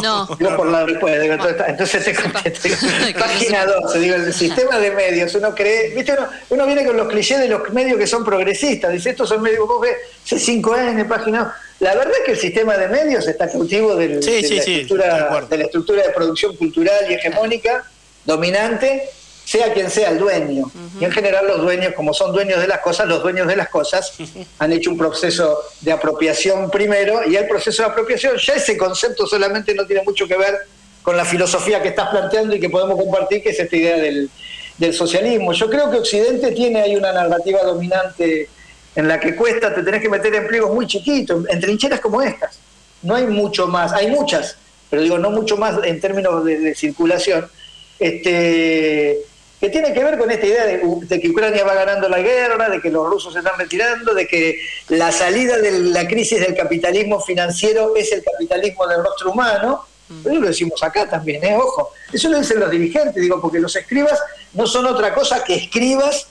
No. 0.00 0.38
Yo 0.38 0.56
por 0.56 0.66
la 0.68 0.86
respuesta. 0.86 1.66
Entonces 1.66 2.02
te 2.02 2.14
contesto. 2.14 2.68
Página 3.18 3.66
12, 3.66 3.98
digo, 3.98 4.14
el 4.14 4.32
sistema 4.32 4.78
de 4.78 4.92
medios. 4.92 5.34
Uno 5.34 5.54
cree, 5.54 5.94
viste, 5.94 6.16
uno, 6.48 6.64
viene 6.64 6.86
con 6.86 6.96
los 6.96 7.08
clichés 7.08 7.40
de 7.40 7.48
los 7.48 7.70
medios 7.74 7.98
que 7.98 8.06
son 8.06 8.24
progresistas. 8.24 8.90
Dice, 8.90 9.10
estos 9.10 9.28
son 9.28 9.42
medios, 9.42 9.68
vos 9.68 9.82
ves, 9.82 9.96
C5N, 10.26 11.06
página... 11.06 11.54
La 11.80 11.96
verdad 11.96 12.12
es 12.20 12.24
que 12.24 12.32
el 12.32 12.38
sistema 12.38 12.76
de 12.76 12.88
medios 12.88 13.26
está 13.26 13.50
cautivo 13.50 13.96
de, 13.96 14.08
la 14.08 14.18
estructura, 14.20 15.44
de 15.50 15.58
la 15.58 15.64
estructura 15.64 16.02
de 16.04 16.10
producción 16.10 16.56
cultural 16.56 17.10
y 17.10 17.14
hegemónica 17.14 17.84
dominante 18.24 19.02
sea 19.44 19.72
quien 19.72 19.90
sea 19.90 20.10
el 20.10 20.18
dueño. 20.18 20.70
Y 21.00 21.04
en 21.04 21.10
general 21.10 21.46
los 21.46 21.60
dueños, 21.62 21.94
como 21.94 22.14
son 22.14 22.32
dueños 22.32 22.60
de 22.60 22.68
las 22.68 22.78
cosas, 22.78 23.06
los 23.06 23.22
dueños 23.22 23.46
de 23.46 23.56
las 23.56 23.68
cosas 23.68 24.12
han 24.58 24.72
hecho 24.72 24.90
un 24.90 24.98
proceso 24.98 25.58
de 25.80 25.92
apropiación 25.92 26.70
primero 26.70 27.28
y 27.28 27.36
el 27.36 27.46
proceso 27.46 27.82
de 27.82 27.88
apropiación, 27.90 28.36
ya 28.36 28.54
ese 28.54 28.76
concepto 28.76 29.26
solamente 29.26 29.74
no 29.74 29.86
tiene 29.86 30.02
mucho 30.02 30.26
que 30.26 30.36
ver 30.36 30.56
con 31.02 31.16
la 31.16 31.24
filosofía 31.24 31.82
que 31.82 31.88
estás 31.88 32.08
planteando 32.10 32.54
y 32.54 32.60
que 32.60 32.70
podemos 32.70 32.96
compartir, 32.96 33.42
que 33.42 33.50
es 33.50 33.58
esta 33.58 33.76
idea 33.76 33.96
del, 33.96 34.30
del 34.78 34.94
socialismo. 34.94 35.52
Yo 35.52 35.68
creo 35.68 35.90
que 35.90 35.98
Occidente 35.98 36.52
tiene 36.52 36.80
ahí 36.80 36.94
una 36.94 37.12
narrativa 37.12 37.62
dominante 37.62 38.48
en 38.94 39.08
la 39.08 39.18
que 39.18 39.34
cuesta, 39.34 39.74
te 39.74 39.82
tenés 39.82 40.00
que 40.00 40.08
meter 40.08 40.34
en 40.34 40.46
pliegos 40.46 40.72
muy 40.72 40.86
chiquitos, 40.86 41.44
en 41.48 41.60
trincheras 41.60 41.98
como 41.98 42.22
estas. 42.22 42.58
No 43.02 43.16
hay 43.16 43.26
mucho 43.26 43.66
más, 43.66 43.92
hay 43.92 44.08
muchas, 44.08 44.56
pero 44.88 45.02
digo, 45.02 45.18
no 45.18 45.30
mucho 45.30 45.56
más 45.56 45.74
en 45.84 46.00
términos 46.00 46.44
de, 46.44 46.60
de 46.60 46.74
circulación. 46.74 47.50
Este, 47.98 49.20
que 49.62 49.70
tiene 49.70 49.94
que 49.94 50.02
ver 50.02 50.18
con 50.18 50.28
esta 50.28 50.44
idea 50.44 50.66
de, 50.66 51.20
que 51.20 51.30
Ucrania 51.30 51.62
va 51.62 51.74
ganando 51.74 52.08
la 52.08 52.18
guerra, 52.18 52.68
de 52.68 52.80
que 52.80 52.90
los 52.90 53.08
rusos 53.08 53.32
se 53.32 53.38
están 53.38 53.56
retirando, 53.56 54.12
de 54.12 54.26
que 54.26 54.58
la 54.88 55.12
salida 55.12 55.56
de 55.58 55.70
la 55.78 56.08
crisis 56.08 56.40
del 56.40 56.56
capitalismo 56.56 57.20
financiero 57.20 57.94
es 57.94 58.10
el 58.10 58.24
capitalismo 58.24 58.88
del 58.88 59.04
rostro 59.04 59.30
humano. 59.30 59.86
Mm. 60.08 60.20
Eso 60.26 60.40
lo 60.40 60.46
decimos 60.48 60.82
acá 60.82 61.08
también, 61.08 61.44
¿eh? 61.44 61.56
ojo. 61.56 61.92
Eso 62.12 62.28
lo 62.28 62.40
dicen 62.40 62.58
los 62.58 62.72
dirigentes, 62.72 63.14
digo, 63.14 63.40
porque 63.40 63.60
los 63.60 63.76
escribas 63.76 64.18
no 64.52 64.66
son 64.66 64.84
otra 64.86 65.14
cosa 65.14 65.44
que 65.44 65.54
escribas 65.54 66.26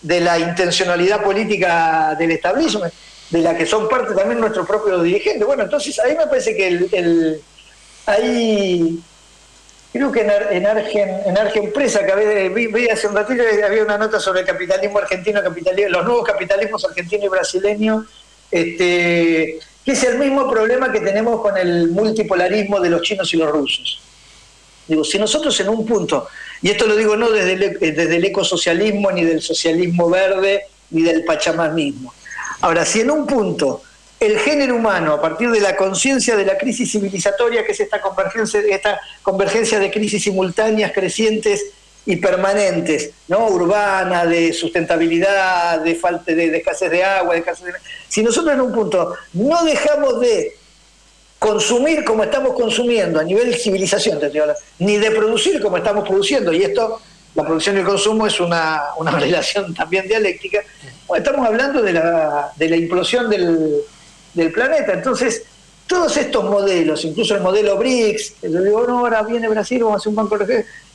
de 0.00 0.20
la 0.20 0.38
intencionalidad 0.38 1.22
política 1.22 2.16
del 2.18 2.30
establishment, 2.30 2.94
de 3.28 3.40
la 3.40 3.54
que 3.54 3.66
son 3.66 3.86
parte 3.86 4.14
también 4.14 4.40
nuestros 4.40 4.66
propios 4.66 5.04
dirigentes. 5.04 5.46
Bueno, 5.46 5.64
entonces 5.64 5.98
ahí 5.98 6.16
me 6.16 6.26
parece 6.26 6.56
que 6.56 6.68
el, 6.68 6.88
el 6.90 7.42
hay 8.06 8.98
creo 9.96 10.12
que 10.12 10.20
en, 10.20 10.66
Argen, 10.66 11.08
en 11.26 11.38
Argenpresa, 11.38 12.04
que 12.04 12.48
vi, 12.48 12.88
hace 12.88 13.06
un 13.06 13.14
ratito, 13.14 13.42
había 13.64 13.82
una 13.82 13.98
nota 13.98 14.20
sobre 14.20 14.40
el 14.40 14.46
capitalismo 14.46 14.98
argentino, 14.98 15.42
capitalismo, 15.42 15.90
los 15.90 16.04
nuevos 16.04 16.24
capitalismos 16.24 16.84
argentino 16.84 17.24
y 17.26 17.28
brasileño, 17.28 18.06
este, 18.50 19.58
que 19.84 19.92
es 19.92 20.04
el 20.04 20.18
mismo 20.18 20.50
problema 20.50 20.90
que 20.92 21.00
tenemos 21.00 21.40
con 21.40 21.56
el 21.56 21.88
multipolarismo 21.88 22.80
de 22.80 22.90
los 22.90 23.02
chinos 23.02 23.32
y 23.34 23.36
los 23.36 23.50
rusos. 23.50 24.00
Digo, 24.88 25.04
si 25.04 25.18
nosotros 25.18 25.58
en 25.60 25.68
un 25.68 25.84
punto, 25.84 26.28
y 26.62 26.70
esto 26.70 26.86
lo 26.86 26.96
digo 26.96 27.16
no 27.16 27.30
desde 27.30 27.52
el, 27.52 27.78
desde 27.78 28.16
el 28.16 28.24
ecosocialismo, 28.24 29.10
ni 29.10 29.24
del 29.24 29.42
socialismo 29.42 30.08
verde, 30.08 30.66
ni 30.90 31.02
del 31.02 31.24
pachamanismo. 31.24 32.14
Ahora, 32.60 32.84
si 32.84 33.00
en 33.00 33.10
un 33.10 33.26
punto 33.26 33.82
el 34.18 34.38
género 34.38 34.76
humano, 34.76 35.12
a 35.14 35.20
partir 35.20 35.50
de 35.50 35.60
la 35.60 35.76
conciencia 35.76 36.36
de 36.36 36.44
la 36.44 36.56
crisis 36.56 36.90
civilizatoria, 36.90 37.64
que 37.64 37.72
es 37.72 37.80
esta 37.80 38.00
convergencia, 38.00 38.60
esta 38.60 39.00
convergencia 39.22 39.78
de 39.78 39.90
crisis 39.90 40.22
simultáneas, 40.22 40.92
crecientes 40.92 41.66
y 42.06 42.16
permanentes, 42.16 43.10
¿no? 43.28 43.48
urbana, 43.48 44.24
de 44.24 44.52
sustentabilidad, 44.52 45.80
de 45.80 45.94
falta 45.96 46.32
de, 46.32 46.56
escasez 46.56 46.90
de 46.90 47.04
agua, 47.04 47.34
de 47.34 47.40
escasez 47.40 47.66
de... 47.66 47.72
Si 48.08 48.22
nosotros 48.22 48.54
en 48.54 48.60
un 48.60 48.72
punto 48.72 49.14
no 49.34 49.64
dejamos 49.64 50.20
de 50.20 50.54
consumir 51.38 52.04
como 52.04 52.24
estamos 52.24 52.54
consumiendo 52.54 53.20
a 53.20 53.24
nivel 53.24 53.50
de 53.50 53.58
civilización, 53.58 54.18
ni 54.78 54.96
de 54.96 55.10
producir 55.10 55.60
como 55.60 55.76
estamos 55.76 56.08
produciendo, 56.08 56.52
y 56.52 56.62
esto, 56.62 57.02
la 57.34 57.44
producción 57.44 57.76
y 57.76 57.80
el 57.80 57.84
consumo 57.84 58.26
es 58.26 58.40
una, 58.40 58.82
una 58.96 59.10
relación 59.20 59.74
también 59.74 60.08
dialéctica, 60.08 60.62
estamos 61.14 61.46
hablando 61.46 61.82
de 61.82 61.92
la, 61.92 62.52
de 62.56 62.68
la 62.68 62.76
implosión 62.76 63.28
del, 63.28 63.82
del 64.36 64.52
planeta. 64.52 64.92
Entonces, 64.92 65.42
todos 65.86 66.16
estos 66.16 66.44
modelos, 66.44 67.04
incluso 67.04 67.34
el 67.34 67.40
modelo 67.40 67.76
BRICS, 67.76 68.34
yo 68.42 68.62
digo, 68.62 68.86
no, 68.86 69.00
ahora 69.00 69.22
viene 69.22 69.48
Brasil, 69.48 69.82
vamos 69.82 69.94
a 69.94 69.98
hacer 69.98 70.10
un 70.10 70.16
banco 70.16 70.38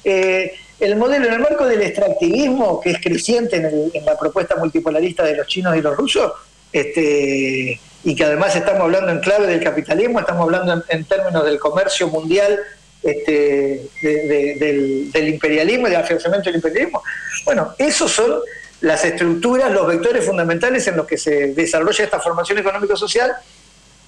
eh, 0.03 0.53
el 0.79 0.95
modelo 0.95 1.27
en 1.27 1.33
el 1.33 1.39
marco 1.39 1.65
del 1.65 1.81
extractivismo, 1.81 2.81
que 2.81 2.91
es 2.91 3.01
creciente 3.01 3.57
en, 3.57 4.05
la 4.05 4.17
propuesta 4.17 4.55
multipolarista 4.55 5.23
de 5.23 5.35
los 5.35 5.47
chinos 5.47 5.75
y 5.77 5.81
los 5.81 5.95
rusos, 5.95 6.31
este, 6.73 7.79
y 8.03 8.15
que 8.15 8.23
además 8.23 8.55
estamos 8.55 8.81
hablando 8.81 9.11
en 9.11 9.19
clave 9.19 9.47
del 9.47 9.63
capitalismo, 9.63 10.19
estamos 10.19 10.43
hablando 10.43 10.83
en, 10.87 11.05
términos 11.05 11.45
del 11.45 11.59
comercio 11.59 12.07
mundial, 12.07 12.59
este, 13.03 13.89
del, 14.01 15.11
del, 15.11 15.27
imperialismo 15.29 15.87
del 15.87 15.97
afianzamiento 15.97 16.49
del 16.49 16.55
imperialismo. 16.55 17.03
Bueno, 17.45 17.73
esos 17.77 18.11
son 18.11 18.41
las 18.81 19.05
estructuras, 19.05 19.71
los 19.71 19.87
vectores 19.87 20.25
fundamentales 20.25 20.87
en 20.87 20.97
los 20.97 21.07
que 21.07 21.17
se 21.17 21.53
desarrolla 21.53 22.03
esta 22.03 22.19
formación 22.19 22.57
económico-social 22.57 23.31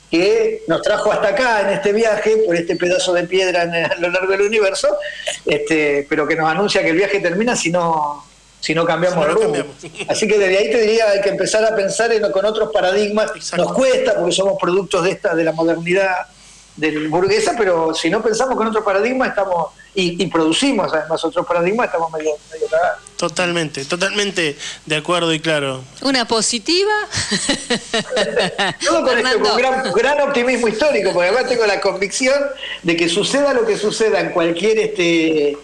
que 0.09 0.63
nos 0.67 0.81
trajo 0.83 1.11
hasta 1.11 1.29
acá 1.29 1.61
en 1.61 1.69
este 1.69 1.91
viaje, 1.91 2.37
por 2.45 2.55
este 2.55 2.75
pedazo 2.75 3.13
de 3.13 3.23
piedra 3.23 3.63
a 3.63 3.95
lo 3.99 4.09
largo 4.09 4.31
del 4.31 4.43
universo, 4.43 4.95
este, 5.43 6.05
pero 6.07 6.27
que 6.27 6.35
nos 6.35 6.47
anuncia 6.51 6.83
que 6.83 6.89
el 6.89 6.97
viaje 6.97 7.19
termina 7.19 7.55
si 7.55 7.71
no, 7.71 8.23
si 8.59 8.75
no 8.75 8.85
cambiamos 8.85 9.25
el 9.27 9.33
rumbo. 9.33 9.57
Así 10.07 10.27
que 10.27 10.37
desde 10.37 10.57
ahí 10.57 10.71
te 10.71 10.81
diría 10.81 11.09
hay 11.09 11.21
que 11.21 11.29
empezar 11.29 11.65
a 11.65 11.75
pensar 11.75 12.13
en, 12.13 12.31
con 12.31 12.45
otros 12.45 12.71
paradigmas. 12.71 13.31
Nos 13.57 13.73
cuesta 13.73 14.15
porque 14.15 14.31
somos 14.31 14.57
productos 14.61 15.03
de 15.03 15.11
esta, 15.11 15.33
de 15.33 15.43
la 15.43 15.51
modernidad 15.51 16.27
del 16.75 17.07
burguesa, 17.07 17.55
pero 17.57 17.93
si 17.95 18.11
no 18.11 18.21
pensamos 18.21 18.55
con 18.55 18.67
otro 18.67 18.83
paradigma 18.83 19.27
estamos 19.27 19.71
y, 19.95 20.27
producimos 20.27 20.91
además 20.93 21.23
otros 21.23 21.45
paradigmas, 21.45 21.87
estamos 21.87 22.11
medio, 22.11 22.31
medio 22.51 22.67
cagados. 22.67 22.99
Totalmente, 23.15 23.85
totalmente 23.85 24.57
de 24.85 24.95
acuerdo 24.95 25.33
y 25.33 25.39
claro. 25.39 25.83
Una 26.01 26.25
positiva. 26.27 26.91
Todo 28.85 29.03
con, 29.03 29.17
este, 29.17 29.39
con 29.39 29.57
gran, 29.57 29.93
gran, 29.93 30.21
optimismo 30.21 30.67
histórico, 30.67 31.13
porque 31.13 31.29
además 31.29 31.49
tengo 31.49 31.65
la 31.65 31.79
convicción 31.79 32.41
de 32.81 32.97
que 32.97 33.07
suceda 33.07 33.53
lo 33.53 33.65
que 33.65 33.77
suceda 33.77 34.19
en 34.19 34.31
cualquier 34.31 34.79
este. 34.79 35.57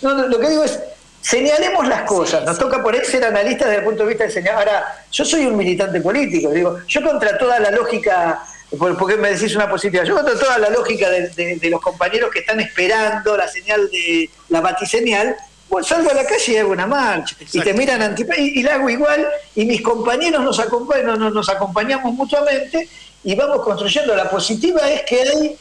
No, 0.00 0.14
lo 0.28 0.38
que 0.38 0.48
digo 0.48 0.64
es, 0.64 0.78
señalemos 1.20 1.88
las 1.88 2.02
cosas. 2.02 2.44
Nos 2.44 2.58
toca 2.58 2.82
por 2.82 2.94
ahí 2.94 3.04
ser 3.04 3.24
analistas 3.24 3.68
desde 3.68 3.80
el 3.80 3.84
punto 3.84 4.04
de 4.04 4.08
vista 4.10 4.24
de 4.24 4.30
señalar. 4.30 4.68
Ahora, 4.68 5.04
yo 5.10 5.24
soy 5.24 5.46
un 5.46 5.56
militante 5.56 6.00
político, 6.00 6.50
digo, 6.50 6.78
yo 6.86 7.02
contra 7.02 7.36
toda 7.36 7.58
la 7.58 7.70
lógica 7.72 8.42
porque 8.78 9.16
me 9.16 9.30
decís 9.32 9.54
una 9.54 9.68
positiva. 9.68 10.04
Yo 10.04 10.14
contra 10.14 10.38
toda 10.38 10.58
la 10.58 10.70
lógica 10.70 11.10
de, 11.10 11.68
los 11.70 11.80
compañeros 11.80 12.30
que 12.30 12.40
están 12.40 12.60
esperando 12.60 13.36
la 13.36 13.48
señal 13.48 13.90
de 13.90 14.30
la 14.48 14.60
batiseñal, 14.60 15.36
pues 15.68 15.86
salgo 15.86 16.10
a 16.10 16.14
la 16.14 16.24
calle 16.24 16.52
y 16.52 16.56
hago 16.56 16.72
una 16.72 16.86
marcha. 16.86 17.36
Y 17.52 17.60
te 17.60 17.74
miran 17.74 18.02
anti 18.02 18.24
y, 18.38 18.60
y, 18.60 18.62
la 18.62 18.74
hago 18.74 18.88
igual, 18.88 19.26
y 19.54 19.64
mis 19.66 19.82
compañeros 19.82 20.42
nos 20.42 20.58
acompañan, 20.58 21.18
nos, 21.18 21.32
nos 21.32 21.48
acompañamos 21.48 22.14
mutuamente 22.14 22.88
y 23.24 23.34
vamos 23.34 23.62
construyendo. 23.62 24.14
La 24.16 24.30
positiva 24.30 24.90
es 24.90 25.02
que 25.02 25.20
hay 25.20 25.56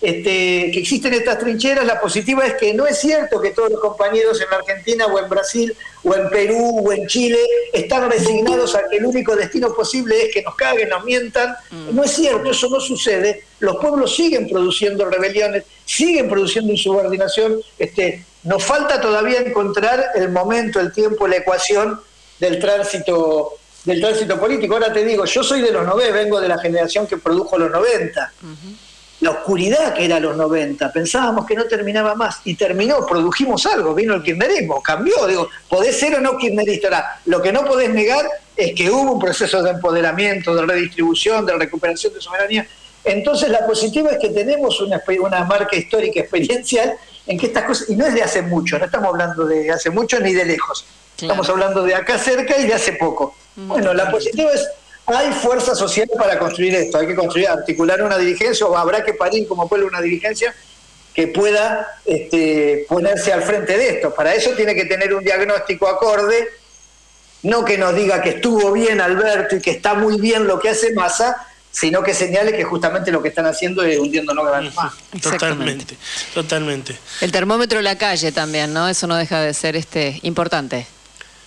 este, 0.00 0.70
que 0.72 0.80
existen 0.80 1.14
estas 1.14 1.38
trincheras, 1.38 1.86
la 1.86 1.98
positiva 1.98 2.46
es 2.46 2.54
que 2.54 2.74
no 2.74 2.86
es 2.86 2.98
cierto 2.98 3.40
que 3.40 3.50
todos 3.50 3.70
los 3.70 3.80
compañeros 3.80 4.40
en 4.40 4.52
Argentina 4.52 5.06
o 5.06 5.18
en 5.18 5.28
Brasil 5.28 5.74
o 6.04 6.14
en 6.14 6.28
Perú 6.28 6.84
o 6.86 6.92
en 6.92 7.06
Chile 7.06 7.38
están 7.72 8.10
resignados 8.10 8.74
a 8.74 8.88
que 8.88 8.98
el 8.98 9.06
único 9.06 9.34
destino 9.34 9.72
posible 9.72 10.26
es 10.26 10.34
que 10.34 10.42
nos 10.42 10.54
caguen, 10.54 10.90
nos 10.90 11.02
mientan. 11.04 11.56
Mm. 11.70 11.96
No 11.96 12.04
es 12.04 12.12
cierto, 12.12 12.50
eso 12.50 12.68
no 12.68 12.78
sucede. 12.78 13.44
Los 13.58 13.76
pueblos 13.76 14.14
siguen 14.14 14.46
produciendo 14.48 15.06
rebeliones, 15.06 15.64
siguen 15.86 16.28
produciendo 16.28 16.72
insubordinación. 16.72 17.60
Este, 17.78 18.24
nos 18.44 18.62
falta 18.62 19.00
todavía 19.00 19.40
encontrar 19.40 20.10
el 20.14 20.28
momento, 20.28 20.78
el 20.78 20.92
tiempo, 20.92 21.26
la 21.26 21.36
ecuación 21.36 22.00
del 22.38 22.58
tránsito 22.58 23.54
del 23.86 24.00
tránsito 24.00 24.38
político. 24.38 24.74
Ahora 24.74 24.92
te 24.92 25.04
digo, 25.04 25.24
yo 25.24 25.44
soy 25.44 25.62
de 25.62 25.70
los 25.70 25.86
90, 25.86 26.12
vengo 26.12 26.40
de 26.40 26.48
la 26.48 26.58
generación 26.58 27.06
que 27.06 27.16
produjo 27.16 27.56
los 27.56 27.70
90 27.70 28.32
la 29.20 29.30
oscuridad 29.30 29.94
que 29.94 30.04
era 30.04 30.20
los 30.20 30.36
90. 30.36 30.92
Pensábamos 30.92 31.46
que 31.46 31.54
no 31.54 31.64
terminaba 31.64 32.14
más 32.14 32.40
y 32.44 32.54
terminó, 32.54 33.06
produjimos 33.06 33.64
algo, 33.66 33.94
vino 33.94 34.14
el 34.14 34.22
kirchnerismo, 34.22 34.82
cambió. 34.82 35.26
Digo, 35.26 35.48
podés 35.68 35.98
ser 35.98 36.16
o 36.16 36.20
no 36.20 36.36
kirchnerista. 36.36 36.88
Ahora, 36.88 37.20
lo 37.24 37.40
que 37.40 37.52
no 37.52 37.64
podés 37.64 37.90
negar 37.90 38.26
es 38.56 38.74
que 38.74 38.90
hubo 38.90 39.12
un 39.12 39.18
proceso 39.18 39.62
de 39.62 39.70
empoderamiento, 39.70 40.54
de 40.54 40.66
redistribución, 40.66 41.46
de 41.46 41.54
recuperación 41.54 42.12
de 42.12 42.20
soberanía. 42.20 42.66
Entonces, 43.04 43.48
la 43.50 43.64
positiva 43.66 44.10
es 44.10 44.18
que 44.18 44.30
tenemos 44.30 44.80
una, 44.80 45.02
una 45.20 45.44
marca 45.44 45.76
histórica 45.76 46.20
experiencial 46.20 46.94
en 47.26 47.38
que 47.38 47.46
estas 47.46 47.64
cosas, 47.64 47.88
y 47.88 47.96
no 47.96 48.04
es 48.06 48.14
de 48.14 48.22
hace 48.22 48.42
mucho, 48.42 48.78
no 48.78 48.84
estamos 48.84 49.08
hablando 49.08 49.46
de 49.46 49.70
hace 49.70 49.90
mucho 49.90 50.18
ni 50.20 50.32
de 50.32 50.44
lejos, 50.44 50.84
estamos 51.20 51.48
hablando 51.48 51.82
de 51.82 51.94
acá 51.94 52.18
cerca 52.18 52.58
y 52.58 52.66
de 52.66 52.74
hace 52.74 52.92
poco. 52.94 53.34
Bueno, 53.54 53.94
la 53.94 54.10
positiva 54.10 54.52
es 54.52 54.68
hay 55.06 55.32
fuerza 55.32 55.74
social 55.74 56.08
para 56.18 56.38
construir 56.38 56.74
esto, 56.74 56.98
hay 56.98 57.06
que 57.06 57.14
construir, 57.14 57.48
articular 57.48 58.02
una 58.02 58.18
dirigencia 58.18 58.66
o 58.66 58.76
habrá 58.76 59.04
que 59.04 59.14
parir 59.14 59.46
como 59.46 59.68
pueblo 59.68 59.86
una 59.86 60.00
dirigencia 60.00 60.54
que 61.14 61.28
pueda 61.28 61.86
este, 62.04 62.84
ponerse 62.88 63.32
al 63.32 63.42
frente 63.42 63.76
de 63.76 63.88
esto. 63.88 64.14
Para 64.14 64.34
eso 64.34 64.50
tiene 64.50 64.74
que 64.74 64.84
tener 64.84 65.14
un 65.14 65.24
diagnóstico 65.24 65.88
acorde, 65.88 66.48
no 67.42 67.64
que 67.64 67.78
nos 67.78 67.94
diga 67.94 68.20
que 68.20 68.30
estuvo 68.30 68.72
bien 68.72 69.00
Alberto 69.00 69.56
y 69.56 69.60
que 69.60 69.70
está 69.70 69.94
muy 69.94 70.20
bien 70.20 70.46
lo 70.46 70.58
que 70.58 70.68
hace 70.70 70.92
Massa, 70.92 71.46
sino 71.70 72.02
que 72.02 72.12
señale 72.12 72.56
que 72.56 72.64
justamente 72.64 73.12
lo 73.12 73.22
que 73.22 73.28
están 73.28 73.46
haciendo 73.46 73.82
es 73.82 73.98
hundiéndonos 73.98 74.44
cada 74.44 74.60
más. 74.60 74.94
Totalmente, 75.22 75.96
totalmente. 76.34 76.98
El 77.20 77.32
termómetro 77.32 77.78
de 77.78 77.82
la 77.82 77.96
calle 77.96 78.32
también, 78.32 78.72
¿no? 78.72 78.88
Eso 78.88 79.06
no 79.06 79.16
deja 79.16 79.40
de 79.40 79.54
ser 79.54 79.76
este 79.76 80.18
importante. 80.22 80.86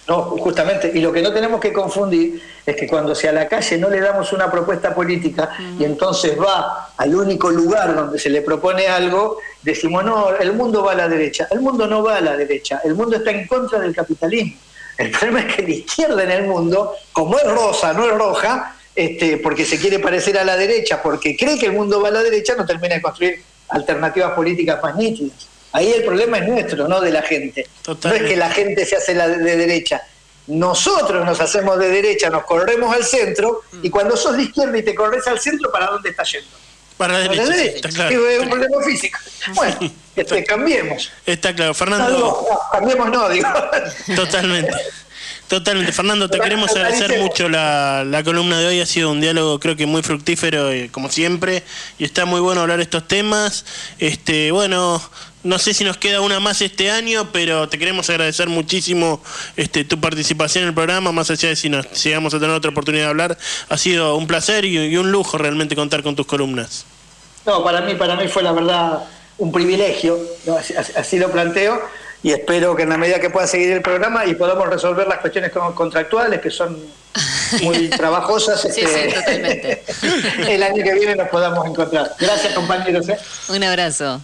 No, 0.08 0.24
justamente, 0.24 0.92
y 0.94 1.02
lo 1.02 1.12
que 1.14 1.22
no 1.22 1.32
tenemos 1.32 1.60
que 1.60 1.72
confundir 1.72 2.42
es 2.70 2.76
que 2.76 2.88
cuando 2.88 3.16
sea 3.16 3.32
a 3.32 3.34
la 3.34 3.48
calle 3.48 3.78
no 3.78 3.90
le 3.90 4.00
damos 4.00 4.32
una 4.34 4.52
propuesta 4.52 4.94
política 4.94 5.52
y 5.80 5.84
entonces 5.84 6.40
va 6.40 6.92
al 6.98 7.16
único 7.16 7.50
lugar 7.50 7.96
donde 7.96 8.20
se 8.20 8.30
le 8.30 8.42
propone 8.42 8.88
algo, 8.88 9.38
decimos, 9.62 10.04
no, 10.04 10.36
el 10.36 10.54
mundo 10.54 10.84
va 10.84 10.94
a 10.94 10.96
la 10.96 11.08
derecha. 11.08 11.48
El 11.52 11.62
mundo 11.62 11.88
no 11.88 12.04
va 12.04 12.18
a 12.18 12.22
la 12.22 12.36
derecha, 12.36 12.82
el 12.84 12.96
mundo 12.96 13.18
está 13.18 13.32
en 13.32 13.48
contra 13.48 13.80
del 13.80 13.96
capitalismo. 13.96 14.58
El 14.98 15.12
problema 15.18 15.42
es 15.42 15.56
que 15.56 15.62
la 15.64 15.70
izquierda 15.70 16.24
en 16.24 16.32
el 16.32 16.44
mundo, 16.48 16.94
como 17.12 17.38
es 17.38 17.46
rosa, 17.46 17.94
no 17.94 18.06
es 18.06 18.12
roja, 18.12 18.76
este, 18.96 19.38
porque 19.38 19.64
se 19.66 19.80
quiere 19.80 20.00
parecer 20.00 20.38
a 20.38 20.44
la 20.44 20.58
derecha, 20.58 21.02
porque 21.02 21.38
cree 21.38 21.58
que 21.58 21.68
el 21.68 21.74
mundo 21.74 22.02
va 22.02 22.10
a 22.10 22.12
la 22.12 22.24
derecha, 22.24 22.56
no 22.56 22.66
termina 22.66 22.96
de 22.96 23.02
construir 23.02 23.42
alternativas 23.70 24.32
políticas 24.32 24.82
más 24.84 24.96
nítidas. 24.96 25.48
Ahí 25.72 25.94
el 25.94 26.04
problema 26.04 26.40
es 26.40 26.48
nuestro, 26.48 26.88
no 26.88 27.00
de 27.00 27.12
la 27.12 27.22
gente. 27.22 27.68
No 27.88 28.14
es 28.14 28.24
que 28.24 28.36
la 28.36 28.50
gente 28.50 28.86
se 28.86 28.96
hace 28.96 29.14
la 29.14 29.28
de, 29.28 29.56
derecha. 29.56 30.02
Nosotros 30.50 31.24
nos 31.26 31.40
hacemos 31.40 31.78
de 31.78 31.90
derecha, 31.90 32.30
nos 32.30 32.44
corremos 32.44 32.94
al 32.94 33.04
centro, 33.04 33.62
y 33.84 33.90
cuando 33.90 34.18
sos 34.18 34.36
de 34.36 34.44
izquierda 34.44 34.78
y 34.78 34.84
te 34.84 34.96
corres 34.96 35.26
al 35.28 35.40
centro, 35.40 35.72
¿para 35.72 35.88
dónde 35.88 36.10
estás 36.10 36.32
yendo? 36.32 36.50
Para 36.98 37.20
la 37.20 37.30
derecha. 37.30 37.88
Es 37.88 38.40
un 38.42 38.50
problema 38.50 38.84
físico. 38.84 39.18
Bueno, 39.56 39.78
este, 40.16 40.44
cambiemos. 40.44 41.10
Está 41.26 41.56
claro. 41.56 41.74
Fernando. 41.74 42.20
No, 42.20 42.60
cambiemos 42.72 43.10
no, 43.10 43.30
digo. 43.30 43.48
Totalmente. 44.16 44.74
Totalmente. 45.48 45.94
Fernando, 45.94 46.30
te 46.30 46.40
queremos 46.40 46.72
agradecer 46.72 47.18
mucho 47.20 47.48
la, 47.48 48.22
columna 48.26 48.60
de 48.60 48.68
hoy. 48.68 48.82
Ha 48.82 48.86
sido 48.86 49.12
un 49.12 49.22
diálogo 49.22 49.60
creo 49.60 49.76
que 49.76 49.86
muy 49.86 50.04
fructífero, 50.04 50.72
eh, 50.72 50.90
como 50.92 51.10
siempre. 51.10 51.64
Y 51.98 52.04
está 52.04 52.26
muy 52.26 52.42
bueno 52.42 52.62
hablar 52.62 52.82
estos 52.82 53.08
temas. 53.08 53.66
Este, 53.98 54.52
bueno, 54.52 55.02
no 55.44 55.58
sé 55.58 55.74
si 55.74 55.84
nos 55.84 55.98
queda 55.98 56.22
una 56.22 56.40
más 56.40 56.62
este 56.62 56.92
año, 56.92 57.30
pero 57.32 57.70
te 57.70 57.80
queremos 57.80 58.10
agradecer 58.10 58.50
muchísimo 58.50 59.22
este, 59.56 59.86
tu 59.86 60.00
participación 60.00 60.64
en 60.64 60.70
el 60.70 60.76
programa, 60.76 61.12
más 61.12 61.32
allá 61.32 61.50
de 61.50 61.56
si 61.56 61.70
nos 61.70 61.86
llegamos 62.04 62.34
a 62.34 62.40
tener 62.40 62.56
otra 62.56 62.72
oportunidad 62.72 63.06
de 63.06 63.10
hablar. 63.10 63.38
Ha 63.70 63.78
sido 63.78 64.16
un 64.16 64.28
placer 64.28 64.66
y, 64.66 64.98
un 64.98 65.12
lujo 65.12 65.38
realmente 65.38 65.76
contar 65.76 66.04
con 66.04 66.16
tus 66.16 66.26
columnas. 66.26 66.86
No, 67.46 67.64
para 67.64 67.82
mí, 67.82 67.96
para 67.96 68.16
mí 68.16 68.28
fue 68.28 68.44
la 68.44 68.52
verdad 68.52 69.04
un 69.38 69.52
privilegio, 69.52 70.20
así 70.96 71.18
lo 71.18 71.32
planteo 71.32 71.82
y 72.22 72.32
espero 72.32 72.76
que 72.76 72.84
en 72.84 72.90
la 72.90 72.98
medida 72.98 73.22
que 73.22 73.30
pueda 73.30 73.48
seguir 73.48 73.72
el 73.72 73.82
programa 73.82 74.26
y 74.26 74.36
podamos 74.36 74.68
resolver 74.68 75.08
las 75.08 75.20
cuestiones 75.20 75.52
contractuales 75.52 76.42
que 76.42 76.52
son 76.52 76.78
muy 77.62 77.88
trabajosas, 77.98 78.66
este, 78.66 79.84
el 80.54 80.62
año 80.62 80.84
que 80.84 80.94
viene 80.94 81.16
nos 81.16 81.30
podamos 81.30 81.66
encontrar. 81.66 82.14
Gracias 82.20 82.54
compañeros. 82.54 83.08
¿eh? 83.08 83.18
Un 83.48 83.64
abrazo. 83.64 84.20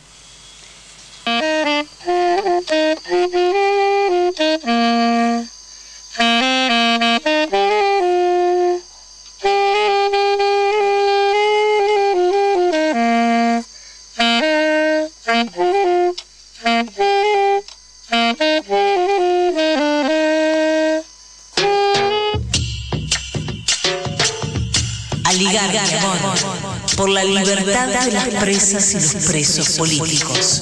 Por 26.95 27.09
la 27.09 27.23
libertad 27.23 27.87
de 28.05 28.11
las 28.11 28.27
presas 28.41 28.93
y 28.93 28.99
los 28.99 29.25
presos 29.25 29.69
políticos. 29.71 30.61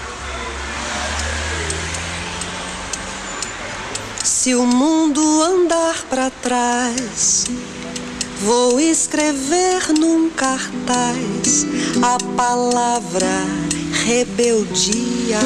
Se 4.41 4.55
o 4.55 4.65
mundo 4.65 5.21
andar 5.43 6.03
para 6.09 6.31
trás, 6.31 7.45
vou 8.39 8.79
escrever 8.79 9.93
num 9.99 10.31
cartaz 10.31 11.67
a 12.01 12.17
palavra 12.35 13.45
rebeldia. 14.03 15.37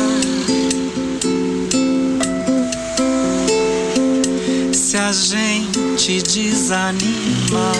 Se 4.71 4.95
a 4.95 5.11
gente 5.11 6.21
desanima, 6.21 7.73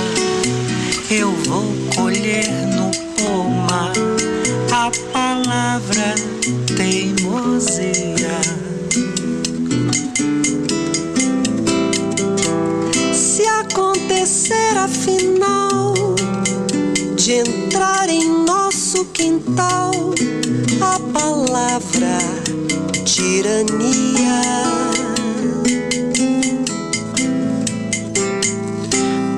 eu 1.10 1.32
vou 1.46 1.64
colher 1.96 2.52
no 2.76 2.92
pomar 3.24 3.94
a 4.70 4.92
palavra 5.14 6.14
teimosia. 6.76 8.66
Acontecer 14.06 14.78
afinal 14.78 15.94
de 17.16 17.32
entrar 17.34 18.08
em 18.08 18.46
nosso 18.46 19.06
quintal 19.06 19.92
a 20.80 21.00
palavra 21.12 22.20
tirania. 23.04 24.42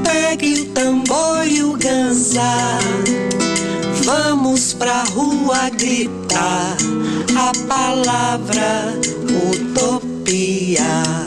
Pegue 0.04 0.62
o 0.62 0.66
tambor 0.74 1.48
e 1.48 1.64
o 1.64 1.74
ganzá. 1.78 2.80
Vamos 4.04 4.74
pra 4.74 5.04
rua 5.04 5.70
gritar 5.70 6.76
a 7.38 7.52
palavra 7.68 8.94
utopia. 9.50 11.27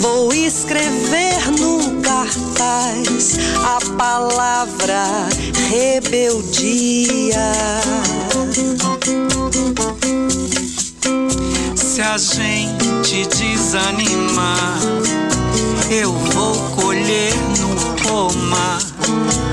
Vou 0.00 0.32
escrever 0.32 1.50
num 1.58 2.00
cartaz 2.00 3.38
a 3.64 3.78
palavra 3.96 5.28
rebeldia. 5.70 7.52
Se 11.74 12.02
a 12.02 12.18
gente 12.18 13.26
desanimar, 13.28 14.78
eu 15.90 16.12
vou 16.12 16.54
colher 16.76 17.34
no 17.60 17.74
pomar 18.02 18.78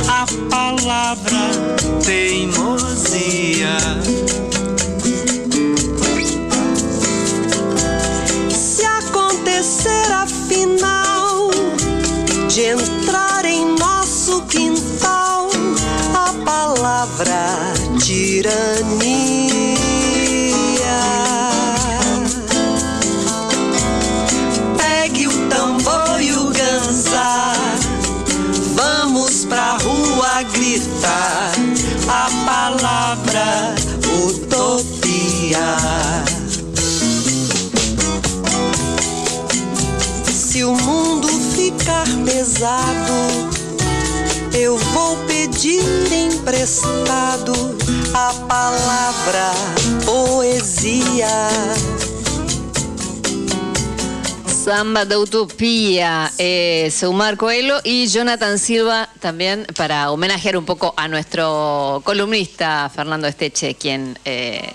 a 0.08 0.26
palavra 0.50 1.52
teimosia. 2.04 3.78
De 12.54 12.66
entrar 12.66 13.46
em 13.46 13.78
nosso 13.78 14.42
quintal 14.42 15.50
a 16.14 16.34
palavra 16.44 17.74
tirania. 18.04 19.31
Pesado, 42.42 43.14
eu 44.52 44.76
vou 44.76 45.16
pedir 45.28 45.84
emprestado 46.12 47.54
a 48.16 48.34
palavra 48.48 49.52
poesia. 50.04 51.28
Samba 54.48 55.06
de 55.06 55.18
Utopía, 55.18 56.32
es 56.40 57.04
Omar 57.04 57.38
Coelho 57.38 57.80
y 57.84 58.08
Jonathan 58.08 58.58
Silva 58.58 59.08
también 59.20 59.68
para 59.78 60.10
homenajear 60.10 60.58
un 60.58 60.66
poco 60.66 60.96
a 60.98 61.08
nuestro 61.08 62.02
columnista 62.04 62.90
Fernando 62.90 63.28
Esteche, 63.28 63.76
quien 63.76 64.18
eh, 64.26 64.74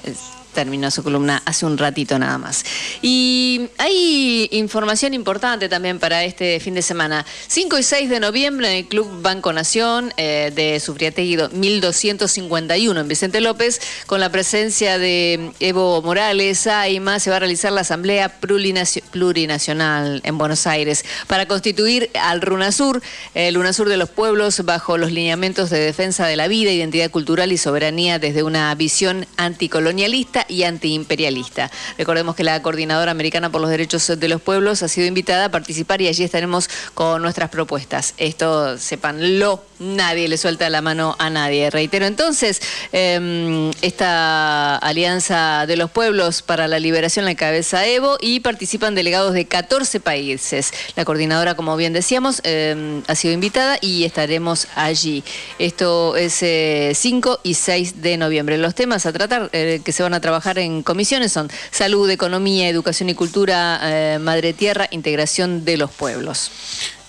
terminó 0.57 0.91
su 0.91 1.05
columna 1.05 1.43
hace 1.45 1.67
un 1.67 1.79
ratito 1.79 2.19
nada 2.19 2.39
más. 2.39 2.65
Y 3.03 3.69
hay 3.79 4.49
información 4.51 5.15
importante 5.15 5.69
también 5.69 6.01
para 6.01 6.25
este 6.25 6.59
fin 6.61 6.75
de 6.75 6.83
semana. 6.83 7.25
5 7.47 7.79
y 7.79 7.83
6 7.83 8.09
de 8.11 8.19
noviembre 8.19 8.71
en 8.71 8.77
el 8.79 8.87
Club 8.89 9.23
Banco 9.23 9.53
Nación 9.53 10.13
eh, 10.17 10.51
de 10.55 10.81
Sufriategui 10.81 11.37
1251 11.53 13.01
en 13.01 13.07
Vicente 13.09 13.41
López, 13.41 13.81
con 14.07 14.19
la 14.19 14.31
presencia 14.31 14.99
de 14.99 15.53
Evo 15.61 16.01
Morales, 16.01 16.67
AIMA, 16.67 17.21
se 17.21 17.29
va 17.31 17.37
a 17.37 17.41
realizar 17.41 17.71
la 17.73 17.83
Asamblea 17.83 18.41
Plurinacio- 18.41 19.03
Plurinacional 19.11 20.23
en 20.25 20.39
Buenos 20.39 20.67
Aires 20.67 21.05
para 21.27 21.47
constituir 21.47 22.09
al 22.19 22.41
RUNASUR, 22.41 23.03
el 23.35 23.59
UNASUR 23.59 23.91
de 23.91 23.99
los 23.99 24.09
pueblos, 24.09 24.65
bajo 24.65 24.97
los 24.97 25.13
lineamientos 25.13 25.69
de 25.69 25.81
defensa 25.81 26.27
de 26.27 26.37
la 26.37 26.49
vida, 26.49 26.71
identidad 26.71 27.11
cultural 27.11 27.53
y 27.53 27.59
soberanía 27.59 28.19
desde 28.19 28.43
una 28.43 28.75
visión 28.75 29.27
anticolonialista 29.37 30.46
y 30.49 30.63
antiimperialista. 30.65 31.71
Recordemos 31.99 32.35
que 32.37 32.45
la 32.45 32.61
Coordinadora 32.63 33.11
Americana 33.11 33.51
por 33.51 33.61
los 33.61 33.71
Derechos 33.71 34.07
de 34.19 34.29
los 34.29 34.41
Pueblos 34.41 34.83
ha 34.83 34.89
sido 34.89 35.07
invitada 35.07 35.47
a 35.47 35.51
participar 35.51 36.01
y 36.03 36.09
allí 36.09 36.25
estaremos 36.25 36.69
con 36.95 37.23
nuestras 37.23 37.51
propuestas. 37.51 38.15
Esto, 38.19 38.79
sépanlo, 38.79 39.63
nadie 39.79 40.29
le 40.29 40.39
suelta 40.39 40.71
la 40.71 40.83
mano 40.83 41.17
a 41.19 41.31
nadie. 41.31 41.71
Reitero 41.71 42.07
entonces, 42.07 42.63
eh, 42.93 43.71
esta 43.83 44.77
Alianza 44.77 45.67
de 45.67 45.77
los 45.77 45.91
Pueblos 45.91 46.43
para 46.43 46.69
la 46.69 46.79
Liberación 46.79 47.25
la 47.25 47.35
cabeza 47.35 47.87
Evo 47.87 48.17
y 48.21 48.41
participan 48.41 48.95
delegados 48.95 49.35
de 49.35 49.47
14 49.47 50.01
países. 50.01 50.73
La 50.95 51.05
coordinadora, 51.05 51.55
como 51.55 51.77
bien 51.77 51.93
decíamos, 51.93 52.41
eh, 52.45 53.03
ha 53.07 53.15
sido 53.15 53.35
invitada 53.35 53.79
y 53.81 54.05
estaremos 54.05 54.69
allí. 54.75 55.25
Esto 55.59 56.17
es 56.17 56.43
eh, 56.43 56.93
5 56.95 57.41
y 57.43 57.55
6 57.55 58.03
de 58.03 58.17
noviembre. 58.17 58.59
Los 58.59 58.75
temas 58.75 59.07
a 59.07 59.13
tratar 59.13 59.51
eh, 59.53 59.81
que 59.85 59.93
se 59.93 60.03
van 60.03 60.15
a 60.15 60.21
trabajar 60.21 60.36
en 60.59 60.83
comisiones 60.83 61.33
son 61.33 61.51
salud, 61.71 62.09
economía, 62.11 62.69
educación 62.69 63.09
y 63.09 63.15
cultura, 63.15 63.81
eh, 63.83 64.19
madre 64.19 64.53
tierra, 64.53 64.89
integración 64.91 65.65
de 65.65 65.77
los 65.77 65.91
pueblos. 65.91 66.51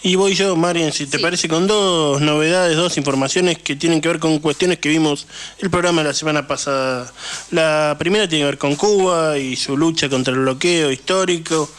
Y 0.04 0.16
voy 0.16 0.36
yo, 0.36 0.56
Marian, 0.56 0.94
si 0.94 1.08
te 1.08 1.18
parece, 1.18 1.50
con 1.50 1.66
dos 1.66 2.22
novedades, 2.22 2.78
dos 2.78 2.98
informaciones 2.98 3.58
que 3.58 3.76
tienen 3.76 4.00
que 4.00 4.08
ver 4.08 4.20
con 4.20 4.38
cuestiones 4.40 4.78
que 4.78 4.90
vimos 4.90 5.28
el 5.58 5.70
programa 5.70 6.04
la 6.04 6.14
semana 6.14 6.48
pasada. 6.48 7.12
La 7.52 7.96
primera 7.98 8.28
tiene 8.28 8.44
que 8.44 8.46
ver 8.46 8.58
con 8.58 8.76
Cuba 8.76 9.38
y 9.40 9.56
su 9.56 9.76
lucha 9.76 10.08
contra 10.08 10.34
el 10.34 10.40
bloqueo 10.40 10.92
histórico. 10.92 11.70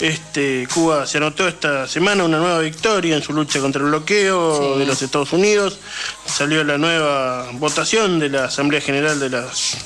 Este, 0.00 0.66
Cuba 0.72 1.06
se 1.06 1.18
anotó 1.18 1.46
esta 1.46 1.86
semana 1.86 2.24
una 2.24 2.38
nueva 2.38 2.58
victoria 2.60 3.14
en 3.14 3.22
su 3.22 3.32
lucha 3.32 3.60
contra 3.60 3.82
el 3.82 3.88
bloqueo 3.88 4.78
de 4.78 4.86
los 4.86 5.00
Estados 5.02 5.32
Unidos. 5.32 5.78
Salió 6.26 6.64
la 6.64 6.78
nueva 6.78 7.50
votación 7.52 8.18
de 8.18 8.30
la 8.30 8.46
Asamblea 8.46 8.80
General 8.80 9.20
de 9.20 9.30
las 9.30 9.76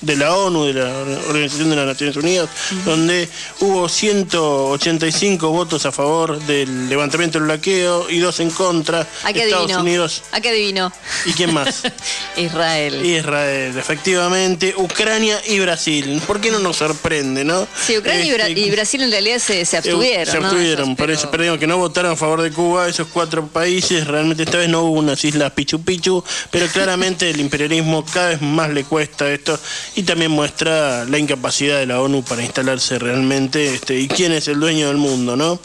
de 0.00 0.16
la 0.16 0.34
ONU, 0.36 0.64
de 0.66 0.74
la 0.74 0.88
Organización 1.28 1.70
de 1.70 1.76
las 1.76 1.86
Naciones 1.86 2.16
Unidas, 2.16 2.48
donde 2.84 3.28
hubo 3.60 3.88
185 3.88 5.50
votos 5.50 5.86
a 5.86 5.92
favor 5.92 6.38
del 6.46 6.88
levantamiento 6.88 7.38
del 7.38 7.48
bloqueo 7.48 8.08
y 8.10 8.18
dos 8.18 8.38
en 8.40 8.50
contra. 8.50 9.06
¿A 9.24 9.32
qué 9.32 9.44
Estados 9.44 9.64
adivino? 9.72 9.80
Unidos 9.80 10.22
¿A 10.32 10.40
qué 10.40 10.50
adivino? 10.50 10.92
y 11.26 11.32
quién 11.32 11.52
más? 11.52 11.82
Israel. 12.36 13.04
Israel, 13.04 13.76
efectivamente, 13.76 14.74
Ucrania 14.76 15.40
y 15.46 15.58
Brasil. 15.60 16.22
¿Por 16.26 16.40
qué 16.40 16.50
no 16.50 16.58
nos 16.60 16.76
sorprende, 16.76 17.44
no? 17.44 17.66
Sí, 17.86 17.98
Ucrania 17.98 18.24
y, 18.24 18.30
Bra- 18.30 18.48
Este, 18.48 18.60
y 18.60 18.70
Brasil 18.70 19.02
en 19.02 19.10
realidad 19.10 19.38
se, 19.38 19.64
se 19.64 19.76
abstuvieron. 19.76 20.26
se 20.26 20.36
abstuvieron, 20.38 20.96
pero 20.96 21.12
digo 21.42 21.58
que 21.58 21.66
no 21.66 21.76
votaron 21.78 22.12
a 22.12 22.16
favor 22.16 22.42
de 22.42 22.50
Cuba 22.52 22.88
esos 22.88 23.08
cuatro 23.08 23.46
países. 23.48 24.06
Realmente 24.06 24.44
esta 24.44 24.58
vez 24.58 24.68
no 24.68 24.82
hubo 24.84 24.98
unas 25.00 25.24
islas 25.24 25.52
Pichu 25.52 25.82
Pichu, 25.82 26.22
pero 26.50 26.66
claramente 26.68 27.28
el 27.30 27.40
imperialismo 27.40 28.04
cada 28.04 28.28
vez 28.30 28.42
más 28.42 28.70
le 28.70 28.84
cuesta 28.84 29.30
esto 29.30 29.58
y 29.98 30.04
también 30.04 30.30
muestra 30.30 31.04
la 31.06 31.18
incapacidad 31.18 31.78
de 31.78 31.86
la 31.86 32.00
ONU 32.00 32.22
para 32.22 32.42
instalarse 32.44 33.00
realmente 33.00 33.74
este, 33.74 33.98
y 33.98 34.06
quién 34.06 34.30
es 34.30 34.46
el 34.46 34.60
dueño 34.60 34.86
del 34.86 34.96
mundo, 34.96 35.34
¿no? 35.36 35.58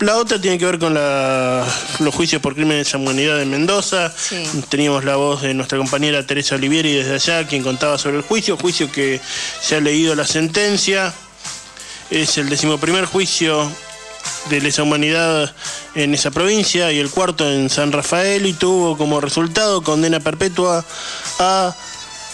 La 0.00 0.16
otra 0.16 0.40
tiene 0.40 0.58
que 0.58 0.64
ver 0.64 0.80
con 0.80 0.94
la- 0.94 1.64
los 2.00 2.12
juicios 2.12 2.42
por 2.42 2.54
crímenes 2.56 2.90
de 2.90 2.98
humanidad 2.98 3.40
en 3.40 3.50
Mendoza. 3.50 4.12
Teníamos 4.68 5.04
la 5.04 5.14
voz 5.14 5.42
de 5.42 5.54
nuestra 5.54 5.78
compañera 5.78 6.26
Teresa 6.26 6.56
Olivieri 6.56 6.92
desde 6.92 7.14
allá, 7.14 7.46
quien 7.46 7.62
contaba 7.62 7.98
sobre 7.98 8.16
el 8.16 8.22
juicio, 8.24 8.56
juicio 8.56 8.90
que 8.90 9.20
se 9.62 9.76
ha 9.76 9.80
leído 9.80 10.16
la 10.16 10.26
sentencia. 10.26 11.14
Es 12.10 12.36
el 12.36 12.48
decimoprimer 12.48 13.04
juicio 13.04 13.70
de 14.50 14.60
lesa 14.60 14.82
humanidad 14.82 15.54
en 15.94 16.14
esa 16.14 16.30
provincia 16.32 16.90
y 16.90 16.98
el 16.98 17.10
cuarto 17.10 17.48
en 17.50 17.70
San 17.70 17.92
Rafael 17.92 18.44
y 18.46 18.54
tuvo 18.54 18.96
como 18.98 19.20
resultado 19.20 19.82
condena 19.82 20.18
perpetua 20.20 20.84
a 21.38 21.74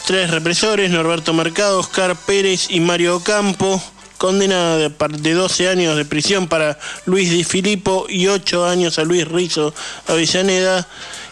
tres 0.07 0.31
represores, 0.31 0.91
Norberto 0.91 1.33
Mercado, 1.33 1.79
Oscar 1.79 2.17
Pérez 2.17 2.67
y 2.71 2.81
Mario 2.81 3.21
Campo, 3.21 3.83
condena 4.19 4.77
de, 4.77 4.91
de 4.91 5.35
12 5.35 5.69
años 5.69 5.97
de 5.97 6.05
prisión 6.05 6.47
para 6.47 6.79
Luis 7.07 7.31
Di 7.31 7.45
Filippo 7.45 8.07
y 8.09 8.29
8 8.29 8.67
años 8.67 8.99
a 8.99 9.05
Luis 9.05 9.27
Rizo 9.27 9.75
Avellaneda 10.07 10.87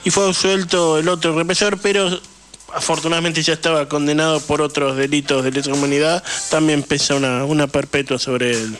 y 0.04 0.10
fue 0.10 0.26
absuelto 0.26 0.98
el 0.98 1.08
otro 1.08 1.36
represor, 1.36 1.78
pero 1.78 2.20
afortunadamente 2.74 3.42
ya 3.42 3.52
estaba 3.52 3.88
condenado 3.88 4.40
por 4.40 4.62
otros 4.62 4.96
delitos 4.96 5.44
de 5.44 5.52
lesa 5.52 5.72
humanidad, 5.72 6.22
también 6.50 6.82
pesa 6.82 7.14
una, 7.14 7.44
una 7.44 7.66
perpetua 7.66 8.18
sobre 8.18 8.52
él. 8.52 8.78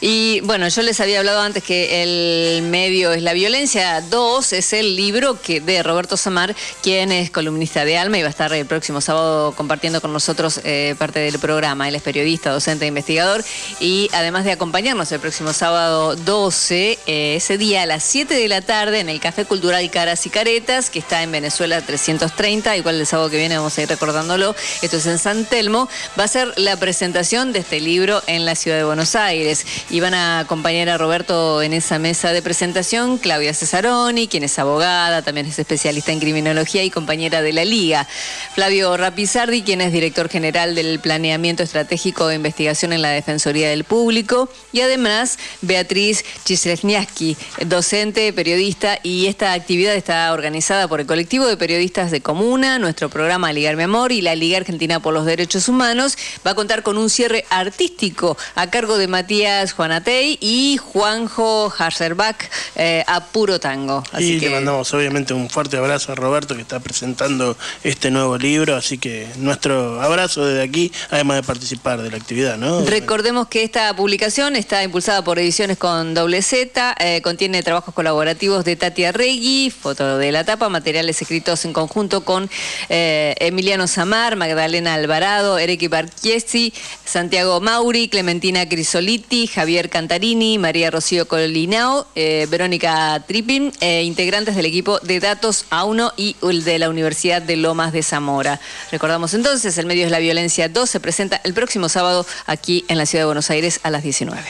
Y 0.00 0.40
bueno, 0.40 0.68
yo 0.68 0.82
les 0.82 1.00
había 1.00 1.20
hablado 1.20 1.40
antes 1.40 1.62
que 1.62 2.02
el 2.02 2.62
medio 2.62 3.12
es 3.12 3.22
la 3.22 3.32
violencia. 3.32 4.00
2, 4.00 4.52
es 4.52 4.72
el 4.72 4.96
libro 4.96 5.40
que 5.40 5.60
de 5.60 5.82
Roberto 5.82 6.16
Samar, 6.16 6.56
quien 6.82 7.12
es 7.12 7.30
columnista 7.30 7.84
de 7.84 7.98
Alma 7.98 8.18
y 8.18 8.22
va 8.22 8.28
a 8.28 8.30
estar 8.30 8.52
el 8.52 8.66
próximo 8.66 9.00
sábado 9.00 9.52
compartiendo 9.56 10.00
con 10.00 10.12
nosotros 10.12 10.60
eh, 10.64 10.94
parte 10.98 11.20
del 11.20 11.38
programa. 11.38 11.88
Él 11.88 11.94
es 11.94 12.02
periodista, 12.02 12.50
docente 12.50 12.84
e 12.84 12.88
investigador 12.88 13.44
y 13.80 14.08
además 14.12 14.44
de 14.44 14.52
acompañarnos 14.52 15.10
el 15.12 15.20
próximo 15.20 15.52
sábado 15.52 16.16
12, 16.16 16.98
eh, 17.06 17.36
ese 17.36 17.58
día 17.58 17.82
a 17.82 17.86
las 17.86 18.02
7 18.04 18.34
de 18.34 18.48
la 18.48 18.60
tarde 18.60 19.00
en 19.00 19.08
el 19.08 19.20
Café 19.20 19.44
Cultural 19.44 19.88
Caras 19.90 20.26
y 20.26 20.30
Caretas, 20.30 20.90
que 20.90 20.98
está 20.98 21.22
en 21.22 21.30
Venezuela 21.30 21.80
330, 21.80 22.76
igual 22.76 23.00
el 23.00 23.06
sábado 23.06 23.30
que 23.30 23.36
viene 23.36 23.56
vamos 23.56 23.76
a 23.78 23.82
ir 23.82 23.88
recordándolo, 23.88 24.54
esto 24.82 24.96
es 24.96 25.06
en 25.06 25.18
San 25.18 25.44
Telmo, 25.44 25.88
va 26.18 26.24
a 26.24 26.28
ser 26.28 26.52
la 26.56 26.76
presentación 26.76 27.52
de 27.52 27.60
este 27.60 27.80
libro 27.80 28.22
en 28.26 28.44
la 28.44 28.54
ciudad 28.54 28.78
de 28.78 28.84
Buenos 28.84 29.14
Aires 29.14 29.27
y 29.34 30.00
van 30.00 30.14
a 30.14 30.40
acompañar 30.40 30.88
a 30.88 30.96
Roberto 30.96 31.60
en 31.60 31.74
esa 31.74 31.98
mesa 31.98 32.32
de 32.32 32.40
presentación 32.40 33.18
Claudia 33.18 33.52
Cesaroni, 33.52 34.26
quien 34.26 34.42
es 34.42 34.58
abogada, 34.58 35.20
también 35.20 35.46
es 35.46 35.58
especialista 35.58 36.12
en 36.12 36.20
criminología 36.20 36.82
y 36.82 36.90
compañera 36.90 37.42
de 37.42 37.52
la 37.52 37.64
Liga. 37.64 38.06
Flavio 38.54 38.96
Rapizardi, 38.96 39.62
quien 39.62 39.82
es 39.82 39.92
director 39.92 40.30
general 40.30 40.74
del 40.74 40.98
Planeamiento 41.00 41.62
Estratégico 41.62 42.26
de 42.26 42.36
Investigación 42.36 42.92
en 42.92 43.02
la 43.02 43.10
Defensoría 43.10 43.68
del 43.68 43.84
Público 43.84 44.48
y 44.72 44.80
además 44.80 45.38
Beatriz 45.60 46.24
Chislewniaski, 46.44 47.36
docente, 47.66 48.32
periodista 48.32 48.98
y 49.02 49.26
esta 49.26 49.52
actividad 49.52 49.94
está 49.94 50.32
organizada 50.32 50.88
por 50.88 51.00
el 51.00 51.06
colectivo 51.06 51.46
de 51.46 51.56
periodistas 51.56 52.10
de 52.10 52.22
Comuna, 52.22 52.78
nuestro 52.78 53.10
programa 53.10 53.52
Ligar 53.52 53.76
Mi 53.76 53.82
Amor 53.82 54.12
y 54.12 54.22
la 54.22 54.34
Liga 54.34 54.56
Argentina 54.56 55.00
por 55.00 55.12
los 55.12 55.26
Derechos 55.26 55.68
Humanos. 55.68 56.16
Va 56.46 56.52
a 56.52 56.54
contar 56.54 56.82
con 56.82 56.96
un 56.96 57.10
cierre 57.10 57.44
artístico 57.50 58.36
a 58.54 58.70
cargo 58.70 58.96
de 58.96 59.07
Matías 59.08 59.72
Juanatey 59.72 60.38
y 60.40 60.78
Juanjo 60.78 61.72
Harserbach 61.76 62.36
eh, 62.76 63.04
a 63.06 63.24
puro 63.24 63.58
tango. 63.58 64.02
Así 64.12 64.34
y 64.34 64.40
que 64.40 64.46
le 64.46 64.54
mandamos 64.56 64.92
obviamente 64.94 65.34
un 65.34 65.50
fuerte 65.50 65.76
abrazo 65.76 66.12
a 66.12 66.14
Roberto 66.14 66.54
que 66.54 66.62
está 66.62 66.80
presentando 66.80 67.56
este 67.82 68.10
nuevo 68.10 68.38
libro, 68.38 68.76
así 68.76 68.98
que 68.98 69.26
nuestro 69.36 70.00
abrazo 70.00 70.46
desde 70.46 70.62
aquí, 70.62 70.92
además 71.10 71.38
de 71.38 71.42
participar 71.42 72.02
de 72.02 72.10
la 72.10 72.16
actividad, 72.16 72.56
¿no? 72.56 72.84
Recordemos 72.84 73.48
que 73.48 73.62
esta 73.62 73.94
publicación 73.94 74.56
está 74.56 74.82
impulsada 74.82 75.22
por 75.22 75.38
Ediciones 75.38 75.78
con 75.78 76.14
doble 76.14 76.42
Z, 76.42 76.94
eh, 76.98 77.22
contiene 77.22 77.62
trabajos 77.62 77.94
colaborativos 77.94 78.64
de 78.64 78.76
Tati 78.76 79.04
Arregui, 79.04 79.70
foto 79.70 80.18
de 80.18 80.32
la 80.32 80.44
tapa, 80.44 80.68
materiales 80.68 81.20
escritos 81.20 81.64
en 81.64 81.72
conjunto 81.72 82.24
con 82.24 82.50
eh, 82.88 83.34
Emiliano 83.38 83.86
Samar, 83.86 84.36
Magdalena 84.36 84.94
Alvarado, 84.94 85.58
Eric 85.58 85.88
Barchiesi, 85.88 86.72
Santiago 87.04 87.60
Mauri, 87.60 88.08
Clementina 88.08 88.68
Crisoliti, 88.98 89.46
Javier 89.46 89.90
Cantarini, 89.90 90.58
María 90.58 90.90
Rocío 90.90 91.28
Colinao, 91.28 92.08
eh, 92.16 92.48
Verónica 92.50 93.22
Trippin, 93.28 93.70
eh, 93.80 94.02
integrantes 94.02 94.56
del 94.56 94.66
equipo 94.66 94.98
de 94.98 95.20
Datos 95.20 95.66
A1 95.70 96.12
y 96.16 96.34
el 96.42 96.64
de 96.64 96.80
la 96.80 96.90
Universidad 96.90 97.40
de 97.40 97.56
Lomas 97.56 97.92
de 97.92 98.02
Zamora. 98.02 98.58
Recordamos 98.90 99.34
entonces, 99.34 99.78
el 99.78 99.86
medio 99.86 100.04
es 100.04 100.10
la 100.10 100.18
violencia 100.18 100.68
2 100.68 100.90
se 100.90 100.98
presenta 100.98 101.40
el 101.44 101.54
próximo 101.54 101.88
sábado 101.88 102.26
aquí 102.46 102.84
en 102.88 102.98
la 102.98 103.06
ciudad 103.06 103.22
de 103.22 103.26
Buenos 103.26 103.50
Aires 103.50 103.78
a 103.84 103.90
las 103.90 104.02
19. 104.02 104.42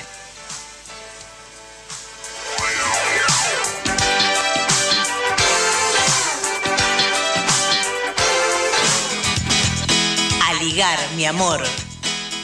A 10.81 11.17
mi 11.17 11.27
amor. 11.27 11.61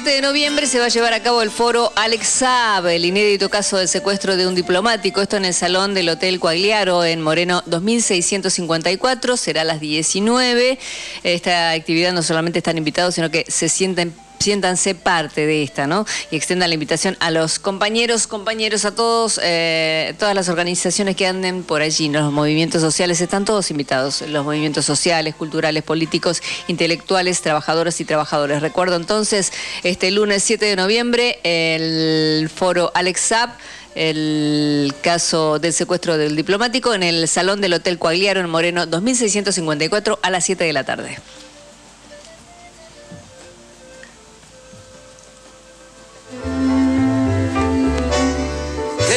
7 0.00 0.10
de 0.10 0.22
noviembre 0.22 0.68
se 0.68 0.78
va 0.78 0.84
a 0.84 0.90
llevar 0.90 1.12
a 1.12 1.24
cabo 1.24 1.42
el 1.42 1.50
foro 1.50 1.92
Alex 1.96 2.28
Saab, 2.28 2.86
el 2.86 3.04
inédito 3.04 3.50
caso 3.50 3.78
del 3.78 3.88
secuestro 3.88 4.36
de 4.36 4.46
un 4.46 4.54
diplomático. 4.54 5.20
Esto 5.20 5.36
en 5.38 5.44
el 5.44 5.54
salón 5.54 5.92
del 5.92 6.08
Hotel 6.08 6.38
Coagliaro 6.38 7.04
en 7.04 7.20
Moreno 7.20 7.64
2654. 7.66 9.36
Será 9.36 9.62
a 9.62 9.64
las 9.64 9.80
19. 9.80 10.78
Esta 11.24 11.72
actividad 11.72 12.12
no 12.12 12.22
solamente 12.22 12.60
están 12.60 12.78
invitados, 12.78 13.16
sino 13.16 13.28
que 13.32 13.44
se 13.48 13.68
sienten 13.68 14.14
siéntanse 14.38 14.94
parte 14.94 15.46
de 15.46 15.62
esta, 15.62 15.86
¿no? 15.86 16.06
Y 16.30 16.36
extendan 16.36 16.70
la 16.70 16.74
invitación 16.74 17.16
a 17.20 17.30
los 17.30 17.58
compañeros, 17.58 18.26
compañeros, 18.26 18.84
a 18.84 18.94
todos, 18.94 19.40
eh, 19.42 20.14
todas 20.18 20.34
las 20.34 20.48
organizaciones 20.48 21.16
que 21.16 21.26
anden 21.26 21.62
por 21.62 21.82
allí, 21.82 22.08
los 22.08 22.32
movimientos 22.32 22.80
sociales, 22.80 23.20
están 23.20 23.44
todos 23.44 23.70
invitados, 23.70 24.22
los 24.22 24.44
movimientos 24.44 24.84
sociales, 24.84 25.34
culturales, 25.34 25.82
políticos, 25.82 26.42
intelectuales, 26.66 27.40
trabajadores 27.40 28.00
y 28.00 28.04
trabajadores. 28.04 28.62
Recuerdo 28.62 28.96
entonces, 28.96 29.52
este 29.82 30.10
lunes 30.10 30.42
7 30.44 30.64
de 30.64 30.76
noviembre, 30.76 31.38
el 31.42 32.48
foro 32.48 32.90
Alex 32.94 33.20
Zapp, 33.20 33.58
el 33.94 34.94
caso 35.02 35.58
del 35.58 35.72
secuestro 35.72 36.16
del 36.16 36.36
diplomático 36.36 36.94
en 36.94 37.02
el 37.02 37.26
salón 37.26 37.60
del 37.60 37.74
Hotel 37.74 37.98
Coagliaro 37.98 38.40
en 38.40 38.48
Moreno 38.48 38.86
2654 38.86 40.20
a 40.22 40.30
las 40.30 40.44
7 40.44 40.64
de 40.64 40.72
la 40.72 40.84
tarde. 40.84 41.18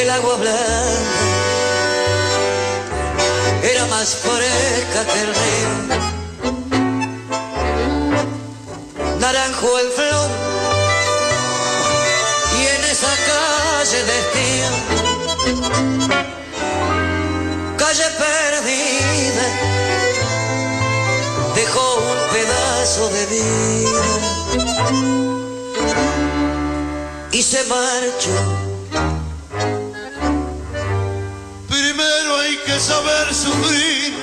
El 0.02 0.10
agua 0.10 0.36
blanca. 0.36 0.58
Era 3.62 3.86
más 3.86 4.16
fresca 4.16 5.06
que 5.12 5.20
el 5.20 5.34
río. 5.40 5.72
Naranjo 9.20 9.78
en 9.78 9.92
flor. 9.92 10.30
Y 12.58 12.60
en 12.74 12.82
esa 12.90 13.12
calle 13.30 14.00
de 14.08 14.14
estío, 14.22 14.70
calle 17.76 18.08
perdida, 18.24 19.46
dejó 21.54 21.84
un 22.12 22.20
pedazo 22.34 23.02
de 23.08 23.22
vida. 23.26 24.02
Y 27.30 27.42
se 27.42 27.64
marchó. 27.64 28.71
Que 32.72 32.80
saber 32.80 33.34
sufrir, 33.34 34.14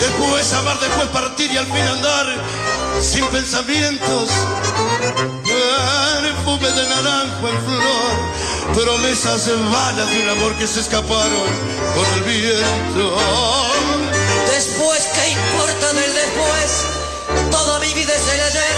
después 0.00 0.52
amar, 0.54 0.78
después 0.80 1.08
partir 1.08 1.50
y 1.52 1.58
al 1.58 1.66
fin 1.66 1.76
andar 1.76 2.26
sin 3.02 3.26
pensamientos. 3.26 4.30
Perfume 6.22 6.70
de 6.70 6.88
naranjo 6.88 7.48
en 7.48 7.58
flor, 7.66 8.84
promesas 8.84 9.50
vanas 9.70 10.10
de 10.10 10.22
un 10.22 10.28
amor 10.30 10.54
que 10.54 10.66
se 10.66 10.80
escaparon 10.80 11.48
con 11.94 12.06
el 12.14 12.22
viento. 12.22 13.16
Después, 14.50 15.08
¿qué 15.14 15.30
importa 15.30 15.92
del 15.92 16.14
después? 16.14 17.50
Toda 17.50 17.80
mi 17.80 17.92
vida 17.92 18.14
es 18.14 18.34
el 18.34 18.40
ayer 18.40 18.76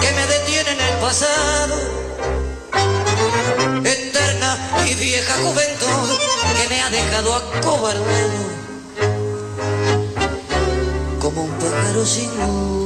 que 0.00 0.10
me 0.12 0.26
detiene 0.26 0.70
en 0.70 0.80
el 0.80 0.94
pasado. 1.00 1.74
Y 4.86 4.94
vieja 4.94 5.34
juventud 5.34 6.18
que 6.62 6.68
me 6.68 6.80
ha 6.80 6.90
dejado 6.90 7.34
acobardado 7.34 8.56
como 11.20 11.42
un 11.42 11.50
pájaro 11.58 12.06
sin 12.06 12.30
luz. 12.38 12.76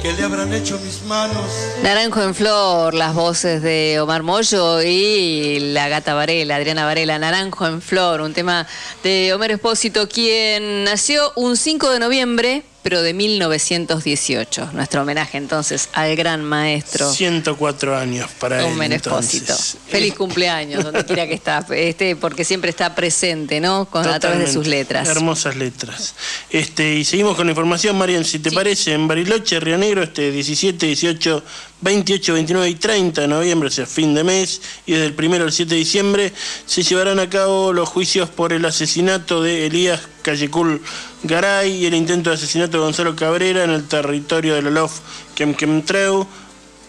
Que 0.00 0.12
le 0.12 0.22
habrán 0.22 0.52
hecho 0.52 0.78
mis 0.78 1.02
manos? 1.02 1.50
Naranjo 1.82 2.22
en 2.22 2.32
Flor, 2.32 2.94
las 2.94 3.12
voces 3.12 3.60
de 3.60 3.98
Omar 4.00 4.22
Mollo 4.22 4.80
y 4.82 5.58
la 5.72 5.88
gata 5.88 6.14
Varela, 6.14 6.54
Adriana 6.56 6.84
Varela, 6.84 7.18
Naranjo 7.18 7.66
en 7.66 7.82
Flor, 7.82 8.20
un 8.20 8.32
tema 8.32 8.68
de 9.02 9.34
Homero 9.34 9.54
Espósito, 9.54 10.08
quien 10.08 10.84
nació 10.84 11.32
un 11.34 11.56
5 11.56 11.90
de 11.90 11.98
noviembre 11.98 12.62
pero 12.86 13.02
de 13.02 13.14
1918. 13.14 14.70
Nuestro 14.72 15.02
homenaje 15.02 15.38
entonces 15.38 15.88
al 15.92 16.14
gran 16.14 16.44
maestro. 16.44 17.12
104 17.12 17.96
años 17.96 18.30
para 18.38 18.60
él. 18.60 18.66
Homero 18.66 18.94
Espósito. 18.94 19.54
entonces. 19.54 19.78
Feliz 19.88 20.14
cumpleaños, 20.14 20.84
donde 20.84 21.04
quiera 21.04 21.26
que 21.26 21.34
está, 21.34 21.66
este, 21.74 22.14
porque 22.14 22.44
siempre 22.44 22.70
está 22.70 22.94
presente, 22.94 23.58
¿no? 23.58 23.86
Con, 23.86 24.06
a 24.06 24.20
través 24.20 24.38
de 24.38 24.52
sus 24.52 24.68
letras. 24.68 25.08
Hermosas 25.08 25.56
letras. 25.56 26.14
Este, 26.48 26.94
y 26.94 27.04
seguimos 27.04 27.34
con 27.34 27.48
la 27.48 27.50
información, 27.50 27.98
Marian, 27.98 28.24
si 28.24 28.38
te 28.38 28.52
parece, 28.52 28.92
en 28.92 29.08
Bariloche, 29.08 29.58
Río 29.58 29.78
Negro, 29.78 30.04
este 30.04 30.30
17, 30.30 30.86
18, 30.86 31.42
28, 31.82 32.32
29 32.32 32.70
y 32.70 32.74
30 32.74 33.20
de 33.20 33.28
noviembre, 33.28 33.68
o 33.68 33.70
sea, 33.70 33.86
fin 33.86 34.14
de 34.14 34.24
mes, 34.24 34.62
y 34.86 34.92
desde 34.92 35.06
el 35.06 35.14
1 35.18 35.44
al 35.44 35.52
7 35.52 35.74
de 35.74 35.78
diciembre, 35.78 36.32
se 36.64 36.82
llevarán 36.82 37.18
a 37.18 37.28
cabo 37.28 37.72
los 37.72 37.88
juicios 37.88 38.28
por 38.28 38.52
el 38.52 38.64
asesinato 38.64 39.42
de 39.42 39.66
Elías 39.66 40.00
Callecul 40.22 40.80
Garay 41.22 41.72
y 41.72 41.86
el 41.86 41.94
intento 41.94 42.30
de 42.30 42.36
asesinato 42.36 42.78
de 42.78 42.84
Gonzalo 42.84 43.14
Cabrera 43.14 43.64
en 43.64 43.70
el 43.70 43.86
territorio 43.86 44.54
de 44.54 44.62
la 44.62 44.70
LOF 44.70 45.00
Quemquemtreu, 45.34 46.26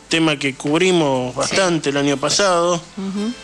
tema 0.08 0.38
que 0.38 0.56
cubrimos 0.56 1.36
bastante 1.36 1.90
el 1.90 1.98
año 1.98 2.18
pasado 2.18 2.82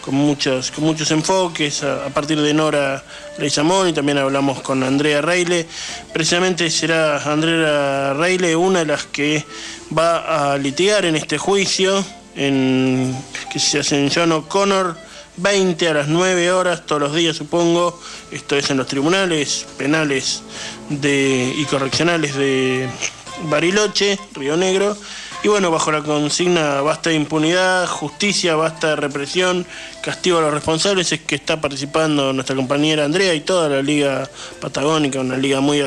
con 0.02 0.16
muchos, 0.16 0.72
con 0.72 0.86
muchos 0.86 1.12
enfoques, 1.12 1.84
a, 1.84 2.06
a 2.06 2.10
partir 2.10 2.42
de 2.42 2.54
Nora 2.54 3.04
Leizamón 3.38 3.90
y 3.90 3.94
también 3.94 4.18
hablamos 4.18 4.62
con 4.62 4.84
Andrea 4.84 5.22
Reile. 5.22 5.66
Precisamente 6.14 6.70
será 6.70 7.18
Andrea 7.32 8.14
Reile 8.14 8.56
una 8.56 8.80
de 8.80 8.86
las 8.86 9.06
que 9.06 9.46
va 9.98 10.54
a 10.54 10.58
litigar 10.58 11.06
en 11.06 11.16
este 11.16 11.38
juicio 11.38 12.04
en, 12.36 13.16
que 13.52 13.60
se 13.60 13.80
hace 13.80 14.00
en 14.00 14.12
John 14.14 14.32
O'Connor. 14.32 14.98
20 15.36 15.88
a 15.90 15.94
las 15.96 16.08
9 16.10 16.52
horas 16.52 16.86
todos 16.86 17.02
los 17.02 17.16
días 17.16 17.36
supongo, 17.36 18.00
esto 18.32 18.56
es 18.56 18.70
en 18.70 18.78
los 18.78 18.86
tribunales 18.86 19.66
penales 19.80 20.44
de, 20.90 21.52
y 21.58 21.66
correccionales 21.66 22.36
de 22.36 22.88
Bariloche, 23.50 24.20
Río 24.36 24.56
Negro, 24.58 24.96
y 25.44 25.50
bueno, 25.50 25.70
bajo 25.72 25.92
la 25.92 26.02
consigna 26.02 26.80
basta 26.82 27.10
de 27.10 27.18
impunidad, 27.18 27.86
justicia, 27.86 28.56
basta 28.56 28.92
de 28.92 28.96
represión, 28.96 29.66
castigo 30.02 30.38
a 30.38 30.42
los 30.42 30.54
responsables, 30.54 31.12
es 31.12 31.20
que 31.20 31.36
está 31.36 31.60
participando 31.60 32.32
nuestra 32.32 32.56
compañera 32.56 33.04
Andrea 33.04 33.34
y 33.34 33.42
toda 33.42 33.68
la 33.68 33.82
Liga 33.82 34.30
Patagónica, 34.62 35.20
una 35.20 35.36
liga 35.36 35.60
muy, 35.60 35.84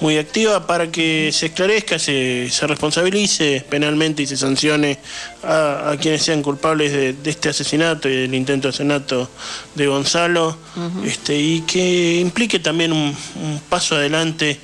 muy 0.00 0.16
activa 0.16 0.66
para 0.66 0.90
que 0.90 1.30
se 1.30 1.46
esclarezca, 1.46 1.98
se, 1.98 2.48
se 2.50 2.66
responsabilice 2.66 3.62
penalmente 3.68 4.22
y 4.22 4.26
se 4.26 4.38
sancione 4.38 4.98
a, 5.42 5.90
a 5.90 5.96
quienes 5.98 6.22
sean 6.22 6.42
culpables 6.42 6.90
de, 6.90 7.12
de 7.12 7.30
este 7.30 7.50
asesinato 7.50 8.08
y 8.08 8.16
del 8.16 8.34
intento 8.34 8.68
de 8.68 8.70
asesinato 8.70 9.28
de 9.74 9.86
Gonzalo, 9.88 10.56
este, 11.04 11.38
y 11.38 11.60
que 11.62 12.18
implique 12.18 12.58
también 12.60 12.92
un, 12.92 13.14
un 13.42 13.60
paso 13.68 13.94
adelante 13.96 14.58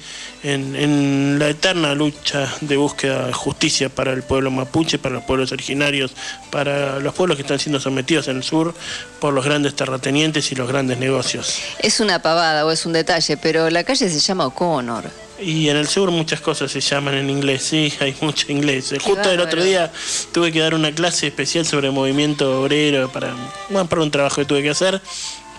en, 0.47 0.77
en 0.77 1.39
la 1.41 1.49
eterna 1.49 1.95
lucha 1.95 2.49
de 2.61 2.77
búsqueda 2.77 3.27
de 3.27 3.33
justicia 3.33 3.89
para 3.89 4.13
el 4.13 4.23
pueblo 4.23 4.53
mapuche, 4.53 4.97
para 4.97 5.17
los 5.17 5.25
pueblos 5.25 5.51
originarios, 5.51 6.13
para 6.51 7.01
los 7.01 7.15
pueblos 7.15 7.37
que 7.37 7.43
están 7.43 7.59
siendo 7.59 7.81
sometidos 7.81 8.29
en 8.29 8.37
el 8.37 8.43
sur 8.45 8.73
por 9.21 9.35
los 9.35 9.45
grandes 9.45 9.75
terratenientes 9.75 10.53
y 10.53 10.55
los 10.55 10.69
grandes 10.69 10.99
negocios. 10.99 11.61
Es 11.81 11.99
una 11.99 12.23
pavada 12.23 12.65
o 12.65 12.71
es 12.71 12.87
un 12.87 12.93
detalle, 12.93 13.37
pero 13.37 13.71
la 13.71 13.83
calle 13.83 14.09
se 14.09 14.21
llama 14.21 14.47
O'Connor. 14.47 15.11
Y 15.41 15.69
en 15.69 15.77
el 15.77 15.89
sur 15.89 16.13
muchas 16.13 16.41
cosas 16.41 16.71
se 16.71 16.81
llaman 16.81 17.15
en 17.15 17.29
inglés, 17.29 17.65
sí, 17.65 17.93
hay 18.01 18.15
mucho 18.21 18.53
inglés. 18.53 18.95
Justo 19.03 19.29
el 19.29 19.41
otro 19.41 19.65
día 19.65 19.91
tuve 20.33 20.53
que 20.53 20.61
dar 20.61 20.75
una 20.75 20.93
clase 20.93 21.27
especial 21.27 21.67
sobre 21.67 21.91
movimiento 21.91 22.63
obrero 22.63 23.11
para, 23.11 23.35
bueno, 23.69 23.89
para 23.89 24.03
un 24.03 24.13
trabajo 24.13 24.37
que 24.37 24.45
tuve 24.45 24.63
que 24.63 24.71
hacer, 24.71 25.03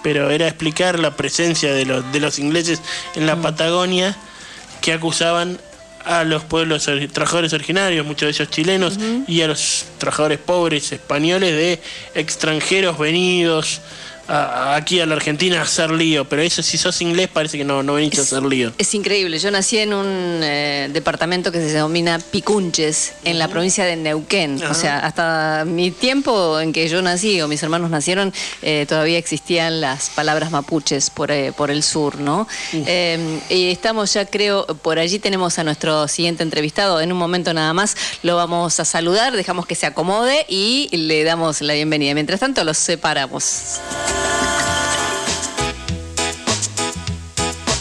pero 0.02 0.30
era 0.30 0.48
explicar 0.48 0.98
la 0.98 1.18
presencia 1.18 1.74
de 1.74 1.86
los, 1.86 2.10
de 2.14 2.22
los 2.22 2.40
ingleses 2.40 2.82
en 3.16 3.28
la 3.28 3.36
Patagonia 3.36 4.18
que 4.82 4.94
acusaban 4.94 5.58
a 6.06 6.24
los 6.24 6.44
pueblos 6.44 6.90
trabajadores 7.12 7.52
originarios, 7.54 8.06
muchos 8.06 8.28
de 8.28 8.30
ellos 8.30 8.50
chilenos, 8.50 8.98
y 9.28 9.42
a 9.42 9.48
los 9.48 9.86
trabajadores 9.98 10.40
pobres 10.40 10.92
españoles 10.92 11.52
de 11.52 11.82
extranjeros 12.16 12.98
venidos 12.98 13.82
a- 14.28 14.76
aquí 14.76 15.00
a 15.00 15.06
la 15.06 15.16
Argentina 15.16 15.60
a 15.60 15.64
hacer 15.64 15.92
lío. 15.92 16.26
Pero 16.26 16.42
eso, 16.42 16.62
si 16.64 16.78
sos 16.78 17.02
inglés, 17.02 17.28
parece 17.32 17.58
que 17.58 17.64
no, 17.64 17.84
no 17.84 17.94
venís 17.94 18.18
a 18.20 18.22
hacer 18.22 18.44
lío. 18.44 18.74
Es 18.78 18.94
increíble. 18.94 19.40
Yo 19.40 19.52
nací 19.52 19.78
en 19.78 19.94
un 19.94 20.40
eh, 20.44 20.90
departamento 20.92 21.52
que 21.52 21.60
se 21.60 21.66
denomina 21.74 22.20
Picunches, 22.20 23.14
en 23.24 23.40
la 23.40 23.48
provincia 23.48 23.86
de 23.86 23.96
Neuquén. 23.96 24.62
O 24.64 24.74
sea, 24.74 25.00
hasta 25.00 25.64
mi 25.66 25.92
tiempo 25.92 26.60
en 26.60 26.74
que 26.74 26.88
yo 26.90 27.02
nací 27.02 27.42
o 27.42 27.48
mis 27.48 27.62
hermanos 27.64 27.90
nacieron, 27.90 28.34
eh, 28.62 28.86
todavía 28.88 29.18
existían 29.18 29.82
las 29.82 30.10
palabras 30.10 30.52
mapuches 30.52 31.10
por, 31.10 31.32
eh, 31.32 31.52
por 31.56 31.72
el 31.72 31.84
sur, 31.84 32.20
¿no? 32.20 32.48
Eh, 32.74 33.40
y 33.50 33.70
estamos 33.72 34.14
ya, 34.14 34.26
creo, 34.26 34.66
por 34.68 35.00
allí 35.00 35.20
tenemos 35.20 35.58
a 35.60 35.64
nuestro 35.64 36.08
siguiente 36.08 36.44
entrevistado. 36.44 37.02
En 37.02 37.12
un 37.12 37.18
momento 37.18 37.54
nada 37.54 37.74
más 37.74 37.96
lo 38.24 38.36
vamos 38.36 38.80
a 38.80 38.86
saludar, 38.86 39.36
dejamos 39.36 39.66
que 39.66 39.76
se 39.76 39.86
acomode 39.86 40.46
y 40.50 40.90
le 40.96 41.24
damos 41.24 41.62
la 41.62 41.74
bienvenida. 41.74 42.14
Mientras 42.14 42.40
tanto, 42.40 42.64
los 42.64 42.78
separamos. 42.78 43.80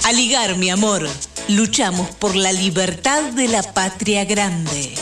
A 0.04 0.12
ligar, 0.12 0.56
mi 0.56 0.70
amor. 0.70 1.08
Luchamos 1.48 2.10
por 2.16 2.36
la 2.36 2.52
libertad 2.52 3.22
de 3.32 3.48
la 3.48 3.62
patria 3.62 4.24
grande. 4.24 4.94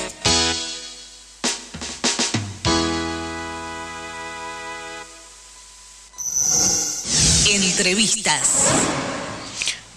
Entrevistas. 7.46 8.72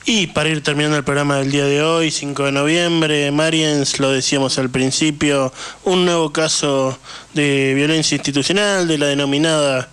Y 0.10 0.28
para 0.28 0.50
ir 0.50 0.64
terminando 0.64 0.98
el 0.98 1.04
programa 1.04 1.38
del 1.38 1.52
día 1.52 1.66
de 1.66 1.84
hoy, 1.84 2.12
5 2.12 2.46
de 2.46 2.52
noviembre, 2.54 3.30
Mariens, 3.32 4.00
lo 4.00 4.10
decíamos 4.10 4.58
al 4.58 4.70
principio, 4.70 5.54
un 5.84 6.06
nuevo 6.06 6.32
caso 6.32 6.98
de 7.34 7.74
violencia 7.76 8.16
institucional 8.16 8.88
de 8.88 8.98
la 8.98 9.08
denominada 9.08 9.90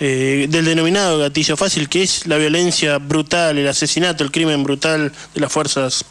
eh, 0.00 0.46
del 0.48 0.64
denominado 0.64 1.18
gatillo 1.18 1.56
fácil, 1.56 1.88
que 1.88 2.02
es 2.02 2.26
la 2.26 2.36
violencia 2.36 2.98
brutal, 2.98 3.58
el 3.58 3.66
asesinato, 3.66 4.22
el 4.22 4.30
crimen 4.30 4.62
brutal 4.62 5.12
de 5.34 5.40
las 5.40 5.50
fuerzas 5.50 6.04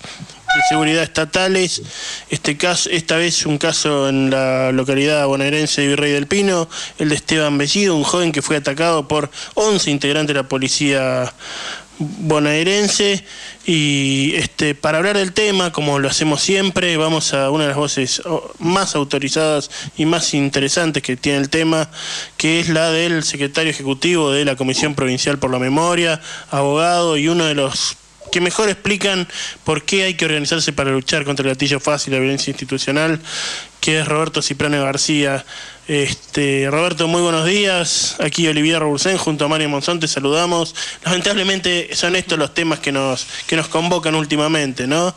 de 0.56 0.62
seguridad 0.70 1.04
estatales. 1.04 1.82
Este 2.30 2.58
caso, 2.58 2.90
esta 2.90 3.18
vez 3.18 3.46
un 3.46 3.58
caso 3.58 4.10
en 4.10 4.30
la 4.30 4.72
localidad 4.72 5.26
bonaerense 5.28 5.82
de 5.82 5.88
Virrey 5.88 6.12
del 6.12 6.28
Pino, 6.28 6.68
el 7.00 7.10
de 7.10 7.16
Esteban 7.16 7.58
Bellido, 7.58 7.96
un 7.96 8.04
joven 8.04 8.32
que 8.32 8.42
fue 8.42 8.58
atacado 8.58 9.08
por 9.08 9.30
11 9.54 9.92
integrantes 9.92 10.34
de 10.34 10.42
la 10.42 10.50
policía 10.50 11.34
bonaerense 12.00 13.24
y 13.66 14.34
este 14.36 14.76
para 14.76 15.00
hablar 15.00 15.18
del 15.18 15.34
tema 15.34 15.72
como 15.72 16.00
lo 16.00 16.08
hacemos 16.08 16.42
siempre 16.42 16.96
vamos 16.98 17.34
a 17.34 17.50
una 17.50 17.64
de 17.64 17.70
las 17.70 17.78
voces 17.78 18.22
más 18.60 18.96
autorizadas 18.96 19.72
y 19.98 20.06
más 20.06 20.34
interesantes 20.34 21.04
que 21.04 21.18
tiene 21.18 21.40
el 21.40 21.50
tema 21.50 21.90
que 22.38 22.60
es 22.60 22.70
la 22.70 22.92
del 22.92 23.24
secretario 23.24 23.72
ejecutivo 23.72 24.32
de 24.32 24.46
la 24.46 24.56
Comisión 24.56 24.96
Provincial 24.96 25.40
por 25.40 25.52
la 25.52 25.60
Memoria 25.60 26.22
abogado 26.52 27.18
y 27.18 27.28
uno 27.28 27.46
de 27.46 27.56
los 27.56 27.98
que 28.32 28.42
mejor 28.42 28.70
explican 28.70 29.28
por 29.64 29.84
qué 29.84 30.04
hay 30.04 30.16
que 30.16 30.26
organizarse 30.26 30.74
para 30.74 30.92
luchar 30.92 31.26
contra 31.26 31.44
el 31.44 31.54
gatillo 31.54 31.80
fácil 31.80 32.14
la 32.14 32.20
violencia 32.20 32.52
institucional, 32.52 33.20
que 33.88 34.02
es 34.02 34.06
Roberto 34.06 34.42
Ciprano 34.42 34.84
García. 34.84 35.46
Este, 35.88 36.68
Roberto, 36.70 37.08
muy 37.08 37.22
buenos 37.22 37.46
días. 37.46 38.18
Aquí 38.20 38.46
Olivier 38.46 38.82
Robursén 38.82 39.18
junto 39.18 39.46
a 39.46 39.48
Mario 39.48 39.70
Monzón 39.70 40.02
te 40.02 40.10
saludamos. 40.10 40.76
Lamentablemente 41.06 41.96
son 41.96 42.18
estos 42.18 42.38
los 42.38 42.54
temas 42.54 42.80
que 42.80 42.92
nos, 42.92 43.26
que 43.48 43.56
nos 43.56 43.70
convocan 43.70 44.14
últimamente, 44.16 44.88
¿no? 44.88 45.16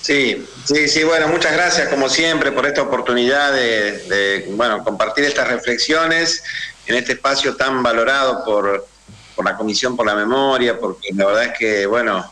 Sí, 0.00 0.42
sí, 0.64 0.88
sí, 0.88 1.04
bueno, 1.04 1.28
muchas 1.28 1.52
gracias 1.52 1.90
como 1.90 2.08
siempre 2.08 2.50
por 2.50 2.64
esta 2.64 2.80
oportunidad 2.80 3.52
de, 3.52 3.98
de, 4.08 4.46
bueno, 4.52 4.82
compartir 4.82 5.24
estas 5.24 5.46
reflexiones 5.46 6.42
en 6.86 6.94
este 6.94 7.12
espacio 7.12 7.56
tan 7.56 7.82
valorado 7.82 8.42
por, 8.42 8.86
por 9.34 9.44
la 9.44 9.54
Comisión 9.54 9.96
por 9.98 10.06
la 10.06 10.14
Memoria, 10.14 10.78
porque 10.78 11.10
la 11.14 11.26
verdad 11.26 11.44
es 11.44 11.58
que, 11.58 11.84
bueno, 11.84 12.24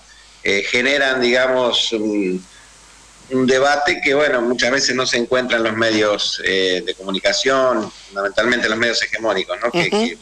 eh, 0.42 0.64
generan, 0.66 1.20
digamos, 1.20 1.92
un, 1.92 2.42
un 3.30 3.46
debate 3.46 4.00
que, 4.02 4.14
bueno, 4.14 4.42
muchas 4.42 4.70
veces 4.70 4.94
no 4.94 5.06
se 5.06 5.16
encuentra 5.18 5.56
en 5.58 5.64
los 5.64 5.74
medios 5.76 6.40
eh, 6.44 6.82
de 6.84 6.94
comunicación, 6.94 7.90
fundamentalmente 8.06 8.66
en 8.66 8.70
los 8.70 8.78
medios 8.78 9.02
hegemónicos, 9.02 9.56
¿no? 9.62 9.70
Que- 9.70 9.90
que- 10.08 10.18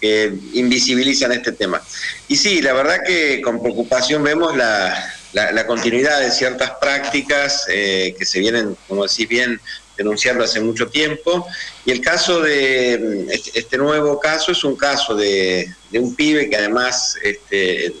que 0.00 0.34
invisibilizan 0.52 1.32
este 1.32 1.52
tema. 1.52 1.82
Y 2.26 2.36
sí, 2.36 2.60
la 2.60 2.74
verdad 2.74 2.98
que 3.06 3.40
con 3.40 3.62
preocupación 3.62 4.22
vemos 4.22 4.54
la, 4.54 4.94
la- 5.32 5.52
la 5.52 5.66
continuidad 5.66 6.20
de 6.20 6.30
ciertas 6.30 6.72
prácticas 6.80 7.64
eh, 7.68 8.14
que 8.18 8.26
se 8.26 8.40
vienen, 8.40 8.76
como 8.86 9.06
decís 9.06 9.26
bien, 9.28 9.58
denunciando 9.96 10.44
hace 10.44 10.60
mucho 10.60 10.88
tiempo. 10.90 11.46
Y 11.84 11.92
el 11.92 12.00
caso 12.02 12.40
de 12.42 12.94
este, 13.30 13.58
este 13.58 13.78
nuevo 13.78 14.18
caso 14.18 14.52
es 14.52 14.62
un 14.64 14.76
caso 14.76 15.14
de, 15.14 15.66
de 15.88 15.98
un 16.00 16.14
pibe 16.14 16.50
que 16.50 16.56
además 16.56 17.14
este, 17.22 17.94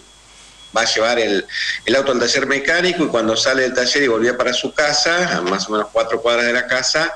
va 0.76 0.82
a 0.82 0.84
llevar 0.84 1.18
el, 1.18 1.46
el 1.84 1.96
auto 1.96 2.12
al 2.12 2.20
taller 2.20 2.46
mecánico 2.46 3.04
y 3.04 3.08
cuando 3.08 3.36
sale 3.36 3.62
del 3.62 3.74
taller 3.74 4.02
y 4.02 4.08
volvía 4.08 4.36
para 4.36 4.52
su 4.52 4.72
casa, 4.72 5.36
a 5.36 5.40
más 5.42 5.68
o 5.68 5.72
menos 5.72 5.88
cuatro 5.92 6.20
cuadras 6.20 6.46
de 6.46 6.52
la 6.52 6.66
casa, 6.66 7.14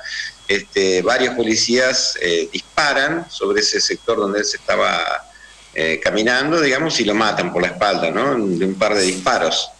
este, 0.48 1.02
varios 1.02 1.34
policías 1.34 2.18
eh, 2.22 2.48
disparan 2.50 3.30
sobre 3.30 3.60
ese 3.60 3.80
sector 3.80 4.16
donde 4.16 4.40
él 4.40 4.44
se 4.46 4.56
estaba 4.56 5.28
eh, 5.74 6.00
caminando, 6.02 6.60
digamos, 6.60 6.98
y 7.00 7.04
lo 7.04 7.14
matan 7.14 7.52
por 7.52 7.60
la 7.60 7.68
espalda, 7.68 8.10
¿no? 8.10 8.34
De 8.34 8.64
un 8.64 8.74
par 8.74 8.94
de 8.94 9.02
disparos. 9.02 9.70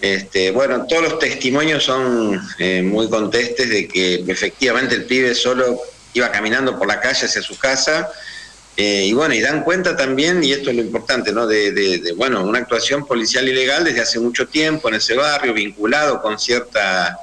Este, 0.00 0.50
bueno, 0.50 0.86
todos 0.86 1.02
los 1.02 1.18
testimonios 1.18 1.84
son 1.84 2.40
eh, 2.58 2.82
muy 2.82 3.08
contestes 3.08 3.68
de 3.68 3.88
que 3.88 4.24
efectivamente 4.28 4.94
el 4.94 5.06
pibe 5.06 5.34
solo 5.34 5.80
iba 6.12 6.30
caminando 6.30 6.78
por 6.78 6.86
la 6.86 7.00
calle 7.00 7.26
hacia 7.26 7.42
su 7.42 7.58
casa. 7.58 8.10
Y 8.76 9.12
bueno, 9.12 9.34
y 9.34 9.40
dan 9.40 9.62
cuenta 9.62 9.96
también, 9.96 10.42
y 10.42 10.52
esto 10.52 10.70
es 10.70 10.76
lo 10.76 10.82
importante, 10.82 11.32
¿no? 11.32 11.46
De, 11.46 11.70
de, 11.72 12.12
bueno, 12.12 12.44
una 12.44 12.58
actuación 12.58 13.06
policial 13.06 13.48
ilegal 13.48 13.84
desde 13.84 14.00
hace 14.00 14.18
mucho 14.18 14.48
tiempo 14.48 14.88
en 14.88 14.96
ese 14.96 15.14
barrio, 15.14 15.54
vinculado 15.54 16.20
con 16.20 16.38
cierta 16.38 17.16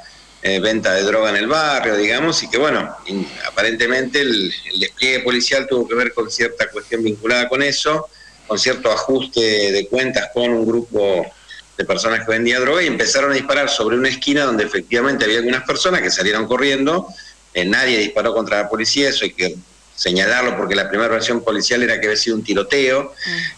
eh, 0.44 0.60
venta 0.60 0.94
de 0.94 1.04
droga 1.04 1.30
en 1.30 1.36
el 1.36 1.48
barrio, 1.48 1.96
digamos, 1.96 2.42
y 2.42 2.50
que 2.50 2.58
bueno, 2.58 2.98
aparentemente 3.48 4.22
el, 4.22 4.52
despliegue 4.80 5.20
policial 5.20 5.68
tuvo 5.68 5.88
que 5.88 5.94
ver 5.94 6.16
con 6.16 6.32
cierta 6.32 6.68
cuestión 6.72 7.04
vinculada 7.04 7.48
con 7.48 7.62
eso, 7.62 8.10
con 8.48 8.58
cierto 8.58 8.92
ajuste 8.92 9.40
de 9.40 9.88
cuentas 9.88 10.30
con 10.34 10.50
un 10.50 10.66
grupo 10.66 11.28
de 11.78 11.86
personas 11.86 12.26
que 12.26 12.32
vendía 12.32 12.60
droga 12.60 12.82
y 12.82 12.88
empezaron 12.88 13.32
a 13.32 13.36
disparar 13.36 13.70
sobre 13.70 13.98
una 13.98 14.10
esquina 14.10 14.46
donde 14.46 14.64
efectivamente 14.64 15.26
había 15.26 15.38
algunas 15.38 15.64
personas 15.64 16.02
que 16.02 16.10
salieron 16.10 16.48
corriendo, 16.48 17.08
eh, 17.54 17.64
nadie 17.64 18.00
disparó 18.00 18.34
contra 18.34 18.64
la 18.64 18.70
policía, 18.70 19.10
eso 19.10 19.26
hay 19.26 19.34
que 19.34 19.56
señalarlo 20.02 20.58
porque 20.58 20.74
la 20.74 20.90
primera 20.90 21.10
versión 21.10 21.44
policial 21.44 21.84
era 21.84 22.00
que 22.00 22.08
había 22.08 22.18
sido 22.18 22.36
un 22.36 22.44
tiroteo, 22.44 23.14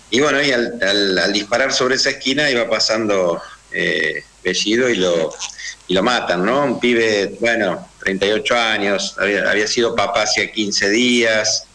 y 0.10 0.20
bueno, 0.20 0.42
y 0.42 0.52
al, 0.52 1.32
disparar 1.32 1.72
sobre 1.72 1.96
esa 1.96 2.10
esquina 2.10 2.50
iba 2.52 2.70
pasando 2.70 3.42
eh, 3.72 4.26
Bellido 4.44 4.90
y 4.90 4.96
lo 4.98 5.34
y 5.88 5.94
lo 5.94 6.04
matan, 6.04 6.46
¿no? 6.46 6.64
Un 6.66 6.80
pibe, 6.80 7.38
bueno, 7.40 7.88
38 8.00 8.56
años, 8.58 9.16
había, 9.18 9.68
sido 9.68 9.96
papá 9.96 10.24
hacía 10.24 10.52
15 10.52 10.90
días, 10.90 11.66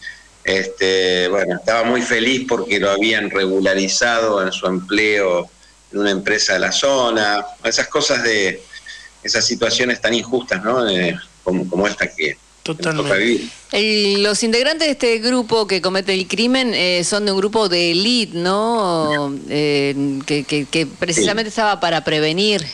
este, 0.44 1.28
bueno, 1.28 1.56
estaba 1.56 1.84
muy 1.84 2.02
feliz 2.02 2.44
porque 2.46 2.78
lo 2.78 2.90
habían 2.90 3.30
regularizado 3.30 4.42
en 4.42 4.52
su 4.52 4.66
empleo 4.66 5.50
en 5.92 5.98
una 5.98 6.10
empresa 6.10 6.54
de 6.54 6.58
la 6.58 6.72
zona, 6.72 7.44
esas 7.64 7.88
cosas 7.88 8.22
de, 8.22 8.62
esas 9.22 9.46
situaciones 9.46 10.00
tan 10.00 10.12
injustas, 10.12 10.62
¿no? 10.62 10.86
como, 11.42 11.68
como 11.68 11.88
esta 11.88 12.06
que, 12.06 12.36
Totalmente. 12.74 13.48
los 14.18 14.42
integrantes 14.42 14.86
de 14.86 14.92
este 14.92 15.18
grupo 15.18 15.66
que 15.66 15.80
comete 15.80 16.14
el 16.14 16.26
crimen 16.26 16.72
eh, 16.74 17.02
son 17.04 17.26
de 17.26 17.32
un 17.32 17.38
grupo 17.38 17.68
de 17.68 17.92
élite, 17.92 18.36
¿no? 18.36 19.34
Eh, 19.48 20.20
que, 20.26 20.44
que, 20.44 20.86
precisamente 20.86 21.48
estaba 21.48 21.80
para 21.80 22.04
prevenir 22.04 22.64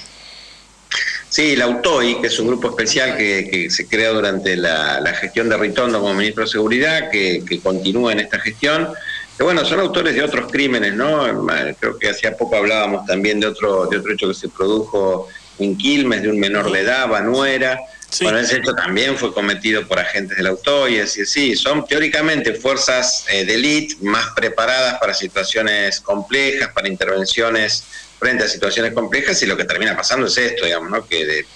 Sí, 1.34 1.56
la 1.56 1.66
UTOI, 1.66 2.20
que 2.20 2.28
es 2.28 2.38
un 2.38 2.46
grupo 2.46 2.68
especial 2.68 3.16
que, 3.16 3.68
se 3.68 3.88
crea 3.88 4.10
durante 4.10 4.56
la, 4.56 5.12
gestión 5.20 5.48
de 5.48 5.56
Ritondo 5.56 5.98
como 5.98 6.14
ministro 6.14 6.44
de 6.44 6.50
Seguridad, 6.50 7.10
que, 7.10 7.42
continúa 7.60 8.12
en 8.12 8.20
esta 8.20 8.38
gestión. 8.38 8.90
Que 9.36 9.42
bueno, 9.42 9.64
son 9.64 9.80
autores 9.80 10.14
de 10.14 10.22
otros 10.22 10.48
crímenes, 10.52 10.94
¿no? 10.94 11.44
Creo 11.80 11.98
que 11.98 12.10
hacía 12.10 12.36
poco 12.36 12.54
hablábamos 12.54 13.04
también 13.06 13.40
de 13.40 13.48
otro, 13.48 13.86
de 13.86 13.98
otro 13.98 14.12
hecho 14.12 14.28
que 14.28 14.34
se 14.34 14.48
produjo 14.48 15.26
en 15.58 15.76
Quilmes, 15.76 16.22
de 16.22 16.28
un 16.28 16.38
menor 16.38 16.70
de 16.70 16.82
edad, 16.82 17.08
Banuera. 17.08 17.80
Bueno, 18.22 18.38
ese 18.38 18.58
hecho 18.58 18.74
también 18.74 19.16
fue 19.16 19.32
cometido 19.32 19.86
por 19.86 19.98
agentes 19.98 20.36
de 20.36 20.42
la 20.42 20.52
UTOI, 20.52 20.96
es 20.96 21.16
decir, 21.16 21.26
sí, 21.26 21.56
son 21.56 21.86
teóricamente 21.86 22.54
fuerzas 22.54 23.24
eh, 23.30 23.44
de 23.44 23.54
élite 23.54 23.96
más 24.02 24.26
preparadas 24.34 24.98
para 25.00 25.14
situaciones 25.14 26.00
complejas, 26.00 26.70
para 26.72 26.88
intervenciones 26.88 27.84
frente 28.18 28.44
a 28.44 28.48
situaciones 28.48 28.92
complejas 28.92 29.42
y 29.42 29.46
lo 29.46 29.56
que 29.56 29.64
termina 29.64 29.96
pasando 29.96 30.26
es 30.26 30.36
esto, 30.38 30.64
digamos, 30.64 30.90
¿no? 30.90 31.06
Que 31.06 31.26
de, 31.26 31.46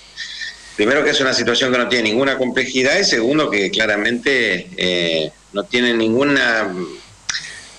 primero 0.77 1.05
que 1.05 1.11
es 1.11 1.21
una 1.21 1.33
situación 1.33 1.73
que 1.73 1.79
no 1.79 1.89
tiene 1.89 2.11
ninguna 2.11 2.37
complejidad 2.37 2.99
y 2.99 3.05
segundo 3.05 3.51
que 3.51 3.71
claramente 3.71 4.69
eh, 4.77 5.33
no 5.53 5.65
tiene 5.65 5.95
ninguna 5.95 6.73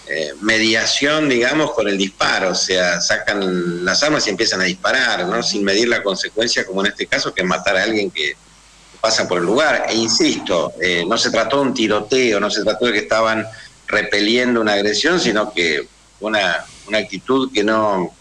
eh, 0.07 0.34
mediación, 0.41 1.30
digamos, 1.30 1.72
con 1.73 1.88
el 1.88 1.97
disparo, 1.97 2.49
o 2.51 2.56
sea, 2.56 2.99
sacan 2.99 3.85
las 3.85 4.01
armas 4.01 4.26
y 4.26 4.31
empiezan 4.31 4.60
a 4.61 4.64
disparar, 4.64 5.26
¿no? 5.27 5.43
Sin 5.43 5.64
medir 5.64 5.88
la 5.88 6.01
consecuencia, 6.01 6.65
como 6.65 6.81
en 6.81 6.91
este 6.91 7.06
caso, 7.06 7.34
que 7.34 7.43
matar 7.43 7.77
a 7.77 7.84
alguien 7.84 8.10
que 8.10 8.35
pasa 9.01 9.27
por 9.27 9.39
el 9.39 9.45
lugar. 9.45 9.85
E 9.89 9.95
insisto, 9.95 10.73
eh, 10.81 11.03
no 11.07 11.17
se 11.17 11.31
trató 11.31 11.57
de 11.57 11.61
un 11.63 11.73
tiroteo, 11.73 12.39
no 12.39 12.49
se 12.49 12.63
trató 12.63 12.85
de 12.85 12.93
que 12.93 12.99
estaban 12.99 13.45
repeliendo 13.88 14.61
una 14.61 14.73
agresión, 14.73 15.19
sino 15.19 15.51
que 15.53 15.88
una, 16.19 16.65
una 16.88 16.97
actitud 16.97 17.51
que 17.53 17.63
no 17.63 18.13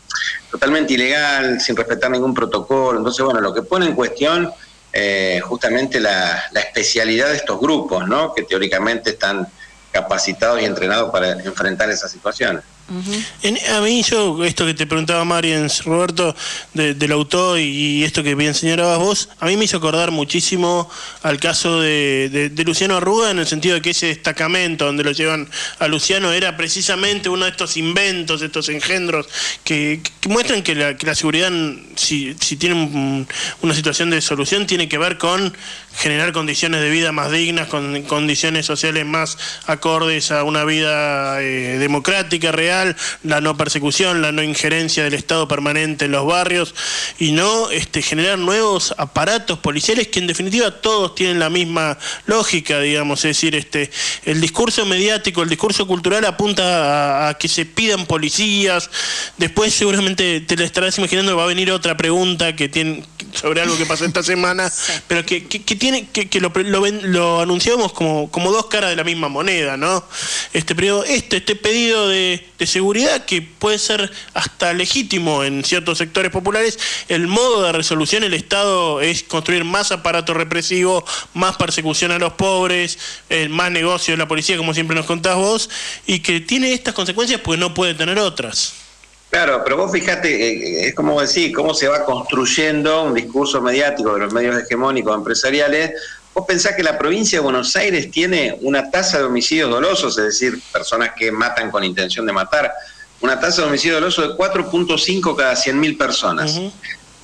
totalmente 0.51 0.95
ilegal, 0.95 1.61
sin 1.61 1.77
respetar 1.77 2.11
ningún 2.11 2.35
protocolo. 2.35 2.99
Entonces, 2.99 3.25
bueno, 3.25 3.41
lo 3.41 3.53
que 3.53 3.63
pone 3.63 3.87
en 3.87 3.95
cuestión 3.95 4.51
eh, 4.93 5.41
justamente 5.45 6.01
la, 6.01 6.45
la, 6.53 6.61
especialidad 6.61 7.29
de 7.29 7.37
estos 7.37 7.61
grupos, 7.61 8.09
¿no? 8.09 8.33
Que 8.35 8.45
teóricamente 8.45 9.11
están 9.11 9.47
capacitados 9.93 10.63
y 10.63 10.65
entrenados 10.65 11.11
para 11.11 11.33
enfrentar 11.33 11.91
esas 11.91 12.11
situaciones 12.11 12.63
a 12.89 13.81
mí 13.83 14.03
yo, 14.03 14.45
esto 14.45 14.65
que 14.65 14.75
te 14.75 14.87
preguntaba 14.87 15.25
Mariens, 15.25 15.85
Roberto, 15.85 16.35
del 16.73 17.13
autor 17.13 17.59
y 17.59 18.03
esto 18.05 18.23
que 18.23 18.35
bien 18.35 18.55
señalabas 18.55 18.99
vos, 18.99 19.29
a 19.41 19.47
mí 19.47 19.57
me 19.57 19.65
hizo 19.65 19.77
acordar 19.77 20.11
muchísimo 20.11 20.89
al 21.23 21.39
caso 21.39 21.81
de, 21.81 22.51
Luciano 22.65 22.97
Arruga 22.97 23.31
en 23.31 23.39
el 23.39 23.47
sentido 23.47 23.75
de 23.75 23.83
que 23.83 23.91
ese 23.91 24.07
destacamento 24.07 24.87
donde 24.87 25.05
lo 25.05 25.13
llevan 25.13 25.49
a 25.79 25.89
Luciano 25.89 26.33
era 26.33 26.57
precisamente 26.57 27.29
uno 27.29 27.45
de 27.45 27.51
estos 27.51 27.77
inventos, 27.77 28.43
estos 28.43 28.69
engendros 28.69 29.27
que, 29.65 30.01
muestran 30.27 30.63
que 30.63 30.75
la, 30.75 30.97
que 30.97 31.07
la, 31.07 31.15
seguridad, 31.15 31.53
si, 31.97 32.35
si 32.41 32.57
tiene 32.57 33.27
una 33.63 33.75
situación 33.75 34.11
de 34.11 34.21
solución, 34.21 34.67
tiene 34.67 34.89
que 34.89 34.99
ver 34.99 35.19
con 35.19 35.55
generar 35.99 36.33
condiciones 36.33 36.81
de 36.81 36.91
vida 36.91 37.13
más 37.13 37.31
dignas, 37.31 37.69
con 37.69 38.03
condiciones 38.03 38.67
sociales 38.67 39.05
más 39.05 39.37
acordes 39.67 40.31
a 40.31 40.45
una 40.45 40.65
vida 40.65 41.43
eh, 41.43 41.79
democrática, 41.79 42.53
real, 42.53 42.97
la 43.25 43.41
no 43.41 43.57
persecución, 43.57 44.23
la 44.23 44.33
no 44.33 44.43
injerencia 44.43 45.03
del 45.03 45.15
Estado 45.15 45.49
permanente 45.49 46.05
en 46.05 46.13
los 46.13 46.27
barrios 46.27 46.75
y 47.19 47.33
no 47.33 47.71
este, 47.71 48.03
generar 48.03 48.39
nuevos 48.39 48.95
aparatos 48.97 49.59
policiales 49.59 50.09
que 50.09 50.21
en 50.21 50.29
definitiva 50.29 50.71
todos 50.81 51.15
tienen 51.15 51.39
la 51.39 51.51
misma 51.51 51.99
lógica, 52.27 52.81
digamos, 52.81 53.25
es 53.25 53.37
decir, 53.37 53.57
este, 53.57 53.91
el 54.25 54.41
discurso 54.41 54.87
mediático, 54.87 55.43
el 55.43 55.49
discurso 55.49 55.87
cultural 55.87 56.25
apunta 56.25 57.29
a, 57.29 57.35
que 57.35 57.49
se 57.49 57.67
pidan 57.67 58.07
policías, 58.07 58.89
después 59.37 59.75
seguramente 59.75 60.41
te 60.41 60.57
lo 60.57 60.65
estarás 60.65 60.97
imaginando 60.99 61.37
va 61.37 61.45
a 61.45 61.47
venir 61.47 61.71
otra 61.73 61.97
pregunta 61.97 62.55
que 62.55 62.69
tiene 62.69 63.03
sobre 63.33 63.61
algo 63.61 63.77
que 63.77 63.87
pasó 63.87 64.05
esta 64.05 64.23
semana, 64.23 64.71
pero 65.07 65.25
que, 65.25 65.41
tiene 65.41 65.88
que, 66.13 66.41
lo, 66.41 66.53
lo, 66.55 67.41
anunciamos 67.41 67.93
como, 67.93 68.31
como 68.31 68.51
dos 68.51 68.67
caras 68.67 68.91
de 68.91 68.97
la 68.97 69.05
misma 69.05 69.29
moneda, 69.29 69.77
¿no? 69.77 70.05
Este 70.53 70.75
periodo, 70.75 71.05
este, 71.05 71.39
este 71.39 71.57
pedido 71.57 72.09
de, 72.09 72.47
seguridad 72.67 73.25
que 73.25 73.43
puede 73.43 73.79
ser 73.79 74.11
hasta 74.35 74.73
legítimo 74.73 75.45
en 75.45 75.65
ciertos 75.65 75.99
sectores 75.99 76.31
populares, 76.31 76.79
el 77.09 77.27
modo 77.27 77.63
de 77.63 77.73
resolución 77.73 78.25
el 78.25 78.35
Estado 78.35 79.01
es 79.01 79.23
construir 79.23 79.65
más 79.65 79.93
aparato 79.93 80.35
represivo, 80.35 81.05
más 81.35 81.57
persecución 81.57 82.13
a 82.13 82.19
los 82.19 82.35
pobres, 82.35 82.99
el 83.29 83.49
más 83.49 83.71
negocio 83.71 84.13
de 84.13 84.19
la 84.19 84.29
policía, 84.29 84.57
como 84.57 84.75
siempre 84.75 84.97
nos 84.97 85.07
contás 85.07 85.37
vos, 85.37 85.71
y 86.07 86.21
que 86.21 86.41
tiene 86.41 86.73
estas 86.73 86.95
consecuencias 86.95 87.41
pues 87.41 87.59
no 87.59 87.75
puede 87.75 87.95
tener 87.95 88.19
otras. 88.19 88.88
Claro, 89.31 89.63
pero 89.63 89.77
vos 89.77 89.93
fíjate, 89.93 90.29
eh, 90.31 90.89
es 90.89 90.95
como 90.95 91.21
decir, 91.21 91.53
cómo 91.53 91.75
se 91.75 91.87
va 91.87 92.05
construyendo 92.05 93.05
un 93.05 93.15
discurso 93.15 93.61
mediático 93.61 94.15
de 94.15 94.21
los 94.21 94.33
medios 94.33 94.59
hegemónicos 94.63 95.15
empresariales. 95.15 95.93
Vos 96.35 96.47
pensás 96.47 96.75
que 96.75 96.83
la 96.83 96.97
provincia 96.97 97.39
de 97.39 97.43
Buenos 97.43 97.77
Aires 97.77 98.11
tiene 98.11 98.57
una 98.63 98.91
tasa 98.91 99.19
de 99.19 99.25
homicidios 99.25 99.71
dolosos, 99.71 100.17
es 100.19 100.25
decir, 100.25 100.63
personas 100.73 101.11
que 101.17 101.31
matan 101.31 101.71
con 101.71 101.85
intención 101.85 102.25
de 102.25 102.33
matar, 102.33 102.73
una 103.21 103.39
tasa 103.39 103.63
de 103.63 103.69
homicidio 103.69 103.97
doloso 103.97 104.23
de 104.23 104.35
4.5 104.35 105.37
cada 105.37 105.55
100.000 105.55 105.99
personas 105.99 106.61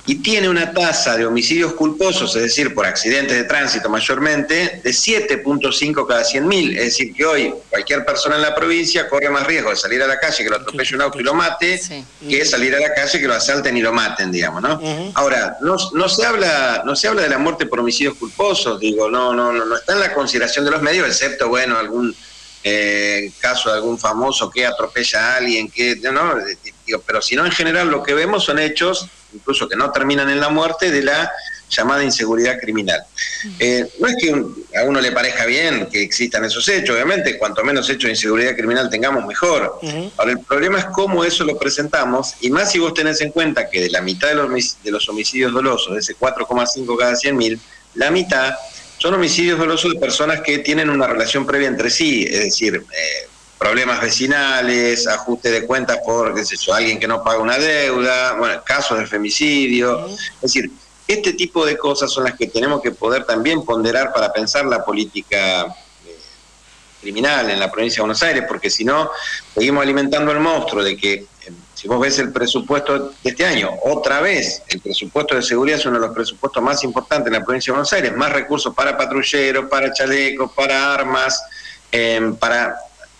y 0.07 0.15
tiene 0.15 0.47
una 0.47 0.71
tasa 0.71 1.17
de 1.17 1.25
homicidios 1.25 1.73
culposos, 1.73 2.35
es 2.35 2.43
decir, 2.43 2.75
por 2.75 2.85
accidentes 2.85 3.35
de 3.35 3.43
tránsito 3.45 3.89
mayormente, 3.89 4.81
de 4.83 4.91
7.5 4.91 6.07
cada 6.07 6.23
100.000. 6.23 6.77
Es 6.77 6.83
decir, 6.85 7.13
que 7.13 7.25
hoy 7.25 7.53
cualquier 7.69 8.05
persona 8.05 8.35
en 8.35 8.43
la 8.43 8.53
provincia 8.53 9.09
corre 9.09 9.29
más 9.29 9.47
riesgo 9.47 9.71
de 9.71 9.75
salir 9.75 10.03
a 10.03 10.07
la 10.07 10.19
calle 10.19 10.43
que 10.43 10.49
lo 10.49 10.57
atropelle 10.57 10.95
un 10.95 11.01
auto 11.01 11.19
y 11.19 11.23
lo 11.23 11.33
mate, 11.33 11.81
que 12.29 12.45
salir 12.45 12.75
a 12.75 12.79
la 12.79 12.93
calle 12.93 13.19
que 13.19 13.27
lo 13.27 13.33
asalten 13.33 13.75
y 13.75 13.81
lo 13.81 13.91
maten, 13.91 14.31
digamos, 14.31 14.61
¿no? 14.61 14.79
Ahora, 15.15 15.57
no, 15.61 15.75
no, 15.93 16.07
se 16.07 16.25
habla, 16.25 16.83
no 16.85 16.95
se 16.95 17.07
habla 17.07 17.23
de 17.23 17.29
la 17.29 17.39
muerte 17.39 17.65
por 17.65 17.79
homicidios 17.79 18.15
culposos, 18.15 18.79
digo, 18.79 19.09
no, 19.09 19.33
no, 19.33 19.51
no, 19.51 19.65
no 19.65 19.75
está 19.75 19.93
en 19.93 20.01
la 20.01 20.13
consideración 20.13 20.65
de 20.65 20.71
los 20.71 20.81
medios, 20.83 21.07
excepto, 21.07 21.49
bueno, 21.49 21.77
algún 21.77 22.15
eh, 22.63 23.31
caso 23.39 23.69
de 23.69 23.75
algún 23.75 23.97
famoso 23.97 24.49
que 24.49 24.65
atropella 24.65 25.33
a 25.33 25.37
alguien, 25.37 25.69
que, 25.69 25.95
no, 26.11 26.35
digo, 26.85 27.03
pero 27.05 27.21
si 27.21 27.35
no, 27.35 27.45
en 27.45 27.51
general 27.51 27.89
lo 27.89 28.03
que 28.03 28.13
vemos 28.13 28.43
son 28.43 28.59
hechos 28.59 29.09
incluso 29.35 29.67
que 29.67 29.75
no 29.75 29.91
terminan 29.91 30.29
en 30.29 30.39
la 30.39 30.49
muerte, 30.49 30.91
de 30.91 31.03
la 31.03 31.31
llamada 31.69 32.03
inseguridad 32.03 32.59
criminal. 32.59 33.03
Eh, 33.59 33.85
no 33.99 34.07
es 34.07 34.15
que 34.19 34.29
a 34.77 34.83
uno 34.83 35.01
le 35.01 35.11
parezca 35.11 35.45
bien 35.45 35.87
que 35.91 36.01
existan 36.01 36.45
esos 36.45 36.67
hechos, 36.69 36.95
obviamente, 36.95 37.37
cuanto 37.37 37.63
menos 37.63 37.89
hechos 37.89 38.03
de 38.03 38.11
inseguridad 38.11 38.55
criminal 38.55 38.89
tengamos, 38.89 39.25
mejor. 39.25 39.79
Ahora, 40.17 40.31
el 40.31 40.39
problema 40.39 40.79
es 40.79 40.85
cómo 40.85 41.23
eso 41.23 41.43
lo 41.43 41.57
presentamos, 41.57 42.35
y 42.41 42.49
más 42.49 42.71
si 42.71 42.79
vos 42.79 42.93
tenés 42.93 43.19
en 43.21 43.31
cuenta 43.31 43.69
que 43.69 43.81
de 43.81 43.89
la 43.89 44.01
mitad 44.01 44.29
de 44.29 44.35
los, 44.35 44.83
de 44.83 44.91
los 44.91 45.09
homicidios 45.09 45.53
dolosos, 45.53 45.93
de 45.93 45.99
ese 45.99 46.15
4,5 46.15 46.97
cada 46.97 47.13
100.000, 47.13 47.59
la 47.95 48.11
mitad 48.11 48.53
son 48.97 49.13
homicidios 49.13 49.59
dolosos 49.59 49.93
de 49.93 49.99
personas 49.99 50.41
que 50.41 50.59
tienen 50.59 50.89
una 50.89 51.07
relación 51.07 51.45
previa 51.45 51.67
entre 51.67 51.89
sí, 51.89 52.25
es 52.29 52.45
decir, 52.45 52.75
eh, 52.75 53.27
problemas 53.57 54.01
vecinales, 54.01 55.07
ajuste 55.07 55.49
de 55.49 55.65
cuentas 55.65 55.99
por, 56.05 56.35
qué 56.35 56.43
sé 56.43 56.55
yo, 56.57 56.73
alguien 56.73 56.99
que 56.99 57.07
no 57.07 57.23
paga 57.23 57.39
una 57.39 57.57
deuda, 57.57 58.33
bueno, 58.33 58.61
casos 58.63 58.99
de 58.99 59.07
femicidio, 59.07 60.07
es 60.07 60.41
decir, 60.41 60.71
este 61.07 61.33
tipo 61.33 61.65
de 61.65 61.77
cosas 61.77 62.11
son 62.11 62.23
las 62.23 62.35
que 62.35 62.47
tenemos 62.47 62.81
que 62.81 62.91
poder 62.91 63.25
también 63.25 63.63
ponderar 63.63 64.11
para 64.11 64.33
pensar 64.33 64.65
la 64.65 64.83
política 64.83 65.65
eh, 65.65 66.17
criminal 66.99 67.49
en 67.49 67.59
la 67.59 67.71
provincia 67.71 67.97
de 67.97 68.01
Buenos 68.01 68.23
Aires, 68.23 68.43
porque 68.47 68.69
si 68.69 68.83
no, 68.83 69.11
seguimos 69.53 69.83
alimentando 69.83 70.31
el 70.31 70.39
monstruo 70.39 70.83
de 70.83 70.97
que, 70.97 71.13
eh, 71.13 71.27
si 71.75 71.87
vos 71.87 71.99
ves 71.99 72.17
el 72.17 72.33
presupuesto 72.33 73.13
de 73.23 73.29
este 73.29 73.45
año, 73.45 73.69
otra 73.83 74.19
vez, 74.19 74.63
el 74.67 74.81
presupuesto 74.81 75.35
de 75.35 75.43
seguridad 75.43 75.77
es 75.77 75.85
uno 75.85 75.99
de 75.99 76.07
los 76.07 76.15
presupuestos 76.15 76.61
más 76.63 76.83
importantes 76.83 77.27
en 77.27 77.39
la 77.39 77.45
provincia 77.45 77.71
de 77.71 77.75
Buenos 77.75 77.93
Aires, 77.93 78.15
más 78.15 78.31
recursos 78.33 78.73
para 78.73 78.97
patrulleros, 78.97 79.69
para 79.69 79.93
chalecos, 79.93 80.51
para 80.53 80.93
armas, 80.93 81.39
eh, 81.91 82.33
para... 82.39 82.75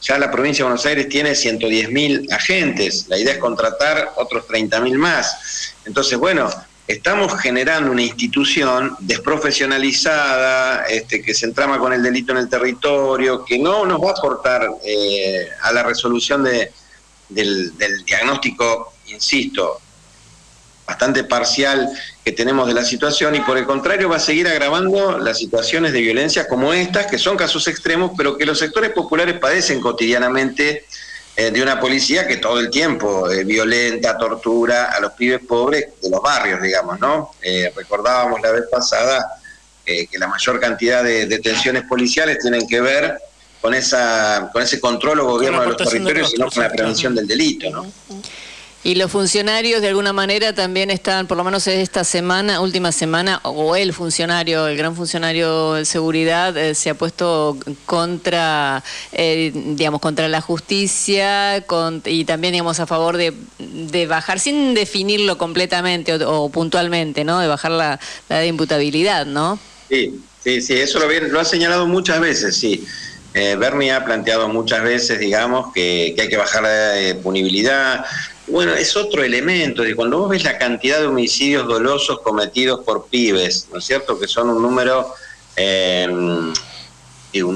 Ya 0.07 0.19
la 0.19 0.30
provincia 0.30 0.64
de 0.64 0.69
Buenos 0.69 0.86
Aires 0.86 1.10
tiene 1.10 1.32
110.000 1.32 2.32
agentes, 2.32 3.07
la 3.07 3.18
idea 3.18 3.34
es 3.34 3.40
contratar 3.40 4.11
otros 4.18 4.45
30.000 4.48 4.98
más. 4.98 5.73
Entonces, 5.84 6.15
bueno, 6.19 6.48
estamos 6.88 7.41
generando 7.41 7.91
una 7.91 8.03
institución 8.03 8.95
desprofesionalizada, 8.99 10.86
este, 10.86 11.23
que 11.23 11.34
se 11.34 11.48
entrama 11.48 11.80
con 11.80 11.91
el 11.91 12.03
delito 12.03 12.34
en 12.34 12.38
el 12.38 12.48
territorio, 12.48 13.44
que 13.44 13.57
no 13.57 13.84
nos 13.88 13.99
va 13.99 14.10
a 14.10 14.14
aportar 14.14 14.69
eh, 14.84 15.48
a 15.64 15.72
la 15.72 15.82
resolución 15.82 16.44
de, 16.44 16.72
del, 17.30 17.76
del 17.76 18.06
diagnóstico, 18.06 18.94
insisto, 19.07 19.82
bastante 20.86 21.24
parcial 21.24 21.90
que 22.24 22.32
tenemos 22.32 22.68
de 22.68 22.74
la 22.74 22.84
situación 22.84 23.36
y 23.36 23.40
por 23.41 23.57
el 23.57 23.66
contrario 23.66 24.10
va 24.10 24.18
a 24.18 24.20
seguir 24.20 24.48
agravando 24.48 25.18
las 25.18 25.40
situaciones 25.40 25.94
de 25.94 26.02
violencia 26.02 26.48
como 26.48 26.74
estas, 26.74 27.07
que 27.07 27.18
son 27.18 27.38
casos 27.38 27.68
extremos, 27.68 28.12
pero 28.18 28.38
que 28.38 28.45
los 28.45 28.60
sectores 28.60 28.91
populares 28.91 29.40
padecen 29.40 29.82
cotidianamente 29.82 30.86
eh, 31.38 31.52
de 31.52 31.62
una 31.62 31.80
policía 31.80 32.28
que 32.28 32.38
todo 32.38 32.60
el 32.60 32.70
tiempo 32.70 33.30
eh, 33.30 33.44
violenta, 33.44 34.18
tortura 34.18 34.91
a 34.91 34.99
los 35.02 35.12
pibes 35.14 35.41
pobres 35.45 35.88
de 36.02 36.10
los 36.10 36.22
barrios, 36.22 36.62
digamos, 36.62 36.99
¿no? 36.99 37.32
Eh, 37.41 37.74
recordábamos 37.76 38.41
la 38.41 38.52
vez 38.52 38.64
pasada 38.72 39.26
que 39.86 40.18
la 40.18 40.28
mayor 40.28 40.60
cantidad 40.60 41.03
de 41.03 41.28
detenciones 41.28 41.84
policiales 41.84 42.40
tienen 42.40 42.68
que 42.68 42.82
ver 42.82 43.20
con 43.62 43.76
esa 43.76 44.49
con 44.52 44.64
ese 44.64 44.80
control 44.80 45.20
o 45.20 45.26
gobierno 45.26 45.62
de 45.62 45.68
los 45.68 45.78
territorios 45.78 46.34
y 46.34 46.40
no 46.40 46.49
con 46.49 46.64
la 46.64 46.72
prevención 46.72 47.14
del 47.14 47.28
delito, 47.28 47.70
¿no? 47.70 47.86
Y 48.86 48.94
los 48.94 49.12
funcionarios 49.12 49.82
de 49.82 49.88
alguna 49.88 50.14
manera 50.14 50.53
también 50.53 50.91
están, 50.91 51.26
por 51.26 51.38
lo 51.38 51.44
menos 51.44 51.66
esta 51.66 52.03
semana, 52.03 52.62
última 52.62 52.91
semana, 52.91 53.40
o 53.41 53.76
el 53.76 53.94
funcionario, 53.94 54.68
el 54.68 54.78
gran 54.78 54.95
funcionario 54.95 55.74
de 55.74 55.86
seguridad, 55.86 56.56
eh, 56.56 56.76
se 56.76 56.91
ha 56.91 56.94
puesto 56.94 57.57
contra, 57.88 58.84
eh, 59.12 59.52
digamos, 59.52 60.02
contra 60.02 60.28
la 60.28 60.40
justicia 60.40 61.66
y 62.06 62.26
también, 62.26 62.52
digamos, 62.52 62.80
a 62.80 62.86
favor 62.86 63.18
de, 63.18 64.06
bajar, 64.06 64.40
sin 64.40 64.76
definirlo 64.76 65.40
completamente 65.40 66.14
o, 66.24 66.49
puntualmente, 66.49 67.24
¿no? 67.24 67.40
De 67.40 67.48
bajar 67.48 67.72
la, 67.72 67.99
de 68.30 68.45
imputabilidad, 68.45 69.26
¿no? 69.26 69.57
Sí, 69.90 70.22
sí, 70.44 70.62
sí, 70.62 70.74
eso 70.76 70.99
lo, 70.99 71.40
ha 71.40 71.45
señalado 71.45 71.88
muchas 71.88 72.20
veces, 72.20 72.56
sí. 72.56 72.86
Eh, 73.34 73.56
Bernie 73.57 73.91
ha 73.91 74.06
planteado 74.06 74.48
muchas 74.48 74.84
veces, 74.84 75.20
digamos, 75.20 75.74
que, 75.74 76.14
que 76.16 76.22
hay 76.22 76.30
que 76.30 76.38
bajar 76.38 76.62
la 76.62 77.22
punibilidad 77.24 78.06
bueno, 78.48 78.74
es 78.74 78.96
otro 78.96 79.24
elemento, 79.24 79.82
de 79.82 79.96
cuando 79.96 80.20
vos 80.20 80.30
ves 80.30 80.44
la 80.44 80.58
cantidad 80.58 81.00
de 81.00 81.08
homicidios 81.08 81.68
dolosos 81.68 82.22
cometidos 82.22 82.82
por 82.86 83.08
pibes, 83.08 83.68
¿no 83.72 83.80
es 83.80 83.86
cierto? 83.86 84.20
Que 84.20 84.28
son 84.28 84.50
un 84.50 84.62
número, 84.62 85.14
eh, 85.56 86.08
un 86.08 86.54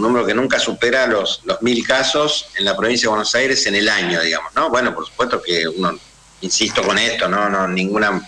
número 0.02 0.26
que 0.26 0.34
nunca 0.34 0.60
supera 0.60 1.06
los, 1.07 1.41
los 1.45 1.61
mil 1.61 1.86
casos 1.86 2.48
en 2.57 2.66
la 2.66 2.76
provincia 2.76 3.06
de 3.06 3.10
Buenos 3.10 3.34
Aires 3.36 3.66
en 3.68 3.76
el 3.76 3.88
año, 3.88 4.20
digamos, 4.22 4.53
¿no? 4.56 4.70
Bueno, 4.70 4.94
por 4.94 5.06
supuesto 5.06 5.41
que 5.41 5.68
uno, 5.68 5.98
insisto 6.41 6.82
con 6.82 6.98
esto, 6.98 7.30
no, 7.30 7.49
no, 7.49 7.68
ninguna, 7.68 8.28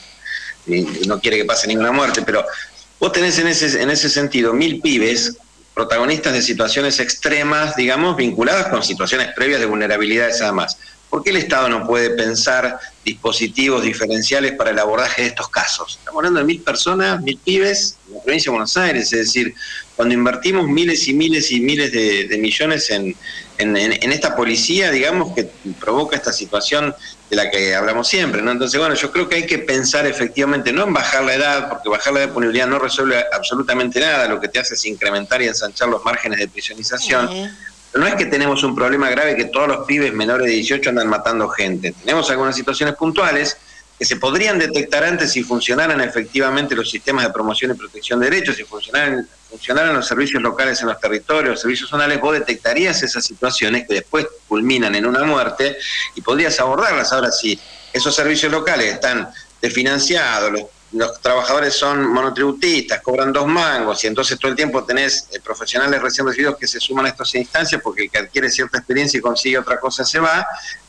no 1.08 1.20
quiere 1.20 1.38
que 1.38 1.46
pase 1.46 1.68
ninguna 1.68 1.92
muerte, 1.92 2.22
pero 2.22 2.46
vos 3.00 3.12
tenés 3.12 3.40
en 3.40 3.48
ese, 3.48 3.82
en 3.82 3.90
ese 3.90 4.10
sentido 4.10 4.54
mil 4.54 4.82
pibes 4.82 5.36
protagonistas 5.74 6.34
de 6.34 6.42
situaciones 6.42 7.00
extremas, 7.00 7.76
digamos, 7.76 8.16
vinculadas 8.16 8.68
con 8.68 8.84
situaciones 8.84 9.30
previas 9.36 9.60
de 9.60 9.66
vulnerabilidades 9.66 10.42
además. 10.42 10.78
¿Por 11.12 11.24
qué 11.24 11.32
el 11.32 11.38
Estado 11.38 11.68
no 11.68 11.86
puede 11.86 12.12
pensar 12.12 12.80
dispositivos 13.04 13.84
diferenciales 13.84 14.54
para 14.54 14.70
el 14.70 14.80
abordaje 14.80 15.24
de 15.24 15.28
estos 15.28 15.50
casos? 15.50 15.98
Estamos 16.00 16.20
hablando 16.20 16.40
de 16.40 16.46
mil 16.46 16.62
personas, 16.62 17.22
mil 17.22 17.38
pibes 17.38 17.98
en 18.08 18.14
la 18.14 18.24
provincia 18.24 18.50
de 18.50 18.52
Buenos 18.52 18.78
Aires, 18.78 19.12
es 19.12 19.20
decir, 19.28 19.54
cuando 19.98 20.14
invertimos 20.16 20.70
miles 20.70 21.10
y 21.10 21.14
miles 21.14 21.52
y 21.52 21.60
miles 21.60 21.92
de, 21.92 22.38
millones 22.40 22.90
en, 22.90 23.14
esta 23.58 24.38
policía, 24.38 24.90
digamos, 24.90 25.36
que 25.36 25.50
provoca 25.82 26.16
esta 26.16 26.32
situación 26.32 26.96
de 27.30 27.36
la 27.36 27.52
que 27.52 27.76
hablamos 27.76 28.08
siempre, 28.08 28.42
¿no? 28.42 28.52
Entonces, 28.52 28.80
bueno, 28.80 28.96
yo 28.96 29.12
creo 29.12 29.28
que 29.28 29.36
hay 29.36 29.46
que 29.46 29.60
pensar 29.60 30.08
efectivamente, 30.08 30.72
no 30.72 30.86
en 30.86 30.94
bajar 30.94 31.26
la 31.26 31.36
edad, 31.36 31.70
porque 31.70 31.90
bajar 31.90 32.14
la 32.14 32.22
disponibilidad 32.22 32.68
no 32.68 32.80
resuelve 32.80 33.22
absolutamente 33.34 34.00
nada, 34.00 34.30
lo 34.30 34.40
que 34.40 34.48
te 34.48 34.60
hace 34.60 34.76
es 34.76 34.86
incrementar 34.86 35.42
y 35.42 35.48
ensanchar 35.48 35.90
los 35.90 36.06
márgenes 36.06 36.40
de 36.40 36.48
prisionización. 36.48 37.52
No 37.94 38.08
es 38.08 38.16
que 38.16 38.26
tenemos 38.26 38.64
un 38.64 38.76
problema 38.76 39.10
grave 39.10 39.36
que 39.36 39.46
todos 39.46 39.68
los 39.68 39.86
pibes 39.86 40.14
menores 40.14 40.48
de 40.48 40.54
18 40.54 40.90
andan 40.90 41.08
matando 41.08 41.50
gente. 41.50 41.94
Tenemos 42.04 42.30
algunas 42.30 42.56
situaciones 42.56 42.96
puntuales 42.96 43.58
que 44.02 44.06
se 44.06 44.16
podrían 44.16 44.58
detectar 44.58 45.04
antes 45.04 45.32
si 45.32 45.44
funcionaran 45.44 46.02
efectivamente 46.02 46.74
los 46.74 46.90
sistemas 46.90 47.26
de 47.26 47.32
promoción 47.32 47.70
y 47.70 47.74
protección 47.76 48.20
de 48.20 48.32
derechos, 48.32 48.56
si 48.56 48.64
funcionaran, 48.64 49.28
funcionaran 49.48 49.94
los 49.94 50.08
servicios 50.08 50.42
locales 50.42 50.82
en 50.82 50.88
los 50.88 51.00
territorios, 51.00 51.52
los 51.52 51.62
servicios 51.62 51.88
zonales, 51.88 52.20
vos 52.20 52.34
detectarías 52.34 53.04
esas 53.04 53.24
situaciones 53.24 53.86
que 53.88 53.94
después 53.94 54.26
culminan 54.48 54.96
en 54.96 55.06
una 55.06 55.24
muerte 55.24 55.78
y 56.16 56.22
podrías 56.22 56.60
abordarlas. 56.60 57.14
Ahora, 57.14 57.32
si 57.32 57.60
esos 57.94 58.16
servicios 58.16 58.52
locales 58.52 58.94
están 58.94 59.30
desfinanciados, 59.62 60.52
los 60.52 60.64
los 60.94 61.22
trabajadores 61.22 61.74
son 61.74 62.08
monotributistas, 62.08 63.02
cobran 63.02 63.32
dos 63.32 63.48
mangos 63.48 64.04
y 64.04 64.08
entonces 64.08 64.38
todo 64.38 64.52
el 64.52 64.58
tiempo 64.58 64.84
tenés 64.84 65.28
eh, 65.32 65.40
profesionales 65.40 66.02
recién 66.02 66.28
recibidos 66.28 66.58
que 66.58 66.68
se 66.68 66.80
suman 66.80 67.06
a 67.06 67.10
estas 67.10 67.34
instancias 67.36 67.82
porque 67.82 68.04
el 68.04 68.12
que 68.12 68.18
adquiere 68.18 68.50
cierta 68.50 68.78
experiencia 68.78 69.18
y 69.18 69.22
consigue 69.22 69.58
otra 69.58 69.80
cosa 69.80 70.04
se 70.04 70.20
va. 70.20 70.46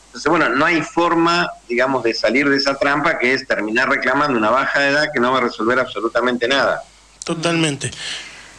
Entonces, 0.07 0.29
bueno, 0.29 0.49
no 0.49 0.65
hay 0.65 0.81
forma, 0.81 1.49
digamos, 1.67 2.03
de 2.03 2.13
salir 2.13 2.47
de 2.47 2.57
esa 2.57 2.77
trampa 2.77 3.17
que 3.17 3.33
es 3.33 3.47
terminar 3.47 3.89
reclamando 3.89 4.37
una 4.37 4.51
baja 4.51 4.79
de 4.79 4.89
edad 4.89 5.07
que 5.11 5.19
no 5.19 5.31
va 5.31 5.39
a 5.39 5.41
resolver 5.41 5.79
absolutamente 5.79 6.47
nada. 6.47 6.83
Totalmente. 7.23 7.89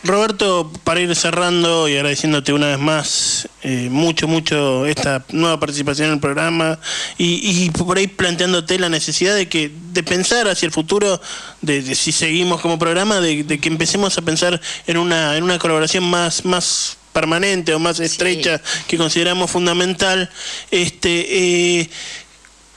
Roberto, 0.04 0.70
para 0.84 1.00
ir 1.00 1.16
cerrando 1.16 1.88
y 1.88 1.96
agradeciéndote 1.96 2.52
una 2.52 2.66
vez 2.66 2.78
más 2.78 3.48
eh, 3.62 3.88
mucho, 3.90 4.28
mucho 4.28 4.84
esta 4.84 5.24
nueva 5.30 5.58
participación 5.58 6.08
en 6.08 6.14
el 6.14 6.20
programa 6.20 6.78
y, 7.16 7.70
por 7.70 7.96
ahí 7.96 8.06
planteándote 8.06 8.78
la 8.78 8.90
necesidad 8.90 9.34
de 9.34 9.48
que 9.48 9.72
de 9.92 10.02
pensar 10.02 10.46
hacia 10.46 10.66
el 10.66 10.72
futuro, 10.72 11.22
de, 11.62 11.94
si 11.94 12.12
seguimos 12.12 12.60
como 12.60 12.78
programa, 12.78 13.20
de, 13.20 13.46
que 13.58 13.68
empecemos 13.70 14.18
a 14.18 14.22
pensar 14.22 14.60
en 14.86 14.98
una, 14.98 15.38
en 15.38 15.42
una 15.42 15.58
colaboración 15.58 16.04
más, 16.04 16.44
más 16.44 16.98
permanente 17.14 17.72
o 17.72 17.78
más 17.78 17.98
estrecha 17.98 18.60
que 18.86 18.98
consideramos 18.98 19.50
fundamental. 19.50 20.28
Este, 20.70 21.80
eh, 21.80 21.90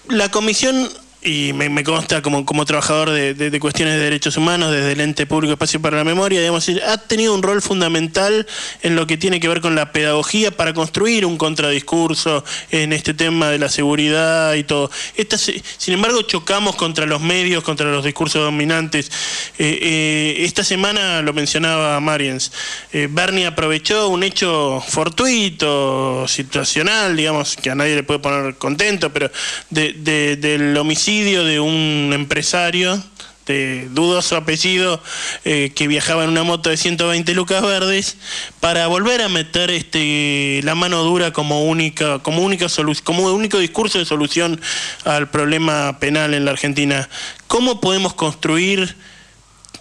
la 0.08 0.32
comisión 0.32 0.90
y 1.28 1.52
me, 1.52 1.84
consta 1.84 2.22
como, 2.22 2.46
como 2.46 2.64
trabajador 2.64 3.12
de, 3.12 3.60
cuestiones 3.60 3.96
de 3.96 4.00
derechos 4.00 4.38
humanos 4.38 4.72
desde 4.72 4.94
el 4.94 5.02
ente 5.02 5.26
público 5.26 5.54
Espacio 5.54 5.82
para 5.82 5.98
la 5.98 6.06
Memoria, 6.06 6.40
digamos, 6.40 6.70
ha 6.88 6.98
tenido 7.00 7.34
un 7.34 7.44
rol 7.44 7.62
fundamental 7.62 8.48
en 8.82 8.96
lo 8.96 9.06
que 9.08 9.18
tiene 9.18 9.42
que 9.42 9.50
ver 9.50 9.60
con 9.60 9.76
la 9.76 9.92
pedagogía 9.92 10.52
para 10.52 10.74
construir 10.74 11.26
un 11.26 11.38
contradiscurso 11.38 12.46
en 12.72 12.94
este 12.94 13.14
tema 13.14 13.50
de 13.50 13.60
la 13.60 13.68
seguridad 13.68 14.54
y 14.54 14.64
todo. 14.64 14.90
Esta, 15.16 15.38
sin 15.38 15.94
embargo, 15.94 16.22
chocamos 16.22 16.78
contra 16.78 17.06
los 17.06 17.20
medios, 17.20 17.62
contra 17.62 17.92
los 17.92 18.06
discursos 18.06 18.42
dominantes. 18.42 19.12
Eh, 19.60 19.80
eh, 19.82 20.36
esta 20.46 20.64
semana 20.64 21.22
lo 21.22 21.34
mencionaba 21.34 22.00
Mariens, 22.00 22.54
eh, 22.94 23.10
Bernie 23.12 23.48
aprovechó 23.48 24.08
un 24.08 24.24
hecho 24.24 24.82
fortuito, 24.88 26.26
situacional, 26.26 27.18
digamos, 27.18 27.58
que 27.58 27.70
a 27.70 27.76
nadie 27.76 27.96
le 27.96 28.04
puede 28.04 28.20
poner 28.20 28.56
contento, 28.56 29.12
pero 29.12 29.30
del 29.70 30.78
homicidio 30.78 31.17
de 31.24 31.60
un 31.60 32.12
empresario 32.14 33.04
de 33.48 33.88
dudoso 33.90 34.36
apellido 34.36 35.02
eh, 35.46 35.72
que 35.74 35.88
viajaba 35.88 36.24
en 36.24 36.30
una 36.30 36.44
moto 36.44 36.70
de 36.70 36.78
120 36.78 37.34
lucas 37.34 37.64
verdes 37.64 38.18
para 38.60 38.86
volver 38.88 39.22
a 39.22 39.30
meter 39.30 39.72
este 39.72 40.60
la 40.64 40.76
mano 40.76 41.04
dura 41.04 41.32
como 41.34 41.64
única 41.64 42.20
como 42.20 42.44
única 42.44 42.68
como 43.04 43.24
único 43.32 43.58
discurso 43.58 43.98
de 43.98 44.06
solución 44.06 44.62
al 45.06 45.30
problema 45.30 45.98
penal 46.00 46.34
en 46.34 46.46
la 46.46 46.52
Argentina. 46.52 47.10
¿Cómo 47.48 47.82
podemos 47.82 48.14
construir 48.14 48.96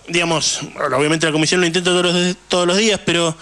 digamos, 0.09 0.61
obviamente 0.97 1.27
la 1.27 1.33
comisión 1.33 1.61
lo 1.61 1.67
intenta 1.67 1.91
todos 1.91 2.15
los, 2.15 2.37
todos 2.49 2.67
los 2.67 2.77
días, 2.77 3.01
pero 3.05 3.37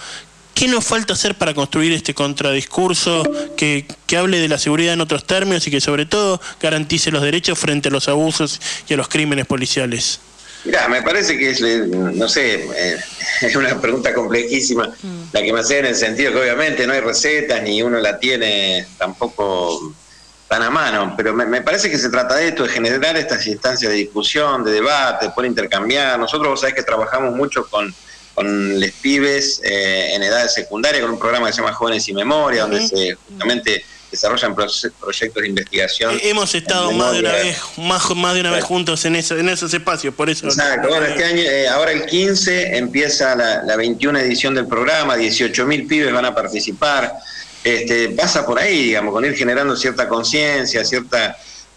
¿Qué 0.55 0.68
nos 0.68 0.85
falta 0.85 1.14
hacer 1.14 1.35
para 1.35 1.52
construir 1.52 1.93
este 1.93 2.14
contradiscurso 2.14 3.24
que, 3.56 3.86
que, 4.06 4.16
hable 4.16 4.39
de 4.39 4.48
la 4.48 4.59
seguridad 4.59 4.94
en 4.94 5.01
otros 5.01 5.26
términos 5.26 5.66
y 5.66 5.70
que 5.70 5.81
sobre 5.81 6.06
todo 6.06 6.40
garantice 6.60 7.10
los 7.10 7.22
derechos 7.22 7.59
frente 7.59 7.89
a 7.89 7.93
los 7.93 8.09
abusos 8.09 8.60
y 8.89 8.94
a 8.94 8.97
los 8.97 9.09
crímenes 9.09 9.47
policiales? 9.47 10.20
Mira, 10.64 10.89
me 10.89 11.02
parece 11.02 11.36
que 11.36 11.51
es, 11.51 11.60
eh, 11.60 11.85
no 11.86 12.28
sé, 12.28 12.66
eh, 12.74 12.98
es 13.43 13.55
una 13.55 13.81
pregunta 13.81 14.14
complejísima 14.14 14.86
mm. 14.86 15.22
la 15.32 15.43
que 15.43 15.52
me 15.52 15.60
hace 15.60 15.81
en 15.81 15.86
el 15.86 15.97
sentido 15.97 16.32
que 16.32 16.40
obviamente 16.40 16.86
no 16.86 16.94
hay 16.94 17.01
recetas 17.01 17.62
ni 17.62 17.82
uno 17.82 17.98
la 17.98 18.18
tiene 18.18 18.86
tampoco 18.97 19.94
tan 20.48 20.62
a 20.62 20.70
mano, 20.70 21.14
pero 21.16 21.35
me, 21.35 21.62
parece 21.62 21.90
que 21.90 21.98
se 21.98 22.10
trata 22.10 22.36
de 22.36 22.48
esto, 22.48 22.64
de 22.64 22.68
generar 22.68 23.16
estas 23.16 23.47
instancias 23.47 23.90
de 23.90 23.98
discusión, 23.98 24.62
de 24.62 24.72
debate, 24.72 25.26
de 25.26 25.32
poder 25.32 25.51
intercambiar. 25.51 26.18
Nosotros, 26.18 26.48
vos 26.48 26.60
sabés 26.60 26.74
que 26.74 26.82
trabajamos 26.82 27.35
mucho 27.35 27.66
con 27.68 27.94
con 28.35 28.81
los 28.81 28.90
pibes 28.93 29.61
eh, 29.65 30.15
en 30.15 30.23
edad 30.23 30.48
secundaria, 30.48 31.01
con 31.01 31.11
un 31.11 31.19
programa 31.19 31.47
que 31.47 31.52
se 31.52 31.61
llama 31.61 31.73
Jóvenes 31.73 32.09
y 32.09 32.12
Memoria, 32.12 32.62
donde 32.62 32.86
se 32.86 33.15
justamente 33.28 33.85
desarrollan 34.11 34.55
proyectos 34.55 35.43
de 35.43 35.48
investigación. 35.48 36.15
Eh, 36.15 36.31
hemos 36.31 36.55
estado 36.55 36.93
más 36.93 37.12
de 37.12 37.20
una 37.20 37.32
vez, 37.32 37.59
más, 37.77 38.11
más 38.16 38.35
de 38.35 38.40
una 38.40 38.51
vez 38.51 38.65
juntos 38.65 39.05
en, 39.05 39.16
en 39.16 39.48
esos 39.48 39.74
espacios, 39.74 40.15
por 40.15 40.31
eso. 40.31 40.47
Exacto, 40.47 40.89
bueno, 40.89 41.06
este 41.06 41.24
año, 41.24 41.43
eh, 41.43 41.69
ahora 41.69 41.93
el 41.93 42.06
15 42.06 42.77
empieza 42.77 43.35
la, 43.35 43.62
la 43.62 43.77
21 43.77 44.19
edición 44.20 44.55
del 44.55 44.66
programa, 44.66 45.16
18.000 45.16 45.89
pibes 45.89 46.12
van 46.12 46.24
a 46.24 46.35
participar. 46.35 47.12
Este, 47.65 48.11
pasa 48.11 48.44
por 48.44 48.59
ahí, 48.59 48.85
digamos, 48.85 49.12
con 49.12 49.24
ir 49.24 49.35
generando 49.35 49.74
cierta 49.74 50.06
conciencia, 50.06 50.85
cierta 50.85 51.36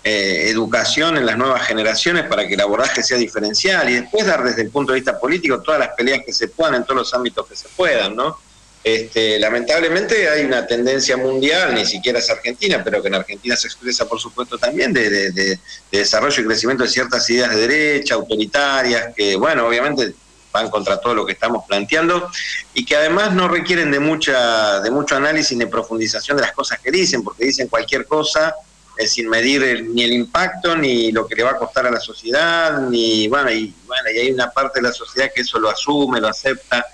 eh, 0.10 0.50
educación 0.50 1.18
en 1.18 1.26
las 1.26 1.38
nuevas 1.38 1.68
generaciones 1.68 2.24
para 2.28 2.48
que 2.48 2.54
el 2.54 2.62
abordaje 2.62 3.04
sea 3.04 3.18
diferencial 3.18 3.90
y 3.90 3.96
después 3.96 4.26
dar 4.26 4.42
desde 4.42 4.62
el 4.62 4.70
punto 4.70 4.94
de 4.94 5.00
vista 5.00 5.20
político 5.20 5.62
todas 5.62 5.82
las 5.82 5.90
peleas 5.98 6.22
que 6.26 6.32
se 6.32 6.48
puedan 6.48 6.76
en 6.76 6.84
todos 6.86 6.96
los 6.96 7.14
ámbitos 7.14 7.46
que 7.46 7.58
se 7.58 7.68
puedan, 7.76 8.16
¿no? 8.16 8.38
Este, 8.86 9.38
lamentablemente 9.38 10.30
hay 10.30 10.46
una 10.46 10.66
tendencia 10.66 11.18
mundial, 11.18 11.76
ni 11.76 11.86
siquiera 11.86 12.20
es 12.20 12.30
Argentina, 12.30 12.82
pero 12.86 13.02
que 13.02 13.10
en 13.10 13.16
Argentina 13.16 13.58
se 13.58 13.68
expresa 13.68 14.08
por 14.08 14.18
supuesto 14.18 14.58
también 14.58 14.94
de, 14.94 15.60
desarrollo 15.92 16.42
y 16.42 16.46
crecimiento 16.46 16.86
de 16.86 16.90
ciertas 16.90 17.30
ideas 17.30 17.50
de 17.50 17.68
derecha, 17.68 18.16
autoritarias, 18.16 19.14
que 19.14 19.36
bueno, 19.36 19.68
obviamente 19.68 20.14
van 20.54 20.70
contra 20.70 21.02
todo 21.02 21.16
lo 21.16 21.26
que 21.26 21.34
estamos 21.34 21.66
planteando 21.68 22.32
y 22.74 22.86
que 22.86 22.96
además 22.96 23.34
no 23.34 23.50
requieren 23.50 23.92
de 23.92 24.00
mucha 24.00 24.80
de 24.80 24.90
mucho 24.90 25.18
análisis 25.18 25.58
ni 25.58 25.66
profundización 25.66 26.38
de 26.38 26.44
las 26.44 26.54
cosas 26.54 26.80
que 26.80 26.92
dicen, 26.92 27.26
porque 27.26 27.44
dicen 27.44 27.68
cualquier 27.68 28.06
cosa 28.06 28.56
sin 29.06 29.30
medir 29.30 29.86
ni 29.90 30.04
el 30.04 30.14
impacto, 30.14 30.76
ni 30.76 31.12
lo 31.12 31.28
que 31.28 31.36
le 31.36 31.44
va 31.44 31.52
a 31.52 31.58
costar 31.58 31.86
a 31.86 31.92
la 31.92 32.00
sociedad, 32.00 32.80
ni 32.90 33.28
bueno, 33.28 33.52
y 33.52 33.74
bueno, 33.86 34.10
y 34.14 34.18
hay 34.18 34.32
una 34.32 34.50
parte 34.50 34.80
de 34.80 34.88
la 34.88 34.94
sociedad 34.94 35.30
que 35.34 35.42
eso 35.42 35.60
lo 35.60 35.70
asume, 35.70 36.20
lo 36.20 36.28
acepta. 36.28 36.86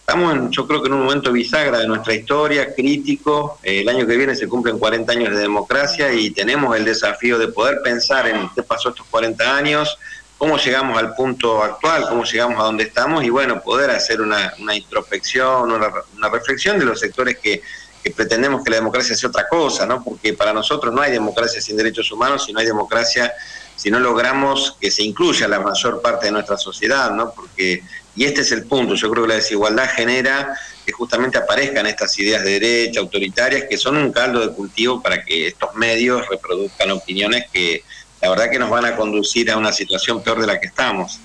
Estamos, 0.00 0.34
en, 0.34 0.50
yo 0.50 0.66
creo 0.66 0.82
que 0.82 0.88
en 0.88 0.94
un 0.94 1.04
momento 1.04 1.30
bisagra 1.30 1.78
de 1.78 1.86
nuestra 1.86 2.14
historia, 2.14 2.74
crítico. 2.74 3.58
el 3.62 3.88
año 3.88 4.06
que 4.06 4.16
viene 4.16 4.34
se 4.34 4.48
cumplen 4.48 4.78
40 4.78 5.12
años 5.12 5.30
de 5.30 5.40
democracia 5.40 6.12
y 6.12 6.30
tenemos 6.30 6.76
el 6.76 6.84
desafío 6.84 7.38
de 7.38 7.48
poder 7.48 7.82
pensar 7.82 8.26
en 8.26 8.50
qué 8.54 8.62
pasó 8.64 8.88
estos 8.88 9.06
40 9.06 9.56
años, 9.56 9.96
cómo 10.38 10.58
llegamos 10.58 10.98
al 10.98 11.14
punto 11.14 11.62
actual, 11.62 12.06
cómo 12.08 12.24
llegamos 12.24 12.58
a 12.58 12.64
donde 12.64 12.82
estamos 12.82 13.22
y 13.22 13.30
bueno, 13.30 13.62
poder 13.62 13.90
hacer 13.90 14.20
una, 14.20 14.52
una 14.58 14.74
introspección, 14.74 15.70
una, 15.70 15.88
una 16.16 16.28
reflexión 16.28 16.80
de 16.80 16.84
los 16.84 16.98
sectores 16.98 17.38
que 17.38 17.62
que 18.02 18.10
pretendemos 18.10 18.64
que 18.64 18.70
la 18.70 18.76
democracia 18.76 19.14
sea 19.14 19.28
otra 19.28 19.48
cosa, 19.48 19.86
¿no? 19.86 20.02
Porque 20.02 20.34
para 20.34 20.52
nosotros 20.52 20.92
no 20.92 21.00
hay 21.00 21.12
democracia 21.12 21.60
sin 21.60 21.76
derechos 21.76 22.10
humanos, 22.10 22.44
si 22.44 22.52
no 22.52 22.58
hay 22.58 22.66
democracia, 22.66 23.32
si 23.76 23.90
no 23.90 24.00
logramos 24.00 24.76
que 24.80 24.90
se 24.90 25.02
incluya 25.02 25.48
la 25.48 25.60
mayor 25.60 26.02
parte 26.02 26.26
de 26.26 26.32
nuestra 26.32 26.56
sociedad, 26.56 27.10
¿no? 27.12 27.32
Porque, 27.32 27.82
y 28.16 28.24
este 28.24 28.40
es 28.40 28.52
el 28.52 28.64
punto, 28.64 28.94
yo 28.94 29.10
creo 29.10 29.24
que 29.24 29.28
la 29.28 29.34
desigualdad 29.36 29.88
genera 29.94 30.54
que 30.84 30.92
justamente 30.92 31.38
aparezcan 31.38 31.86
estas 31.86 32.18
ideas 32.18 32.42
de 32.42 32.58
derecha, 32.58 33.00
autoritarias, 33.00 33.64
que 33.68 33.78
son 33.78 33.96
un 33.96 34.12
caldo 34.12 34.40
de 34.40 34.52
cultivo 34.52 35.00
para 35.00 35.24
que 35.24 35.48
estos 35.48 35.74
medios 35.76 36.28
reproduzcan 36.28 36.90
opiniones 36.90 37.44
que 37.52 37.84
la 38.20 38.30
verdad 38.30 38.50
que 38.50 38.58
nos 38.58 38.70
van 38.70 38.84
a 38.84 38.94
conducir 38.94 39.50
a 39.50 39.56
una 39.56 39.72
situación 39.72 40.22
peor 40.22 40.40
de 40.40 40.46
la 40.46 40.60
que 40.60 40.68
estamos. 40.68 41.18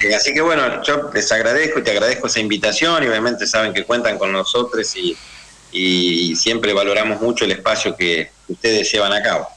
Eh, 0.00 0.14
así 0.14 0.32
que 0.32 0.40
bueno, 0.40 0.80
yo 0.84 1.10
les 1.12 1.30
agradezco 1.32 1.80
y 1.80 1.82
te 1.82 1.90
agradezco 1.90 2.28
esa 2.28 2.38
invitación 2.38 3.02
y 3.02 3.08
obviamente 3.08 3.48
saben 3.48 3.74
que 3.74 3.84
cuentan 3.84 4.16
con 4.16 4.30
nosotros 4.30 4.94
y 4.96 5.16
y 5.72 6.34
siempre 6.36 6.72
valoramos 6.72 7.20
mucho 7.20 7.44
el 7.44 7.52
espacio 7.52 7.96
que 7.96 8.30
ustedes 8.48 8.90
llevan 8.90 9.12
a 9.12 9.22
cabo. 9.22 9.48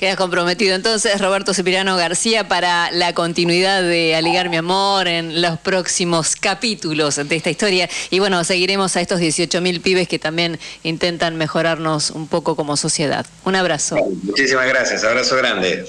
Quedas 0.00 0.16
comprometido 0.16 0.74
entonces, 0.74 1.20
Roberto 1.20 1.52
Cepirano 1.52 1.94
García, 1.94 2.48
para 2.48 2.90
la 2.90 3.12
continuidad 3.12 3.82
de 3.82 4.14
Aligar 4.14 4.48
mi 4.48 4.56
amor 4.56 5.06
en 5.08 5.42
los 5.42 5.58
próximos 5.58 6.36
capítulos 6.36 7.16
de 7.16 7.36
esta 7.36 7.50
historia. 7.50 7.86
Y 8.08 8.18
bueno, 8.18 8.42
seguiremos 8.44 8.96
a 8.96 9.02
estos 9.02 9.20
18.000 9.20 9.82
pibes 9.82 10.08
que 10.08 10.18
también 10.18 10.58
intentan 10.84 11.36
mejorarnos 11.36 12.12
un 12.12 12.28
poco 12.28 12.56
como 12.56 12.78
sociedad. 12.78 13.26
Un 13.44 13.56
abrazo. 13.56 13.96
Muchísimas 14.22 14.66
gracias, 14.68 15.04
abrazo 15.04 15.36
grande. 15.36 15.84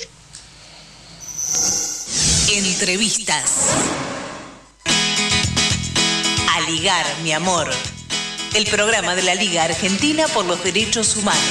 Entrevistas. 2.50 3.70
Aligar 6.54 7.06
mi 7.24 7.32
amor 7.32 7.70
el 8.54 8.66
programa 8.66 9.16
de 9.16 9.24
la 9.24 9.36
Liga 9.36 9.64
Argentina 9.64 10.28
por 10.28 10.46
los 10.46 10.64
Derechos 10.64 11.16
Humanos. 11.16 11.42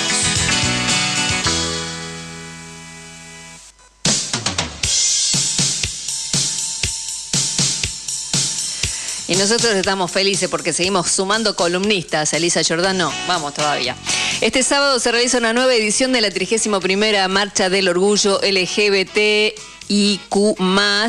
Y 9.29 9.37
nosotros 9.37 9.75
estamos 9.75 10.11
felices 10.11 10.49
porque 10.49 10.73
seguimos 10.73 11.11
sumando 11.11 11.55
columnistas. 11.55 12.33
Elisa 12.35 12.63
Giordano, 12.63 13.13
vamos 13.29 13.55
todavía. 13.55 13.97
Este 14.41 14.63
sábado 14.63 14.99
se 14.99 15.13
realiza 15.13 15.39
una 15.39 15.53
nueva 15.53 15.73
edición 15.75 16.13
de 16.13 16.21
la 16.21 16.31
31 16.31 17.29
Marcha 17.29 17.71
del 17.71 17.89
Orgullo 17.89 18.41
LGBT 18.43 19.55
IQ 19.91 20.57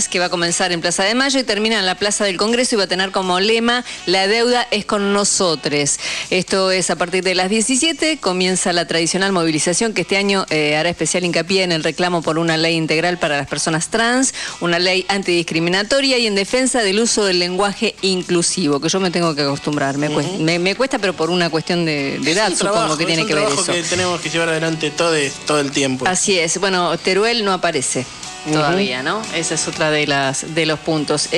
que 0.10 0.20
va 0.20 0.26
a 0.26 0.30
comenzar 0.30 0.72
en 0.72 0.82
Plaza 0.82 1.04
de 1.04 1.14
Mayo 1.14 1.40
y 1.40 1.44
termina 1.44 1.78
en 1.80 1.86
la 1.86 1.96
Plaza 1.96 2.26
del 2.26 2.38
Congreso 2.38 2.76
y 2.76 2.78
va 2.80 2.86
a 2.86 2.88
tener 2.88 3.12
como 3.12 3.40
lema 3.40 3.86
La 4.08 4.28
deuda 4.28 4.68
es 4.72 4.86
con 4.86 5.14
nosotros. 5.14 6.00
Esto 6.32 6.72
es 6.72 6.90
a 6.90 6.96
partir 6.96 7.24
de 7.24 7.36
las 7.36 7.50
17, 7.50 8.18
comienza 8.18 8.74
la 8.74 8.86
tradicional 8.88 9.32
movilización 9.32 9.94
que 9.94 10.02
este 10.02 10.18
año 10.18 10.46
eh, 10.50 10.76
hará 10.76 10.90
especial 10.90 11.24
hincapié 11.24 11.64
en 11.64 11.72
el 11.72 11.84
reclamo 11.84 12.24
por 12.24 12.40
una 12.40 12.58
ley 12.58 12.76
integral 12.76 13.20
para 13.20 13.38
las 13.38 13.48
personas 13.48 13.90
trans, 13.90 14.34
una 14.60 14.80
ley 14.80 15.06
antidiscriminatoria 15.08 16.18
y 16.18 16.26
en 16.26 16.34
defensa 16.34 16.82
del 16.82 17.00
uso 17.00 17.24
del 17.24 17.38
lenguaje 17.38 17.96
inclusivo, 18.02 18.80
que 18.80 18.90
yo 18.90 19.00
me 19.00 19.12
tengo 19.12 19.36
que 19.36 19.44
acostumbrar. 19.44 19.98
Me, 19.98 20.76
cuesta, 20.76 20.98
pero 20.98 21.14
por 21.14 21.30
una 21.30 21.50
cuestión 21.52 21.86
de, 21.86 22.16
edad, 22.16 22.52
supongo 22.56 22.98
que 22.98 23.06
tiene 23.06 23.26
que 23.28 23.36
ver 23.36 23.48
eso. 23.48 23.72
que 23.72 23.84
tenemos 23.84 24.20
que 24.22 24.30
llevar 24.30 24.50
adelante 24.50 24.90
todo, 24.90 25.16
todo 25.46 25.60
el 25.60 25.72
tiempo. 25.72 26.08
Así 26.08 26.40
es. 26.40 26.60
Bueno, 26.60 26.98
Teruel 26.98 27.46
no 27.46 27.54
aparece 27.54 28.06
todavía, 28.50 29.04
¿no? 29.04 29.22
Esa 29.34 29.56
es 29.56 29.68
otra 29.68 29.92
de 29.92 30.08
las 30.08 30.54
de 30.54 30.66
los 30.66 30.80
puntos. 30.80 31.30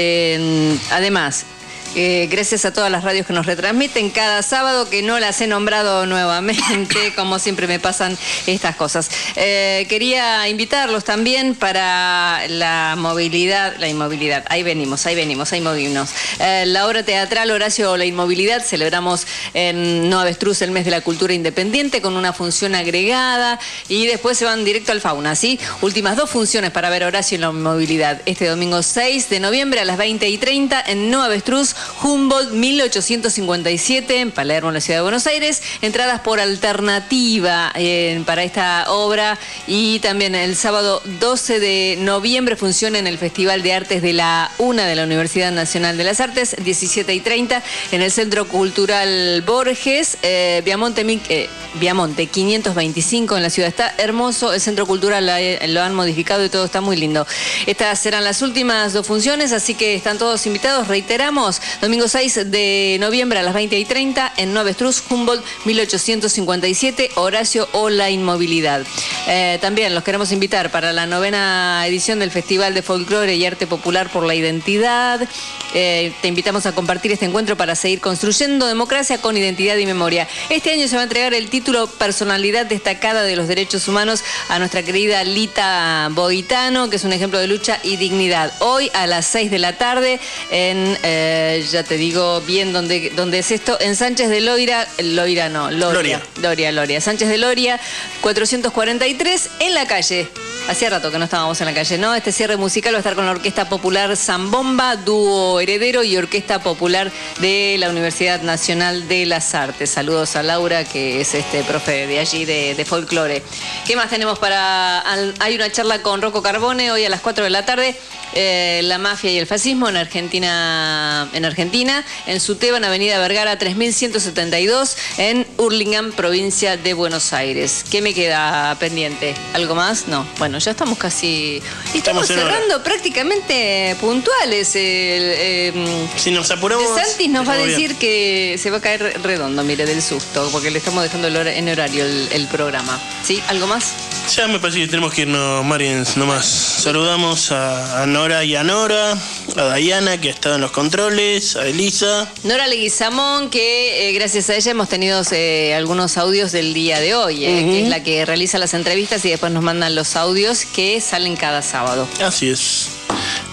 además, 0.92 1.46
eh, 1.96 2.28
gracias 2.32 2.66
a 2.66 2.74
todas 2.74 2.92
las 2.92 3.04
radios 3.04 3.28
que 3.28 3.34
nos 3.34 3.46
retransmiten 3.46 4.10
cada 4.10 4.42
sábado, 4.42 4.90
que 4.90 5.04
no 5.04 5.20
las 5.20 5.40
he 5.42 5.48
nombrado 5.48 6.06
nuevamente, 6.08 7.14
como 7.16 7.38
siempre 7.38 7.68
me 7.68 7.80
pasan 7.80 8.18
estas 8.48 8.76
cosas. 8.76 9.12
Eh, 9.36 9.86
quería 9.88 10.48
invitarlos 10.50 11.04
también 11.04 11.54
para 11.54 12.48
la 12.48 12.96
movilidad, 12.98 13.76
la 13.78 13.88
inmovilidad. 13.88 14.44
Ahí 14.50 14.64
venimos, 14.64 15.06
ahí 15.06 15.14
venimos, 15.14 15.54
ahí 15.54 15.62
movimos. 15.62 16.10
Eh, 16.40 16.64
la 16.66 16.88
obra 16.88 17.04
teatral 17.04 17.52
Horacio 17.52 17.96
La 17.98 18.06
Inmovilidad, 18.06 18.64
celebramos 18.64 19.28
en 19.54 20.10
No 20.10 20.20
Avestruz 20.20 20.62
el 20.64 20.72
mes 20.72 20.86
de 20.86 20.92
la 20.92 21.02
cultura 21.02 21.34
independiente 21.34 22.02
con 22.02 22.16
una 22.16 22.34
función 22.34 22.74
agregada 22.74 23.60
y 23.88 24.08
después 24.08 24.38
se 24.38 24.46
van 24.46 24.66
directo 24.66 24.92
al 24.92 25.02
fauna, 25.02 25.36
¿sí? 25.36 25.60
Últimas 25.82 26.18
dos 26.18 26.30
funciones 26.30 26.72
para 26.72 26.90
ver 26.90 27.04
Horacio 27.04 27.36
en 27.36 27.42
la 27.42 27.50
Inmovilidad. 27.50 28.22
Este 28.26 28.48
domingo 28.48 28.82
6 28.82 29.30
de 29.30 29.40
noviembre 29.40 29.82
a 29.82 29.86
las 29.86 29.98
20 29.98 30.28
y 30.28 30.38
30 30.38 30.84
en 30.88 31.12
No 31.12 31.22
Avestruz 31.22 31.76
Humboldt 32.02 32.52
1857 32.52 34.20
en 34.20 34.32
Palermo, 34.32 34.70
en 34.70 34.76
la 34.76 34.82
ciudad 34.82 35.00
de 35.00 35.04
Buenos 35.04 35.28
Aires. 35.28 35.62
Entradas 35.82 36.22
por 36.22 36.40
alternativa 36.40 37.72
eh, 37.76 38.22
para 38.26 38.44
esta 38.44 38.86
obra 38.92 39.38
y 39.68 40.00
también 40.00 40.36
el 40.36 40.56
sábado 40.56 41.02
12 41.20 41.60
de 41.60 41.98
noviembre 42.00 42.56
funciona 42.56 43.00
en 43.00 43.08
el 43.08 43.18
Festival 43.18 43.64
de 43.64 43.74
Artes 43.74 44.02
de 44.02 44.14
la 44.14 44.52
UNA 44.58 44.86
de 44.86 44.96
la 44.96 45.04
Universidad 45.04 45.52
Nacional 45.52 45.98
de 45.98 46.04
las 46.04 46.20
Artes, 46.20 46.56
17 46.64 47.14
y 47.14 47.20
30 47.20 47.64
en 47.92 48.02
el 48.02 48.12
Centro 48.12 48.48
Cultural 48.48 49.42
Borges, 49.46 50.18
eh, 50.22 50.62
Viamonte, 50.66 51.06
eh, 51.30 51.50
Viamonte 51.76 52.28
525 52.28 53.38
en 53.38 53.44
la 53.44 53.50
ciudad. 53.50 53.70
Está 53.70 53.94
hermoso, 53.98 54.54
el 54.54 54.62
Centro 54.62 54.86
Cultural 54.86 55.30
lo 55.68 55.82
han 55.82 55.94
modificado 55.94 56.44
y 56.46 56.50
todo 56.50 56.66
está 56.66 56.82
muy 56.82 56.98
lindo. 56.98 57.26
Estas 57.66 58.00
serán 58.00 58.24
las 58.24 58.42
últimas 58.42 58.94
dos 58.94 59.08
funciones, 59.08 59.52
así 59.52 59.76
que 59.76 59.96
están 59.96 60.18
todos 60.18 60.46
invitados. 60.46 60.88
Reiteramos, 60.88 61.62
domingo 61.82 62.08
6 62.08 62.52
de 62.52 62.98
noviembre 63.00 63.40
a 63.40 63.44
las 63.44 63.54
20 63.54 63.78
y 63.78 63.86
30 63.86 64.34
en 64.38 64.54
Nueva 64.54 64.70
Estruz, 64.70 65.04
Humboldt 65.10 65.44
1857, 65.66 67.12
Horacio 67.16 67.68
o 67.72 67.90
la 67.90 68.10
Inmovilidad. 68.10 68.86
Eh, 69.28 69.58
también 69.62 69.94
los 69.96 70.04
queremos 70.04 70.32
invitar 70.32 70.72
para 70.72 70.94
la 70.94 71.06
novena 71.06 71.84
edición 71.88 72.20
del 72.20 72.32
Festival 72.32 72.74
de 72.74 72.82
Folclore 72.82 73.36
y 73.36 73.46
Arte 73.46 73.68
Popular 73.68 74.10
por 74.10 74.26
la 74.26 74.36
Identidad. 74.36 75.28
Eh, 75.74 76.14
te 76.22 76.28
invitamos 76.28 76.66
a 76.66 76.74
compartir 76.74 77.12
este 77.12 77.26
encuentro 77.26 77.58
para 77.58 77.76
seguir 77.76 78.00
construyendo 78.00 78.68
democracia 78.68 79.20
con 79.20 79.36
identidad 79.36 79.78
y 79.78 79.86
memoria. 79.86 80.28
Este 80.50 80.72
año 80.72 80.88
se 80.88 80.96
va 80.96 81.02
a 81.02 81.04
entregar 81.06 81.34
el 81.34 81.50
título 81.50 81.88
Personalidad 81.88 82.66
Destacada 82.66 83.24
de 83.24 83.36
los 83.36 83.48
Derechos 83.48 83.88
Humanos 83.88 84.24
a 84.50 84.60
nuestra 84.60 84.84
querida 84.84 85.24
Lita 85.24 86.10
Boitano, 86.12 86.90
que 86.90 86.98
es 86.98 87.04
un 87.04 87.14
ejemplo 87.14 87.40
de 87.40 87.48
lucha 87.48 87.80
y 87.84 87.98
dignidad. 87.98 88.54
Hoy 88.60 88.92
a 88.94 89.08
las 89.08 89.26
6 89.28 89.50
de 89.50 89.60
la 89.60 89.78
tarde 89.78 90.20
en, 90.52 90.98
eh, 91.04 91.63
ya 91.72 91.84
te 91.84 91.98
digo 91.98 92.42
bien 92.42 92.74
dónde, 92.74 93.12
dónde 93.16 93.40
es 93.40 93.52
esto, 93.52 93.78
en 93.80 93.96
Sánchez 93.96 94.30
de 94.30 94.42
Loira, 94.42 94.88
Loira 95.00 95.50
no, 95.50 95.72
Loria. 95.72 95.94
Loria. 95.94 96.22
Loria, 96.42 96.72
Loria. 96.72 97.02
Sánchez 97.02 97.30
de 97.30 97.38
Loria, 97.38 97.80
443, 98.22 99.50
en 99.60 99.74
la 99.74 99.88
calle. 99.88 100.28
Hacía 100.66 100.90
rato 100.90 101.12
que 101.12 101.20
no 101.20 101.26
estábamos 101.26 101.60
en 101.60 101.66
la 101.66 101.74
calle, 101.74 101.98
¿no? 101.98 102.16
Este 102.16 102.32
cierre 102.32 102.56
musical 102.56 102.94
va 102.94 102.98
a 102.98 103.00
estar 103.00 103.16
con 103.16 103.26
la 103.26 103.32
Orquesta 103.32 103.68
Popular 103.68 104.16
Zambomba, 104.16 104.96
dúo 104.96 105.60
heredero 105.60 106.04
y 106.04 106.16
Orquesta 106.16 106.60
Popular 106.64 107.12
de 107.42 107.76
la 107.80 107.90
Universidad 107.90 108.42
Nacional 108.42 109.08
de 109.10 109.26
las 109.26 109.54
Artes. 109.56 109.92
Saludos 109.92 110.36
a 110.38 110.42
Laura, 110.42 110.86
que 110.86 111.20
es 111.22 111.36
este 111.36 111.64
profe 111.64 112.08
de 112.08 112.18
allí 112.20 112.46
de, 112.46 112.86
folclore. 112.88 113.44
¿Qué 113.86 113.96
más 113.98 114.10
tenemos 114.10 114.40
para.? 114.40 115.04
Hay 115.40 115.56
una 115.56 115.70
charla 115.70 116.02
con 116.02 116.22
Rocco 116.22 116.42
Carbone 116.42 116.92
hoy 116.92 117.04
a 117.06 117.10
las 117.10 117.20
4 117.22 117.44
de 117.44 117.50
la 117.50 117.66
tarde. 117.66 117.96
eh, 118.36 118.82
la 118.84 118.98
mafia 118.98 119.32
y 119.32 119.38
el 119.38 119.46
fascismo 119.46 119.90
en 119.90 119.98
Argentina, 119.98 121.30
en 121.34 121.46
Argentina, 121.46 122.04
en 122.26 122.40
Suteban, 122.40 122.84
Avenida 122.84 123.20
Vergara 123.20 123.60
3172, 123.60 124.98
en 125.18 125.46
Hurlingham, 125.58 126.12
provincia 126.14 126.78
de 126.78 126.94
Buenos 126.96 127.32
Aires. 127.34 127.86
¿Qué 127.92 128.02
me 128.02 128.14
queda 128.16 128.76
pendiente? 128.80 129.36
¿Algo 129.54 129.76
más? 129.76 130.08
No. 130.08 130.26
Bueno, 130.40 130.53
ya 130.60 130.72
estamos 130.72 130.98
casi. 130.98 131.62
Estamos, 131.94 131.96
Estamos 131.96 132.30
en 132.32 132.40
hora. 132.40 132.54
cerrando 132.54 132.84
prácticamente 132.84 133.96
puntuales. 134.00 134.76
El, 134.76 134.82
eh, 134.84 136.08
Si 136.16 136.32
nos 136.32 136.50
apuramos. 136.52 136.96
de 136.96 137.04
Santis 137.04 137.30
nos 137.30 137.48
va 137.48 137.54
a 137.54 137.58
bien. 137.58 137.70
decir 137.70 137.96
que 137.96 138.58
se 138.62 138.70
va 138.70 138.78
a 138.78 138.82
caer 138.82 139.22
redondo, 139.24 139.64
mire, 139.64 139.86
del 139.86 140.02
susto, 140.02 140.50
porque 140.52 140.72
le 140.72 140.80
estamos 140.80 141.04
dejando 141.04 141.28
en 141.28 141.70
horario 141.70 142.04
el, 142.06 142.28
el 142.32 142.48
programa. 142.48 143.00
¿Sí? 143.24 143.42
¿Algo 143.48 143.68
más? 143.68 143.94
Ya 144.36 144.48
me 144.48 144.60
parece 144.60 144.80
que 144.80 144.88
tenemos 144.88 145.14
que 145.14 145.22
irnos, 145.22 145.64
Mariens, 145.66 146.16
nomás. 146.18 146.46
Saludamos 146.46 147.52
a, 147.52 148.02
a 148.02 148.06
Nora 148.06 148.44
y 148.44 148.56
a 148.56 148.64
Nora, 148.64 149.18
a 149.58 149.76
Diana, 149.76 150.20
que 150.20 150.30
ha 150.30 150.32
estado 150.32 150.56
en 150.56 150.62
los 150.62 150.72
controles, 150.72 151.56
a 151.56 151.66
Elisa. 151.68 152.30
Nora 152.44 152.68
Leguizamón, 152.68 153.50
que 153.50 154.10
eh, 154.10 154.14
gracias 154.14 154.50
a 154.50 154.56
ella 154.56 154.72
hemos 154.72 154.90
tenido 154.90 155.22
eh, 155.32 155.74
algunos 155.76 156.18
audios 156.18 156.52
del 156.52 156.74
día 156.74 157.00
de 157.00 157.16
hoy, 157.16 157.46
eh, 157.46 157.66
que 157.66 157.84
es 157.84 157.90
la 157.90 158.04
que 158.04 158.26
realiza 158.26 158.58
las 158.60 158.74
entrevistas 158.74 159.24
y 159.26 159.30
después 159.30 159.52
nos 159.52 159.64
mandan 159.64 159.94
los 159.96 160.16
audios 160.16 160.43
que 160.74 161.00
salen 161.00 161.36
cada 161.36 161.62
sábado. 161.62 162.08
Así 162.22 162.50
es. 162.50 162.90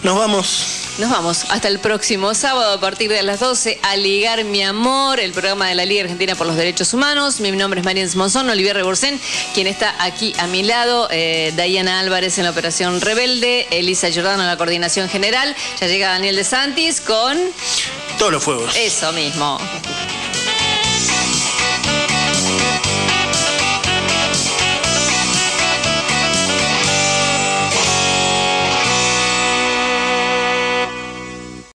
Nos 0.03 0.17
vamos. 0.19 0.65
Nos 0.99 1.09
vamos 1.11 1.45
hasta 1.51 1.69
el 1.69 1.79
próximo 1.79 2.35
sábado 2.35 2.75
a 2.75 2.81
partir 2.81 3.11
de 3.11 3.23
las 3.23 3.41
12 3.41 3.79
a 3.83 3.97
Ligar 3.97 4.45
Mi 4.45 4.63
Amor, 4.63 5.21
el 5.21 5.33
programa 5.33 5.69
de 5.69 5.75
la 5.75 5.85
Liga 5.87 6.03
Argentina 6.03 6.35
por 6.35 6.47
los 6.47 6.57
Derechos 6.57 6.93
Humanos. 6.93 7.41
Mi 7.41 7.51
nombre 7.53 7.81
es 7.81 7.87
María 7.87 8.07
Monzón, 8.17 8.51
Olivier 8.51 8.77
Reborsen, 8.77 9.19
quien 9.55 9.67
está 9.67 9.95
aquí 9.99 10.35
a 10.39 10.47
mi 10.47 10.63
lado, 10.63 11.09
eh, 11.11 11.53
Diana 11.57 12.01
Álvarez 12.01 12.37
en 12.39 12.45
la 12.45 12.51
operación 12.51 13.01
Rebelde, 13.01 13.67
Elisa 13.71 14.11
Giordano 14.11 14.43
en 14.43 14.49
la 14.49 14.57
coordinación 14.57 15.09
general. 15.09 15.55
Ya 15.81 15.87
llega 15.87 16.09
Daniel 16.09 16.37
de 16.37 16.45
Santis 16.45 17.01
con 17.01 17.39
Todos 18.19 18.33
los 18.33 18.43
fuegos. 18.43 18.75
eso 18.77 19.13
mismo. 19.13 19.59